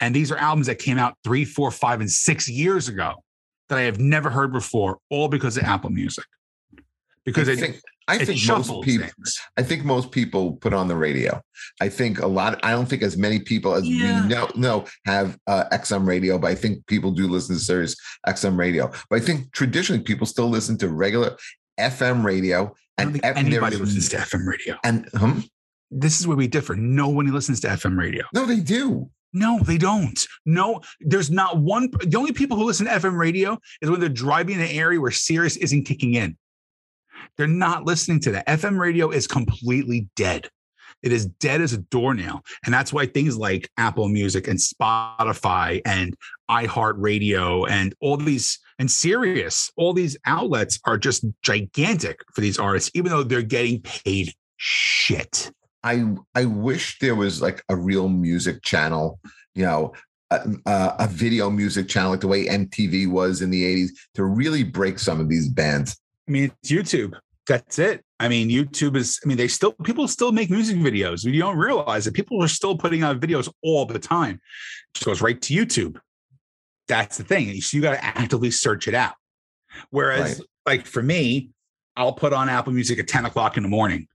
and 0.00 0.14
these 0.14 0.30
are 0.32 0.36
albums 0.38 0.68
that 0.68 0.78
came 0.78 0.96
out 0.98 1.16
three, 1.24 1.44
four, 1.44 1.70
five, 1.70 2.00
and 2.00 2.10
six 2.10 2.48
years 2.48 2.88
ago 2.88 3.14
that 3.68 3.78
I 3.78 3.82
have 3.82 3.98
never 3.98 4.30
heard 4.30 4.52
before, 4.52 4.98
all 5.10 5.28
because 5.28 5.56
of 5.56 5.64
Apple 5.64 5.90
Music. 5.90 6.24
Because 7.24 7.48
I 7.48 7.52
it, 7.52 7.58
think 7.58 7.80
I 8.08 8.16
it 8.16 8.26
think 8.26 8.40
most 8.48 8.66
people 8.82 9.06
things. 9.06 9.40
I 9.56 9.62
think 9.62 9.84
most 9.84 10.10
people 10.10 10.54
put 10.54 10.72
on 10.72 10.88
the 10.88 10.96
radio. 10.96 11.40
I 11.80 11.88
think 11.88 12.20
a 12.20 12.26
lot. 12.26 12.58
I 12.64 12.72
don't 12.72 12.86
think 12.86 13.02
as 13.02 13.16
many 13.16 13.38
people 13.38 13.74
as 13.74 13.86
Yeah. 13.86 14.22
we 14.22 14.28
know 14.28 14.48
know 14.56 14.86
have 15.04 15.38
uh, 15.46 15.64
XM 15.72 16.06
radio, 16.06 16.38
but 16.38 16.48
I 16.48 16.54
think 16.56 16.84
people 16.86 17.12
do 17.12 17.28
listen 17.28 17.54
to 17.54 17.60
Sirius 17.60 17.94
XM 18.26 18.58
radio. 18.58 18.90
But 19.08 19.22
I 19.22 19.24
think 19.24 19.52
traditionally 19.52 20.02
people 20.02 20.26
still 20.26 20.48
listen 20.48 20.76
to 20.78 20.88
regular 20.88 21.36
FM 21.80 22.24
radio. 22.24 22.74
And 22.98 23.18
F- 23.24 23.36
anybody 23.36 23.76
listens 23.76 24.08
to 24.10 24.16
FM 24.18 24.46
radio. 24.46 24.76
And 24.84 25.08
This 25.90 26.20
is 26.20 26.26
where 26.26 26.36
we 26.36 26.46
differ. 26.46 26.76
No 26.76 27.08
one 27.08 27.26
listens 27.32 27.60
to 27.60 27.68
FM 27.68 27.98
radio. 27.98 28.24
no, 28.34 28.44
they 28.46 28.60
do. 28.60 29.10
No, 29.32 29.60
they 29.60 29.78
don't. 29.78 30.26
No, 30.44 30.80
there's 31.00 31.30
not 31.30 31.58
one. 31.58 31.88
The 32.04 32.16
only 32.18 32.32
people 32.32 32.56
who 32.56 32.64
listen 32.64 32.86
to 32.86 32.92
FM 32.92 33.16
radio 33.16 33.58
is 33.80 33.88
when 33.88 34.00
they're 34.00 34.08
driving 34.08 34.56
in 34.56 34.62
an 34.62 34.68
area 34.72 35.00
where 35.00 35.12
Sirius 35.12 35.56
isn't 35.56 35.84
kicking 35.84 36.14
in. 36.14 36.36
They're 37.36 37.46
not 37.46 37.84
listening 37.84 38.18
to 38.20 38.32
that. 38.32 38.46
FM 38.48 38.78
radio 38.78 39.10
is 39.10 39.26
completely 39.28 40.08
dead. 40.16 40.48
It 41.02 41.12
is 41.12 41.26
dead 41.26 41.60
as 41.60 41.72
a 41.72 41.78
doornail. 41.78 42.42
And 42.64 42.74
that's 42.74 42.92
why 42.92 43.06
things 43.06 43.36
like 43.38 43.70
Apple 43.76 44.08
Music 44.08 44.48
and 44.48 44.58
Spotify 44.58 45.80
and 45.86 46.14
iHeartRadio 46.50 47.70
and 47.70 47.94
all 48.00 48.16
these 48.16 48.58
and 48.80 48.90
Sirius, 48.90 49.70
all 49.76 49.92
these 49.92 50.16
outlets 50.24 50.80
are 50.86 50.96
just 50.96 51.26
gigantic 51.42 52.18
for 52.34 52.40
these 52.40 52.58
artists, 52.58 52.90
even 52.94 53.10
though 53.10 53.22
they're 53.22 53.42
getting 53.42 53.82
paid 53.82 54.32
shit. 54.56 55.52
I 55.84 56.14
I 56.34 56.46
wish 56.46 56.98
there 56.98 57.14
was 57.14 57.42
like 57.42 57.62
a 57.68 57.76
real 57.76 58.08
music 58.08 58.62
channel, 58.62 59.20
you 59.54 59.66
know, 59.66 59.92
a, 60.30 60.40
a, 60.66 61.08
video 61.08 61.50
music 61.50 61.88
channel 61.88 62.10
like 62.10 62.20
the 62.20 62.28
way 62.28 62.46
MTV 62.46 63.10
was 63.10 63.42
in 63.42 63.50
the 63.50 63.62
80s 63.62 63.90
to 64.14 64.24
really 64.24 64.64
break 64.64 64.98
some 64.98 65.20
of 65.20 65.28
these 65.28 65.48
bands. 65.48 65.98
I 66.26 66.30
mean, 66.30 66.44
it's 66.44 66.70
YouTube. 66.70 67.18
That's 67.46 67.78
it. 67.78 68.02
I 68.18 68.28
mean, 68.28 68.48
YouTube 68.48 68.96
is, 68.96 69.18
I 69.24 69.28
mean, 69.28 69.36
they 69.36 69.48
still, 69.48 69.72
people 69.72 70.06
still 70.06 70.30
make 70.30 70.50
music 70.50 70.76
videos. 70.76 71.24
You 71.24 71.38
don't 71.40 71.56
realize 71.56 72.04
that 72.04 72.14
people 72.14 72.42
are 72.42 72.48
still 72.48 72.78
putting 72.78 73.02
out 73.02 73.18
videos 73.18 73.52
all 73.62 73.86
the 73.86 73.98
time. 73.98 74.36
It 74.36 74.94
just 74.94 75.06
goes 75.06 75.20
right 75.20 75.40
to 75.42 75.54
YouTube. 75.54 75.98
That's 76.90 77.16
the 77.16 77.24
thing. 77.24 77.60
So 77.60 77.76
you 77.76 77.82
got 77.82 77.92
to 77.92 78.04
actively 78.04 78.50
search 78.50 78.88
it 78.88 78.94
out. 78.94 79.14
Whereas, 79.90 80.38
right. 80.38 80.48
like 80.66 80.86
for 80.86 81.02
me, 81.02 81.50
I'll 81.96 82.12
put 82.12 82.32
on 82.32 82.48
Apple 82.48 82.72
Music 82.72 82.98
at 82.98 83.08
10 83.08 83.26
o'clock 83.26 83.56
in 83.56 83.62
the 83.62 83.68
morning 83.68 84.06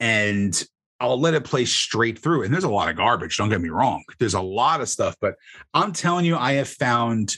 and 0.00 0.64
I'll 1.00 1.20
let 1.20 1.34
it 1.34 1.44
play 1.44 1.64
straight 1.64 2.18
through. 2.18 2.42
And 2.42 2.52
there's 2.52 2.64
a 2.64 2.68
lot 2.68 2.88
of 2.88 2.96
garbage. 2.96 3.36
Don't 3.36 3.48
get 3.48 3.60
me 3.60 3.68
wrong. 3.68 4.02
There's 4.18 4.34
a 4.34 4.40
lot 4.40 4.80
of 4.80 4.88
stuff, 4.88 5.14
but 5.20 5.34
I'm 5.74 5.92
telling 5.92 6.24
you, 6.24 6.36
I 6.36 6.54
have 6.54 6.68
found 6.68 7.36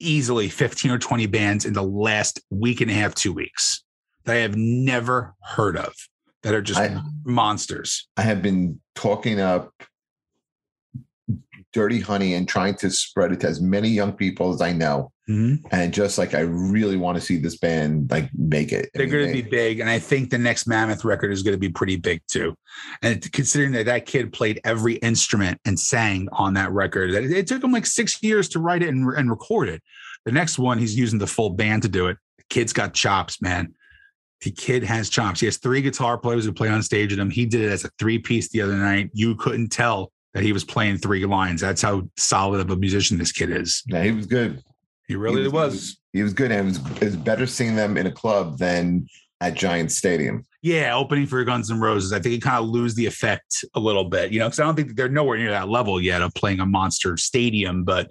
easily 0.00 0.48
15 0.48 0.90
or 0.90 0.98
20 0.98 1.26
bands 1.26 1.64
in 1.64 1.72
the 1.72 1.82
last 1.82 2.40
week 2.50 2.80
and 2.80 2.90
a 2.90 2.94
half, 2.94 3.14
two 3.14 3.32
weeks 3.32 3.84
that 4.24 4.36
I 4.36 4.40
have 4.40 4.56
never 4.56 5.34
heard 5.42 5.76
of 5.76 5.94
that 6.42 6.54
are 6.54 6.62
just 6.62 6.80
I, 6.80 7.00
monsters. 7.24 8.08
I 8.16 8.22
have 8.22 8.42
been 8.42 8.80
talking 8.94 9.40
up 9.40 9.72
Dirty 11.78 12.00
Honey 12.00 12.34
and 12.34 12.48
trying 12.48 12.74
to 12.74 12.90
spread 12.90 13.30
it 13.30 13.38
to 13.38 13.46
as 13.46 13.60
many 13.60 13.88
young 13.88 14.12
people 14.12 14.52
as 14.52 14.60
I 14.60 14.72
know. 14.72 15.12
Mm-hmm. 15.28 15.64
And 15.70 15.94
just 15.94 16.18
like 16.18 16.34
I 16.34 16.40
really 16.40 16.96
want 16.96 17.16
to 17.16 17.20
see 17.20 17.38
this 17.38 17.56
band 17.56 18.10
like 18.10 18.30
make 18.34 18.72
it. 18.72 18.90
They're 18.94 19.06
going 19.06 19.28
to 19.28 19.32
be 19.32 19.48
big, 19.48 19.78
and 19.78 19.88
I 19.88 20.00
think 20.00 20.30
the 20.30 20.38
next 20.38 20.66
Mammoth 20.66 21.04
record 21.04 21.30
is 21.30 21.44
going 21.44 21.54
to 21.54 21.58
be 21.58 21.68
pretty 21.68 21.94
big 21.94 22.20
too. 22.26 22.56
And 23.00 23.30
considering 23.32 23.70
that 23.72 23.86
that 23.86 24.06
kid 24.06 24.32
played 24.32 24.60
every 24.64 24.94
instrument 24.96 25.60
and 25.64 25.78
sang 25.78 26.28
on 26.32 26.54
that 26.54 26.72
record, 26.72 27.12
that 27.12 27.22
it 27.22 27.46
took 27.46 27.62
him 27.62 27.70
like 27.70 27.86
six 27.86 28.20
years 28.24 28.48
to 28.48 28.58
write 28.58 28.82
it 28.82 28.88
and, 28.88 29.06
and 29.16 29.30
record 29.30 29.68
it. 29.68 29.80
The 30.24 30.32
next 30.32 30.58
one, 30.58 30.78
he's 30.78 30.98
using 30.98 31.20
the 31.20 31.28
full 31.28 31.50
band 31.50 31.82
to 31.82 31.88
do 31.88 32.08
it. 32.08 32.16
The 32.38 32.44
kid's 32.50 32.72
got 32.72 32.92
chops, 32.92 33.40
man. 33.40 33.72
The 34.40 34.50
kid 34.50 34.82
has 34.82 35.10
chops. 35.10 35.38
He 35.38 35.46
has 35.46 35.58
three 35.58 35.82
guitar 35.82 36.18
players 36.18 36.44
who 36.44 36.52
play 36.52 36.70
on 36.70 36.82
stage 36.82 37.12
with 37.12 37.20
him. 37.20 37.30
He 37.30 37.46
did 37.46 37.60
it 37.60 37.70
as 37.70 37.84
a 37.84 37.90
three 38.00 38.18
piece 38.18 38.48
the 38.48 38.62
other 38.62 38.76
night. 38.76 39.10
You 39.12 39.36
couldn't 39.36 39.68
tell 39.68 40.10
that 40.34 40.42
he 40.42 40.52
was 40.52 40.64
playing 40.64 40.98
three 40.98 41.24
lines. 41.24 41.60
That's 41.60 41.82
how 41.82 42.08
solid 42.16 42.60
of 42.60 42.70
a 42.70 42.76
musician 42.76 43.18
this 43.18 43.32
kid 43.32 43.50
is. 43.50 43.82
Yeah, 43.86 44.02
he 44.04 44.12
was 44.12 44.26
good. 44.26 44.62
He 45.06 45.16
really 45.16 45.42
he 45.42 45.48
was, 45.48 45.52
was. 45.52 45.96
He 46.12 46.22
was 46.22 46.34
good, 46.34 46.52
and 46.52 46.68
it 46.68 46.70
was, 46.70 47.02
it 47.02 47.04
was 47.04 47.16
better 47.16 47.46
seeing 47.46 47.74
them 47.74 47.96
in 47.96 48.06
a 48.06 48.12
club 48.12 48.58
than 48.58 49.06
at 49.40 49.54
Giant 49.54 49.92
Stadium. 49.92 50.44
Yeah, 50.62 50.96
opening 50.96 51.26
for 51.26 51.42
Guns 51.44 51.70
N' 51.70 51.80
Roses. 51.80 52.12
I 52.12 52.18
think 52.18 52.34
it 52.34 52.42
kind 52.42 52.62
of 52.62 52.68
lose 52.68 52.94
the 52.94 53.06
effect 53.06 53.64
a 53.74 53.80
little 53.80 54.04
bit, 54.04 54.32
you 54.32 54.40
know, 54.40 54.46
because 54.46 54.58
I 54.58 54.64
don't 54.64 54.74
think 54.74 54.96
they're 54.96 55.08
nowhere 55.08 55.38
near 55.38 55.50
that 55.50 55.68
level 55.68 56.00
yet 56.00 56.20
of 56.20 56.34
playing 56.34 56.60
a 56.60 56.66
monster 56.66 57.16
stadium, 57.16 57.84
but 57.84 58.10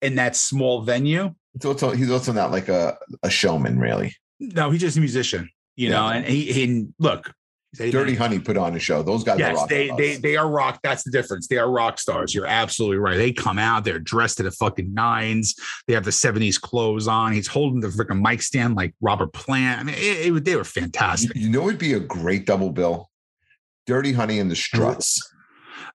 in 0.00 0.14
that 0.16 0.34
small 0.34 0.82
venue. 0.82 1.34
It's 1.54 1.66
also 1.66 1.90
he's 1.90 2.10
also 2.10 2.32
not 2.32 2.50
like 2.50 2.68
a, 2.68 2.96
a 3.22 3.28
showman, 3.28 3.78
really. 3.78 4.16
No, 4.40 4.70
he's 4.70 4.80
just 4.80 4.96
a 4.96 5.00
musician, 5.00 5.50
you 5.76 5.90
yeah. 5.90 5.94
know, 5.94 6.08
and 6.08 6.24
he, 6.24 6.50
he 6.50 6.86
look, 6.98 7.32
Dirty 7.74 8.14
Honey 8.14 8.38
put 8.38 8.58
on 8.58 8.74
a 8.76 8.78
show. 8.78 9.02
Those 9.02 9.24
guys 9.24 9.38
yes, 9.38 9.58
are 9.58 9.66
they 9.66 9.90
they 9.96 10.16
they 10.16 10.36
are 10.36 10.48
rock. 10.48 10.80
That's 10.82 11.04
the 11.04 11.10
difference. 11.10 11.48
They 11.48 11.56
are 11.56 11.70
rock 11.70 11.98
stars. 11.98 12.34
You're 12.34 12.46
absolutely 12.46 12.98
right. 12.98 13.16
They 13.16 13.32
come 13.32 13.58
out, 13.58 13.84
they're 13.84 13.98
dressed 13.98 14.36
to 14.38 14.42
the 14.42 14.50
fucking 14.50 14.92
nines. 14.92 15.54
They 15.86 15.94
have 15.94 16.04
the 16.04 16.10
70s 16.10 16.60
clothes 16.60 17.08
on. 17.08 17.32
He's 17.32 17.46
holding 17.46 17.80
the 17.80 17.88
freaking 17.88 18.20
mic 18.20 18.42
stand 18.42 18.76
like 18.76 18.94
Robert 19.00 19.32
Plant. 19.32 19.80
I 19.80 19.84
mean, 19.84 19.94
it, 19.96 20.34
it, 20.34 20.44
they 20.44 20.54
were 20.54 20.64
fantastic. 20.64 21.34
You 21.34 21.48
know, 21.48 21.68
it'd 21.68 21.80
be 21.80 21.94
a 21.94 22.00
great 22.00 22.44
double 22.44 22.70
bill. 22.70 23.08
Dirty 23.86 24.12
Honey 24.12 24.38
and 24.38 24.50
the 24.50 24.56
Struts. 24.56 25.32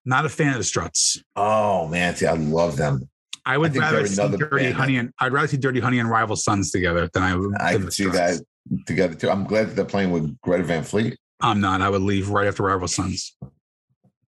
Not 0.03 0.25
a 0.25 0.29
fan 0.29 0.53
of 0.53 0.57
the 0.57 0.63
Struts. 0.63 1.21
Oh 1.35 1.87
man, 1.87 2.15
see, 2.15 2.25
I 2.25 2.33
love 2.33 2.77
them. 2.77 3.07
I 3.45 3.57
would 3.57 3.77
I 3.77 3.79
rather 3.79 4.07
see 4.07 4.15
Dirty 4.15 4.63
band. 4.63 4.75
Honey 4.75 4.97
and 4.97 5.13
I'd 5.19 5.31
rather 5.31 5.47
see 5.47 5.57
Dirty 5.57 5.79
Honey 5.79 5.99
and 5.99 6.09
Rival 6.09 6.35
Sons 6.35 6.71
together 6.71 7.07
than 7.13 7.21
I 7.21 7.35
would. 7.35 7.55
I 7.61 7.77
could 7.77 7.93
see 7.93 8.05
that 8.05 8.41
together 8.87 9.13
too. 9.13 9.29
I'm 9.29 9.43
glad 9.43 9.69
that 9.69 9.75
they're 9.75 9.85
playing 9.85 10.09
with 10.09 10.39
Greta 10.41 10.63
Van 10.63 10.83
Fleet. 10.83 11.17
I'm 11.39 11.61
not. 11.61 11.81
I 11.81 11.89
would 11.89 12.01
leave 12.01 12.29
right 12.29 12.47
after 12.47 12.63
Rival 12.63 12.87
Sons. 12.87 13.35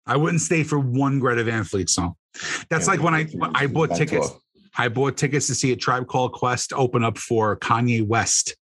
I 0.06 0.18
wouldn't 0.18 0.42
stay 0.42 0.64
for 0.64 0.80
one 0.80 1.20
Greta 1.20 1.44
Van 1.44 1.64
Fleet 1.64 1.90
song. 1.90 2.16
That's 2.70 2.86
yeah, 2.86 2.92
like 2.92 3.04
when 3.04 3.14
I 3.14 3.28
I 3.56 3.68
bought 3.68 3.96
tickets. 3.96 4.30
I 4.78 4.88
bought 4.88 5.18
tickets 5.18 5.48
to 5.48 5.56
see 5.56 5.72
a 5.72 5.76
Tribe 5.76 6.08
Called 6.08 6.32
Quest 6.32 6.74
open 6.74 7.04
up 7.04 7.18
for 7.18 7.58
Kanye 7.58 8.06
West. 8.06 8.56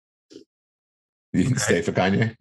You 1.33 1.45
didn't 1.45 1.59
stay 1.59 1.83
for 1.83 1.93
Kanye. 1.93 2.37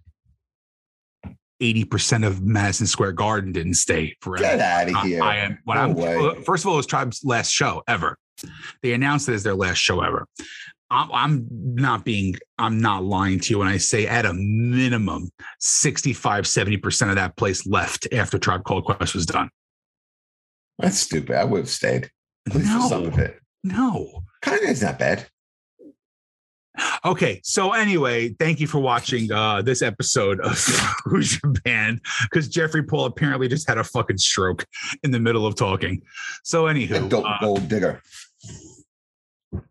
Eighty 1.59 1.85
percent 1.85 2.23
of 2.23 2.43
Madison 2.43 2.87
Square 2.87 3.13
Garden 3.13 3.51
didn't 3.51 3.75
stay 3.75 4.15
for. 4.21 4.37
Get 4.37 4.59
out 4.59 4.89
of 4.89 5.03
here! 5.03 5.23
I, 5.23 5.57
I 5.67 5.87
no. 5.87 6.35
First 6.45 6.63
of 6.63 6.69
all, 6.69 6.75
it 6.75 6.77
was 6.77 6.85
Tribe's 6.85 7.23
last 7.23 7.49
show 7.51 7.83
ever. 7.87 8.17
They 8.81 8.93
announced 8.93 9.29
it 9.29 9.33
as 9.33 9.43
their 9.43 9.55
last 9.55 9.77
show 9.77 10.01
ever. 10.01 10.27
I'm, 10.93 11.11
I'm 11.11 11.47
not 11.49 12.05
being, 12.05 12.35
I'm 12.59 12.79
not 12.79 13.03
lying 13.03 13.39
to 13.39 13.49
you 13.49 13.59
when 13.59 13.67
I 13.67 13.77
say 13.77 14.05
at 14.05 14.25
a 14.25 14.33
minimum 14.33 15.31
65, 15.59 16.45
70% 16.45 17.09
of 17.09 17.15
that 17.15 17.35
place 17.35 17.65
left 17.65 18.07
after 18.13 18.37
Tribe 18.37 18.63
Called 18.63 18.85
Quest 18.85 19.15
was 19.15 19.25
done. 19.25 19.49
That's 20.77 20.99
stupid. 20.99 21.35
I 21.35 21.45
would 21.45 21.61
have 21.61 21.69
stayed. 21.69 22.11
At 22.47 22.55
least 22.55 22.67
no, 22.67 22.81
for 22.81 22.89
some 22.89 23.05
of 23.05 23.17
it. 23.17 23.39
No. 23.63 24.23
Kind 24.41 24.63
of 24.63 24.69
is 24.69 24.83
not 24.83 24.99
bad. 24.99 25.27
Okay, 27.05 27.39
so 27.43 27.73
anyway, 27.73 28.29
thank 28.39 28.59
you 28.59 28.67
for 28.67 28.79
watching 28.79 29.31
uh, 29.31 29.61
this 29.61 29.81
episode 29.81 30.39
of 30.41 30.57
Who's 31.05 31.39
Your 31.41 31.53
Band 31.63 32.01
because 32.23 32.47
Jeffrey 32.47 32.83
Paul 32.83 33.05
apparently 33.05 33.47
just 33.47 33.67
had 33.67 33.77
a 33.77 33.83
fucking 33.83 34.17
stroke 34.17 34.65
in 35.03 35.11
the 35.11 35.19
middle 35.19 35.45
of 35.45 35.55
talking. 35.55 36.01
So 36.43 36.65
anywho, 36.65 37.09
don't 37.09 37.25
uh, 37.25 37.37
gold 37.41 37.67
digger. 37.67 38.01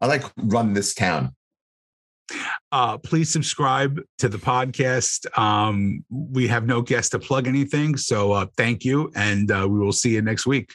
I 0.01 0.07
like 0.07 0.25
run 0.37 0.73
this 0.73 0.95
town. 0.95 1.35
Uh, 2.71 2.97
please 2.99 3.31
subscribe 3.31 4.01
to 4.19 4.29
the 4.29 4.39
podcast. 4.39 5.27
Um, 5.39 6.05
we 6.11 6.49
have 6.49 6.67
no 6.67 6.81
guest 6.81 7.13
to 7.13 7.19
plug 7.19 7.47
anything, 7.47 7.97
so 7.97 8.33
uh, 8.33 8.47
thank 8.57 8.85
you, 8.85 9.11
and 9.15 9.51
uh, 9.51 9.67
we 9.69 9.79
will 9.79 9.93
see 9.93 10.15
you 10.15 10.23
next 10.23 10.47
week. 10.47 10.73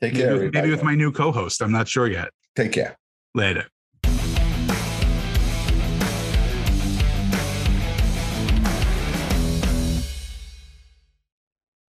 Take 0.00 0.14
care. 0.14 0.36
Maybe, 0.36 0.50
maybe 0.50 0.70
with 0.70 0.82
my 0.82 0.94
new 0.94 1.12
co-host. 1.12 1.62
I'm 1.62 1.72
not 1.72 1.86
sure 1.86 2.08
yet. 2.08 2.30
Take 2.56 2.72
care. 2.72 2.96
Later. 3.34 3.66